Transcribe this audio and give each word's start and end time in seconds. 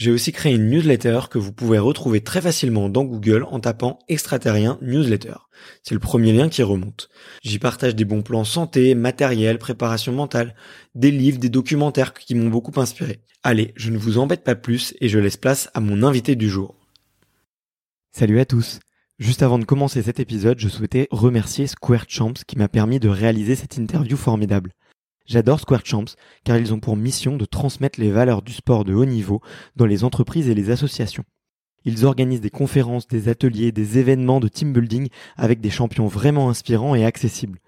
j'ai 0.00 0.10
aussi 0.10 0.32
créé 0.32 0.54
une 0.54 0.70
newsletter 0.70 1.20
que 1.28 1.36
vous 1.36 1.52
pouvez 1.52 1.78
retrouver 1.78 2.22
très 2.22 2.40
facilement 2.40 2.88
dans 2.88 3.04
Google 3.04 3.44
en 3.50 3.60
tapant 3.60 3.98
extraterrien 4.08 4.78
newsletter. 4.80 5.34
C'est 5.82 5.92
le 5.92 6.00
premier 6.00 6.32
lien 6.32 6.48
qui 6.48 6.62
remonte. 6.62 7.10
J'y 7.42 7.58
partage 7.58 7.94
des 7.94 8.06
bons 8.06 8.22
plans 8.22 8.44
santé, 8.44 8.94
matériel, 8.94 9.58
préparation 9.58 10.14
mentale, 10.14 10.54
des 10.94 11.10
livres, 11.10 11.38
des 11.38 11.50
documentaires 11.50 12.14
qui 12.14 12.34
m'ont 12.34 12.48
beaucoup 12.48 12.80
inspiré. 12.80 13.20
Allez, 13.42 13.74
je 13.76 13.90
ne 13.90 13.98
vous 13.98 14.16
embête 14.16 14.42
pas 14.42 14.54
plus 14.54 14.94
et 15.02 15.10
je 15.10 15.18
laisse 15.18 15.36
place 15.36 15.68
à 15.74 15.80
mon 15.80 16.02
invité 16.02 16.34
du 16.34 16.48
jour. 16.48 16.76
Salut 18.10 18.40
à 18.40 18.46
tous. 18.46 18.80
Juste 19.18 19.42
avant 19.42 19.58
de 19.58 19.66
commencer 19.66 20.00
cet 20.00 20.18
épisode, 20.18 20.58
je 20.58 20.70
souhaitais 20.70 21.08
remercier 21.10 21.66
Square 21.66 22.06
Champs 22.08 22.32
qui 22.46 22.56
m'a 22.56 22.68
permis 22.68 23.00
de 23.00 23.10
réaliser 23.10 23.54
cette 23.54 23.76
interview 23.76 24.16
formidable. 24.16 24.72
J'adore 25.30 25.60
Square 25.60 25.86
Champs 25.86 26.16
car 26.42 26.56
ils 26.56 26.74
ont 26.74 26.80
pour 26.80 26.96
mission 26.96 27.36
de 27.36 27.44
transmettre 27.44 28.00
les 28.00 28.10
valeurs 28.10 28.42
du 28.42 28.52
sport 28.52 28.84
de 28.84 28.94
haut 28.94 29.04
niveau 29.04 29.40
dans 29.76 29.86
les 29.86 30.02
entreprises 30.02 30.48
et 30.48 30.56
les 30.56 30.70
associations. 30.70 31.22
Ils 31.84 32.04
organisent 32.04 32.40
des 32.40 32.50
conférences, 32.50 33.06
des 33.06 33.28
ateliers, 33.28 33.70
des 33.70 33.98
événements 33.98 34.40
de 34.40 34.48
team 34.48 34.72
building 34.72 35.06
avec 35.36 35.60
des 35.60 35.70
champions 35.70 36.08
vraiment 36.08 36.50
inspirants 36.50 36.96
et 36.96 37.04
accessibles. 37.04 37.60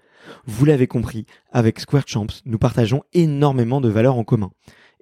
Vous 0.45 0.65
l'avez 0.65 0.87
compris, 0.87 1.25
avec 1.53 1.79
Square 1.79 2.03
Champs, 2.05 2.27
nous 2.43 2.57
partageons 2.57 3.03
énormément 3.13 3.79
de 3.79 3.87
valeurs 3.87 4.17
en 4.17 4.25
commun. 4.25 4.51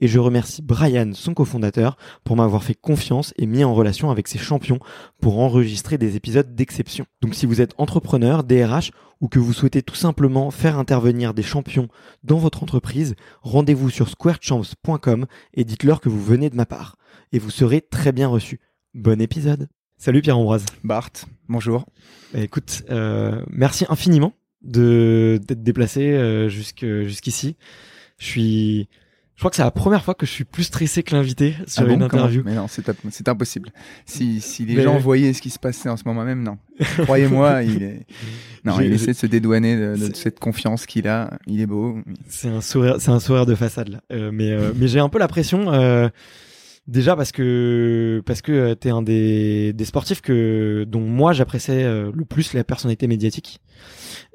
Et 0.02 0.08
je 0.08 0.20
remercie 0.20 0.64
Brian, 0.64 1.12
son 1.14 1.36
cofondateur, 1.36 1.96
pour 2.24 2.36
m'avoir 2.36 2.64
fait 2.64 2.74
confiance 2.74 3.34
et 3.38 3.46
mis 3.46 3.64
en 3.64 3.74
relation 3.74 4.10
avec 4.10 4.28
ses 4.28 4.40
champions 4.40 4.80
pour 5.22 5.40
enregistrer 5.40 6.00
des 6.00 6.16
épisodes 6.16 6.56
d'exception. 6.56 7.06
Donc 7.22 7.36
si 7.36 7.46
vous 7.46 7.62
êtes 7.62 7.76
entrepreneur, 7.78 8.44
DRH 8.44 8.92
ou 9.22 9.28
que 9.28 9.38
vous 9.38 9.54
souhaitez 9.54 9.84
tout 9.84 9.96
simplement 9.96 10.50
faire 10.50 10.80
intervenir 10.80 11.36
des 11.36 11.44
champions 11.44 11.88
dans 12.24 12.38
votre 12.38 12.64
entreprise, 12.64 13.16
rendez-vous 13.44 13.92
sur 13.92 14.10
squarechamps.com 14.10 15.28
et 15.54 15.64
dites-leur 15.64 16.02
que 16.02 16.10
vous 16.10 16.22
venez 16.22 16.50
de 16.50 16.56
ma 16.56 16.66
part. 16.66 16.98
Et 17.32 17.38
vous 17.38 17.52
serez 17.52 17.82
très 17.82 18.12
bien 18.12 18.28
reçu. 18.28 18.60
Bon 18.96 19.22
épisode. 19.22 19.70
Salut 19.98 20.24
Pierre-Ambroise. 20.24 20.66
Bart, 20.84 21.12
bonjour. 21.48 21.86
Bah, 22.34 22.40
écoute, 22.40 22.84
euh, 22.90 23.44
merci 23.52 23.86
infiniment 23.88 24.34
de 24.64 25.40
d'être 25.48 25.62
déplacé 25.62 26.14
euh, 26.14 26.50
jusque 26.50 26.86
jusqu'ici. 27.04 27.56
Je 28.18 28.26
suis 28.26 28.90
je 29.42 29.44
crois 29.44 29.50
que 29.50 29.56
c'est 29.56 29.64
la 29.64 29.72
première 29.72 30.04
fois 30.04 30.14
que 30.14 30.28
je 30.28 30.32
suis 30.32 30.44
plus 30.44 30.66
stressé 30.66 31.02
que 31.02 31.16
l'invité 31.16 31.56
sur 31.66 31.82
Ah 31.82 31.86
bon, 31.88 31.96
une 31.96 32.04
interview. 32.04 32.44
Mais 32.46 32.54
non, 32.54 32.68
c'est 32.68 33.28
impossible. 33.28 33.72
Si, 34.06 34.40
si 34.40 34.66
les 34.68 34.76
Mais- 34.76 34.84
gens 34.84 35.00
voyaient 35.00 35.34
ce 35.34 35.42
qui 35.42 35.50
se 35.50 35.58
passait 35.58 35.90
en 35.90 35.98
ce 35.98 36.04
moment 36.06 36.24
même, 36.24 36.44
non. 36.44 36.60
Croyez-moi, 37.00 37.64
il 37.64 37.82
est. 37.82 38.06
Non, 38.66 38.80
il 38.80 38.94
essaie 38.94 39.14
de 39.14 39.18
se 39.18 39.26
dédouaner 39.26 39.76
de, 39.76 39.96
de 40.10 40.16
cette 40.16 40.38
confiance 40.38 40.86
qu'il 40.86 41.08
a. 41.08 41.40
Il 41.48 41.60
est 41.60 41.66
beau. 41.66 41.98
C'est 42.30 42.50
un 42.50 42.62
sourire, 42.62 42.98
c'est 43.00 43.10
un 43.10 43.20
sourire 43.20 43.48
de 43.48 43.56
façade 43.56 43.90
là. 43.90 44.02
Euh, 44.14 44.30
mais 44.32 44.52
euh, 44.52 44.74
mais 44.76 44.88
j'ai 44.88 45.00
un 45.00 45.10
peu 45.10 45.18
la 45.18 45.28
pression 45.28 45.74
euh, 45.74 46.08
déjà 46.88 47.16
parce 47.16 47.32
que 47.32 48.22
parce 48.28 48.44
que 48.44 48.52
euh, 48.52 48.76
t'es 48.76 48.92
un 48.92 49.02
des 49.02 49.74
des 49.74 49.86
sportifs 49.86 50.22
que 50.22 50.86
dont 50.88 51.02
moi 51.02 51.34
j'appréciais 51.34 51.84
euh, 51.84 52.12
le 52.14 52.26
plus 52.26 52.54
la 52.54 52.64
personnalité 52.64 53.08
médiatique 53.08 53.60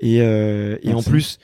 et 0.00 0.21
euh, 0.21 0.78
et 0.83 0.93
en 0.93 1.03
plus 1.05 1.39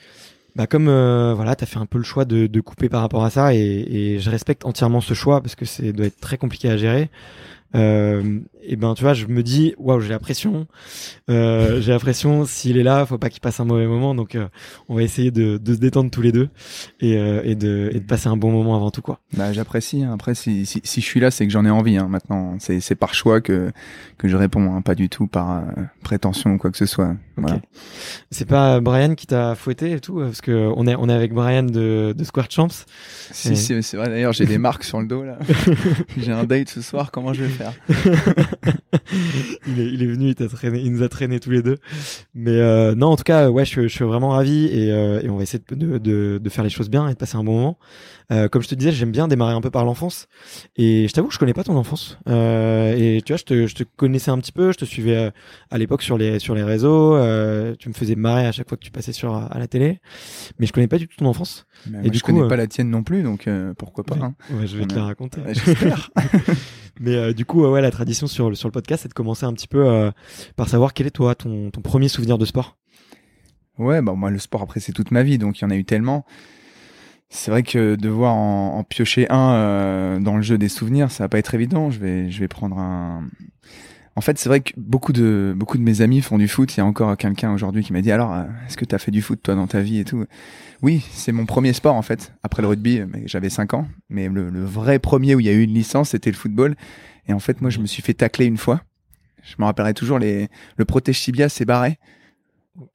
bah 0.54 0.66
comme 0.66 0.88
euh, 0.88 1.32
voilà 1.34 1.56
t'as 1.56 1.66
fait 1.66 1.78
un 1.78 1.86
peu 1.86 1.98
le 1.98 2.04
choix 2.04 2.24
de, 2.24 2.46
de 2.46 2.60
couper 2.60 2.88
par 2.88 3.00
rapport 3.00 3.24
à 3.24 3.30
ça 3.30 3.54
et, 3.54 3.58
et 3.58 4.18
je 4.18 4.30
respecte 4.30 4.66
entièrement 4.66 5.00
ce 5.00 5.14
choix 5.14 5.40
parce 5.40 5.54
que 5.54 5.64
c'est 5.64 5.92
doit 5.92 6.06
être 6.06 6.20
très 6.20 6.36
compliqué 6.36 6.68
à 6.68 6.76
gérer 6.76 7.10
euh, 7.74 8.40
et 8.64 8.76
ben 8.76 8.94
tu 8.94 9.02
vois 9.02 9.14
je 9.14 9.26
me 9.26 9.42
dis 9.42 9.74
waouh 9.78 10.00
j'ai 10.00 10.10
la 10.10 10.18
pression 10.18 10.66
euh, 11.30 11.80
j'ai 11.80 11.90
la 11.92 11.98
pression 11.98 12.44
s'il 12.44 12.76
est 12.78 12.82
là 12.82 13.06
faut 13.06 13.18
pas 13.18 13.30
qu'il 13.30 13.40
passe 13.40 13.58
un 13.60 13.64
mauvais 13.64 13.86
moment 13.86 14.14
donc 14.14 14.34
euh, 14.34 14.46
on 14.88 14.94
va 14.94 15.02
essayer 15.02 15.30
de, 15.30 15.56
de 15.58 15.74
se 15.74 15.78
détendre 15.80 16.10
tous 16.10 16.22
les 16.22 16.32
deux 16.32 16.48
et, 17.00 17.16
euh, 17.16 17.40
et, 17.44 17.54
de, 17.54 17.90
et 17.92 18.00
de 18.00 18.04
passer 18.06 18.28
un 18.28 18.36
bon 18.36 18.50
moment 18.50 18.76
avant 18.76 18.90
tout 18.90 19.02
quoi 19.02 19.20
Bah, 19.36 19.52
j'apprécie. 19.52 20.02
hein. 20.04 20.12
Après, 20.12 20.34
si, 20.34 20.66
si, 20.66 20.80
si 20.84 21.00
je 21.00 21.06
suis 21.06 21.18
là, 21.20 21.30
c'est 21.30 21.46
que 21.46 21.52
j'en 21.52 21.64
ai 21.64 21.70
envie. 21.70 21.96
Hein, 21.96 22.08
maintenant, 22.08 22.56
c'est 22.60 22.80
c'est 22.80 22.94
par 22.94 23.14
choix 23.14 23.40
que 23.40 23.72
que 24.18 24.28
je 24.28 24.36
réponds, 24.36 24.74
hein, 24.74 24.82
pas 24.82 24.94
du 24.94 25.08
tout 25.08 25.26
par 25.26 25.50
euh, 25.58 25.60
prétention 26.04 26.52
ou 26.52 26.58
quoi 26.58 26.70
que 26.70 26.76
ce 26.78 26.86
soit. 26.86 27.14
Voilà. 27.36 27.58
c'est 28.30 28.44
pas 28.46 28.80
Brian 28.80 29.14
qui 29.14 29.26
t'a 29.26 29.54
fouetté 29.54 29.92
et 29.92 30.00
tout 30.00 30.16
parce 30.18 30.40
que 30.42 30.70
on 30.76 30.86
est 30.86 30.94
on 30.96 31.08
est 31.08 31.12
avec 31.14 31.32
Brian 31.32 31.62
de, 31.64 32.14
de 32.16 32.24
Square 32.24 32.50
Champs 32.50 32.68
Si, 33.30 33.56
c'est 33.56 33.80
c'est 33.82 33.96
vrai. 33.96 34.08
D'ailleurs, 34.08 34.32
j'ai 34.34 34.46
des 34.46 34.58
marques 34.58 34.84
sur 34.84 35.00
le 35.00 35.06
dos 35.06 35.24
là. 35.24 35.38
j'ai 36.18 36.32
un 36.32 36.44
date 36.44 36.68
ce 36.68 36.82
soir. 36.82 37.10
Comment 37.10 37.32
je 37.32 37.44
vais 37.44 37.48
faire? 37.48 37.61
il, 39.66 40.02
est, 40.02 40.06
venu 40.06 40.28
il, 40.28 40.48
traîné, 40.48 40.80
il 40.80 40.92
nous 40.92 41.02
a 41.02 41.08
traîné 41.08 41.40
tous 41.40 41.50
les 41.50 41.62
deux. 41.62 41.78
Mais 42.34 42.52
euh, 42.52 42.94
non 42.94 43.08
en 43.08 43.16
tout 43.16 43.24
cas 43.24 43.50
ouais 43.50 43.64
je, 43.64 43.82
je 43.82 43.88
suis 43.88 44.04
vraiment 44.04 44.30
ravi 44.30 44.66
et, 44.66 44.90
euh, 44.92 45.20
et 45.22 45.28
on 45.28 45.36
va 45.36 45.42
essayer 45.42 45.62
de, 45.70 45.98
de 46.38 46.48
faire 46.48 46.64
les 46.64 46.70
choses 46.70 46.90
bien 46.90 47.08
et 47.08 47.12
de 47.12 47.18
passer 47.18 47.36
un 47.36 47.44
bon 47.44 47.54
moment 47.54 47.78
euh, 48.32 48.48
comme 48.48 48.62
je 48.62 48.68
te 48.68 48.74
disais 48.74 48.90
j'aime 48.90 49.12
bien 49.12 49.28
démarrer 49.28 49.52
un 49.54 49.60
peu 49.60 49.70
par 49.70 49.84
l'enfance 49.84 50.26
et 50.76 51.06
je 51.06 51.12
t'avoue 51.12 51.28
que 51.28 51.34
je 51.34 51.38
connais 51.38 51.52
pas 51.52 51.62
ton 51.64 51.76
enfance 51.76 52.18
euh, 52.28 52.96
et 52.96 53.20
tu 53.22 53.32
vois 53.32 53.36
je 53.38 53.44
te, 53.44 53.66
je 53.66 53.74
te 53.74 53.84
connaissais 53.84 54.30
un 54.30 54.38
petit 54.38 54.50
peu 54.52 54.72
je 54.72 54.78
te 54.78 54.84
suivais 54.84 55.16
euh, 55.16 55.30
à 55.70 55.78
l'époque 55.78 56.02
sur 56.02 56.16
les 56.18 56.38
sur 56.38 56.54
les 56.54 56.62
réseaux 56.64 57.12
tu 57.76 57.88
me 57.88 57.94
faisais 57.94 58.14
marrer 58.16 58.46
à 58.46 58.52
chaque 58.52 58.68
fois 58.68 58.76
que 58.78 58.84
tu 58.84 58.90
passais 58.90 59.12
sur 59.12 59.34
à 59.34 59.58
la 59.58 59.66
télé 59.68 60.00
mais 60.58 60.66
je 60.66 60.72
connais 60.72 60.88
pas 60.88 60.98
du 60.98 61.06
tout 61.08 61.16
ton 61.16 61.26
enfance 61.26 61.66
Et 61.86 61.90
moi, 61.90 62.00
du 62.08 62.18
je 62.18 62.22
coup, 62.24 62.32
connais 62.32 62.48
pas 62.48 62.56
la 62.56 62.66
tienne 62.66 62.90
non 62.90 63.02
plus, 63.02 63.22
donc 63.22 63.48
pourquoi 63.78 64.04
pas. 64.04 64.16
hein. 64.16 64.34
ouais, 64.50 64.66
je 64.66 64.76
vais 64.78 64.84
On 64.84 64.86
te 64.86 64.94
a- 64.94 64.98
la 64.98 65.04
raconter 65.04 65.40
J'espère. 65.48 66.10
Mais 67.00 67.34
du 67.34 67.44
coup, 67.44 67.64
ouais, 67.66 67.80
la 67.80 67.90
tradition 67.90 68.26
sur 68.26 68.48
le, 68.50 68.54
sur 68.54 68.68
le 68.68 68.72
podcast, 68.72 69.02
c'est 69.02 69.08
de 69.08 69.14
commencer 69.14 69.44
un 69.46 69.52
petit 69.54 69.66
peu 69.68 70.10
par 70.56 70.68
savoir 70.68 70.92
quel 70.94 71.06
est 71.06 71.10
toi 71.10 71.34
ton, 71.34 71.70
ton 71.70 71.80
premier 71.80 72.08
souvenir 72.08 72.38
de 72.38 72.44
sport. 72.44 72.76
Ouais, 73.78 74.02
bah 74.02 74.12
moi 74.14 74.30
le 74.30 74.38
sport 74.38 74.62
après 74.62 74.80
c'est 74.80 74.92
toute 74.92 75.10
ma 75.10 75.22
vie, 75.22 75.38
donc 75.38 75.58
il 75.58 75.62
y 75.62 75.64
en 75.64 75.70
a 75.70 75.76
eu 75.76 75.84
tellement. 75.84 76.24
C'est 77.34 77.50
vrai 77.50 77.62
que 77.62 77.96
devoir 77.96 78.34
en, 78.34 78.76
en 78.76 78.84
piocher 78.84 79.26
un 79.30 79.54
euh, 79.54 80.20
dans 80.20 80.36
le 80.36 80.42
jeu 80.42 80.58
des 80.58 80.68
souvenirs, 80.68 81.10
ça 81.10 81.24
va 81.24 81.28
pas 81.30 81.38
être 81.38 81.54
évident. 81.54 81.90
Je 81.90 81.98
vais, 81.98 82.30
je 82.30 82.38
vais 82.38 82.46
prendre 82.46 82.78
un. 82.78 83.26
En 84.14 84.20
fait, 84.20 84.38
c'est 84.38 84.50
vrai 84.50 84.60
que 84.60 84.72
beaucoup 84.76 85.14
de 85.14 85.54
beaucoup 85.56 85.78
de 85.78 85.82
mes 85.82 86.02
amis 86.02 86.20
font 86.20 86.36
du 86.36 86.46
foot. 86.46 86.76
Il 86.76 86.78
y 86.78 86.80
a 86.82 86.84
encore 86.84 87.16
quelqu'un 87.16 87.50
aujourd'hui 87.50 87.82
qui 87.82 87.94
m'a 87.94 88.02
dit 88.02 88.12
alors, 88.12 88.34
euh, 88.34 88.44
est-ce 88.68 88.76
que 88.76 88.84
tu 88.84 88.94
as 88.94 88.98
fait 88.98 89.10
du 89.10 89.22
foot 89.22 89.40
toi 89.42 89.54
dans 89.54 89.66
ta 89.66 89.80
vie 89.80 89.98
et 89.98 90.04
tout? 90.04 90.26
Oui, 90.82 91.06
c'est 91.10 91.32
mon 91.32 91.46
premier 91.46 91.72
sport 91.72 91.94
en 91.94 92.02
fait. 92.02 92.34
Après 92.42 92.60
le 92.60 92.68
rugby, 92.68 93.00
mais 93.08 93.22
j'avais 93.24 93.48
5 93.48 93.72
ans. 93.72 93.88
Mais 94.10 94.28
le, 94.28 94.50
le 94.50 94.62
vrai 94.62 94.98
premier 94.98 95.34
où 95.34 95.40
il 95.40 95.46
y 95.46 95.48
a 95.48 95.52
eu 95.52 95.62
une 95.62 95.72
licence, 95.72 96.10
c'était 96.10 96.30
le 96.30 96.36
football. 96.36 96.76
Et 97.28 97.32
en 97.32 97.38
fait, 97.38 97.62
moi, 97.62 97.70
je 97.70 97.78
me 97.78 97.86
suis 97.86 98.02
fait 98.02 98.14
tacler 98.14 98.44
une 98.44 98.58
fois. 98.58 98.82
Je 99.42 99.54
me 99.58 99.64
rappellerai 99.64 99.94
toujours 99.94 100.18
le 100.18 100.84
protège 100.84 101.20
tibia 101.22 101.48
s'est 101.48 101.64
barré 101.64 101.98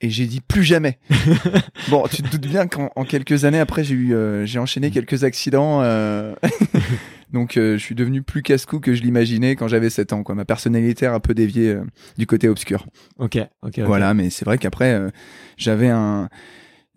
et 0.01 0.09
j'ai 0.09 0.25
dit 0.25 0.41
plus 0.41 0.63
jamais. 0.63 0.97
bon, 1.89 2.03
tu 2.12 2.21
te 2.24 2.29
doutes 2.29 2.47
bien 2.47 2.68
qu'en 2.68 2.89
en 2.95 3.03
quelques 3.06 3.45
années 3.45 3.59
après, 3.59 3.83
j'ai 3.83 3.95
eu, 3.95 4.13
euh, 4.13 4.45
j'ai 4.45 4.59
enchaîné 4.59 4.89
quelques 4.91 5.24
accidents. 5.24 5.81
euh, 5.83 6.33
Donc, 7.33 7.57
euh, 7.57 7.74
je 7.77 7.83
suis 7.83 7.94
devenu 7.95 8.21
plus 8.24 8.41
casse-cou 8.41 8.79
que 8.79 8.94
je 8.94 9.01
l'imaginais 9.03 9.56
quand 9.57 9.68
j'avais 9.68 9.89
7 9.89 10.13
ans. 10.13 10.24
Quoi. 10.24 10.33
Ma 10.33 10.45
personnalité 10.45 11.06
a 11.06 11.13
un 11.13 11.19
peu 11.19 11.33
dévié 11.33 11.69
euh, 11.71 11.83
du 12.18 12.25
côté 12.25 12.47
obscur. 12.47 12.85
Ok, 13.19 13.35
ok. 13.35 13.47
ok. 13.63 13.79
Voilà, 13.79 14.13
mais 14.13 14.29
c'est 14.29 14.45
vrai 14.45 14.57
qu'après, 14.57 14.94
euh, 14.94 15.09
j'avais 15.57 15.89
un, 15.89 16.30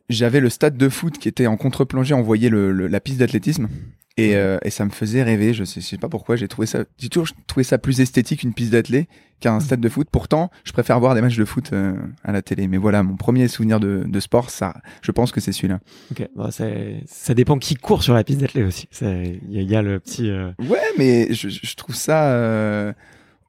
j'avais 0.09 0.39
le 0.41 0.49
stade 0.49 0.77
de 0.77 0.89
foot 0.89 1.19
qui 1.19 1.29
était 1.29 1.49
en 1.49 1.57
contre-plongée, 1.57 2.15
on 2.15 2.23
voyait 2.23 2.49
le, 2.49 2.71
le- 2.73 2.87
la 2.87 3.01
piste 3.01 3.19
d'athlétisme. 3.19 3.69
Et, 4.17 4.37
euh, 4.37 4.59
et 4.63 4.71
ça 4.71 4.85
me 4.85 4.91
faisait 4.91 5.23
rêver. 5.23 5.55
Je 5.55 5.65
sais, 5.65 5.81
je 5.81 5.87
sais 5.87 5.97
pas 5.99 6.09
pourquoi. 6.09 6.37
J'ai 6.37 6.49
trouvé 6.49 6.67
ça. 6.67 6.85
J'ai 6.99 7.09
toujours 7.09 7.29
trouvé 7.47 7.65
ça 7.65 7.79
plus 7.79 8.01
esthétique 8.01 8.43
une 8.43 8.53
piste 8.53 8.73
d'athlé 8.73 9.09
qu'un 9.39 9.61
stade 9.61 9.81
de 9.81 9.89
foot. 9.89 10.09
Pourtant, 10.13 10.51
je 10.65 10.73
préfère 10.73 11.01
voir 11.01 11.15
des 11.15 11.23
matchs 11.23 11.39
de 11.39 11.45
foot 11.47 11.71
euh, 11.73 11.95
à 12.25 12.33
la 12.33 12.43
télé. 12.43 12.69
Mais 12.69 12.77
voilà, 12.77 13.03
mon 13.03 13.17
premier 13.17 13.49
souvenir 13.49 13.81
de, 13.81 14.05
de 14.07 14.21
sport, 14.21 14.51
ça, 14.51 14.75
je 15.01 15.11
pense 15.13 15.33
que 15.33 15.41
c'est 15.41 15.53
celui-là. 15.53 15.81
Ok, 16.11 16.29
bon, 16.37 16.51
ça 16.51 17.35
dépend 17.35 17.57
qui 17.59 17.77
court 17.77 18.03
sur 18.03 18.13
la 18.13 18.23
piste 18.25 18.41
d'athlète 18.41 18.67
aussi. 18.67 18.89
Il 19.01 19.41
y, 19.49 19.65
y 19.65 19.77
a 19.77 19.81
le 19.81 19.99
petit. 20.01 20.29
euh, 20.29 20.51
Ouais, 20.59 20.79
mais 20.99 21.33
je, 21.33 21.49
je 21.49 21.75
trouve 21.77 21.95
ça 21.95 22.33
euh, 22.33 22.93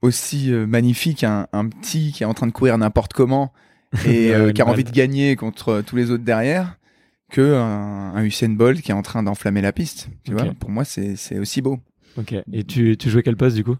aussi 0.01 0.53
euh, 0.53 0.65
magnifique 0.65 1.25
un, 1.25 1.47
un 1.51 1.67
petit 1.67 2.13
qui 2.13 2.23
est 2.23 2.27
en 2.27 2.33
train 2.33 2.47
de 2.47 2.51
courir 2.53 2.77
n'importe 2.77 3.11
comment 3.11 3.51
et 4.07 4.33
euh, 4.33 4.53
qui 4.53 4.61
a 4.61 4.67
envie 4.67 4.85
de 4.85 4.91
gagner 4.91 5.35
contre 5.35 5.81
tous 5.85 5.97
les 5.97 6.11
autres 6.11 6.23
derrière 6.23 6.77
que 7.31 7.55
un, 7.55 8.13
un 8.15 8.23
Usain 8.23 8.49
Bolt 8.49 8.81
qui 8.81 8.91
est 8.91 8.95
en 8.95 9.01
train 9.01 9.23
d'enflammer 9.23 9.61
la 9.61 9.71
piste. 9.71 10.09
Tu 10.23 10.33
vois, 10.33 10.45
pour 10.59 10.69
moi 10.69 10.83
c'est 10.85 11.39
aussi 11.39 11.61
beau. 11.61 11.79
Ok. 12.17 12.35
Et 12.51 12.63
tu, 12.63 12.97
tu 12.97 13.09
jouais 13.09 13.23
quel 13.23 13.37
poste 13.37 13.55
du 13.55 13.63
coup? 13.63 13.77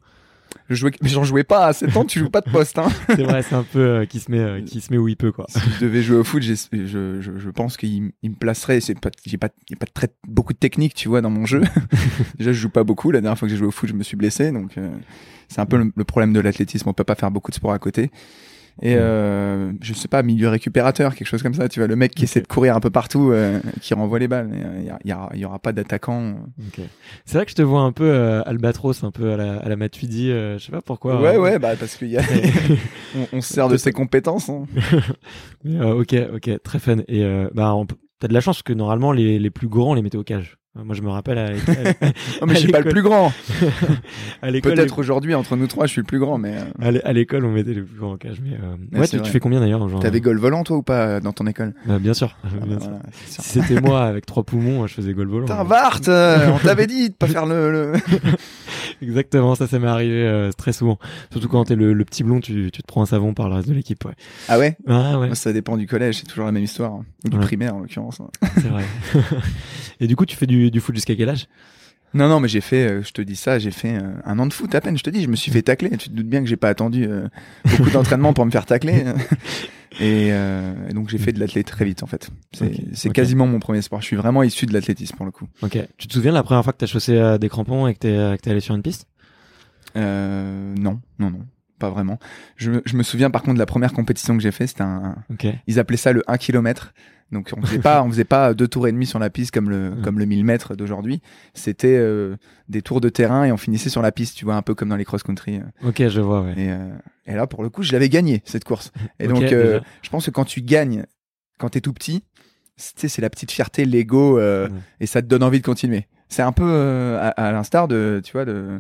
Je 0.70 0.76
jouais, 0.76 0.92
mais 1.02 1.10
j'en 1.10 1.24
jouais 1.24 1.44
pas 1.44 1.68
à 1.68 1.74
7 1.74 1.96
ans, 1.98 2.06
tu 2.06 2.20
joues 2.20 2.30
pas 2.30 2.42
de 2.42 2.50
poste. 2.50 2.78
Hein. 2.78 2.88
C'est 3.08 3.24
vrai, 3.24 3.42
c'est 3.42 3.56
un 3.56 3.64
peu 3.64 3.80
euh, 3.80 4.06
qui 4.06 4.20
se 4.20 4.30
met, 4.32 4.40
euh, 4.40 4.62
qui 4.62 4.82
se 4.82 4.92
met 4.92 4.98
où 4.98 5.08
il 5.08 5.16
peut 5.16 5.32
quoi. 5.32 5.46
si 5.50 5.60
je 5.60 5.86
devais 5.86 6.02
jouer 6.02 6.18
au 6.18 6.24
foot, 6.24 6.44
je, 6.44 6.54
je, 6.72 7.22
je 7.22 7.50
pense 7.50 7.78
qu'il 7.78 8.12
me 8.24 8.36
placerait. 8.38 8.80
C'est 8.82 9.00
pas, 9.00 9.12
j'ai 9.26 9.38
pas, 9.38 9.50
il 9.70 9.72
y 9.72 9.76
a 9.76 9.78
pas 9.78 9.86
très, 9.86 10.10
beaucoup 10.28 10.54
de 10.54 10.58
technique, 10.58 10.94
tu 10.94 11.08
vois, 11.08 11.22
dans 11.22 11.30
mon 11.30 11.46
jeu. 11.46 11.62
Déjà, 12.38 12.52
je 12.52 12.60
joue 12.60 12.70
pas 12.70 12.84
beaucoup. 12.84 13.12
La 13.12 13.22
dernière 13.22 13.38
fois 13.38 13.48
que 13.48 13.52
j'ai 13.52 13.58
joué 13.58 13.68
au 13.68 13.72
foot, 13.72 13.90
je 13.90 13.94
me 13.94 14.04
suis 14.04 14.18
blessé, 14.18 14.52
donc 14.52 14.78
euh, 14.78 14.90
c'est 15.48 15.62
un 15.62 15.66
peu 15.66 15.78
le, 15.78 15.92
le 15.96 16.04
problème 16.04 16.34
de 16.34 16.40
l'athlétisme. 16.40 16.88
On 16.90 16.94
peut 16.94 17.04
pas 17.04 17.16
faire 17.16 17.32
beaucoup 17.32 17.52
de 17.52 17.56
sport 17.56 17.74
à 17.74 17.80
côté. 17.80 18.12
Et 18.82 18.96
euh, 18.96 19.72
je 19.82 19.94
sais 19.94 20.08
pas, 20.08 20.24
milieu 20.24 20.50
récupérateur, 20.50 21.14
quelque 21.16 21.28
chose 21.28 21.44
comme 21.44 21.54
ça. 21.54 21.70
Tu 21.70 21.80
vois, 21.80 21.88
le 21.88 21.96
mec 21.96 22.14
qui 22.16 22.24
essaie 22.24 22.42
de 22.42 22.48
courir 22.48 22.76
un 22.76 22.80
peu 22.80 22.90
partout, 22.90 23.32
euh, 23.32 23.60
qui 23.82 23.94
renvoie 23.94 24.18
les 24.20 24.28
balles. 24.28 24.50
Il 24.80 24.84
y, 24.86 24.92
il 25.06 25.10
y, 25.10 25.14
aura- 25.14 25.30
il 25.34 25.40
y 25.40 25.46
aura 25.46 25.60
pas 25.60 25.72
d'attaquant. 25.72 26.36
Ok. 26.68 26.84
C'est 27.26 27.38
vrai 27.38 27.46
que 27.46 27.52
je 27.52 27.56
te 27.56 27.62
vois 27.62 27.82
un 27.82 27.92
peu 27.92 28.06
euh, 28.10 28.42
albatros, 28.46 29.04
un 29.04 29.12
peu 29.12 29.34
à 29.34 29.38
la, 29.38 29.58
à 29.58 29.70
la 29.70 29.76
Matuidi. 29.76 30.32
euh, 30.32 30.58
je 30.58 30.66
sais 30.66 30.72
pas 30.72 30.82
pourquoi. 30.82 31.22
ouais, 31.22 31.36
euh, 31.36 31.40
ouais, 31.42 31.60
bah 31.60 31.76
parce 31.80 31.96
qu'il 31.96 32.10
y 32.10 32.18
a, 32.18 32.22
on, 33.16 33.38
on 33.38 33.42
se 33.42 33.54
sert 33.54 33.68
de 33.68 33.78
ses 33.78 33.92
compétences. 33.92 34.50
hein. 34.50 34.66
Mais, 35.64 35.80
euh, 35.80 35.94
ok, 36.02 36.16
ok, 36.36 36.50
très 36.64 36.80
fun. 36.80 36.98
Et 37.08 37.24
euh, 37.24 37.50
bah, 37.54 37.74
on 37.76 37.86
peut- 37.86 37.96
t'as 38.20 38.28
de 38.28 38.34
la 38.34 38.42
chance 38.42 38.62
que 38.64 38.74
normalement 38.74 39.12
les, 39.12 39.38
les 39.40 39.50
plus 39.50 39.68
grands 39.68 39.92
on 39.92 39.94
les 39.96 40.02
mettait 40.02 40.18
au 40.18 40.24
cage. 40.24 40.58
Euh, 40.80 40.84
Moi, 40.86 40.96
je 40.96 41.02
me 41.02 41.10
rappelle 41.10 41.38
à, 41.38 41.48
à- 41.48 41.50
Non, 41.52 42.48
mais 42.48 42.52
À 42.52 42.54
je 42.54 42.60
suis 42.60 42.72
pas 42.72 42.80
le 42.80 42.86
l'école. 42.86 42.92
plus 42.94 43.02
grand. 43.02 43.34
à 44.42 44.52
l'école. 44.52 44.74
Peut-être 44.76 45.00
aujourd'hui 45.00 45.36
entre 45.36 45.58
nous 45.58 45.68
trois, 45.68 45.86
je 45.86 45.92
suis 45.92 46.00
le 46.02 46.06
plus 46.06 46.20
grand, 46.20 46.38
mais. 46.38 46.56
euh, 46.58 46.62
À 46.82 46.92
l'é- 46.92 47.04
à 47.04 47.12
l'école, 47.12 47.44
on 47.46 47.52
mettait 47.52 47.74
les 47.74 47.82
plus 47.82 48.00
grands 48.00 48.16
cage. 48.16 48.38
Mais 48.42 48.54
euh, 48.54 49.00
Ouais, 49.00 49.08
tu, 49.08 49.20
fais 49.30 49.40
combien 49.42 49.60
d'ailleurs 49.60 49.88
genre, 49.90 50.00
T'avais 50.00 50.22
goal 50.22 50.38
volant 50.38 50.64
toi 50.64 50.78
ou 50.78 50.82
pas 50.82 51.06
euh, 51.08 51.20
dans 51.20 51.34
ton 51.34 51.46
école? 51.46 51.74
Bah, 51.86 52.00
Bien 52.00 52.14
sûr. 52.14 52.38
Ah, 52.44 52.48
bien 52.66 52.76
bah, 52.76 52.82
sûr. 52.82 52.90
voilà. 52.90 53.04
Si 53.26 53.42
c'était 53.42 53.82
moi 53.82 54.04
avec 54.04 54.26
trois 54.26 54.44
poumons, 54.44 54.88
je 54.88 54.94
faisais 54.94 55.14
goal 55.14 55.28
volant. 55.28 55.46
Putain, 55.46 55.66
Bart, 55.66 56.00
euh, 56.08 56.48
on 56.54 56.60
t'avait 56.60 56.88
dit 56.88 57.10
de 57.10 57.16
pas 57.16 57.28
faire 57.28 57.46
le. 57.46 57.72
le... 57.72 57.94
Exactement, 59.02 59.56
ça, 59.56 59.68
ça 59.68 59.80
m'est 59.80 59.88
arrivé 59.88 60.24
euh, 60.28 60.52
très 60.52 60.74
souvent. 60.74 61.00
Surtout 61.32 61.48
quand 61.48 61.66
t'es 61.66 61.76
le, 61.76 61.94
le 61.94 62.06
petit 62.06 62.24
blond, 62.24 62.40
tu, 62.40 62.70
tu 62.72 62.82
te 62.82 62.88
prends 62.88 63.02
un 63.02 63.06
savon 63.08 63.34
par 63.34 63.50
le 63.50 63.56
reste 63.56 63.68
de 63.70 63.74
l'équipe. 63.74 64.04
Ouais. 64.06 64.14
Ah 64.48 64.60
ouais? 64.60 64.78
Ah 64.88 65.20
ouais, 65.20 65.34
Ça 65.36 65.52
dépend 65.54 65.78
du 65.78 65.88
collège, 65.88 66.20
c'est 66.20 66.28
toujours 66.28 66.46
la 66.46 66.52
même 66.52 66.64
histoire. 66.64 66.94
hein. 66.94 67.06
Ou 67.26 67.30
du 67.30 67.38
Ouais. 67.38 67.44
primaire 67.44 67.76
en 67.76 67.80
l'occurrence. 67.80 68.20
hein. 68.22 68.30
c'est 68.56 68.68
vrai. 68.70 68.86
Et 70.00 70.08
du 70.08 70.16
coup, 70.16 70.26
tu 70.26 70.36
fais 70.36 70.48
du, 70.48 70.72
du 70.72 70.80
foot 70.80 70.96
jusqu'à 70.96 71.16
quel 71.16 71.30
âge? 71.30 71.48
Non, 72.14 72.28
non, 72.28 72.40
mais 72.42 72.48
j'ai 72.50 72.62
fait, 72.62 72.88
euh, 72.90 73.04
je 73.04 73.12
te 73.12 73.22
dis 73.22 73.36
ça, 73.38 73.58
j'ai 73.60 73.72
fait 73.72 73.96
euh, 73.98 74.12
un 74.26 74.38
an 74.40 74.46
de 74.46 74.54
foot 74.54 74.74
à 74.76 74.82
peine. 74.82 74.98
Je 74.98 75.04
te 75.04 75.10
dis, 75.10 75.24
je 75.24 75.30
me 75.30 75.36
suis 75.36 75.52
fait 75.52 75.62
tacler. 75.62 75.90
Tu 75.92 76.10
te 76.10 76.14
doutes 76.14 76.28
bien 76.28 76.42
que 76.42 76.46
j'ai 76.48 76.58
pas 76.58 76.70
attendu 76.70 77.06
euh, 77.08 77.28
beaucoup 77.66 77.90
d'entraînement 77.94 78.34
pour 78.34 78.46
me 78.46 78.52
faire 78.52 78.66
tacler. 78.66 79.06
Et, 80.00 80.30
euh, 80.32 80.74
et 80.90 80.94
donc 80.94 81.10
j'ai 81.10 81.18
fait 81.18 81.34
de 81.34 81.40
l'athlétisme 81.40 81.76
très 81.76 81.84
vite 81.84 82.02
en 82.02 82.08
fait. 82.08 82.30
C'est 82.54 82.66
Ok, 82.66 82.72
c'est 82.94 83.10
ok. 83.10 83.14
quasiment 83.16 83.46
mon 83.46 83.60
premier 83.60 83.82
sport. 83.82 84.00
Je 84.00 84.06
suis 84.06 84.16
vraiment 84.16 84.42
issu 84.42 84.66
de 84.66 84.74
l'athlétisme 84.74 85.18
pour 85.18 85.26
le 85.26 85.34
coup. 85.34 85.48
Ok. 85.62 85.78
Tu 85.98 86.08
te 86.08 86.14
souviens 86.14 86.32
de 86.32 86.38
la 86.38 86.44
première 86.44 86.64
fois 86.64 86.72
que 86.72 86.78
t'as 86.78 86.86
chaussé 86.86 87.38
des 87.42 87.50
crampons 87.50 87.88
et 87.88 87.94
que 87.94 88.00
t'es 88.00 88.08
que 88.38 88.42
t'es 88.42 88.52
allé 88.52 88.62
sur 88.62 88.74
une 88.74 88.84
piste? 88.84 89.06
Euh, 89.98 90.74
non, 90.78 91.02
non, 91.20 91.30
non, 91.32 91.46
pas 91.78 91.90
vraiment. 91.90 92.20
Je, 92.56 92.72
me- 92.72 92.82
je 92.86 92.96
me 92.96 93.04
souviens 93.04 93.30
par 93.30 93.42
contre 93.42 93.56
de 93.56 93.60
la 93.60 93.66
première 93.66 93.92
compétition 93.94 94.36
que 94.38 94.42
j'ai 94.42 94.52
fait, 94.52 94.68
c'était 94.68 94.82
un, 94.84 95.18
Ok. 95.30 95.48
ils 95.68 95.78
appelaient 95.80 95.98
ça 95.98 96.14
le 96.14 96.24
1 96.28 96.38
km. 96.38 96.94
Donc 97.32 97.52
on 97.56 97.62
faisait 97.62 97.80
pas, 97.80 98.04
on 98.04 98.10
faisait 98.10 98.24
pas 98.26 98.54
deux 98.54 98.68
tours 98.68 98.88
et 98.88 98.92
demi 98.92 99.06
sur 99.06 99.20
la 99.20 99.30
piste 99.30 99.52
comme 99.52 99.70
le 99.70 99.92
Mm. 99.96 100.02
comme 100.04 100.20
le 100.20 100.26
1000 100.26 100.44
mètres 100.46 100.76
d'aujourd'hui. 100.76 101.22
C'était 101.54 101.98
euh, 101.98 102.36
des 102.70 102.82
tours 102.82 103.02
de 103.02 103.10
terrain 103.10 103.46
et 103.46 103.52
on 103.52 103.58
finissait 103.58 103.90
sur 103.90 104.02
la 104.02 104.12
piste, 104.12 104.36
tu 104.38 104.46
vois, 104.46 104.56
un 104.56 104.62
peu 104.62 104.76
comme 104.76 104.90
dans 104.90 104.96
les 104.96 105.06
cross 105.06 105.24
country. 105.24 105.60
Ok, 105.84 106.06
je 106.08 106.22
vois, 106.22 106.42
ouais. 106.42 106.54
Et, 106.58 106.72
euh, 106.72 106.90
et 107.26 107.34
là 107.36 107.48
pour 107.48 107.64
le 107.64 107.70
coup, 107.70 107.84
je 107.84 107.92
l'avais 107.94 108.10
gagné 108.10 108.42
cette 108.46 108.64
course. 108.64 108.92
Et 109.20 109.28
donc 109.30 109.44
euh, 109.44 109.80
je 110.02 110.10
pense 110.10 110.26
que 110.26 110.32
quand 110.32 110.46
tu 110.46 110.62
gagnes, 110.62 111.06
quand 111.58 111.70
t'es 111.70 111.82
tout 111.82 111.94
petit, 111.94 112.24
c'est 112.78 113.20
la 113.20 113.30
petite 113.30 113.52
fierté, 113.52 113.86
l'ego, 113.86 114.40
euh, 114.40 114.68
et 115.00 115.06
ça 115.06 115.22
te 115.22 115.28
donne 115.28 115.44
envie 115.44 115.60
de 115.60 115.66
continuer. 115.66 116.08
C'est 116.30 116.42
un 116.42 116.52
peu 116.52 116.66
euh, 116.66 117.20
à, 117.20 117.28
à 117.30 117.52
l'instar 117.52 117.88
de, 117.88 118.22
tu 118.24 118.32
vois, 118.32 118.46
de 118.46 118.80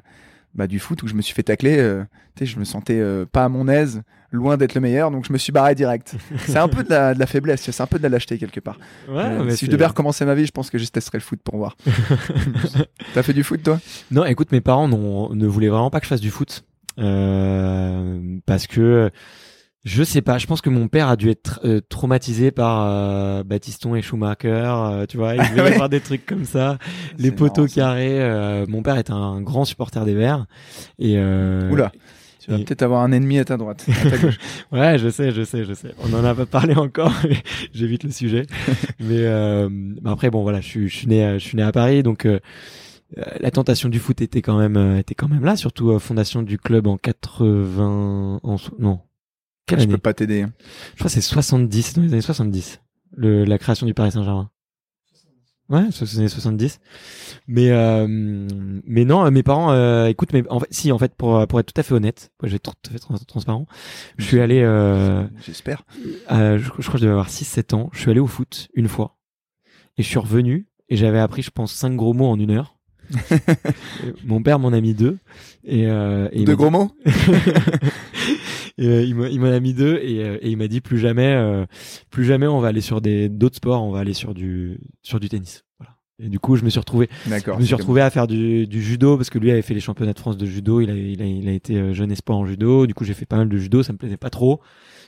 bah, 0.56 0.68
du 0.68 0.80
foot 0.80 1.02
où 1.04 1.08
je 1.08 1.14
me 1.14 1.22
suis 1.22 1.34
fait 1.34 1.44
tacler. 1.44 1.78
euh, 1.78 2.04
tu 2.36 2.46
sais, 2.46 2.52
je 2.54 2.60
me 2.60 2.64
sentais 2.66 3.00
euh, 3.00 3.26
pas 3.30 3.44
à 3.46 3.50
mon 3.50 3.68
aise, 3.68 4.02
loin 4.32 4.56
d'être 4.58 4.74
le 4.76 4.82
meilleur, 4.82 5.12
donc 5.12 5.26
je 5.28 5.34
me 5.34 5.38
suis 5.38 5.52
barré 5.52 5.76
direct. 5.76 6.16
c'est 6.48 6.58
un 6.58 6.68
peu 6.70 6.84
de 6.84 6.90
la, 6.90 7.14
de 7.14 7.20
la 7.20 7.26
faiblesse, 7.26 7.62
c'est 7.70 7.82
un 7.82 7.88
peu 7.88 7.98
de 7.98 8.04
la 8.04 8.10
lâcheté 8.10 8.38
quelque 8.38 8.60
part. 8.62 8.78
Ouais, 9.10 9.24
Euh, 9.24 9.44
mais 9.44 9.56
si 9.56 9.66
je 9.66 9.72
devais 9.72 9.86
recommencer 9.86 10.24
ma 10.26 10.34
vie, 10.36 10.46
je 10.46 10.52
pense 10.52 10.70
que 10.70 10.78
je 10.78 10.86
testerais 10.88 11.18
le 11.18 11.24
foot 11.24 11.40
pour 11.44 11.58
voir. 11.58 11.76
T'as 13.14 13.24
fait 13.24 13.34
du 13.34 13.44
foot 13.44 13.62
toi? 13.64 13.80
Non, 14.12 14.24
écoute, 14.26 14.52
mes 14.52 14.62
parents 14.62 14.88
n'ont- 14.88 15.34
ne 15.36 15.48
voulaient 15.48 15.68
vraiment 15.70 15.90
pas 15.90 16.00
que 16.00 16.06
je 16.06 16.10
fasse 16.10 16.22
du 16.22 16.32
foot. 16.32 16.64
Euh, 17.00 18.20
parce 18.46 18.68
que 18.68 19.10
je 19.84 20.04
sais 20.04 20.22
pas, 20.22 20.38
je 20.38 20.46
pense 20.48 20.62
que 20.62 20.70
mon 20.70 20.88
père 20.88 21.08
a 21.08 21.16
dû 21.16 21.30
être 21.30 21.60
euh, 21.66 21.82
traumatisé 21.90 22.52
par 22.52 22.86
euh, 22.86 23.44
Baptiston 23.44 23.96
et 23.96 24.02
Schumacher, 24.02 24.48
euh, 24.68 25.06
tu 25.08 25.18
vois, 25.18 25.36
il 25.36 25.42
devait 25.56 25.72
y 25.72 25.74
avoir 25.74 25.90
des 25.90 26.00
trucs 26.02 26.26
comme 26.26 26.46
ça, 26.46 26.78
les 27.18 27.32
poteaux 27.32 27.62
marrant, 27.64 27.74
carrés. 27.74 28.22
euh, 28.22 28.66
mon 28.70 28.84
père 28.84 28.98
est 28.98 29.10
un 29.10 29.42
grand 29.42 29.66
supporter 29.66 30.06
des 30.06 30.14
Verts 30.14 30.46
et 31.00 31.16
euh, 31.18 31.70
Oula. 31.72 31.92
Tu 32.40 32.50
vas 32.52 32.58
et- 32.58 32.64
peut-être 32.64 32.82
avoir 32.82 33.02
un 33.04 33.12
ennemi 33.12 33.38
à 33.40 33.46
ta 33.46 33.58
droite. 33.58 33.86
à 34.06 34.10
ta 34.10 34.18
gauche. 34.18 34.38
Ouais, 34.72 34.98
je 34.98 35.10
sais, 35.10 35.32
je 35.32 35.44
sais, 35.44 35.64
je 35.64 35.74
sais. 35.74 35.94
On 36.04 36.14
en 36.14 36.24
a 36.26 36.34
pas 36.34 36.46
parlé 36.48 36.76
encore, 36.76 37.14
mais 37.30 37.38
j'évite 37.74 38.04
le 38.04 38.12
sujet. 38.12 38.48
mais 39.00 39.18
euh, 39.26 39.68
bah 40.02 40.12
après, 40.12 40.30
bon, 40.32 40.42
voilà, 40.44 40.60
je 40.62 40.68
suis, 40.68 40.90
je 40.90 40.96
suis 40.96 41.08
né, 41.08 41.34
je 41.40 41.44
suis 41.44 41.56
né 41.58 41.64
à 41.64 41.72
Paris, 41.72 42.02
donc 42.04 42.28
la 43.40 43.52
tentation 43.52 43.90
du 43.90 44.00
foot 44.00 44.22
était 44.22 44.42
quand 44.42 44.58
même, 44.58 44.98
était 44.98 45.16
quand 45.16 45.28
même 45.28 45.44
là, 45.44 45.56
surtout 45.56 45.92
euh, 45.92 46.00
fondation 46.00 46.44
du 46.44 46.58
club 46.58 46.88
en 46.88 46.98
80, 46.98 48.40
en, 48.44 48.56
non, 48.80 49.00
quelle 49.66 49.80
je 49.80 49.84
année 49.84 49.94
peux 49.94 49.98
pas 50.00 50.14
t'aider. 50.14 50.42
hein. 50.44 50.54
Je 50.92 50.96
crois 51.00 51.06
que 51.08 51.14
c'est 51.14 51.22
70, 51.22 51.94
dans 51.94 52.02
les 52.02 52.14
années 52.14 52.22
70, 52.22 52.82
le, 53.16 53.44
la 53.46 53.58
création 53.58 53.86
du 53.86 53.94
Paris 53.94 54.12
Saint-Germain. 54.12 54.50
Ouais, 55.70 55.86
c'est 55.92 56.04
les 56.04 56.20
années 56.20 56.28
70. 56.28 56.80
Mais 57.48 57.70
euh, 57.72 58.06
mais 58.86 59.06
non, 59.06 59.26
euh, 59.26 59.32
mes 59.32 59.42
parents, 59.42 59.72
euh, 59.72 60.08
écoute, 60.08 60.34
mais 60.34 60.44
en 60.50 60.60
fait, 60.60 60.68
si, 60.70 60.92
en 60.92 60.98
fait, 60.98 61.16
pour 61.16 61.48
pour 61.48 61.62
être 61.62 61.74
tout 61.74 61.80
à 61.80 61.84
fait 61.84 61.94
honnête, 61.94 62.30
je 62.44 62.50
vais 62.50 62.56
être 62.58 62.64
tout 62.82 62.90
à 62.90 62.92
fait 62.92 63.00
trans- 63.00 63.16
transparent, 63.26 63.66
je 64.18 64.26
suis 64.26 64.42
allé. 64.42 64.60
Euh, 64.62 65.24
J'espère. 65.46 65.84
euh, 66.32 66.58
je, 66.58 66.66
je 66.66 66.70
crois 66.72 66.84
que 66.94 66.98
je 66.98 67.04
devais 67.04 67.12
avoir 67.14 67.30
6-7 67.30 67.74
ans. 67.74 67.90
Je 67.94 68.00
suis 68.00 68.12
allé 68.12 68.20
au 68.20 68.28
foot 68.28 68.68
une 68.74 68.90
fois. 68.90 69.18
Et 69.98 70.04
je 70.04 70.08
suis 70.10 70.20
revenu. 70.20 70.68
Et 70.90 70.98
j'avais 70.98 71.20
appris, 71.20 71.42
je 71.42 71.52
pense, 71.52 71.72
cinq 71.74 71.96
gros 71.96 72.12
mots 72.14 72.28
en 72.28 72.38
une 72.38 72.52
heure. 72.52 72.76
Et 74.04 74.14
Mon 74.26 74.44
père 74.44 74.60
m'en 74.60 74.74
a 74.74 74.82
mis 74.82 74.94
deux. 74.94 75.20
Et, 75.64 75.88
euh, 75.88 76.28
et 76.34 76.44
Deux 76.44 76.56
gros 76.58 76.66
dit- 76.66 76.72
mots? 76.74 76.92
et, 78.78 78.88
euh, 78.88 79.04
il 79.04 79.40
m'en 79.40 79.48
a 79.48 79.60
mis 79.60 79.74
deux. 79.74 80.00
Et, 80.04 80.24
euh, 80.24 80.38
et 80.42 80.50
il 80.50 80.58
m'a 80.58 80.68
dit 80.68 80.82
plus 80.82 81.00
jamais, 81.00 81.34
euh, 81.34 81.66
plus 82.10 82.26
jamais 82.26 82.48
on 82.48 82.60
va 82.60 82.70
aller 82.70 82.82
sur 82.82 83.02
des 83.02 83.30
d'autres 83.30 83.58
sports. 83.58 83.84
On 83.84 83.92
va 83.92 84.00
aller 84.00 84.14
sur 84.14 84.34
du 84.34 84.80
sur 85.02 85.20
du 85.20 85.30
tennis. 85.30 85.64
Voilà. 85.80 85.96
Et 86.20 86.30
du 86.30 86.40
coup, 86.40 86.56
je 86.56 86.64
me 86.64 86.70
suis 86.70 86.80
retrouvé 86.80 87.10
je 87.26 87.62
me 87.62 87.66
suis 87.66 87.76
retrouvé 87.76 88.02
à 88.02 88.10
faire 88.10 88.28
du, 88.28 88.68
du 88.68 88.82
judo 88.82 89.18
parce 89.18 89.30
que 89.30 89.40
lui 89.40 89.50
avait 89.52 89.64
fait 89.64 89.74
les 89.74 89.80
championnats 89.80 90.14
de 90.14 90.20
France 90.20 90.38
de 90.38 90.46
judo. 90.46 90.80
Il 90.80 90.90
a, 90.92 90.94
il 90.94 91.22
a, 91.22 91.26
il 91.26 91.50
a 91.50 91.52
été 91.52 91.78
euh, 91.78 91.94
jeune 91.94 92.12
espoir 92.12 92.38
en 92.38 92.46
judo. 92.46 92.86
Du 92.86 92.94
coup, 92.94 93.04
j'ai 93.04 93.16
fait 93.16 93.26
pas 93.26 93.38
mal 93.38 93.50
de 93.50 93.58
judo. 93.58 93.82
Ça 93.82 93.92
me 93.92 93.98
plaisait 93.98 94.18
pas 94.18 94.30
trop. 94.30 94.62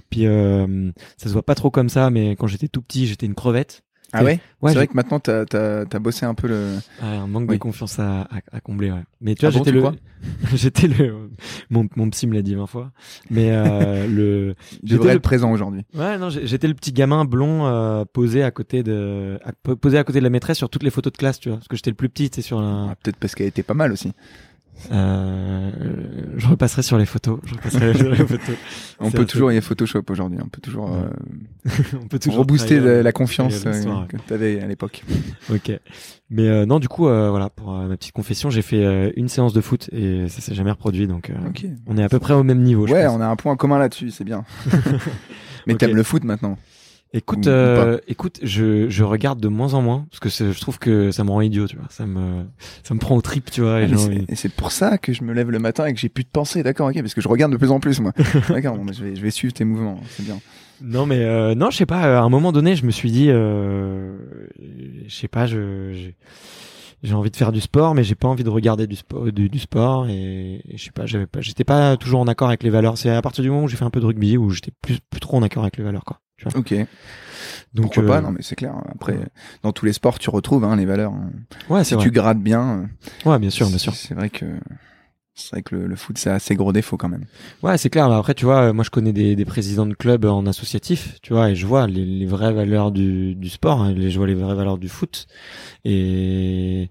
Puis 0.09 0.25
euh, 0.25 0.91
ça 1.17 1.27
se 1.27 1.33
voit 1.33 1.45
pas 1.45 1.55
trop 1.55 1.71
comme 1.71 1.89
ça, 1.89 2.09
mais 2.09 2.31
quand 2.35 2.47
j'étais 2.47 2.67
tout 2.67 2.81
petit, 2.81 3.05
j'étais 3.07 3.25
une 3.25 3.35
crevette. 3.35 3.83
Ah 4.13 4.23
ouais, 4.23 4.39
Ouais, 4.61 4.71
C'est 4.71 4.77
vrai 4.77 4.87
que 4.87 4.93
maintenant 4.95 5.19
t'as 5.19 5.41
as, 5.53 5.85
as 5.91 5.99
bossé 5.99 6.25
un 6.25 6.33
peu 6.35 6.47
le. 6.47 6.75
Ouais, 7.01 7.07
un 7.07 7.27
manque 7.27 7.49
Oui. 7.49 7.55
de 7.55 7.59
confiance 7.61 7.99
à, 7.99 8.21
à, 8.21 8.27
à 8.51 8.59
combler. 8.61 8.91
Ouais. 8.91 9.01
Mais 9.21 9.35
tu 9.35 9.45
vois, 9.45 9.49
Ah 9.53 9.57
bon, 9.57 9.63
j'étais 9.65 9.71
tu 9.71 9.83
le, 9.83 10.53
j'étais 10.55 10.87
le, 10.87 11.29
mon, 11.69 11.87
mon 11.95 12.09
psy 12.11 12.27
me 12.27 12.33
l'a 12.33 12.41
dit 12.41 12.55
20 12.55 12.67
fois. 12.67 12.91
Mais 13.29 13.49
euh, 13.51 14.07
le, 14.13 14.55
J'étais 14.83 14.93
devrait 14.95 15.09
le- 15.09 15.15
être 15.17 15.21
présent 15.23 15.51
aujourd'hui. 15.51 15.81
ouais, 15.95 16.17
non, 16.17 16.29
j'étais 16.29 16.67
le 16.67 16.73
petit 16.75 16.93
gamin 16.93 17.25
blond 17.25 17.65
euh, 17.65 18.05
posé 18.05 18.43
à 18.43 18.51
côté 18.51 18.83
de, 18.83 19.37
à- 19.43 19.51
po- 19.51 19.75
posé 19.75 19.97
à 19.97 20.03
côté 20.03 20.19
de 20.19 20.23
la 20.23 20.29
maîtresse 20.29 20.57
sur 20.57 20.69
toutes 20.69 20.83
les 20.83 20.91
photos 20.91 21.11
de 21.11 21.17
classe, 21.17 21.39
tu 21.39 21.49
vois, 21.49 21.57
parce 21.57 21.67
que 21.67 21.75
j'étais 21.75 21.89
le 21.91 21.95
plus 21.97 22.09
petit, 22.09 22.29
tu 22.29 22.35
sais, 22.37 22.41
sur 22.41 22.59
un. 22.59 22.89
Ah, 22.91 22.95
Peut-être 23.03 23.17
parce 23.17 23.35
qu'elle 23.35 23.47
était 23.47 23.63
pas 23.63 23.73
mal 23.73 23.91
aussi. 23.91 24.13
Euh, 24.91 25.71
je 26.37 26.47
repasserai 26.47 26.81
sur 26.83 26.97
les 26.97 27.05
photos. 27.05 27.39
Je 27.45 27.53
repasserai 27.53 27.93
sur 27.95 28.09
les 28.09 28.15
photos. 28.17 28.55
On 28.99 29.11
peut 29.11 29.25
toujours, 29.25 29.51
il 29.51 29.55
y 29.55 29.57
a 29.57 29.61
Photoshop 29.61 30.03
aujourd'hui. 30.09 30.39
On 30.43 30.47
peut 30.47 30.61
toujours 30.61 30.89
Ouais. 30.91 30.97
euh, 31.67 31.69
On 32.01 32.07
peut 32.07 32.19
toujours 32.19 32.39
rebooster 32.39 32.79
la, 32.79 33.03
la 33.03 33.11
confiance 33.11 33.63
euh, 33.65 34.05
que 34.07 34.17
t'avais 34.27 34.59
à 34.61 34.67
l'époque. 34.67 35.03
Ok. 35.51 35.71
Mais 36.29 36.47
euh, 36.47 36.65
non, 36.65 36.79
du 36.79 36.87
coup, 36.87 37.07
euh, 37.07 37.29
voilà, 37.29 37.49
pour 37.49 37.73
euh, 37.73 37.87
ma 37.87 37.95
petite 37.97 38.13
confession, 38.13 38.49
j'ai 38.49 38.61
fait 38.61 38.83
euh, 38.83 39.11
une 39.15 39.27
séance 39.29 39.53
de 39.53 39.61
foot 39.61 39.89
et 39.91 40.27
ça 40.29 40.41
s'est 40.41 40.55
jamais 40.55 40.71
reproduit, 40.71 41.05
donc 41.07 41.29
euh, 41.29 41.33
Ok. 41.47 41.65
on 41.87 41.97
est 41.97 42.03
à 42.03 42.09
peu 42.09 42.19
près 42.19 42.33
au 42.33 42.43
même 42.43 42.61
niveau. 42.63 42.87
je 42.87 42.93
Ouais, 42.93 43.05
pense. 43.05 43.15
on 43.17 43.21
a 43.21 43.27
un 43.27 43.35
point 43.35 43.55
commun 43.55 43.77
là-dessus, 43.79 44.09
c'est 44.11 44.23
bien. 44.23 44.43
Mais 45.67 45.73
Ok. 45.73 45.79
t'aimes 45.79 45.95
le 45.95 46.03
foot 46.03 46.23
maintenant. 46.23 46.57
Écoute, 47.15 47.45
Ou- 47.45 47.49
ou 47.49 47.51
euh, 47.53 47.99
écoute, 48.07 48.39
je, 48.41 48.89
je 48.89 49.03
regarde 49.03 49.39
de 49.39 49.47
moins 49.47 49.75
en 49.75 49.83
moins 49.83 50.07
parce 50.09 50.19
que 50.19 50.51
je 50.51 50.59
trouve 50.59 50.79
que 50.79 51.11
ça 51.11 51.23
me 51.23 51.29
rend 51.29 51.41
idiot, 51.41 51.67
tu 51.67 51.75
vois. 51.75 51.85
Ça 51.91 52.07
me, 52.07 52.43
ça 52.83 52.95
me 52.95 52.99
prend 52.99 53.15
au 53.15 53.21
trip, 53.21 53.51
tu 53.51 53.61
vois. 53.61 53.81
et 53.81 53.87
Ah, 53.91 53.97
c'est- 53.97 54.25
Et 54.31 54.35
c'est 54.35 54.49
pour 54.49 54.71
ça 54.71 54.97
que 54.97 55.13
je 55.13 55.23
me 55.23 55.31
lève 55.31 55.51
le 55.51 55.59
matin 55.59 55.85
et 55.85 55.93
que 55.93 55.99
j'ai 55.99 56.09
plus 56.09 56.23
de 56.23 56.29
pensée. 56.29 56.63
D'accord, 56.63 56.87
ok, 56.89 56.95
parce 56.99 57.13
que 57.13 57.21
je 57.21 57.27
regarde 57.27 57.51
de 57.51 57.57
plus 57.57 57.69
en 57.69 57.79
plus 57.79 57.99
moi. 57.99 58.13
D'accord, 58.49 58.75
bon, 58.77 58.85
bah, 58.85 58.93
je 58.97 59.03
vais, 59.03 59.15
je 59.15 59.21
vais 59.21 59.29
suivre 59.29 59.53
tes 59.53 59.63
mouvements, 59.63 59.99
c'est 60.09 60.23
bien. 60.25 60.39
Non, 60.81 61.05
mais 61.05 61.19
euh, 61.19 61.53
non, 61.53 61.69
je 61.69 61.77
sais 61.77 61.85
pas. 61.85 62.01
À 62.19 62.21
un 62.23 62.29
moment 62.29 62.51
donné, 62.51 62.75
je 62.75 62.83
me 62.85 62.91
suis 62.91 63.11
dit, 63.11 63.27
euh, 63.29 64.17
je 65.07 65.13
sais 65.13 65.27
pas, 65.27 65.45
je, 65.45 65.93
j'ai- 65.93 66.15
j'ai 67.03 67.13
envie 67.13 67.29
de 67.29 67.35
faire 67.35 67.51
du 67.51 67.61
sport, 67.61 67.93
mais 67.95 68.03
j'ai 68.03 68.15
pas 68.15 68.27
envie 68.27 68.43
de 68.43 68.49
regarder 68.49 68.87
du 68.87 68.95
sport, 68.95 69.31
du, 69.31 69.49
du 69.49 69.59
sport, 69.59 70.07
et, 70.07 70.61
et 70.67 70.77
je 70.77 70.83
sais 70.85 70.91
pas, 70.91 71.05
j'avais 71.05 71.27
pas, 71.27 71.41
j'étais 71.41 71.63
pas 71.65 71.95
toujours 71.97 72.21
en 72.21 72.27
accord 72.27 72.47
avec 72.47 72.63
les 72.63 72.69
valeurs. 72.71 72.97
C'est 72.97 73.09
à 73.11 73.21
partir 73.21 73.43
du 73.43 73.49
moment 73.51 73.65
où 73.65 73.67
j'ai 73.67 73.77
fait 73.77 73.85
un 73.85 73.89
peu 73.91 73.99
de 73.99 74.05
rugby 74.05 74.35
où 74.35 74.49
j'étais 74.49 74.71
plus, 74.81 74.97
plus 75.11 75.19
trop 75.19 75.37
en 75.37 75.43
accord 75.43 75.63
avec 75.63 75.77
les 75.77 75.83
valeurs, 75.83 76.05
quoi. 76.05 76.19
Tu 76.43 76.49
vois. 76.49 76.59
Ok. 76.59 76.73
Donc, 77.73 77.85
Pourquoi 77.85 78.03
euh, 78.03 78.07
pas 78.07 78.21
Non, 78.21 78.31
mais 78.31 78.41
c'est 78.41 78.55
clair. 78.55 78.75
Après, 78.89 79.17
dans 79.63 79.71
tous 79.71 79.85
les 79.85 79.93
sports, 79.93 80.19
tu 80.19 80.29
retrouves 80.29 80.63
hein, 80.63 80.75
les 80.75 80.85
valeurs. 80.85 81.13
hein. 81.13 81.31
Ouais, 81.69 81.83
Si 81.83 81.89
c'est 81.89 81.95
vrai. 81.95 82.03
tu 82.05 82.11
grattes 82.11 82.39
bien, 82.41 82.87
euh, 83.25 83.29
Ouais, 83.29 83.39
bien 83.39 83.49
sûr, 83.49 83.67
bien 83.67 83.77
sûr. 83.79 83.93
C'est 83.95 84.13
vrai 84.13 84.29
que 84.29 84.45
c'est 85.35 85.49
vrai 85.53 85.63
que 85.63 85.75
le, 85.75 85.87
le 85.87 85.95
foot, 85.95 86.15
c'est 86.19 86.29
assez 86.29 86.53
gros 86.55 86.71
défaut 86.71 86.95
quand 86.95 87.09
même. 87.09 87.25
Ouais, 87.63 87.75
c'est 87.79 87.89
clair. 87.89 88.07
Mais 88.07 88.13
après, 88.15 88.35
tu 88.35 88.45
vois, 88.45 88.71
moi, 88.71 88.83
je 88.83 88.91
connais 88.91 89.11
des, 89.13 89.35
des 89.35 89.45
présidents 89.45 89.87
de 89.87 89.95
clubs 89.95 90.25
en 90.25 90.45
associatif, 90.45 91.17
tu 91.23 91.33
vois, 91.33 91.49
et 91.49 91.55
je 91.55 91.65
vois 91.65 91.87
les, 91.87 92.05
les 92.05 92.25
vraies 92.27 92.53
valeurs 92.53 92.91
du, 92.91 93.33
du 93.33 93.49
sport, 93.49 93.81
hein, 93.81 93.95
je 93.97 94.15
vois 94.17 94.27
les 94.27 94.35
vraies 94.35 94.53
valeurs 94.53 94.77
du 94.77 94.89
foot. 94.89 95.25
Et, 95.85 96.89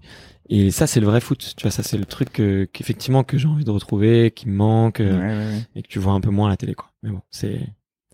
et 0.49 0.71
ça, 0.71 0.87
c'est 0.87 0.99
le 0.99 1.05
vrai 1.07 1.21
foot. 1.21 1.53
Tu 1.55 1.61
vois, 1.63 1.71
ça, 1.71 1.83
c'est 1.83 1.97
le 1.97 2.05
truc 2.05 2.33
que- 2.33 2.65
qu'effectivement 2.65 3.23
que 3.23 3.37
j'ai 3.37 3.47
envie 3.47 3.63
de 3.65 3.71
retrouver, 3.71 4.31
qui 4.31 4.49
me 4.49 4.55
manque, 4.55 4.99
euh, 4.99 5.17
Ouais, 5.17 5.25
ouais, 5.25 5.53
ouais. 5.55 5.61
et 5.75 5.81
que 5.83 5.87
tu 5.87 5.99
vois 5.99 6.13
un 6.13 6.21
peu 6.21 6.29
moins 6.29 6.47
à 6.47 6.49
la 6.51 6.57
télé, 6.57 6.73
quoi. 6.75 6.91
Mais 7.01 7.11
bon, 7.11 7.21
c'est, 7.31 7.61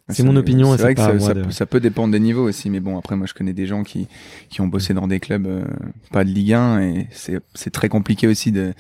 c'est 0.10 0.24
mon 0.24 0.36
opinion 0.36 0.76
C'est 0.76 0.82
vrai 0.84 0.96
que 0.96 1.02
ça, 1.02 1.20
ça 1.20 1.34
de- 1.34 1.44
peut, 1.44 1.52
ça 1.52 1.66
peut 1.66 1.80
dépendre 1.80 2.12
des 2.12 2.20
niveaux 2.20 2.48
aussi, 2.48 2.70
mais 2.70 2.80
bon, 2.80 2.98
après, 2.98 3.16
moi, 3.16 3.28
je 3.28 3.34
connais 3.34 3.54
des 3.54 3.66
gens 3.66 3.84
qui, 3.84 4.08
qui 4.50 4.62
ont 4.62 4.68
bossé 4.68 4.94
dans 4.94 5.08
des 5.08 5.20
clubs 5.20 5.46
euh, 5.48 5.64
pas 6.12 6.24
de 6.24 6.30
Ligue 6.30 6.54
1 6.54 6.82
et 6.82 7.08
c'est, 7.12 7.40
c'est 7.54 7.72
très 7.72 7.90
compliqué 7.90 8.28
aussi 8.28 8.52
de. 8.52 8.74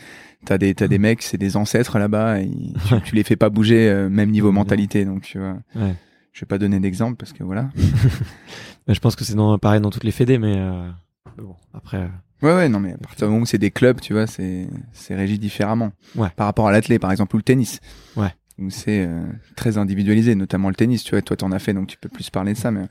T'as 0.46 0.58
des, 0.58 0.74
t'as 0.74 0.88
des 0.88 1.00
mecs, 1.00 1.22
c'est 1.22 1.38
des 1.38 1.58
ancêtres 1.58 2.00
là-bas, 2.00 2.38
tu, 2.88 3.02
tu 3.04 3.16
les 3.16 3.24
fais 3.24 3.36
pas 3.36 3.50
bouger, 3.50 3.90
euh, 3.90 4.08
même 4.10 4.32
niveau 4.32 4.52
mentalité, 4.54 5.04
donc 5.06 5.22
tu 5.24 5.38
vois. 5.38 5.58
Ouais. 5.76 5.96
Je 6.32 6.42
vais 6.42 6.48
pas 6.48 6.58
donner 6.58 6.80
d'exemple 6.80 7.18
parce 7.18 7.34
que 7.34 7.44
voilà. 7.44 7.70
Mais 8.88 8.94
je 8.94 9.00
pense 9.02 9.16
que 9.16 9.24
c'est 9.26 9.36
dans, 9.36 9.58
pareil 9.58 9.82
dans 9.82 9.90
toutes 9.90 10.04
les 10.06 10.12
fédés, 10.12 10.38
mais 10.38 10.56
euh, 10.58 10.90
bon, 11.38 11.56
après, 11.74 11.98
euh, 11.98 12.08
Ouais, 12.42 12.54
ouais, 12.56 12.70
non, 12.70 12.80
mais 12.80 12.94
à 12.94 12.98
partir 12.98 13.28
du 13.28 13.32
moment 13.34 13.44
où 13.44 13.46
c'est 13.46 13.58
des 13.58 13.70
clubs, 13.70 14.00
tu 14.00 14.14
vois, 14.14 14.26
c'est, 14.26 14.70
c'est 14.94 15.14
régi 15.14 15.38
différemment. 15.38 15.92
Ouais. 16.16 16.30
Par 16.38 16.46
rapport 16.48 16.70
à 16.70 16.72
l'athlète, 16.72 17.02
par 17.02 17.12
exemple, 17.12 17.36
ou 17.36 17.38
le 17.38 17.44
tennis. 17.44 17.82
Ouais. 18.16 18.34
Où 18.60 18.70
c'est 18.70 19.06
euh, 19.06 19.22
très 19.56 19.78
individualisé, 19.78 20.36
notamment 20.36 20.70
le 20.70 20.76
tennis, 20.76 21.04
tu 21.04 21.12
vois. 21.12 21.22
Toi, 21.22 21.38
t'en 21.38 21.52
as 21.52 21.60
fait, 21.60 21.74
donc 21.74 21.88
tu 21.88 21.98
peux 21.98 22.10
plus 22.10 22.30
parler 22.30 22.54
de 22.54 22.58
ça. 22.58 22.72
Mais 22.72 22.82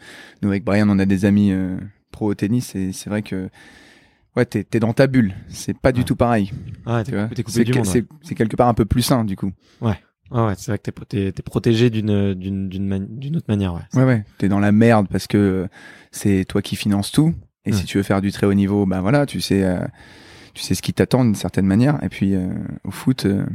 nous, 0.42 0.48
avec 0.48 0.64
Brian, 0.64 0.88
on 0.88 0.98
a 0.98 1.04
des 1.06 1.25
amis 1.25 1.52
euh, 1.52 1.76
pro 2.10 2.30
au 2.30 2.34
tennis 2.34 2.75
et 2.75 2.92
c'est 2.92 3.10
vrai 3.10 3.22
que, 3.22 3.50
ouais, 4.37 4.46
t'es, 4.46 4.64
t'es 4.64 4.80
dans 4.80 4.92
ta 4.94 5.06
bulle. 5.06 5.34
C'est 5.48 5.76
pas 5.78 5.92
du 5.92 6.00
Ouais. 6.00 6.04
tout 6.06 6.16
pareil. 6.16 6.50
ouais, 6.87 7.02
coupé 7.42 7.42
C'est, 7.48 7.64
que- 7.64 7.78
ouais. 7.78 8.34
quelque 8.34 8.56
part 8.56 8.68
un 8.68 8.75
peu 8.75 8.87
plus 8.87 9.02
sain, 9.02 9.25
du 9.25 9.37
coup. 9.37 9.52
Ah 10.30 10.46
ouais, 10.46 10.52
c'est 10.58 10.70
vrai 10.72 10.78
que 10.78 10.90
t'es, 10.90 11.32
t'es 11.32 11.42
protégé 11.42 11.88
d'une, 11.88 12.34
d'une, 12.34 12.68
d'une, 12.68 12.87
mani- 12.87 13.08
d'une 13.08 13.37
autre 13.37 13.46
manière, 13.48 13.72
ouais. 13.75 13.80
Ouais, 13.94 14.04
ouais. 14.04 14.25
T'es 14.37 14.48
dans 14.48 14.60
la 14.60 14.72
merde 14.72 15.06
parce 15.10 15.26
que 15.26 15.38
euh, 15.38 15.66
c'est 16.12 16.44
toi 16.46 16.60
qui 16.60 16.76
finances 16.76 17.12
tout. 17.12 17.34
Et 17.64 17.70
Ouais. 17.72 17.76
si 17.76 17.84
tu 17.87 17.96
veux 17.96 18.02
faire 18.02 18.20
du 18.20 18.30
très 18.30 18.46
haut 18.46 18.52
niveau, 18.54 18.84
ben 18.87 19.00
voilà, 19.00 19.25
tu 19.25 19.40
sais, 19.40 19.64
euh, 19.64 19.80
tu 20.54 20.62
sais 20.62 20.75
ce 20.75 20.82
qui 20.82 20.92
t'attend 20.92 21.25
d'une 21.25 21.34
certaine 21.34 21.64
manière. 21.66 21.98
Et 22.04 22.08
puis 22.10 22.34
euh, 22.34 22.48
au 22.84 22.90
foot, 22.90 23.25
euh, 23.26 23.46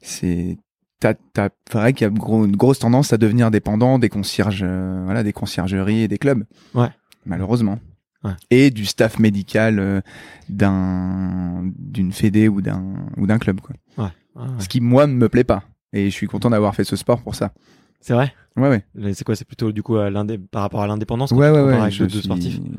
c'est 0.00 0.58
t'as 1.02 1.14
t'as 1.34 1.48
c'est 1.70 1.78
vrai 1.78 1.92
qu'il 1.92 2.04
y 2.04 2.08
a 2.08 2.10
gros- 2.10 2.44
une 2.46 2.56
grosse 2.56 2.78
tendance 2.78 3.12
à 3.12 3.18
devenir 3.18 3.50
dépendant 3.50 3.98
des 3.98 4.08
concierges, 4.08 4.62
euh, 4.64 5.02
voilà, 5.04 5.22
des 5.22 5.32
conciergeries 5.32 6.00
et 6.02 6.08
des 6.08 6.18
clubs. 6.18 6.44
Ouais. 6.74 6.88
Malheureusement. 7.26 7.78
Ouais. 8.24 8.32
Et 8.50 8.70
du 8.70 8.84
staff 8.86 9.18
médical 9.18 9.78
euh, 9.80 10.00
d'un 10.48 11.64
d'une 11.78 12.12
fédé 12.12 12.48
ou 12.48 12.60
d'un 12.62 12.84
ou 13.16 13.26
d'un 13.26 13.38
club 13.38 13.60
quoi. 13.60 13.74
Ouais. 13.98 14.10
Ah 14.36 14.42
ouais. 14.42 14.48
Ce 14.60 14.68
qui 14.68 14.80
moi 14.80 15.06
ne 15.06 15.12
me 15.14 15.28
plaît 15.28 15.44
pas. 15.44 15.64
Et 15.92 16.06
je 16.08 16.14
suis 16.14 16.26
content 16.26 16.50
d'avoir 16.50 16.74
fait 16.74 16.84
ce 16.84 16.96
sport 16.96 17.20
pour 17.22 17.34
ça. 17.34 17.52
C'est 18.00 18.14
vrai? 18.14 18.32
Ouais 18.56 18.68
ouais. 18.68 19.12
C'est 19.14 19.24
quoi? 19.24 19.36
C'est 19.36 19.44
plutôt, 19.46 19.72
du 19.72 19.82
coup, 19.82 19.96
à 19.96 20.10
l'indé- 20.10 20.38
par 20.38 20.62
rapport 20.62 20.82
à 20.82 20.86
l'indépendance? 20.86 21.30
Ouais, 21.32 21.50
ouais, 21.50 21.62
ouais. 21.62 21.90
Je 21.90 22.04
suis, 22.06 22.28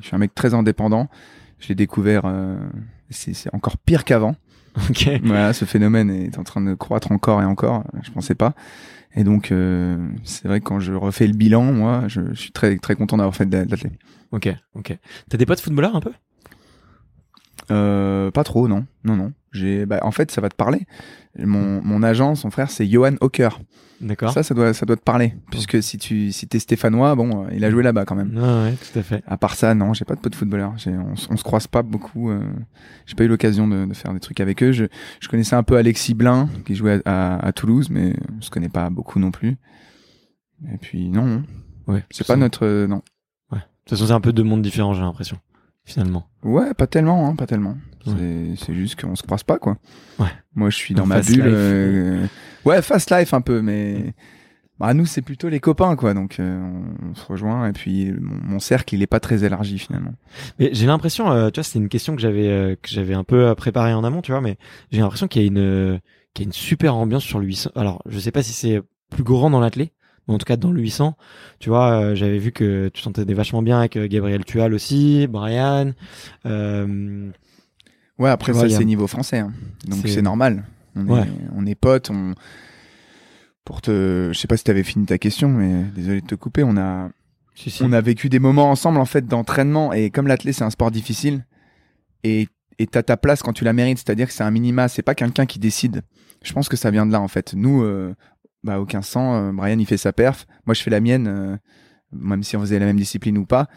je 0.01 0.06
suis 0.08 0.15
un 0.15 0.20
mec 0.20 0.34
très 0.36 0.53
indépendant. 0.53 1.08
Je 1.60 1.70
l'ai 1.70 1.75
découvert, 1.75 2.24
euh, 2.25 2.58
c'est 3.10 3.34
c'est 3.34 3.53
encore 3.53 3.77
pire 3.77 4.03
qu'avant. 4.03 4.36
Ok. 4.89 5.10
voilà, 5.24 5.53
ce 5.53 5.65
phénomène 5.65 6.10
est 6.10 6.38
en 6.39 6.44
train 6.44 6.62
de 6.62 6.74
croître 6.74 7.12
encore 7.12 7.42
et 7.42 7.46
encore. 7.46 7.84
Je 8.01 8.12
pensais 8.12 8.36
pas. 8.36 8.53
Et 9.15 9.24
donc, 9.24 9.51
euh, 9.51 9.96
c'est 10.24 10.48
vrai 10.48 10.60
que 10.60 10.65
quand 10.65 10.80
je 10.80 10.94
refais 10.94 11.27
le 11.27 11.34
bilan, 11.34 11.72
moi, 11.72 12.06
je, 12.08 12.22
je 12.34 12.39
suis 12.39 12.51
très 12.51 12.77
très 12.77 12.96
content 12.96 13.18
d'avoir 13.18 13.36
fait 13.36 13.46
de 13.46 13.58
l'athlète. 13.58 13.94
Ok, 14.32 14.50
ok. 14.74 14.98
T'as 15.30 15.38
des 15.38 15.46
potes 15.46 15.60
footballeurs 15.60 15.96
un 15.96 16.01
peu? 16.01 16.12
Euh, 17.74 18.32
pas 18.32 18.44
trop, 18.44 18.68
non, 18.68 18.86
non, 19.03 19.15
non. 19.15 19.32
J'ai, 19.51 19.86
bah, 19.86 20.00
en 20.03 20.12
fait, 20.12 20.32
ça 20.32 20.42
va 20.42 20.50
te 20.50 20.56
parler. 20.56 20.86
Mon, 21.38 21.82
mon 21.84 22.03
agent, 22.03 22.36
son 22.36 22.50
frère, 22.51 22.70
c'est 22.70 22.88
Johan 22.88 23.15
Hocker. 23.22 23.50
D'accord. 24.01 24.32
Ça, 24.34 24.44
ça 24.44 24.53
doit, 24.53 24.74
ça 24.74 24.86
doit 24.86 24.98
te 24.98 25.03
parler, 25.03 25.36
puisque 25.50 25.82
si 25.82 25.98
tu, 25.98 26.32
si 26.32 26.46
t'es 26.48 26.60
stéphanois, 26.60 27.15
bon, 27.15 27.46
euh, 27.46 27.50
il 27.56 27.63
a 27.63 27.72
joué 27.72 27.84
là-bas 27.84 28.03
quand 28.06 28.15
même. 28.15 28.38
Ah 28.42 28.63
ouais, 28.63 28.74
tout 28.74 29.00
à 29.00 29.01
fait. 29.03 29.24
À 29.27 29.38
part 29.38 29.56
ça, 29.56 29.74
non, 29.75 29.94
j'ai 29.94 30.03
pas 30.03 30.15
de 30.15 30.20
potes 30.20 30.36
footballeurs. 30.36 30.74
J'ai- 30.77 30.92
On, 30.98 31.13
s- 31.13 31.27
on 31.32 31.38
se 31.38 31.44
croise 31.44 31.68
pas 31.68 31.84
beaucoup. 31.84 32.30
euh, 32.30 32.42
j'ai 33.06 33.15
pas 33.15 33.24
eu 33.24 33.27
l'occasion 33.30 33.68
de, 33.68 33.86
de 33.86 33.94
faire 33.94 34.13
des 34.13 34.20
trucs 34.20 34.39
avec 34.42 34.62
eux. 34.62 34.72
Je, 34.74 34.86
je 35.22 35.27
connaissais 35.30 35.56
un 35.56 35.63
peu 35.63 35.77
Alexis 35.77 36.13
Blin, 36.15 36.50
qui 36.65 36.75
jouait 36.75 37.01
à, 37.06 37.36
à, 37.36 37.48
à 37.48 37.51
Toulouse, 37.53 37.89
mais 37.89 38.13
on 38.38 38.42
se 38.42 38.50
connaît 38.50 38.70
pas 38.70 38.89
beaucoup 38.89 39.20
non 39.20 39.32
plus. 39.32 39.56
Et 40.74 40.77
puis 40.77 41.10
non, 41.10 41.25
non. 41.25 41.44
Ouais. 41.88 42.03
c'est 42.12 42.27
pas 42.27 42.36
notre, 42.36 42.65
euh, 42.65 42.88
non. 42.88 43.01
De 43.51 43.60
toute 43.89 43.98
façon, 43.98 44.08
c'est 44.08 44.13
un 44.13 44.22
peu 44.22 44.32
deux 44.32 44.44
mondes 44.44 44.62
différents, 44.62 44.94
j'ai 44.94 45.01
l'impression. 45.01 45.38
Finalement. 45.86 46.28
Ouais, 46.44 46.74
pas 46.74 46.88
tellement, 46.88 47.28
hein, 47.28 47.36
pas 47.36 47.46
tellement. 47.48 47.78
Ouais. 48.06 48.13
C'est, 48.58 48.66
c'est 48.66 48.74
juste 48.74 49.00
qu'on 49.02 49.16
se 49.16 49.24
croise 49.24 49.44
pas, 49.44 49.58
quoi. 49.60 49.78
Ouais. 50.20 50.28
Moi, 50.56 50.70
je 50.70 50.78
suis 50.78 50.94
dans 50.94 51.06
ma 51.06 51.22
bulle. 51.22 51.42
euh, 51.46 52.25
Ouais, 52.66 52.82
fast 52.82 53.12
life 53.12 53.34
un 53.34 53.42
peu, 53.42 53.62
mais 53.62 54.13
bah 54.80 54.94
nous, 54.94 55.06
c'est 55.06 55.22
plutôt 55.22 55.50
les 55.50 55.60
copains, 55.60 55.96
quoi. 55.96 56.13
Donc, 56.13 56.40
euh, 56.40 56.60
on, 56.60 57.10
on 57.12 57.16
se 57.16 57.25
rejoint. 57.25 57.68
Et 57.70 57.74
puis, 57.74 58.12
mon, 58.20 58.36
mon 58.54 58.60
cercle, 58.60 58.96
il 58.96 59.02
est 59.02 59.08
pas 59.08 59.20
très 59.20 59.44
élargi 59.44 59.78
finalement. 59.78 60.13
Mais 60.60 60.70
j'ai 60.74 60.86
l'impression, 60.88 61.32
euh, 61.32 61.50
tu 61.50 61.60
vois, 61.60 61.63
c'est 61.63 61.80
une 61.80 61.90
question 61.90 62.16
que 62.16 62.22
j'avais 62.22 62.78
que 62.82 62.90
j'avais 62.90 63.13
un 63.13 63.24
peu 63.24 63.54
préparée 63.56 63.94
en 63.94 64.04
amont, 64.04 64.22
tu 64.22 64.32
vois, 64.32 64.42
mais 64.42 64.58
j'ai 64.92 65.02
l'impression 65.02 65.28
qu'il 65.28 65.42
y 65.42 65.46
a 65.46 65.48
une 65.48 66.00
qu'il 66.34 66.44
y 66.44 66.48
a 66.48 66.50
une 66.50 66.54
super 66.54 66.96
ambiance 66.96 67.24
sur 67.24 67.40
le 67.40 67.46
800. 67.46 67.72
Alors, 67.75 68.02
je 68.08 68.20
sais 68.20 68.32
pas 68.32 68.42
si 68.44 68.54
c'est 68.54 68.82
plus 69.10 69.24
grand 69.24 69.50
dans 69.52 69.60
l'athlé, 69.60 69.92
en 70.27 70.38
tout 70.38 70.46
cas 70.46 70.56
dans 70.58 70.72
le 70.72 70.82
800, 70.82 71.15
tu 71.60 71.70
vois, 71.70 71.92
euh, 72.01 72.15
j'avais 72.15 72.38
vu 72.38 72.51
que 72.51 72.89
tu 72.94 73.03
t'entendais 73.03 73.34
vachement 73.34 73.62
bien 73.62 73.80
avec 73.80 73.98
euh, 73.98 74.08
Gabriel 74.08 74.46
Tual 74.46 74.74
aussi, 74.74 75.27
Brian. 75.27 75.92
Euh, 76.46 77.30
Ouais, 78.20 78.30
après 78.30 78.53
ça 78.53 78.70
c'est 78.70 78.86
niveau 78.86 79.08
français, 79.08 79.39
hein. 79.39 79.51
donc 79.88 80.08
C'est- 80.08 80.22
normal. 80.22 80.65
On 80.96 81.08
Ouais. 81.08 81.22
est, 81.22 81.25
on 81.56 81.65
est 81.65 81.74
potes. 81.75 82.12
On... 82.12 82.36
Pour 83.65 83.82
te, 83.82 84.30
je 84.34 84.38
sais 84.38 84.48
pas 84.48 84.56
si 84.58 84.63
t'avais 84.63 84.84
fini 84.84 85.06
ta 85.06 85.18
question, 85.18 85.50
mais 85.50 85.84
désolé 85.96 86.22
de 86.22 86.27
te 86.27 86.36
couper. 86.36 86.63
On 86.63 86.77
a, 86.77 87.10
si, 87.56 87.70
si. 87.72 87.82
on 87.84 87.92
a 87.92 88.01
vécu 88.01 88.30
des 88.30 88.39
moments 88.39 88.70
ensemble 88.70 89.00
en 89.00 89.06
fait 89.06 89.25
d'entraînement 89.25 89.94
et 89.94 90.10
comme 90.12 90.27
l'athlète 90.27 90.53
c'est 90.56 90.63
un 90.63 90.70
sport 90.70 90.92
difficile 90.92 91.46
et 92.24 92.48
et 92.80 92.88
t'as 92.88 93.03
ta 93.03 93.18
place 93.18 93.42
quand 93.44 93.53
tu 93.53 93.63
la 93.63 93.72
mérites, 93.74 94.00
c'est-à-dire 94.00 94.27
que 94.27 94.34
c'est 94.34 94.44
un 94.44 94.51
minima, 94.51 94.88
c'est 94.88 95.03
pas 95.03 95.15
quelqu'un 95.15 95.46
qui 95.46 95.60
décide. 95.60 96.01
Je 96.44 96.51
pense 96.53 96.68
que 96.70 96.75
ça 96.77 96.92
vient 96.92 97.06
de 97.06 97.12
là 97.12 97.22
en 97.22 97.27
fait. 97.27 97.53
Nous, 97.56 97.82
euh, 97.84 98.13
bah 98.63 98.79
aucun 98.79 99.01
sang. 99.01 99.36
euh, 99.36 99.51
Brian 99.51 99.77
il 99.79 99.86
fait 99.86 99.98
sa 99.98 100.13
perf, 100.13 100.46
moi 100.65 100.74
je 100.74 100.82
fais 100.82 100.89
la 100.91 101.00
mienne, 101.01 101.27
euh, 101.27 101.58
même 102.12 102.43
si 102.43 102.55
on 102.58 102.62
faisait 102.62 102.79
la 102.79 102.86
même 102.86 102.98
discipline 102.98 103.38
ou 103.38 103.46
pas. 103.46 103.67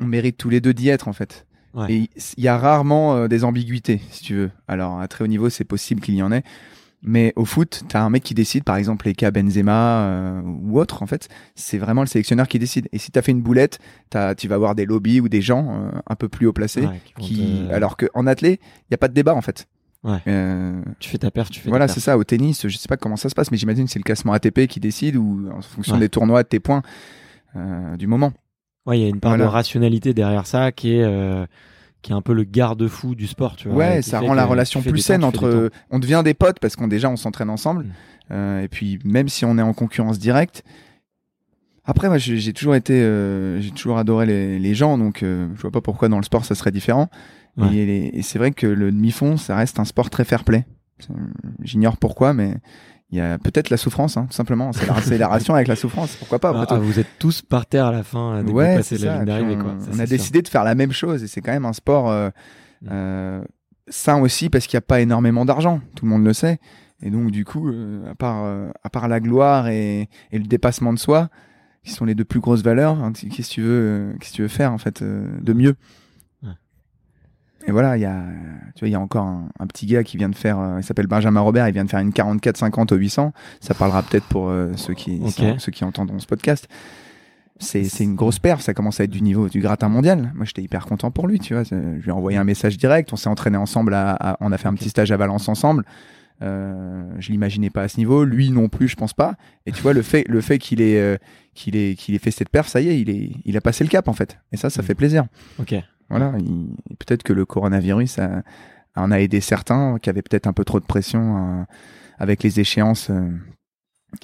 On 0.00 0.06
mérite 0.06 0.36
tous 0.36 0.48
les 0.50 0.60
deux 0.60 0.72
d'y 0.74 0.88
être 0.88 1.08
en 1.08 1.12
fait. 1.12 1.46
Ouais. 1.74 1.92
Et 1.92 2.10
il 2.36 2.44
y 2.44 2.48
a 2.48 2.58
rarement 2.58 3.14
euh, 3.16 3.28
des 3.28 3.44
ambiguïtés, 3.44 4.00
si 4.10 4.24
tu 4.24 4.34
veux. 4.34 4.50
Alors 4.66 5.00
à 5.00 5.06
très 5.08 5.24
haut 5.24 5.28
niveau, 5.28 5.50
c'est 5.50 5.64
possible 5.64 6.00
qu'il 6.00 6.14
y 6.14 6.22
en 6.22 6.32
ait, 6.32 6.42
Mais 7.02 7.32
au 7.36 7.44
foot, 7.46 7.84
t'as 7.88 8.02
un 8.02 8.10
mec 8.10 8.22
qui 8.22 8.34
décide, 8.34 8.64
par 8.64 8.76
exemple 8.76 9.06
les 9.06 9.14
cas 9.14 9.30
Benzema 9.30 10.02
euh, 10.04 10.42
ou 10.42 10.78
autre, 10.78 11.02
en 11.02 11.06
fait, 11.06 11.28
c'est 11.54 11.78
vraiment 11.78 12.02
le 12.02 12.06
sélectionneur 12.08 12.46
qui 12.48 12.58
décide. 12.58 12.88
Et 12.92 12.98
si 12.98 13.10
t'as 13.10 13.22
fait 13.22 13.32
une 13.32 13.40
boulette, 13.40 13.78
t'as, 14.10 14.34
tu 14.34 14.48
vas 14.48 14.56
avoir 14.56 14.74
des 14.74 14.84
lobbies 14.84 15.20
ou 15.20 15.28
des 15.28 15.40
gens 15.42 15.74
euh, 15.76 15.90
un 16.08 16.14
peu 16.16 16.28
plus 16.28 16.46
haut 16.46 16.52
placés, 16.52 16.82
Ouais, 16.86 17.00
qui 17.18 17.62
alors 17.70 17.96
qu'en 17.96 18.26
athlé, 18.26 18.60
il 18.88 18.90
y 18.90 18.94
a 18.94 18.98
pas 18.98 19.08
de 19.08 19.14
débat 19.14 19.34
en 19.34 19.40
fait. 19.40 19.66
Ouais. 20.02 20.18
Euh, 20.28 20.80
Tu 20.98 21.10
fais 21.10 21.18
ta 21.18 21.30
perf, 21.30 21.50
tu 21.50 21.60
fais 21.60 21.68
voilà, 21.68 21.86
c'est 21.88 22.00
ça. 22.00 22.16
Au 22.16 22.24
tennis, 22.24 22.66
je 22.66 22.76
sais 22.76 22.88
pas 22.88 22.96
comment 22.96 23.16
ça 23.16 23.28
se 23.28 23.34
passe, 23.34 23.50
mais 23.50 23.56
j'imagine 23.58 23.84
que 23.84 23.90
c'est 23.90 23.98
le 23.98 24.04
classement 24.04 24.32
ATP 24.32 24.66
qui 24.66 24.80
décide 24.80 25.16
ou 25.16 25.48
en 25.52 25.60
fonction 25.60 25.94
Ouais. 25.94 26.00
des 26.00 26.08
tournois, 26.08 26.42
de 26.42 26.48
tes 26.48 26.60
points 26.60 26.82
euh, 27.56 27.96
du 27.96 28.06
moment. 28.06 28.32
Ouais, 28.86 28.98
il 28.98 29.02
y 29.02 29.06
a 29.06 29.08
une 29.08 29.20
part 29.20 29.32
Voilà. 29.32 29.44
de 29.44 29.48
rationalité 29.50 30.14
derrière 30.14 30.46
ça 30.46 30.72
qui 30.72 30.94
est 30.94 31.02
euh, 31.04 31.44
qui 32.00 32.12
est 32.12 32.14
un 32.14 32.22
peu 32.22 32.32
le 32.32 32.44
garde-fou 32.44 33.14
du 33.14 33.26
sport, 33.26 33.56
tu 33.56 33.68
vois. 33.68 33.76
Ouais, 33.76 34.00
ça 34.00 34.20
rend 34.20 34.32
la 34.32 34.46
relation 34.46 34.80
plus 34.80 34.92
temps, 34.92 34.98
saine 35.02 35.22
entre. 35.24 35.70
On 35.90 35.98
devient 35.98 36.22
des 36.24 36.32
potes 36.32 36.58
parce 36.58 36.76
qu'on 36.76 36.88
déjà 36.88 37.10
on 37.10 37.16
s'entraîne 37.16 37.50
ensemble. 37.50 37.84
Mm. 38.30 38.60
Et 38.62 38.68
puis 38.70 38.98
même 39.04 39.28
si 39.28 39.44
on 39.44 39.58
est 39.58 39.62
en 39.62 39.74
concurrence 39.74 40.18
directe. 40.18 40.62
Après, 41.84 42.08
moi, 42.08 42.18
j'ai 42.18 42.36
j'ai 42.36 42.52
toujours 42.52 42.74
été, 42.74 42.92
euh, 43.02 43.60
j'ai 43.60 43.70
toujours 43.70 43.98
adoré 43.98 44.24
les, 44.26 44.58
les 44.58 44.74
gens, 44.74 44.96
donc 44.98 45.22
euh, 45.22 45.48
je 45.56 45.60
vois 45.62 45.70
pas 45.70 45.80
pourquoi 45.80 46.08
dans 46.08 46.18
le 46.18 46.22
sport 46.22 46.44
ça 46.44 46.54
serait 46.54 46.70
différent. 46.70 47.08
Ouais. 47.68 48.10
Et, 48.14 48.22
c'est 48.22 48.38
vrai 48.38 48.50
que 48.50 48.66
le 48.66 48.90
demi-fond, 48.92 49.36
ça 49.36 49.56
reste 49.56 49.78
un 49.78 49.84
sport 49.84 50.10
très 50.10 50.24
fair-play. 50.24 50.66
J'ignore 51.62 51.96
pourquoi, 51.96 52.34
mais 52.34 52.56
il 53.10 53.18
y 53.18 53.20
a 53.20 53.38
peut-être 53.38 53.70
la 53.70 53.76
souffrance, 53.76 54.16
hein, 54.16 54.26
tout 54.28 54.36
simplement. 54.36 54.72
C'est 54.72 54.86
la, 54.86 55.00
c'est 55.00 55.18
la 55.18 55.28
relation 55.28 55.54
avec 55.54 55.68
la 55.68 55.76
souffrance. 55.76 56.14
Pourquoi 56.16 56.38
pas 56.38 56.52
Ah, 56.54 56.66
ah, 56.68 56.78
vous 56.78 56.98
êtes 56.98 57.18
tous 57.18 57.42
par 57.42 57.66
terre 57.66 57.86
à 57.86 57.92
la 57.92 58.02
fin 58.02 58.38
dès 58.38 58.44
que 58.44 58.50
vous 58.50 58.56
Ouais, 58.56 58.76
la 58.76 59.16
ligne 59.16 59.24
d'arrivée, 59.24 59.56
on, 59.56 59.92
a 59.92 59.94
sûr. 59.94 60.06
décidé 60.06 60.42
de 60.42 60.48
faire 60.48 60.64
la 60.64 60.74
même 60.74 60.92
chose 60.92 61.22
et 61.22 61.26
c'est 61.26 61.40
quand 61.40 61.52
même 61.52 61.64
un 61.64 61.72
sport 61.72 62.10
euh, 62.10 62.30
Mm. 62.82 62.88
euh, 62.90 63.44
sain 63.88 64.20
aussi 64.20 64.48
parce 64.50 64.66
qu'il 64.66 64.76
n'y 64.76 64.78
a 64.78 64.86
pas 64.86 65.00
énormément 65.00 65.44
d'argent. 65.44 65.80
Tout 65.96 66.04
le 66.04 66.10
monde 66.10 66.24
le 66.24 66.32
sait. 66.32 66.58
Et 67.02 67.10
donc 67.10 67.30
du 67.30 67.44
coup, 67.44 67.68
euh, 67.68 68.10
à 68.10 68.14
part 68.14 68.44
euh, 68.44 68.70
à 68.84 68.90
part 68.90 69.08
la 69.08 69.20
gloire 69.20 69.68
et, 69.68 70.08
et 70.32 70.38
le 70.38 70.44
dépassement 70.44 70.92
de 70.92 70.98
soi, 70.98 71.28
qui 71.84 71.92
sont 71.92 72.04
les 72.04 72.14
deux 72.14 72.24
plus 72.24 72.40
grosses 72.40 72.62
valeurs, 72.62 73.02
hein, 73.02 73.12
qu'est-ce 73.12 73.48
que 73.48 73.54
tu 73.54 73.62
veux, 73.62 73.68
euh, 73.70 74.12
qu'est-ce 74.18 74.30
que 74.32 74.36
tu 74.36 74.42
veux 74.42 74.48
faire 74.48 74.72
en 74.72 74.78
fait 74.78 75.02
euh, 75.02 75.26
de 75.40 75.52
mieux. 75.52 75.76
Et 77.66 77.72
voilà, 77.72 77.96
il 77.96 78.00
y 78.00 78.06
a, 78.06 78.22
tu 78.74 78.80
vois, 78.80 78.88
il 78.88 78.92
y 78.92 78.94
a 78.94 79.00
encore 79.00 79.24
un, 79.26 79.48
un 79.58 79.66
petit 79.66 79.86
gars 79.86 80.02
qui 80.02 80.16
vient 80.16 80.28
de 80.30 80.34
faire, 80.34 80.58
euh, 80.58 80.78
il 80.78 80.82
s'appelle 80.82 81.06
Benjamin 81.06 81.40
Robert, 81.40 81.68
il 81.68 81.72
vient 81.72 81.84
de 81.84 81.90
faire 81.90 82.00
une 82.00 82.10
44-50 82.10 82.92
au 82.94 82.96
800. 82.96 83.32
Ça 83.60 83.74
parlera 83.74 84.02
peut-être 84.02 84.24
pour 84.26 84.48
euh, 84.48 84.72
ceux 84.76 84.94
qui 84.94 85.20
ceux 85.58 85.70
qui 85.72 85.84
entendront 85.84 86.18
ce 86.18 86.26
podcast. 86.26 86.68
C'est 87.58 87.84
c'est 87.84 88.04
une 88.04 88.14
grosse 88.14 88.38
perf, 88.38 88.62
ça 88.62 88.72
commence 88.72 89.00
à 89.00 89.04
être 89.04 89.10
du 89.10 89.20
niveau 89.20 89.50
du 89.50 89.60
gratin 89.60 89.90
mondial. 89.90 90.32
Moi, 90.34 90.46
j'étais 90.46 90.62
hyper 90.62 90.86
content 90.86 91.10
pour 91.10 91.28
lui, 91.28 91.38
tu 91.38 91.52
vois. 91.52 91.62
Je 91.64 91.74
lui 91.74 92.08
ai 92.08 92.12
envoyé 92.12 92.38
un 92.38 92.44
message 92.44 92.78
direct, 92.78 93.12
on 93.12 93.16
s'est 93.16 93.28
entraîné 93.28 93.58
ensemble, 93.58 93.92
à, 93.92 94.12
à- 94.12 94.36
on 94.40 94.50
a 94.52 94.56
fait 94.58 94.68
un 94.68 94.74
petit 94.74 94.88
stage 94.88 95.12
à 95.12 95.18
Valence 95.18 95.46
ensemble. 95.48 95.84
Euh, 96.42 97.04
je 97.18 97.30
l'imaginais 97.32 97.68
pas 97.68 97.82
à 97.82 97.88
ce 97.88 97.98
niveau, 97.98 98.24
lui 98.24 98.50
non 98.50 98.70
plus, 98.70 98.88
je 98.88 98.96
pense 98.96 99.12
pas. 99.12 99.34
Et 99.66 99.72
tu 99.72 99.82
vois, 99.82 99.92
le 99.92 100.00
fait, 100.00 100.24
le 100.26 100.40
fait 100.40 100.58
qu'il 100.58 100.80
ait, 100.80 100.98
euh, 100.98 101.18
qu'il 101.54 101.76
ait, 101.76 101.94
qu'il 101.96 102.14
ait 102.14 102.18
fait 102.18 102.30
cette 102.30 102.48
perf, 102.48 102.66
ça 102.66 102.80
y 102.80 102.88
est, 102.88 102.98
il 102.98 103.10
est, 103.10 103.32
il 103.44 103.56
a 103.58 103.60
passé 103.60 103.84
le 103.84 103.90
cap 103.90 104.08
en 104.08 104.14
fait. 104.14 104.38
Et 104.52 104.56
ça, 104.56 104.70
ça 104.70 104.80
Mm. 104.80 104.84
fait 104.86 104.94
plaisir. 104.94 105.24
Ok. 105.58 105.74
Voilà. 106.10 106.32
peut-être 106.98 107.22
que 107.22 107.32
le 107.32 107.44
coronavirus 107.46 108.18
a- 108.18 108.42
en 108.96 109.10
a 109.12 109.20
aidé 109.20 109.40
certains 109.40 109.98
qui 110.00 110.10
avaient 110.10 110.22
peut-être 110.22 110.46
un 110.46 110.52
peu 110.52 110.64
trop 110.64 110.80
de 110.80 110.84
pression 110.84 111.36
euh, 111.60 111.64
avec 112.18 112.42
les 112.42 112.58
échéances 112.60 113.08
euh, 113.10 113.28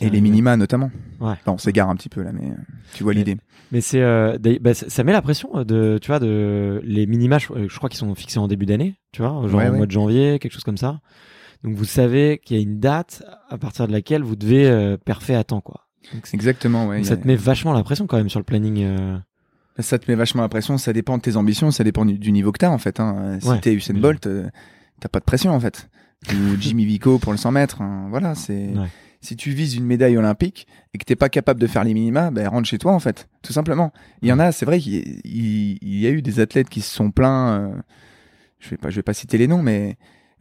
et 0.00 0.04
les 0.04 0.10
Carrément. 0.10 0.22
minima 0.22 0.56
notamment. 0.56 0.90
Ouais. 1.20 1.30
Enfin, 1.32 1.52
on 1.52 1.58
s'égare 1.58 1.88
un 1.88 1.94
petit 1.96 2.08
peu 2.08 2.22
là, 2.22 2.32
mais 2.32 2.50
euh, 2.50 2.54
tu 2.94 3.04
vois 3.04 3.14
l'idée. 3.14 3.36
Mais 3.72 3.80
c'est, 3.80 4.02
euh, 4.02 4.36
bah, 4.60 4.74
ça 4.74 5.04
met 5.04 5.12
la 5.12 5.22
pression 5.22 5.64
de, 5.64 5.98
tu 6.02 6.08
vois, 6.08 6.18
de 6.18 6.80
les 6.84 7.06
minima. 7.06 7.38
Je, 7.38 7.46
je 7.68 7.76
crois 7.76 7.88
qu'ils 7.88 7.98
sont 7.98 8.14
fixés 8.16 8.38
en 8.40 8.48
début 8.48 8.66
d'année, 8.66 8.96
tu 9.12 9.22
vois, 9.22 9.30
genre 9.30 9.44
Ouais, 9.54 9.68
au 9.68 9.72
ouais. 9.72 9.76
mois 9.76 9.86
de 9.86 9.90
janvier, 9.92 10.38
quelque 10.40 10.52
chose 10.52 10.64
comme 10.64 10.76
ça. 10.76 11.00
Donc 11.64 11.74
vous 11.74 11.84
savez 11.84 12.40
qu'il 12.44 12.56
y 12.56 12.60
a 12.60 12.62
une 12.62 12.78
date 12.80 13.22
à 13.48 13.58
partir 13.58 13.86
de 13.88 13.92
laquelle 13.92 14.22
vous 14.22 14.36
devez 14.36 14.96
perfer 15.04 15.34
à 15.36 15.44
temps, 15.44 15.60
quoi. 15.60 15.86
Donc, 16.12 16.28
Exactement, 16.32 16.86
ouais. 16.86 16.98
donc 16.98 17.06
ça 17.06 17.14
a- 17.14 17.16
te 17.16 17.26
met 17.26 17.34
vachement 17.36 17.72
la 17.72 17.82
pression 17.82 18.06
quand 18.06 18.16
même 18.16 18.28
sur 18.28 18.38
le 18.40 18.44
planning. 18.44 18.86
Ça 19.78 19.98
te 19.98 20.10
met 20.10 20.16
vachement 20.16 20.42
la 20.42 20.48
pression, 20.48 20.78
ça 20.78 20.92
dépend 20.92 21.18
de 21.18 21.22
tes 21.22 21.36
ambitions, 21.36 21.70
ça 21.70 21.84
dépend 21.84 22.04
du, 22.04 22.18
du 22.18 22.32
niveau 22.32 22.50
que 22.52 22.58
t'as 22.58 22.70
en 22.70 22.78
fait. 22.78 22.98
Hein. 23.00 23.38
Si 23.40 23.48
Ouais. 23.48 23.60
t'es 23.60 23.74
Usain. 23.74 23.94
Bolt, 23.94 24.26
euh, 24.26 24.48
t'as 25.00 25.08
pas 25.08 25.18
de 25.20 25.24
pression 25.24 25.52
en 25.52 25.60
fait. 25.60 25.88
Ou 26.32 26.56
Jimmy 26.60 26.84
Vico 26.86 27.18
pour 27.18 27.32
le 27.32 27.38
100 27.38 27.52
mètres, 27.52 27.82
hein. 27.82 28.06
voilà. 28.10 28.34
C'est 28.34 28.68
Ouais. 28.74 28.88
si 29.20 29.36
tu 29.36 29.50
vises 29.50 29.74
une 29.76 29.84
médaille 29.84 30.16
olympique 30.16 30.66
et 30.94 30.98
que 30.98 31.04
t'es 31.04 31.16
pas 31.16 31.28
capable 31.28 31.60
de 31.60 31.66
faire 31.66 31.84
les 31.84 31.92
minima, 31.94 32.30
ben 32.30 32.48
rentre 32.48 32.66
chez 32.68 32.78
toi 32.78 32.92
en 32.92 33.00
fait, 33.00 33.28
tout 33.42 33.52
simplement. 33.52 33.92
Il 34.22 34.28
y 34.28 34.32
en 34.32 34.38
a, 34.38 34.50
c'est 34.52 34.64
vrai 34.64 34.78
qu'il 34.80 34.94
y, 34.94 35.20
il- 35.24 35.78
il 35.82 35.98
y 36.00 36.06
a 36.06 36.10
eu 36.10 36.22
des 36.22 36.40
athlètes 36.40 36.68
qui 36.70 36.80
se 36.80 36.94
sont 36.94 37.10
plaints. 37.10 37.58
euh, 37.60 37.80
je 38.60 38.70
vais 38.70 38.76
pas, 38.78 38.88
je 38.90 38.96
vais 38.96 39.02
pas 39.02 39.12
citer 39.14 39.36
les 39.36 39.46
noms, 39.46 39.62
mais 39.62 39.96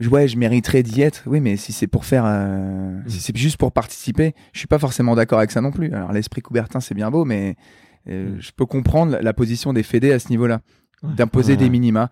ouais, 0.09 0.27
je 0.29 0.37
mériterais 0.37 0.81
d'y 0.83 1.01
être. 1.01 1.23
Oui, 1.25 1.41
mais 1.41 1.57
si 1.57 1.73
c'est 1.73 1.87
pour 1.87 2.05
faire, 2.05 2.23
euh, 2.25 2.97
si 3.07 3.19
c'est 3.19 3.35
juste 3.35 3.57
pour 3.57 3.73
participer, 3.73 4.33
je 4.53 4.59
suis 4.59 4.67
pas 4.67 4.79
forcément 4.79 5.13
d'accord 5.15 5.39
avec 5.39 5.51
ça 5.51 5.59
non 5.59 5.71
plus. 5.71 5.91
Alors 5.93 6.13
l'esprit 6.13 6.41
Coubertin, 6.41 6.79
c'est 6.79 6.95
bien 6.95 7.11
beau, 7.11 7.25
mais 7.25 7.57
euh, 8.09 8.29
Mm. 8.35 8.37
je 8.41 8.51
peux 8.55 8.65
comprendre 8.65 9.17
la- 9.21 9.33
position 9.33 9.73
des 9.73 9.83
fédés 9.83 10.11
à 10.11 10.19
ce 10.19 10.29
niveau-là, 10.29 10.61
Ouais. 11.03 11.13
d'imposer 11.15 11.53
Ouais, 11.53 11.57
des 11.57 11.69
minima. 11.69 12.09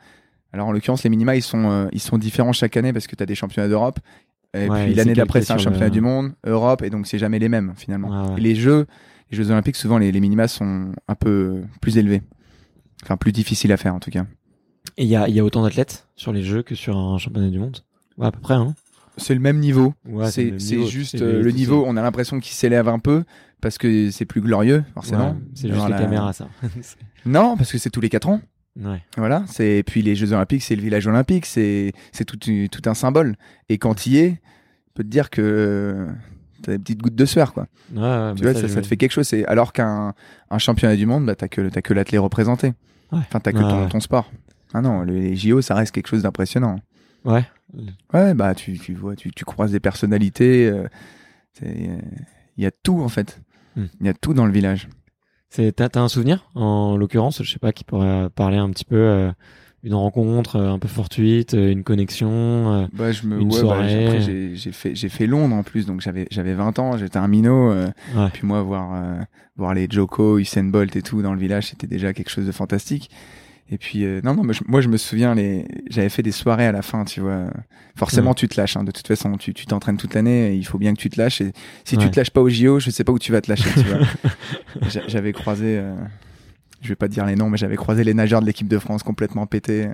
Alors 0.52 0.68
en 0.68 0.72
l'occurrence, 0.72 1.04
les 1.04 1.10
minima, 1.10 1.36
ils 1.36 1.42
sont, 1.42 1.70
euh, 1.72 1.88
ils 1.94 2.00
sont 2.02 2.18
différents 2.18 2.52
chaque 2.54 2.78
année 2.78 2.94
parce 2.94 3.08
que 3.08 3.16
tu 3.16 3.24
as 3.24 3.26
des 3.26 3.36
championnats 3.36 3.68
d'Europe. 3.70 4.00
Et 4.56 4.70
Ouais, 4.70 4.86
puis 4.86 4.94
l'année 4.94 5.14
d'après, 5.14 5.42
c'est 5.42 5.54
un 5.54 5.58
championnat 5.58 5.90
du 5.90 6.00
monde, 6.02 6.34
Europe, 6.46 6.84
et 6.84 6.90
donc 6.92 7.08
c'est 7.08 7.18
jamais 7.18 7.40
les 7.40 7.50
mêmes 7.50 7.74
finalement. 7.76 8.10
Ouais, 8.26 8.30
ouais. 8.34 8.38
Et 8.38 8.42
les 8.42 8.56
Jeux, 8.56 8.86
les 9.32 9.38
Jeux 9.38 9.50
Olympiques, 9.50 9.76
souvent 9.76 9.98
les, 9.98 10.12
les 10.12 10.20
minima 10.20 10.48
sont 10.48 10.92
un 11.08 11.16
peu 11.16 11.64
plus 11.82 11.98
élevés. 11.98 12.22
Enfin, 13.04 13.18
plus 13.18 13.32
difficiles 13.32 13.72
à 13.72 13.78
faire 13.78 13.96
en 13.96 14.00
tout 14.00 14.12
cas. 14.12 14.26
Et 14.98 15.04
il 15.04 15.10
y 15.10 15.16
a, 15.16 15.28
il 15.28 15.34
y 15.34 15.40
a 15.40 15.44
autant 15.44 15.64
d'athlètes 15.64 16.08
sur 16.16 16.32
les 16.34 16.44
jeux 16.44 16.62
que 16.62 16.76
sur 16.76 16.96
un 16.96 17.18
championnat 17.18 17.50
du 17.50 17.58
monde? 17.58 17.80
Ouais, 18.18 18.28
à 18.28 18.32
peu 18.32 18.40
près, 18.40 18.54
hein. 18.54 18.76
C'est 19.18 19.34
le 19.34 19.40
même 19.40 19.60
niveau. 19.60 19.94
Ouais, 20.08 20.30
c'est 20.32 20.52
niveau, 20.52 20.86
juste 20.88 21.16
euh, 21.22 21.42
le 21.42 21.52
niveau, 21.52 21.84
on 21.88 21.98
a 21.98 22.02
l'impression 22.02 22.40
qu'il 22.40 22.54
s'élève 22.54 22.88
un 22.88 23.00
peu 23.00 23.24
parce 23.64 23.80
que 23.80 24.12
c'est 24.12 24.26
plus 24.26 24.42
glorieux, 24.42 24.84
forcément. 24.94 25.32
Ouais, 25.32 25.38
c'est 25.56 25.68
juste 25.68 25.80
Genre 25.80 25.88
les 25.88 25.94
la- 25.96 26.00
caméras, 26.00 26.34
ça. 26.34 26.48
Non, 27.26 27.56
parce 27.58 27.72
que 27.72 27.78
c'est 27.80 27.90
tous 27.90 28.02
les 28.02 28.10
4 28.10 28.28
ans. 28.30 28.42
ouais. 28.80 29.02
Voilà, 29.18 29.44
c'est 29.48 29.78
et 29.78 29.84
puis 29.84 30.02
les 30.02 30.16
Jeux 30.16 30.34
Olympiques, 30.34 30.62
c'est 30.62 30.76
le 30.76 30.82
village 30.82 31.08
olympique, 31.08 31.46
c'est 31.46 31.94
c'est 32.12 32.26
tout, 32.26 32.38
tout 32.38 32.82
un 32.90 32.94
symbole. 32.94 33.36
Et 33.70 33.78
quand 33.78 34.06
y 34.06 34.18
est, 34.18 34.30
je 34.32 34.92
peux 34.94 35.04
te 35.04 35.10
dire 35.10 35.30
que 35.30 36.08
t'as 36.62 36.74
des 36.74 36.80
petites 36.80 37.02
gouttes 37.02 37.16
de 37.16 37.26
sueur, 37.26 37.54
quoi. 37.54 37.68
Ouais, 37.94 38.02
ouais, 38.02 38.34
tu 38.36 38.44
bah 38.44 38.52
vois, 38.52 38.68
ça, 38.68 38.82
te 38.82 38.88
fait 38.88 38.98
quelque 38.98 39.12
chose. 39.12 39.28
C'est 39.28 39.46
alors 39.46 39.72
qu'un 39.74 40.14
un 40.50 40.58
championnat 40.58 40.96
du 40.98 41.06
monde, 41.06 41.26
bah 41.26 41.36
t'as 41.36 41.48
que 41.48 41.62
que 41.80 41.94
l'athlète 41.94 42.22
représenté. 42.22 42.74
Enfin, 43.12 43.40
t'as 43.40 43.52
que 43.54 43.90
ton, 43.90 44.00
sport. 44.00 44.30
Ah 44.74 44.82
non, 44.82 45.04
les, 45.04 45.36
JO, 45.36 45.62
ça 45.62 45.76
reste 45.76 45.94
quelque 45.94 46.08
chose 46.08 46.24
d'impressionnant. 46.24 46.78
Ouais. 47.24 47.46
Ouais, 48.14 48.34
bah 48.34 48.54
tu 48.56 48.78
tu 48.80 48.94
vois, 48.96 49.16
tu, 49.16 49.32
tu 49.32 49.46
croises 49.46 49.72
des 49.72 49.80
personnalités. 49.80 50.68
euh, 50.68 50.88
euh, 51.64 51.98
Il 52.58 52.64
y 52.64 52.68
a 52.68 52.72
tout 52.72 53.00
en 53.02 53.10
fait. 53.10 53.40
Hmm. 53.76 53.86
Il 54.02 54.06
y 54.06 54.10
a 54.10 54.14
tout 54.14 54.34
dans 54.34 54.46
le 54.46 54.52
village. 54.52 54.88
C'est, 55.50 55.72
t'as, 55.76 55.90
t'as 55.90 56.02
un 56.02 56.08
souvenir, 56.08 56.50
en 56.56 56.98
l'occurrence, 56.98 57.44
je 57.44 57.52
sais 57.52 57.60
pas, 57.60 57.72
qui 57.74 57.84
pourrait 57.84 58.30
parler 58.34 58.58
un 58.58 58.70
petit 58.72 58.86
peu, 58.86 58.96
euh, 58.96 59.32
une 59.84 59.94
rencontre 59.94 60.56
euh, 60.56 60.70
un 60.72 60.80
peu 60.80 60.88
fortuite, 60.88 61.54
euh, 61.54 61.72
une 61.72 61.84
connexion. 61.84 62.30
euh, 62.74 62.86
Bah, 62.94 63.12
je 63.12 63.28
me, 63.28 63.40
Une 63.40 63.48
ouais, 63.52 63.56
bah, 63.56 63.60
soirée? 63.60 64.06
après, 64.08 64.22
j'ai 64.22 64.56
j'ai 64.56 64.72
fait, 64.72 64.96
j'ai 64.96 65.10
fait 65.10 65.28
Londres 65.28 65.54
en 65.56 65.62
plus, 65.64 65.86
donc 65.86 66.02
j'avais, 66.02 66.26
j'avais 66.32 66.54
20 66.54 66.80
ans, 66.80 66.98
j'étais 66.98 67.18
un 67.18 67.28
minot. 67.28 67.70
euh, 67.72 67.88
Ouais. 68.16 68.30
Puis 68.34 68.48
moi, 68.48 68.62
voir, 68.64 68.94
euh, 68.96 69.20
voir 69.56 69.74
les 69.76 69.88
Joko, 69.90 70.40
Usain 70.40 70.64
Bolt 70.64 70.96
et 70.96 71.02
tout 71.02 71.22
dans 71.22 71.34
le 71.34 71.40
village, 71.40 71.68
c'était 71.68 71.88
déjà 71.88 72.14
quelque 72.14 72.30
chose 72.30 72.48
de 72.48 72.52
fantastique. 72.52 73.12
Et 73.74 73.78
puis, 73.80 74.04
euh, 74.06 74.22
non, 74.24 74.36
non, 74.36 74.44
mais 74.44 74.54
je- 74.54 74.62
moi, 74.68 74.82
je 74.82 74.88
me 74.88 74.98
souviens, 74.98 75.34
les, 75.34 75.66
j'avais 75.90 76.10
fait 76.10 76.22
des 76.22 76.32
soirées 76.32 76.68
à 76.68 76.72
la 76.72 76.84
fin, 76.84 77.06
tu 77.06 77.22
vois. 77.22 77.46
Forcément, 77.96 78.30
Ouais. 78.30 78.36
tu 78.36 78.48
te 78.48 78.60
lâches, 78.62 78.78
hein. 78.78 78.84
De 78.84 78.92
toute 78.92 79.08
façon, 79.08 79.36
tu, 79.38 79.52
tu 79.56 79.66
t'entraînes 79.66 79.98
toute 79.98 80.14
l'année, 80.14 80.54
il 80.54 80.64
faut 80.64 80.78
bien 80.78 80.94
que 80.94 81.00
tu 81.00 81.10
te 81.10 81.20
lâches. 81.20 81.42
Et 81.42 81.54
si 81.84 81.96
Ouais. 81.98 82.04
tu 82.04 82.12
te 82.12 82.20
lâches 82.20 82.30
pas 82.30 82.42
au 82.42 82.50
JO, 82.50 82.80
je 82.80 82.92
sais 82.92 83.04
pas 83.04 83.12
où 83.12 83.18
tu 83.18 83.32
vas 83.32 83.42
te 83.42 83.50
lâcher, 83.50 83.70
tu 83.74 83.80
vois. 83.82 83.98
J'a- 84.90 85.08
j'avais 85.08 85.34
croisé, 85.34 85.78
euh, 85.80 85.96
je 86.82 86.90
vais 86.90 86.96
pas 86.96 87.08
te 87.08 87.14
dire 87.14 87.26
les 87.26 87.36
noms, 87.36 87.50
mais 87.50 87.58
j'avais 87.58 87.78
croisé 87.78 88.04
les 88.04 88.14
nageurs 88.14 88.42
de 88.42 88.46
l'équipe 88.46 88.68
de 88.68 88.78
France 88.78 89.02
complètement 89.02 89.48
pétés. 89.48 89.88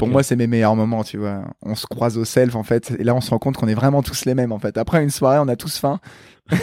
Pour 0.00 0.08
moi, 0.08 0.24
c'est 0.24 0.34
mes 0.34 0.48
meilleurs 0.48 0.74
moments, 0.74 1.04
tu 1.04 1.18
vois. 1.18 1.44
On 1.62 1.76
se 1.76 1.86
croise 1.86 2.18
au 2.18 2.24
self, 2.24 2.56
en 2.56 2.64
fait, 2.64 2.92
et 2.98 3.04
là, 3.04 3.14
on 3.14 3.20
se 3.20 3.30
rend 3.30 3.38
compte 3.38 3.56
qu'on 3.56 3.68
est 3.68 3.74
vraiment 3.74 4.02
tous 4.02 4.24
les 4.24 4.34
mêmes, 4.34 4.50
en 4.50 4.58
fait. 4.58 4.76
Après 4.78 5.00
une 5.02 5.10
soirée, 5.10 5.38
on 5.40 5.46
a 5.48 5.54
tous 5.56 5.78
faim. 5.78 6.00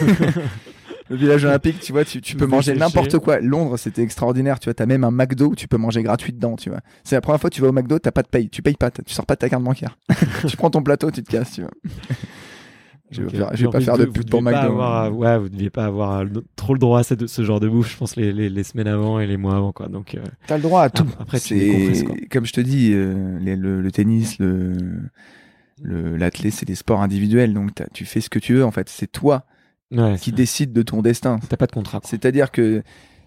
Le 1.10 1.16
village 1.16 1.44
olympique, 1.44 1.80
tu 1.80 1.90
vois, 1.92 2.04
tu, 2.04 2.20
tu 2.20 2.36
peux 2.36 2.46
manger 2.46 2.72
n'importe 2.74 3.18
quoi. 3.18 3.40
Londres, 3.40 3.76
c'était 3.76 4.02
extraordinaire, 4.02 4.60
tu 4.60 4.66
vois. 4.68 4.74
T'as 4.74 4.86
même 4.86 5.02
un 5.04 5.10
McDo 5.10 5.48
où 5.48 5.54
tu 5.56 5.66
peux 5.66 5.76
manger 5.76 6.02
gratuit 6.04 6.32
dedans, 6.32 6.54
tu 6.56 6.70
vois. 6.70 6.78
C'est 7.02 7.16
la 7.16 7.20
première 7.20 7.40
fois 7.40 7.50
que 7.50 7.54
tu 7.56 7.60
vas 7.62 7.68
au 7.68 7.72
McDo, 7.72 7.98
t'as 7.98 8.12
pas 8.12 8.22
de 8.22 8.28
paye. 8.28 8.48
Tu 8.48 8.62
payes 8.62 8.76
pas, 8.76 8.92
tu 8.92 9.02
sors 9.12 9.26
pas 9.26 9.34
de 9.34 9.40
ta 9.40 9.48
carte 9.48 9.64
bancaire. 9.64 9.98
tu 10.46 10.56
prends 10.56 10.70
ton 10.70 10.82
plateau, 10.82 11.10
tu 11.10 11.22
te 11.24 11.30
casses, 11.30 11.52
tu 11.54 11.62
vois. 11.62 11.70
Je 13.10 13.22
vais, 13.22 13.26
Ok. 13.28 13.34
faire- 13.36 13.50
je 13.56 13.64
vais 13.66 13.70
pas 13.72 13.80
faire 13.80 13.98
de 13.98 14.04
vous 14.04 14.12
pour 14.22 14.40
pas 14.44 14.52
McDo. 14.52 14.56
avoir, 14.68 15.12
ouais, 15.16 15.36
vous 15.36 15.48
deviez 15.48 15.68
pas 15.68 15.86
avoir 15.86 16.22
trop 16.54 16.74
le 16.74 16.78
droit 16.78 17.00
à 17.00 17.02
ce, 17.02 17.14
ce 17.26 17.42
genre 17.42 17.58
de 17.58 17.68
bouffe, 17.68 17.90
je 17.90 17.96
pense, 17.96 18.14
les, 18.14 18.32
les, 18.32 18.48
les 18.48 18.62
semaines 18.62 18.86
avant 18.86 19.18
et 19.18 19.26
les 19.26 19.36
mois 19.36 19.56
avant, 19.56 19.72
quoi. 19.72 19.88
Donc, 19.88 20.14
euh, 20.14 20.20
T'as 20.46 20.58
le 20.58 20.62
droit 20.62 20.82
à 20.82 20.90
tout. 20.90 21.06
après, 21.18 21.40
tu 21.40 22.04
quoi. 22.04 22.14
comme 22.30 22.46
je 22.46 22.52
te 22.52 22.60
dis, 22.60 22.92
euh, 22.94 23.36
les- 23.40 23.56
le, 23.56 23.80
le 23.80 23.90
tennis, 23.90 24.38
le 24.38 24.76
le 25.82 26.16
l'athlé, 26.16 26.50
c'est 26.52 26.66
des 26.66 26.74
sports 26.76 27.00
individuels, 27.02 27.52
donc 27.52 27.74
t'as- 27.74 27.88
tu 27.92 28.04
fais 28.04 28.20
ce 28.20 28.30
que 28.30 28.38
tu 28.38 28.54
veux. 28.54 28.64
En 28.64 28.70
fait, 28.70 28.88
c'est 28.88 29.10
toi 29.10 29.44
ouais, 29.92 30.16
qui 30.18 30.32
décide 30.32 30.72
de 30.72 30.82
ton 30.82 31.02
destin. 31.02 31.38
T'as 31.48 31.56
pas 31.56 31.66
de 31.66 31.72
contrat. 31.72 32.00
C'est-à-dire 32.04 32.50
que 32.50 32.82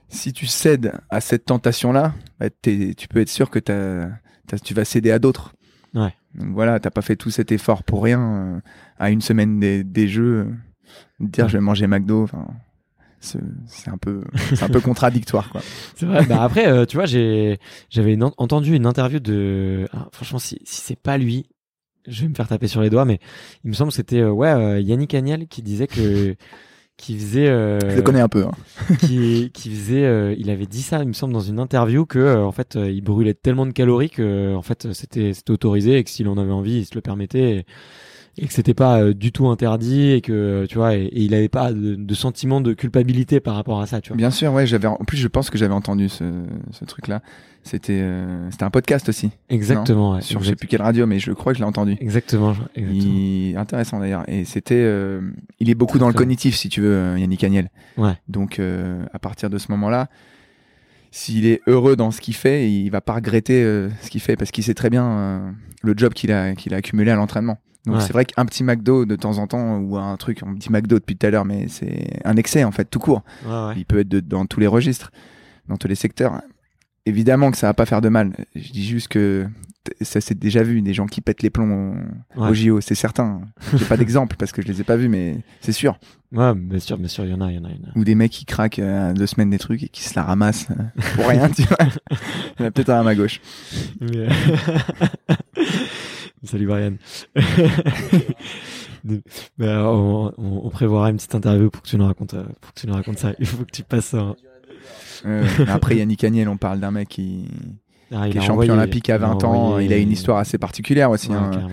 si 0.09 0.33
tu 0.33 0.45
cèdes 0.45 0.93
à 1.09 1.21
cette 1.21 1.45
tentation-là, 1.45 2.13
bah, 2.39 2.47
tu 2.61 3.07
peux 3.09 3.19
être 3.21 3.29
sûr 3.29 3.49
que 3.49 3.59
tu 3.59 4.73
vas 4.73 4.85
céder 4.85 5.11
à 5.11 5.19
d'autres. 5.19 5.53
Ouais. 5.93 6.13
Donc 6.35 6.49
voilà, 6.53 6.79
t'as 6.79 6.89
pas 6.89 7.01
fait 7.01 7.15
tout 7.15 7.29
cet 7.29 7.51
effort 7.51 7.83
pour 7.83 8.03
rien 8.03 8.21
euh, 8.21 8.59
à 8.97 9.11
une 9.11 9.21
semaine 9.21 9.59
des, 9.59 9.83
des 9.83 10.07
jeux. 10.07 10.47
euh, 10.47 10.53
dire 11.19 11.47
je 11.47 11.57
vais 11.57 11.61
manger 11.61 11.85
McDo, 11.87 12.27
c'est 13.19 13.89
un 13.89 13.97
peu, 13.97 14.23
un 14.61 14.67
peu 14.67 14.81
contradictoire 14.81 15.49
quoi. 15.49 15.61
C'est 15.95 16.05
vrai. 16.05 16.25
bah 16.25 16.43
après, 16.43 16.67
euh, 16.67 16.85
tu 16.85 16.97
vois, 16.97 17.05
j'avais 17.05 17.57
entendu 18.37 18.75
une 18.75 18.85
interview 18.85 19.19
de. 19.19 19.87
ah, 19.93 20.09
franchement, 20.11 20.39
si, 20.39 20.59
si 20.65 20.81
c'est 20.81 20.99
pas 20.99 21.17
lui, 21.17 21.47
je 22.07 22.21
vais 22.23 22.27
me 22.29 22.33
faire 22.35 22.47
taper 22.47 22.67
sur 22.67 22.81
les 22.81 22.89
doigts, 22.89 23.05
mais 23.05 23.19
il 23.63 23.69
me 23.69 23.73
semble 23.75 23.91
que 23.91 23.95
c'était 23.95 24.19
euh, 24.21 24.29
ouais 24.31 24.49
euh, 24.49 24.79
Yannick 24.79 25.13
Agnel 25.13 25.47
qui 25.47 25.61
disait 25.61 25.87
que 25.87 26.35
qui 26.97 27.17
faisait. 27.17 27.47
euh, 27.49 27.79
Je 27.89 27.95
le 27.95 28.01
connais 28.03 28.19
un 28.21 28.29
peu. 28.29 28.45
hein. 28.45 28.51
qui, 28.99 29.49
qui 29.53 29.69
faisait, 29.71 30.05
euh, 30.05 30.35
il 30.37 30.49
avait 30.49 30.67
dit 30.67 30.81
ça, 30.83 31.01
il 31.01 31.07
me 31.07 31.13
semble, 31.13 31.33
dans 31.33 31.39
une 31.41 31.59
interview 31.59 32.05
que 32.05 32.37
en 32.37 32.51
fait, 32.51 32.75
il 32.75 33.01
brûlait 33.01 33.33
tellement 33.33 33.65
de 33.65 33.71
calories 33.71 34.09
que 34.11 34.53
en 34.55 34.61
fait, 34.61 34.93
c'était 34.93 35.33
c'était 35.33 35.51
autorisé 35.51 35.97
et 35.97 36.03
que 36.03 36.09
s'il 36.11 36.27
en 36.27 36.37
avait 36.37 36.51
envie, 36.51 36.77
il 36.79 36.85
se 36.85 36.93
le 36.95 37.01
permettait. 37.01 37.51
Et, 37.57 37.65
et 38.37 38.47
que 38.47 38.53
c'était 38.53 38.73
pas 38.73 38.99
euh, 39.01 39.13
du 39.13 39.31
tout 39.31 39.47
interdit 39.47 40.11
et 40.11 40.21
que 40.21 40.31
euh, 40.33 40.65
tu 40.67 40.75
vois 40.77 40.95
et, 40.95 41.03
et 41.03 41.21
il 41.21 41.33
avait 41.35 41.49
pas 41.49 41.71
de, 41.71 41.95
de 41.95 42.13
sentiment 42.15 42.61
de 42.61 42.73
culpabilité 42.73 43.39
par 43.39 43.55
rapport 43.55 43.79
à 43.79 43.85
ça 43.85 44.01
tu 44.01 44.09
vois 44.09 44.17
Bien 44.17 44.31
sûr, 44.31 44.51
ouais, 44.53 44.65
j'avais. 44.65 44.87
En 44.87 44.95
plus, 44.97 45.17
je 45.17 45.27
pense 45.27 45.49
que 45.49 45.57
j'avais 45.57 45.73
entendu 45.73 46.09
ce, 46.09 46.23
ce 46.71 46.85
truc-là. 46.85 47.21
C'était, 47.65 47.99
euh, 48.01 48.51
c'était 48.51 48.65
un 48.65 48.69
podcast 48.69 49.07
aussi 49.07 49.31
exactement 49.47 50.15
ouais, 50.15 50.21
sur 50.21 50.43
je 50.43 50.49
sais 50.49 50.55
plus 50.57 50.67
quelle 50.67 50.81
radio, 50.81 51.05
mais 51.05 51.19
je 51.19 51.31
crois 51.31 51.53
que 51.53 51.59
je 51.59 51.63
l'ai 51.63 51.67
entendu. 51.67 51.95
exactement 52.01 52.51
exactement 52.75 52.99
Il... 53.01 53.55
Intéressant 53.55 53.99
d'ailleurs. 53.99 54.23
Et 54.27 54.43
c'était, 54.43 54.75
euh, 54.83 55.21
il 55.61 55.69
est 55.69 55.75
beaucoup 55.75 55.97
dans 55.97 56.09
le 56.09 56.13
cognitif, 56.13 56.55
si 56.57 56.67
tu 56.67 56.81
veux, 56.81 56.91
euh, 56.93 57.17
Yannick 57.19 57.41
Agnel. 57.43 57.69
Ouais. 57.97 58.15
Donc, 58.27 58.59
euh, 58.59 59.05
à 59.13 59.19
partir 59.19 59.49
de 59.49 59.57
ce 59.57 59.71
moment-là, 59.71 60.09
s'il 61.11 61.45
est 61.45 61.61
heureux 61.67 61.95
dans 61.95 62.11
ce 62.11 62.19
qu'il 62.19 62.33
fait, 62.33 62.69
il 62.69 62.89
va 62.89 62.99
pas 62.99 63.13
regretter 63.13 63.63
euh, 63.63 63.89
ce 64.01 64.09
qu'il 64.09 64.19
fait 64.19 64.35
parce 64.35 64.51
qu'il 64.51 64.63
sait 64.63 64.73
très 64.73 64.89
bien 64.89 65.05
euh, 65.05 65.51
le 65.83 65.93
job 65.95 66.13
qu'il 66.13 66.31
a, 66.33 66.55
qu'il 66.55 66.73
a 66.73 66.77
accumulé 66.77 67.11
à 67.11 67.15
l'entraînement. 67.15 67.59
Donc 67.85 67.95
Ouais. 67.95 68.01
c'est 68.01 68.13
vrai 68.13 68.23
qu'un 68.25 68.45
petit 68.45 68.63
McDo 68.63 69.05
de 69.05 69.15
temps 69.15 69.37
en 69.39 69.47
temps 69.47 69.77
ou 69.77 69.97
un 69.97 70.15
truc, 70.17 70.39
on 70.45 70.53
dit 70.53 70.69
McDo 70.69 70.99
depuis 70.99 71.17
tout 71.17 71.25
à 71.27 71.29
l'heure, 71.31 71.45
mais 71.45 71.67
c'est 71.67 72.19
un 72.23 72.37
excès 72.37 72.63
en 72.63 72.71
fait, 72.71 72.85
tout 72.85 72.99
court. 72.99 73.23
ouais, 73.45 73.51
ouais. 73.51 73.73
Il 73.77 73.85
peut 73.85 73.99
être 73.99 74.07
de- 74.09 74.19
dans 74.21 74.45
tous 74.45 74.59
les 74.59 74.67
registres, 74.67 75.11
dans 75.67 75.75
tous 75.77 75.87
les 75.87 75.95
secteurs. 75.95 76.41
Évidemment 77.05 77.51
que 77.51 77.57
ça 77.57 77.67
va 77.67 77.73
pas 77.73 77.85
faire 77.85 77.99
de 77.99 78.07
mal. 78.07 78.31
Je 78.55 78.71
dis 78.71 78.85
juste 78.85 79.09
que 79.09 79.45
ça 79.99 80.21
s'est 80.21 80.33
déjà 80.35 80.63
vu, 80.63 80.81
des 80.81 80.93
gens 80.93 81.07
qui 81.07 81.19
pètent 81.19 81.41
les 81.41 81.49
plombs 81.49 81.97
au, 82.37 82.53
JO, 82.53 82.79
c'est 82.79 82.95
certain. 82.95 83.41
J'ai 83.75 83.83
pas 83.83 83.97
d'exemple 83.97 84.37
parce 84.39 84.53
que 84.53 84.61
je 84.61 84.67
les 84.69 84.79
ai 84.79 84.85
pas 84.85 84.95
vus, 84.95 85.09
mais 85.09 85.39
c'est 85.59 85.73
sûr. 85.73 85.99
Ouais, 86.31 86.55
bien 86.55 86.79
sûr 86.79 86.97
bien 86.97 87.09
sûr 87.09 87.25
il 87.25 87.31
y 87.31 87.33
en 87.33 87.41
a 87.41 87.51
il 87.51 87.57
y 87.57 87.59
en 87.59 87.65
a. 87.65 87.69
Ou 87.97 88.05
des 88.05 88.15
mecs 88.15 88.31
qui 88.31 88.45
craquent 88.45 88.79
euh, 88.79 89.11
deux 89.13 89.27
semaines 89.27 89.49
des 89.49 89.59
trucs 89.59 89.83
et 89.83 89.89
qui 89.89 90.03
se 90.03 90.15
la 90.15 90.23
ramassent 90.23 90.67
euh, 90.71 91.01
pour 91.15 91.27
rien, 91.27 91.49
tu 91.49 91.63
vois. 91.63 91.77
Il 92.57 92.61
y 92.61 92.63
en 92.63 92.67
a 92.67 92.71
peut-être 92.71 92.89
un 92.91 93.01
à 93.01 93.03
ma 93.03 93.13
gauche. 93.15 93.41
Mais, 93.99 94.15
euh, 94.19 94.29
Salut 96.43 96.65
Brian. 96.67 96.93
Ben, 99.57 99.79
on, 99.81 100.33
on, 100.37 100.61
on 100.65 100.69
prévoira 100.69 101.09
une 101.09 101.17
petite 101.17 101.35
interview 101.35 101.69
pour 101.69 101.81
que 101.81 101.87
tu 101.89 101.97
nous 101.97 102.05
racontes, 102.05 102.35
euh, 102.35 102.43
pour 102.61 102.73
que 102.73 102.79
tu 102.79 102.87
nous 102.87 102.93
racontes 102.93 103.17
ça. 103.19 103.33
Il 103.39 103.45
faut 103.45 103.65
que 103.65 103.71
tu 103.71 103.83
passes. 103.83 104.13
un- 104.13 104.35
Euh, 105.25 105.45
après 105.67 105.97
Yannick 105.97 106.23
Agnel, 106.23 106.47
on 106.49 106.55
parle 106.57 106.79
d'un 106.79 106.91
mec 106.91 107.09
qui, 107.09 107.49
Ah, 108.13 108.29
qui 108.29 108.37
est 108.37 108.41
champion 108.41 108.53
envoyé- 108.53 108.71
olympique 108.71 109.09
à 109.09 109.13
il 109.13 109.23
a 109.23 109.27
20 109.27 109.43
ans. 109.43 109.53
envoyé- 109.53 109.87
Il 109.87 109.93
a 109.93 109.97
une 109.97 110.11
histoire 110.11 110.37
assez 110.37 110.57
particulière 110.57 111.09
aussi. 111.11 111.29
Ouais, 111.29 111.35
hein. 111.35 111.69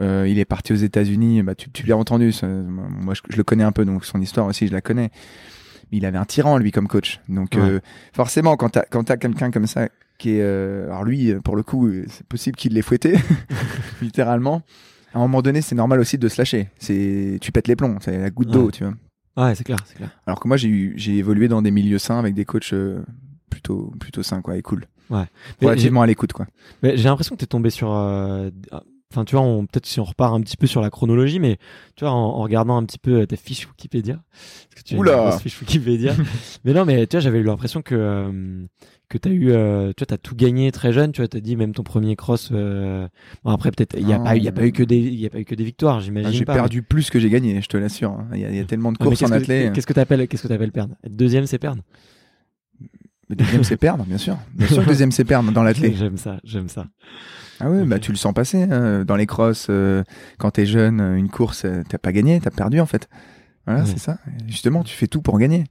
Euh, 0.00 0.26
il 0.28 0.38
est 0.38 0.44
parti 0.44 0.72
aux 0.72 0.76
États-Unis. 0.76 1.42
Bah, 1.42 1.54
tu, 1.54 1.70
tu 1.70 1.86
l'as 1.86 1.96
entendu. 1.96 2.32
ça- 2.32 2.46
moi, 2.46 3.14
je, 3.14 3.20
je 3.30 3.36
le 3.36 3.44
connais 3.44 3.64
un 3.64 3.72
peu, 3.72 3.84
donc 3.86 4.04
son 4.04 4.20
histoire 4.20 4.46
aussi, 4.46 4.66
je 4.68 4.72
la 4.72 4.80
connais. 4.82 5.10
Mais 5.90 5.98
il 5.98 6.04
avait 6.06 6.18
un 6.18 6.24
tyran 6.26 6.58
lui 6.58 6.70
comme 6.70 6.86
coach. 6.88 7.20
Donc 7.30 7.52
Ouais. 7.54 7.60
euh, 7.62 7.80
forcément, 8.12 8.56
quand 8.56 8.68
t'as 8.70 8.84
quand 8.90 9.04
t'as 9.04 9.16
quelqu'un 9.16 9.50
comme 9.50 9.66
ça 9.66 9.88
qui 10.18 10.30
est, 10.32 10.42
euh, 10.42 10.86
alors 10.86 11.04
lui, 11.04 11.32
pour 11.44 11.56
le 11.56 11.62
coup, 11.62 11.86
euh, 11.88 12.04
c'est 12.08 12.26
possible 12.26 12.56
qu'il 12.56 12.74
l'ait 12.74 12.82
fouetté, 12.82 13.14
littéralement. 14.02 14.62
À 15.14 15.18
un 15.18 15.20
moment 15.22 15.42
donné, 15.42 15.62
c'est 15.62 15.74
normal 15.74 16.00
aussi 16.00 16.18
de 16.18 16.28
se 16.28 16.38
lâcher. 16.38 16.68
C'est, 16.78 17.38
tu 17.40 17.50
pètes 17.52 17.68
les 17.68 17.76
plombs. 17.76 17.96
C'est 18.00 18.18
la 18.18 18.30
goutte 18.30 18.50
d'eau, 18.50 18.66
Ouais. 18.66 18.72
tu 18.72 18.84
vois. 18.84 18.94
Ouais, 19.46 19.54
c'est 19.54 19.64
clair, 19.64 19.78
c'est 19.86 19.94
clair. 19.96 20.10
Alors 20.26 20.40
que 20.40 20.48
moi, 20.48 20.56
j'ai 20.56 20.68
eu, 20.68 20.94
j'ai 20.96 21.16
évolué 21.16 21.48
dans 21.48 21.62
des 21.62 21.70
milieux 21.70 21.98
sains 21.98 22.18
avec 22.18 22.34
des 22.34 22.44
coachs 22.44 22.72
euh, 22.72 23.02
plutôt, 23.48 23.92
plutôt 24.00 24.22
sains, 24.22 24.42
quoi, 24.42 24.56
et 24.56 24.62
cool. 24.62 24.84
Ouais. 25.10 25.24
Mais 25.60 25.68
Relativement 25.68 26.02
à 26.02 26.06
l'écoute, 26.06 26.32
quoi. 26.32 26.46
Mais 26.82 26.96
j'ai 26.96 27.04
l'impression 27.04 27.34
que 27.36 27.40
t'es 27.40 27.46
tombé 27.46 27.70
sur. 27.70 27.92
euh, 27.92 28.50
Enfin, 29.10 29.24
tu 29.24 29.36
vois, 29.36 29.42
on- 29.42 29.64
peut-être 29.64 29.86
si 29.86 30.00
on 30.00 30.04
repart 30.04 30.34
un 30.34 30.42
petit 30.42 30.58
peu 30.58 30.66
sur 30.66 30.82
la 30.82 30.90
chronologie, 30.90 31.38
mais 31.38 31.56
tu 31.96 32.04
vois, 32.04 32.12
en, 32.12 32.16
en 32.16 32.42
regardant 32.42 32.76
un 32.76 32.84
petit 32.84 32.98
peu 32.98 33.26
ta 33.26 33.36
fiche 33.36 33.66
Wikipédia, 33.66 34.20
parce 34.30 34.74
que 34.76 34.82
tu 34.86 34.92
as 34.92 34.96
une 34.96 35.00
Oula 35.00 35.38
fiche 35.38 35.58
Wikipédia. 35.62 36.14
mais 36.64 36.74
non, 36.74 36.84
mais 36.84 37.06
tu 37.06 37.16
vois, 37.16 37.20
j'avais 37.22 37.38
eu 37.38 37.42
l'impression 37.42 37.80
que 37.80 37.94
euh, 37.94 38.66
que 39.08 39.16
t'as 39.18 39.30
eu, 39.30 39.50
euh, 39.52 39.88
tu 39.96 40.00
vois, 40.02 40.06
t'as 40.06 40.18
tout 40.18 40.34
gagné 40.36 40.70
très 40.72 40.92
jeune. 40.92 41.12
Tu 41.12 41.20
vois, 41.20 41.28
t'as 41.28 41.40
dit 41.40 41.56
même 41.56 41.72
ton 41.74 41.82
premier 41.82 42.14
cross. 42.16 42.50
euh, 42.52 43.08
Bon, 43.44 43.50
après, 43.52 43.70
peut-être, 43.70 43.96
il 43.98 44.06
y 44.08 44.12
a 44.12 44.18
pas, 44.18 44.36
eu- 44.36 44.40
y 44.40 44.48
a 44.48 44.52
pas 44.52 44.66
eu 44.66 44.72
que 44.72 44.82
des, 44.82 44.98
y 44.98 45.26
a 45.26 45.30
pas 45.30 45.38
eu 45.40 45.44
que 45.44 45.54
des 45.54 45.64
victoires, 45.64 45.96
Ah, 45.96 46.00
j'imagine. 46.00 46.32
j'ai 46.32 46.44
perdu 46.44 46.82
plus 46.82 47.08
que 47.10 47.18
j'ai 47.18 47.30
gagné, 47.30 47.60
je 47.62 47.68
te 47.68 47.76
l'assure. 47.76 48.10
hein. 48.12 48.28
Il 48.34 48.40
y, 48.40 48.44
a- 48.44 48.50
il 48.50 48.56
y 48.56 48.60
a 48.60 48.64
tellement 48.64 48.92
de 48.92 48.98
courses 48.98 49.22
en 49.22 49.26
qu'est-ce 49.26 49.38
que- 49.38 49.42
athlée. 49.42 49.70
Qu'est-ce 49.74 49.86
que 49.86 49.92
t'appelles, 49.94 50.28
qu'est-ce 50.28 50.46
que 50.46 50.66
perdre? 50.70 50.94
Être 51.04 51.16
Deuxième, 51.16 51.46
c'est 51.46 51.58
perdre. 51.58 51.82
Deuxième, 53.30 53.62
c'est 53.64 53.76
perdre, 53.76 54.04
bien 54.04 54.16
sûr. 54.18 54.38
Bien 54.54 54.66
sûr 54.68 54.82
que 54.82 54.88
deuxième, 54.88 55.12
c'est 55.12 55.24
perdre 55.24 55.52
dans 55.52 55.62
l'athlé. 55.62 55.92
J'aime 55.98 56.16
ça, 56.16 56.38
j'aime 56.44 56.68
ça. 56.68 56.86
Ah 57.60 57.68
oui, 57.70 57.86
bah 57.86 57.98
tu 57.98 58.10
le 58.10 58.16
sens 58.16 58.32
passer. 58.32 58.62
hein. 58.62 59.04
Dans 59.04 59.16
les 59.16 59.26
crosses, 59.26 59.66
euh, 59.68 60.02
quand 60.38 60.52
t'es 60.52 60.64
jeune, 60.64 61.00
une 61.00 61.28
course, 61.28 61.66
t'as 61.88 61.98
pas 61.98 62.12
gagné, 62.12 62.40
t'as 62.40 62.50
perdu 62.50 62.80
en 62.80 62.86
fait. 62.86 63.08
Voilà, 63.66 63.82
Ouais. 63.82 63.86
c'est 63.86 63.98
ça. 63.98 64.18
Justement, 64.46 64.82
tu 64.82 64.94
fais 64.96 65.08
tout 65.08 65.20
pour 65.20 65.38
gagner. 65.38 65.64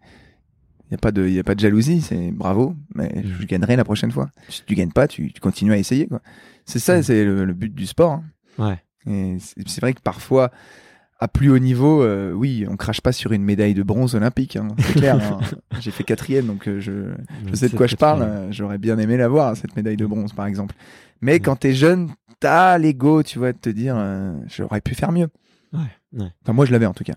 Il 0.89 0.93
y 0.93 0.95
a 0.95 0.97
pas 0.97 1.11
de, 1.11 1.27
y 1.27 1.39
a 1.39 1.43
pas 1.43 1.55
de 1.55 1.59
jalousie, 1.59 2.01
c'est 2.01 2.31
bravo, 2.31 2.75
mais 2.95 3.09
Mm. 3.23 3.33
je 3.41 3.45
gagnerai 3.45 3.75
la 3.75 3.83
prochaine 3.83 4.11
fois. 4.11 4.29
Si 4.49 4.63
tu 4.65 4.73
gagnes 4.75 4.91
pas, 4.91 5.07
tu, 5.07 5.31
tu 5.33 5.41
continues 5.41 5.73
à 5.73 5.77
essayer 5.77 6.07
quoi. 6.07 6.21
C'est 6.65 6.79
ça, 6.79 6.99
Mm. 6.99 7.03
c'est 7.03 7.23
le, 7.25 7.45
le 7.45 7.53
but 7.53 7.73
du 7.73 7.85
sport. 7.85 8.11
hein. 8.13 8.23
Ouais. 8.57 8.81
Et 9.05 9.37
c'est 9.39 9.67
c'est 9.67 9.81
vrai 9.81 9.93
que 9.93 10.01
parfois, 10.01 10.51
à 11.19 11.27
plus 11.27 11.49
haut 11.49 11.59
niveau, 11.59 12.03
euh, 12.03 12.31
oui, 12.31 12.65
on 12.69 12.75
crache 12.77 13.01
pas 13.01 13.11
sur 13.11 13.31
une 13.31 13.43
médaille 13.43 13.73
de 13.73 13.83
bronze 13.83 14.15
olympique, 14.15 14.55
hein, 14.55 14.67
c'est 14.79 14.93
clair. 14.99 15.15
hein. 15.15 15.39
J'ai 15.79 15.91
fait 15.91 16.03
quatrième, 16.03 16.45
donc 16.47 16.67
euh, 16.67 16.79
je, 16.79 17.13
je 17.49 17.55
sais 17.55 17.69
de 17.69 17.75
quoi 17.75 17.87
je 17.87 17.95
parle. 17.95 18.21
euh, 18.21 18.51
J'aurais 18.51 18.77
bien 18.77 18.97
aimé 18.97 19.17
l'avoir, 19.17 19.55
cette 19.57 19.75
médaille 19.75 19.97
de 19.97 20.05
bronze, 20.05 20.31
par 20.33 20.45
exemple. 20.45 20.75
Mais 21.21 21.33
Ouais. 21.33 21.39
quand 21.39 21.55
t'es 21.57 21.73
jeune, 21.73 22.09
t'as 22.39 22.77
l'ego, 22.77 23.23
tu 23.23 23.39
vois, 23.39 23.51
de 23.51 23.57
te 23.57 23.69
dire, 23.69 23.95
euh, 23.97 24.33
j'aurais 24.47 24.81
pu 24.81 24.93
faire 24.95 25.11
mieux. 25.11 25.27
Ouais, 25.73 25.79
ouais. 26.13 26.31
Enfin, 26.43 26.53
moi, 26.53 26.65
je 26.65 26.71
l'avais 26.71 26.85
en 26.85 26.93
tout 26.93 27.03
cas. 27.03 27.15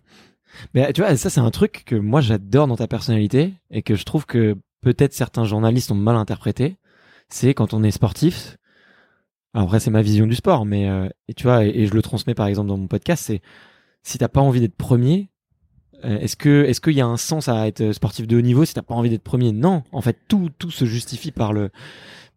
Mais 0.75 0.93
tu 0.93 1.01
vois, 1.01 1.17
ça 1.17 1.31
c'est 1.31 1.41
un 1.41 1.51
truc 1.51 1.83
que 1.85 1.97
moi 1.97 2.21
j'adore 2.21 2.67
dans 2.67 2.77
ta 2.77 2.87
personnalité 2.87 3.55
et 3.71 3.83
que 3.83 3.95
je 3.95 4.05
trouve 4.05 4.27
que 4.27 4.57
peut-être 4.83 5.13
certains 5.13 5.45
journalistes 5.45 5.91
ont 5.91 5.97
mal 5.97 6.17
interprété. 6.17 6.77
C'est 7.29 7.55
quand 7.55 7.75
on 7.75 7.83
est 7.83 7.91
sportif. 7.91 8.57
Alors 9.55 9.69
après 9.69 9.81
c'est 9.81 9.91
ma 9.91 10.03
vision 10.03 10.27
du 10.27 10.35
sport, 10.35 10.65
mais 10.65 10.89
euh, 10.89 11.09
et 11.29 11.35
tu 11.35 11.45
vois 11.45 11.65
et, 11.65 11.87
je 11.87 11.95
le 11.95 12.03
transmets 12.03 12.35
par 12.35 12.47
exemple 12.47 12.69
dans 12.69 12.77
mon 12.77 12.87
podcast, 12.87 13.25
c'est 13.27 13.43
si 14.03 14.19
t'as 14.19 14.29
pas 14.29 14.41
envie 14.41 14.61
d'être 14.61 14.77
premier, 14.77 15.31
euh, 16.05 16.19
est-ce 16.19 16.37
que 16.37 16.65
est-ce 16.65 16.81
qu'il 16.81 16.95
y 16.95 17.01
a 17.01 17.07
un 17.07 17.17
sens 17.17 17.49
à 17.49 17.67
être 17.67 17.93
sportif 17.93 18.27
de 18.27 18.37
haut 18.37 18.43
niveau 18.43 18.65
si 18.65 18.75
t'as 18.75 18.83
pas 18.83 18.95
envie 18.95 19.11
d'être 19.11 19.23
premier? 19.23 19.53
Non, 19.53 19.83
en 19.93 20.01
fait 20.01 20.19
tout 20.29 20.51
tout 20.59 20.71
se 20.71 20.85
justifie 20.85 21.33
par 21.33 21.53
le 21.53 21.71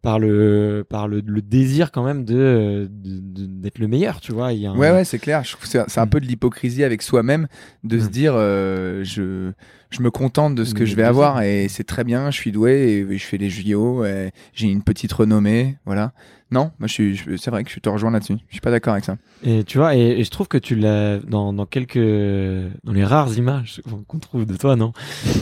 par 0.04 0.18
le 0.20 0.84
par 0.88 1.08
le, 1.08 1.22
le 1.24 1.40
désir 1.42 1.90
quand 1.90 2.04
même 2.04 2.24
de 2.24 2.88
d'être 2.90 3.78
le 3.78 3.88
meilleur, 3.88 4.20
tu 4.20 4.32
vois. 4.32 4.52
Il 4.52 4.60
y 4.60 4.66
a 4.66 4.70
un- 4.70 4.76
Ouais, 4.76 4.90
ouais, 4.92 5.04
c'est 5.04 5.18
clair. 5.18 5.42
Je 5.42 5.52
trouve 5.52 5.62
que 5.64 5.68
c'est 5.88 5.98
un 6.00 6.06
Mm. 6.06 6.10
peu 6.10 6.20
de 6.20 6.26
l'hypocrisie 6.26 6.84
avec 6.84 7.02
soi-même 7.02 7.48
de 7.82 7.98
se 7.98 8.06
Mm. 8.06 8.10
dire, 8.10 8.34
euh, 8.36 9.02
je, 9.02 9.50
je 9.90 10.02
me 10.02 10.10
contente 10.10 10.54
de 10.54 10.64
ce 10.64 10.74
que 10.74 10.80
Mais 10.80 10.86
je 10.86 10.94
vais 10.96 11.02
avoir 11.04 11.40
et 11.42 11.68
c'est 11.68 11.84
très 11.84 12.04
bien, 12.04 12.30
je 12.30 12.36
suis 12.36 12.52
doué 12.52 13.06
et 13.10 13.18
je 13.18 13.24
fais 13.24 13.38
les 13.38 13.48
JO, 13.50 14.04
j'ai 14.52 14.66
une 14.68 14.82
petite 14.82 15.12
renommée, 15.12 15.76
voilà. 15.86 16.12
Non, 16.54 16.70
moi, 16.78 16.86
je 16.86 16.92
suis, 16.92 17.16
je- 17.16 17.36
c'est 17.36 17.50
vrai 17.50 17.64
que 17.64 17.70
je 17.70 17.80
te 17.80 17.88
rejoins 17.88 18.12
là-dessus. 18.12 18.36
Je 18.48 18.52
suis 18.54 18.60
pas 18.60 18.70
d'accord 18.70 18.92
avec 18.92 19.04
ça. 19.04 19.16
Et 19.42 19.64
tu 19.64 19.76
vois, 19.78 19.94
et, 19.96 20.20
et 20.20 20.24
je 20.24 20.30
trouve 20.30 20.46
que 20.48 20.56
tu 20.56 20.76
l'as 20.76 21.18
dans, 21.18 21.52
dans 21.52 21.66
quelques, 21.66 21.98
dans 21.98 22.92
les 22.92 23.04
rares 23.04 23.36
images 23.36 23.82
qu'on 24.08 24.18
trouve 24.18 24.46
de 24.46 24.56
toi, 24.56 24.76
non? 24.76 24.92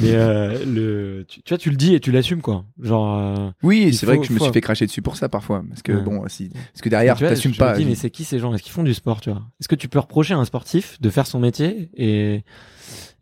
Mais 0.01 0.14
euh, 0.14 0.64
le, 0.64 1.25
tu, 1.29 1.42
tu 1.42 1.51
vois, 1.55 1.59
tu 1.59 1.70
le 1.70 1.77
dis 1.77 1.94
et 1.94 2.01
tu 2.01 2.11
l'assumes 2.12 2.40
quoi. 2.40 2.64
Genre, 2.81 3.18
euh, 3.18 3.51
Oui, 3.62 3.94
c'est 3.94 4.07
vrai 4.07 4.18
que 4.18 4.25
je 4.27 4.33
me 4.33 4.38
suis 4.38 4.53
fait 4.53 4.61
cracher 4.61 4.87
dessus 4.87 5.03
pour 5.03 5.16
ça 5.16 5.29
parfois, 5.29 5.62
parce 5.68 5.83
que 5.83 5.92
Ouais. 5.92 6.01
bon, 6.03 6.25
si, 6.29 6.48
parce 6.48 6.81
que 6.81 6.88
derrière, 6.88 7.16
tu 7.16 7.25
vois, 7.25 7.29
t'assumes 7.29 7.53
je 7.53 7.59
pas. 7.59 7.72
Me 7.75 7.77
dis, 7.79 7.85
mais 7.85 7.94
c'est 7.94 8.11
qui 8.11 8.25
ces 8.25 8.38
gens? 8.38 8.55
Est-ce 8.55 8.62
qu'ils 8.62 8.72
font 8.72 8.83
du 8.83 8.94
sport, 8.94 9.20
tu 9.20 9.31
vois? 9.31 9.42
Est-ce 9.61 9.68
que 9.68 9.75
tu 9.77 9.88
peux 9.88 9.98
reprocher 9.98 10.35
à 10.35 10.38
un 10.38 10.44
sportif 10.46 11.01
de 11.01 11.11
faire 11.11 11.27
son 11.27 11.38
métier 11.38 11.90
et 11.94 12.42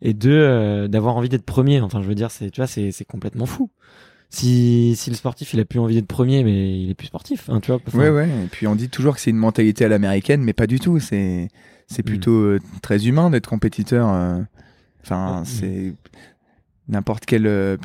et 0.01 0.13
de 0.13 0.31
euh, 0.31 0.87
d'avoir 0.87 1.15
envie 1.17 1.29
d'être 1.29 1.45
premier? 1.45 1.81
Enfin, 1.81 2.01
je 2.01 2.07
veux 2.07 2.15
dire, 2.15 2.31
c'est 2.31 2.49
tu 2.49 2.61
vois, 2.61 2.67
c'est 2.67 2.91
c'est 2.91 3.05
complètement 3.05 3.45
fou. 3.45 3.69
Si 4.33 4.95
si 4.95 5.09
le 5.09 5.15
sportif 5.17 5.53
il 5.53 5.59
a 5.59 5.65
plus 5.65 5.79
envie 5.79 5.95
d'être 5.95 6.07
premier, 6.07 6.43
mais 6.45 6.79
il 6.83 6.89
est 6.89 6.93
plus 6.93 7.07
sportif, 7.07 7.49
hein, 7.49 7.59
tu 7.59 7.71
vois 7.71 7.81
enfin, 7.85 7.97
Ouais, 7.99 8.09
ouais. 8.09 8.29
Et 8.29 8.47
puis 8.49 8.65
on 8.65 8.75
dit 8.75 8.87
toujours 8.89 9.13
que 9.15 9.19
c'est 9.21 9.29
une 9.29 9.35
mentalité 9.37 9.83
à 9.83 9.89
l'américaine, 9.89 10.41
mais 10.41 10.53
pas 10.53 10.67
du 10.67 10.79
tout. 10.79 10.99
C'est, 10.99 11.49
c'est 11.87 12.01
Mm. 12.01 12.05
plutôt 12.05 12.31
euh, 12.31 12.59
très 12.81 13.05
humain 13.07 13.29
d'être 13.29 13.47
compétiteur. 13.47 14.07
euh. 14.09 14.39
Enfin, 15.03 15.41
mm. 15.41 15.45
c'est 15.45 15.93
n'importe 16.87 17.25
quel, 17.25 17.45
euh, 17.45 17.75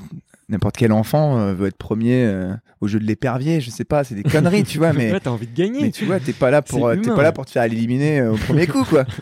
n'importe 0.49 0.77
quel 0.77 0.93
enfant 0.93 1.37
euh, 1.39 1.53
veut 1.53 1.67
être 1.67 1.77
premier 1.79 2.25
euh, 2.25 2.55
au 2.81 2.87
jeu 2.87 3.01
de 3.01 3.05
l'épervier. 3.05 3.61
Je 3.61 3.71
sais 3.71 3.85
pas, 3.85 4.05
c'est 4.05 4.15
des 4.15 4.23
conneries, 4.23 4.63
tu 4.63 4.79
vois. 4.79 4.93
Mais, 4.95 5.11
Ouais, 5.11 5.19
t'as 5.21 5.31
envie 5.31 5.49
de 5.49 5.57
gagner. 5.57 5.81
mais 5.83 5.91
tu 5.91 6.05
vois, 6.05 6.21
t'es 6.21 6.33
pas 6.33 6.53
là 6.53 6.63
pour, 6.63 6.89
t'es 6.93 7.11
pas 7.11 7.23
là 7.25 7.33
pour 7.33 7.45
te 7.47 7.51
faire 7.51 7.65
éliminer 7.65 8.23
au 8.23 8.37
premier 8.37 8.69
coup, 8.69 8.85
quoi. 8.85 9.05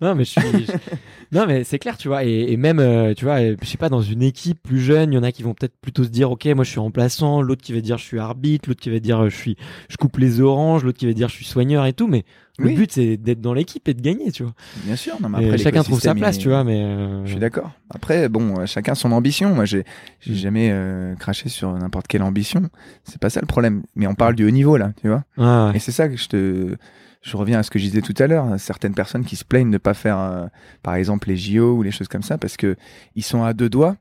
non, 0.00 0.14
mais 0.14 0.24
je 0.24 0.30
suis. 0.30 0.40
je- 0.40 0.72
Non, 1.32 1.46
mais 1.46 1.64
c'est 1.64 1.78
clair, 1.80 1.96
tu 1.96 2.06
vois. 2.08 2.24
Et, 2.24 2.52
et 2.52 2.56
même, 2.56 2.78
euh, 2.78 3.12
tu 3.14 3.24
vois, 3.24 3.40
je 3.40 3.56
sais 3.66 3.76
pas, 3.78 3.88
dans 3.88 4.02
une 4.02 4.22
équipe 4.22 4.62
plus 4.62 4.78
jeune, 4.80 5.12
il 5.12 5.16
y 5.16 5.18
en 5.18 5.22
a 5.24 5.32
qui 5.32 5.42
vont 5.42 5.54
peut-être 5.54 5.74
plutôt 5.80 6.04
se 6.04 6.08
dire, 6.10 6.30
ok, 6.30 6.44
moi 6.54 6.62
je 6.64 6.70
suis 6.70 6.78
remplaçant, 6.80 7.42
l'autre 7.42 7.62
qui 7.62 7.72
va 7.72 7.80
dire 7.80 7.98
je 7.98 8.04
suis 8.04 8.18
arbitre, 8.20 8.68
l'autre 8.68 8.80
qui 8.80 8.90
va 8.90 9.00
dire 9.00 9.28
je 9.28 9.34
suis, 9.34 9.56
je 9.88 9.96
coupe 9.96 10.18
les 10.18 10.40
oranges, 10.40 10.84
l'autre 10.84 10.98
qui 10.98 11.06
va 11.06 11.12
dire 11.12 11.28
je 11.28 11.34
suis 11.34 11.44
soigneur 11.44 11.86
et 11.86 11.92
tout. 11.92 12.06
Mais 12.06 12.24
le 12.58 12.66
Oui. 12.66 12.74
but 12.76 12.92
c'est 12.92 13.16
d'être 13.16 13.40
dans 13.40 13.52
l'équipe 13.54 13.88
et 13.88 13.94
de 13.94 14.00
gagner, 14.00 14.30
tu 14.30 14.44
vois. 14.44 14.52
Bien 14.84 14.94
sûr, 14.94 15.20
non, 15.20 15.28
mais 15.28 15.42
Et 15.42 15.46
après, 15.46 15.58
chacun 15.58 15.82
trouve 15.82 16.00
sa 16.00 16.14
place, 16.14 16.38
tu 16.38 16.48
vois. 16.50 16.62
Mais 16.62 16.80
euh, 16.84 17.24
Je 17.24 17.30
suis 17.32 17.40
d'accord. 17.40 17.72
Après, 17.90 18.28
bon, 18.28 18.60
euh, 18.60 18.66
chacun 18.66 18.94
son 18.94 19.10
ambition. 19.10 19.54
Moi, 19.54 19.64
j'ai, 19.64 19.84
j'ai 20.20 20.32
Mm. 20.34 20.36
jamais 20.36 20.68
euh, 20.72 21.14
craché 21.16 21.48
sur 21.48 21.72
n'importe 21.72 22.06
quelle 22.06 22.22
ambition. 22.22 22.62
C'est 23.02 23.18
pas 23.18 23.30
ça 23.30 23.40
le 23.40 23.46
problème. 23.46 23.82
Mais 23.96 24.06
on 24.06 24.14
parle 24.14 24.34
du 24.36 24.46
haut 24.46 24.50
niveau 24.50 24.76
là, 24.76 24.92
tu 25.00 25.08
vois. 25.08 25.24
ouais. 25.38 25.76
Et 25.76 25.78
c'est 25.80 25.90
ça 25.92 26.08
que 26.08 26.16
je 26.16 26.28
te, 26.28 26.76
je 27.24 27.36
reviens 27.38 27.58
à 27.58 27.62
ce 27.62 27.70
que 27.70 27.78
je 27.78 27.84
disais 27.84 28.02
tout 28.02 28.14
à 28.18 28.26
l'heure. 28.26 28.60
Certaines 28.60 28.94
personnes 28.94 29.24
qui 29.24 29.34
se 29.36 29.44
plaignent 29.44 29.68
de 29.68 29.72
ne 29.72 29.78
pas 29.78 29.94
faire, 29.94 30.18
euh, 30.18 30.46
par 30.82 30.94
exemple, 30.94 31.28
les 31.28 31.36
JO 31.36 31.78
ou 31.78 31.82
les 31.82 31.90
choses 31.90 32.08
comme 32.08 32.22
ça, 32.22 32.36
parce 32.36 32.56
que 32.58 32.76
ils 33.14 33.24
sont 33.24 33.42
à 33.42 33.54
deux 33.54 33.70
doigts. 33.70 33.96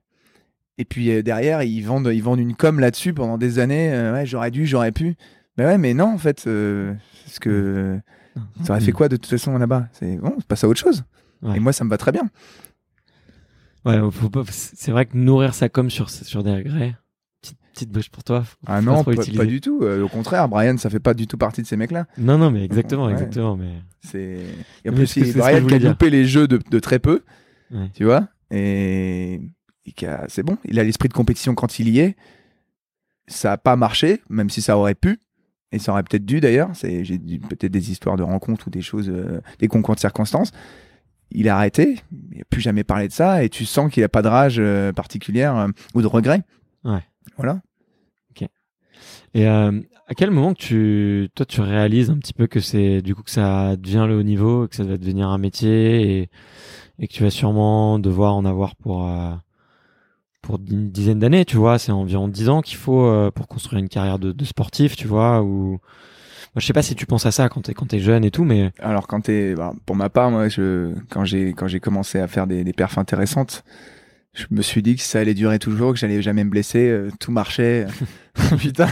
Et 0.78 0.84
puis 0.86 1.10
euh, 1.10 1.22
derrière, 1.22 1.64
ils 1.64 1.82
vendent, 1.82 2.12
ils 2.14 2.22
vendent 2.22 2.40
une 2.40 2.56
com 2.56 2.80
là-dessus 2.80 3.14
pendant 3.14 3.38
des 3.38 3.60
années. 3.60 3.94
euh, 3.94 4.14
ouais, 4.14 4.26
j'aurais 4.26 4.52
dû, 4.52 4.66
j'aurais 4.66 4.92
pu. 4.92 5.16
Mais 5.58 5.66
ouais, 5.66 5.78
mais 5.78 5.94
non, 5.94 6.08
en 6.08 6.18
fait, 6.18 6.44
euh, 6.48 6.94
parce 7.26 7.40
que 7.40 8.00
ça 8.64 8.74
aurait 8.74 8.82
fait 8.82 8.92
quoi 8.92 9.08
de 9.08 9.16
toute 9.16 9.30
façon 9.30 9.58
là-bas? 9.58 9.88
C'est 9.94 10.18
bon, 10.18 10.34
c'est 10.40 10.48
passe 10.48 10.64
à 10.66 10.68
autre 10.68 10.80
chose. 10.80 11.04
Ouais. 11.42 11.58
Et 11.58 11.60
moi, 11.60 11.72
ça 11.72 11.86
me 11.86 11.90
va 11.90 11.98
très 11.98 12.12
bien. 12.12 12.30
Ouais, 13.86 14.00
c'est 14.50 14.92
vrai 14.92 15.06
que 15.06 15.16
nourrir 15.16 15.54
ça 15.54 15.70
comme 15.70 15.90
sur 15.90 16.10
sur 16.10 16.44
des 16.44 16.56
regrets. 16.56 16.96
Petite, 17.74 17.90
bouche 17.92 18.10
pour 18.10 18.24
toi. 18.24 18.44
Ah 18.68 18.76
pas 18.76 18.82
non, 18.82 19.04
pas, 19.04 19.14
pas 19.16 19.46
du 19.46 19.60
tout. 19.60 19.80
Euh, 19.82 20.04
au 20.04 20.08
contraire, 20.08 20.48
Brian, 20.48 20.78
ça 20.78 20.90
fait 20.90 21.00
pas 21.00 21.14
du 21.16 21.26
tout 21.28 21.38
partie 21.38 21.62
de 21.64 21.68
ces 21.68 21.76
mecs-là. 21.76 22.06
Non, 22.18 22.38
non, 22.38 22.52
mais 22.52 22.64
exactement, 22.64 23.06
Ouais. 23.08 23.14
exactement. 23.14 23.58
Mais 23.58 23.72
C'est 24.02 24.20
et 24.86 24.90
en 24.90 24.92
Mais 24.92 24.98
plus 25.00 25.08
c'est- 25.08 25.38
Brian 25.38 25.66
qui 25.66 25.74
a 25.76 25.80
loupé 25.80 26.10
les 26.10 26.26
jeux 26.26 26.48
de, 26.48 26.60
de 26.70 26.80
très 26.80 27.00
peu, 27.00 27.24
Ouais. 27.72 27.90
tu 27.96 28.04
vois, 28.06 28.28
et, 28.52 29.42
a- 30.06 30.26
c'est 30.28 30.44
bon. 30.44 30.58
Il 30.66 30.80
a 30.80 30.84
l'esprit 30.84 31.10
de 31.10 31.14
compétition 31.14 31.56
quand 31.56 31.80
il 31.80 31.90
y 31.90 32.00
est. 32.00 32.16
Ça 33.28 33.54
a 33.54 33.58
pas 33.58 33.76
marché, 33.76 34.22
même 34.30 34.50
si 34.50 34.62
ça 34.62 34.78
aurait 34.78 34.96
pu. 34.96 35.20
Et 35.72 35.80
ça 35.80 35.92
aurait 35.92 36.04
peut-être 36.04 36.26
dû 36.26 36.40
d'ailleurs. 36.40 36.70
C'est 36.76 37.04
j'ai 37.04 37.18
peut-être 37.18 37.72
des 37.72 37.90
histoires 37.90 38.16
de 38.18 38.22
rencontres 38.24 38.68
ou 38.68 38.70
des 38.70 38.82
choses, 38.84 39.10
euh, 39.10 39.42
des 39.60 39.68
concours 39.68 39.96
de 39.96 40.00
circonstances. 40.00 40.52
Il 41.32 41.50
a 41.50 41.56
arrêté, 41.58 42.00
il 42.32 42.38
n'a 42.38 42.44
plus 42.48 42.62
jamais 42.62 42.84
parlé 42.84 43.08
de 43.08 43.14
ça, 43.14 43.44
et 43.44 43.50
tu 43.50 43.66
sens 43.66 43.92
qu'il 43.92 44.04
a 44.04 44.10
pas 44.10 44.22
de 44.22 44.28
rage 44.28 44.58
euh, 44.60 44.92
particulière 44.94 45.68
ou 45.96 46.02
de 46.04 46.08
regret. 46.08 46.44
Ouais. 46.84 47.00
Voilà. 47.38 47.62
Et 49.34 49.48
euh, 49.48 49.82
à 50.08 50.14
quel 50.16 50.32
moment 50.32 50.54
que 50.54 50.60
tu, 50.60 51.30
toi, 51.36 51.46
tu 51.46 51.62
réalises 51.62 52.10
un 52.10 52.18
petit 52.18 52.34
peu 52.34 52.48
que 52.48 52.60
c'est 52.60 53.02
du 53.02 53.16
coup 53.16 53.24
que 53.24 53.32
ça 53.32 53.76
devient 53.78 54.06
le 54.08 54.18
haut 54.18 54.24
niveau, 54.24 54.68
que 54.68 54.76
ça 54.76 54.84
va 54.84 54.98
devenir 54.98 55.30
un 55.30 55.38
métier 55.38 56.20
et, 56.20 56.30
et 57.00 57.08
que 57.08 57.14
tu 57.14 57.24
vas 57.24 57.32
sûrement 57.32 58.00
devoir 58.00 58.36
en 58.36 58.46
avoir 58.46 58.76
pour 58.76 59.08
euh, 59.08 59.34
pour 60.42 60.60
une 60.70 60.92
dizaine 60.92 61.20
d'années, 61.20 61.46
tu 61.46 61.58
vois? 61.58 61.80
C'est 61.80 61.92
environ 61.92 62.28
dix 62.28 62.50
ans 62.50 62.62
qu'il 62.62 62.78
faut 62.78 63.06
euh, 63.06 63.32
pour 63.32 63.48
construire 63.48 63.80
une 63.80 63.90
carrière 63.90 64.20
de, 64.20 64.32
de 64.32 64.46
sportif, 64.46 64.96
tu 64.96 65.08
vois? 65.08 65.42
Ou 65.42 65.80
moi, 66.54 66.60
je 66.60 66.66
sais 66.66 66.74
pas 66.74 66.84
si 66.84 66.96
tu 66.96 67.06
penses 67.06 67.26
à 67.26 67.32
ça 67.32 67.50
quand 67.50 67.62
t'es 67.62 67.74
quand 67.74 67.88
t'es 67.88 68.00
jeune 68.00 68.24
et 68.26 68.32
tout, 68.32 68.44
mais 68.44 68.72
Alors 68.80 69.08
quand 69.08 69.22
t'es, 69.22 69.56
bah, 69.56 69.74
pour 69.86 69.96
ma 69.96 70.10
part, 70.10 70.30
moi, 70.32 70.50
je, 70.50 70.94
quand 71.10 71.26
j'ai, 71.26 71.54
quand 71.54 71.68
j'ai 71.68 71.80
commencé 71.80 72.20
à 72.20 72.28
faire 72.28 72.46
des, 72.46 72.64
des 72.64 72.74
perfs 72.74 72.98
intéressantes, 72.98 73.64
je 74.34 74.46
me 74.52 74.62
suis 74.62 74.82
dit 74.82 74.96
que 74.96 75.02
ça 75.02 75.20
allait 75.20 75.34
durer 75.36 75.60
toujours, 75.60 75.94
que 75.94 76.00
j'allais 76.00 76.22
jamais 76.22 76.44
me 76.44 76.50
blesser, 76.50 76.90
euh, 76.90 77.10
tout 77.20 77.32
marchait. 77.32 77.86
Putain, 78.58 78.88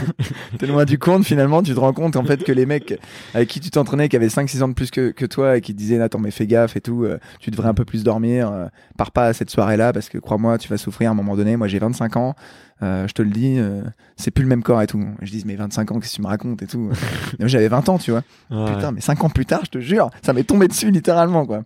t'es 0.58 0.66
loin 0.68 0.84
du 0.84 1.00
compte 1.00 1.24
finalement, 1.24 1.64
tu 1.64 1.74
te 1.74 1.80
rends 1.80 1.92
compte 1.92 2.14
en 2.14 2.22
fait 2.22 2.44
que 2.44 2.52
les 2.52 2.64
mecs 2.64 2.96
avec 3.34 3.48
qui 3.48 3.58
tu 3.58 3.70
t'entraînais, 3.70 4.08
qui 4.08 4.14
avaient 4.14 4.28
5-6 4.28 4.62
ans 4.62 4.68
de 4.68 4.74
plus 4.74 4.92
que, 4.92 5.10
que 5.10 5.26
toi 5.26 5.56
et 5.56 5.60
qui 5.60 5.72
te 5.72 5.78
disaient 5.78 6.00
attends 6.00 6.20
mais 6.20 6.30
fais 6.30 6.46
gaffe 6.46 6.76
et 6.76 6.80
tout, 6.80 7.02
euh, 7.02 7.18
tu 7.40 7.50
devrais 7.50 7.68
un 7.68 7.74
peu 7.74 7.84
plus 7.84 8.04
dormir, 8.04 8.52
euh, 8.52 8.66
pars 8.96 9.10
pas 9.10 9.26
à 9.26 9.32
cette 9.32 9.50
soirée-là 9.50 9.92
parce 9.92 10.08
que 10.08 10.18
crois-moi 10.18 10.58
tu 10.58 10.68
vas 10.68 10.78
souffrir 10.78 11.08
à 11.08 11.12
un 11.12 11.16
moment 11.16 11.34
donné. 11.34 11.56
Moi 11.56 11.66
j'ai 11.66 11.80
25 11.80 12.16
ans, 12.18 12.36
euh, 12.84 13.08
je 13.08 13.12
te 13.14 13.22
le 13.22 13.30
dis, 13.30 13.56
euh, 13.58 13.82
c'est 14.16 14.30
plus 14.30 14.44
le 14.44 14.48
même 14.48 14.62
corps 14.62 14.80
et 14.80 14.86
tout. 14.86 15.04
Je 15.22 15.30
dis 15.32 15.42
mais 15.44 15.56
25 15.56 15.90
ans 15.90 15.98
qu'est-ce 15.98 16.12
que 16.12 16.16
tu 16.16 16.22
me 16.22 16.28
racontes 16.28 16.62
et 16.62 16.68
tout. 16.68 16.90
Moi, 17.40 17.48
j'avais 17.48 17.66
20 17.68 17.88
ans 17.88 17.98
tu 17.98 18.12
vois. 18.12 18.22
ouais, 18.52 18.72
Putain, 18.74 18.92
mais 18.92 19.00
cinq 19.00 19.24
ans 19.24 19.28
plus 19.30 19.46
tard, 19.46 19.62
je 19.64 19.70
te 19.70 19.78
jure, 19.80 20.10
ça 20.24 20.32
m'est 20.34 20.44
tombé 20.44 20.68
dessus 20.68 20.92
littéralement, 20.92 21.46
quoi. 21.46 21.64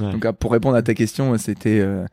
ouais. 0.00 0.10
Donc, 0.10 0.24
euh, 0.24 0.32
pour 0.32 0.50
répondre 0.50 0.74
à 0.74 0.82
ta 0.82 0.94
question, 0.94 1.38
c'était, 1.38 1.78
euh, 1.80 2.04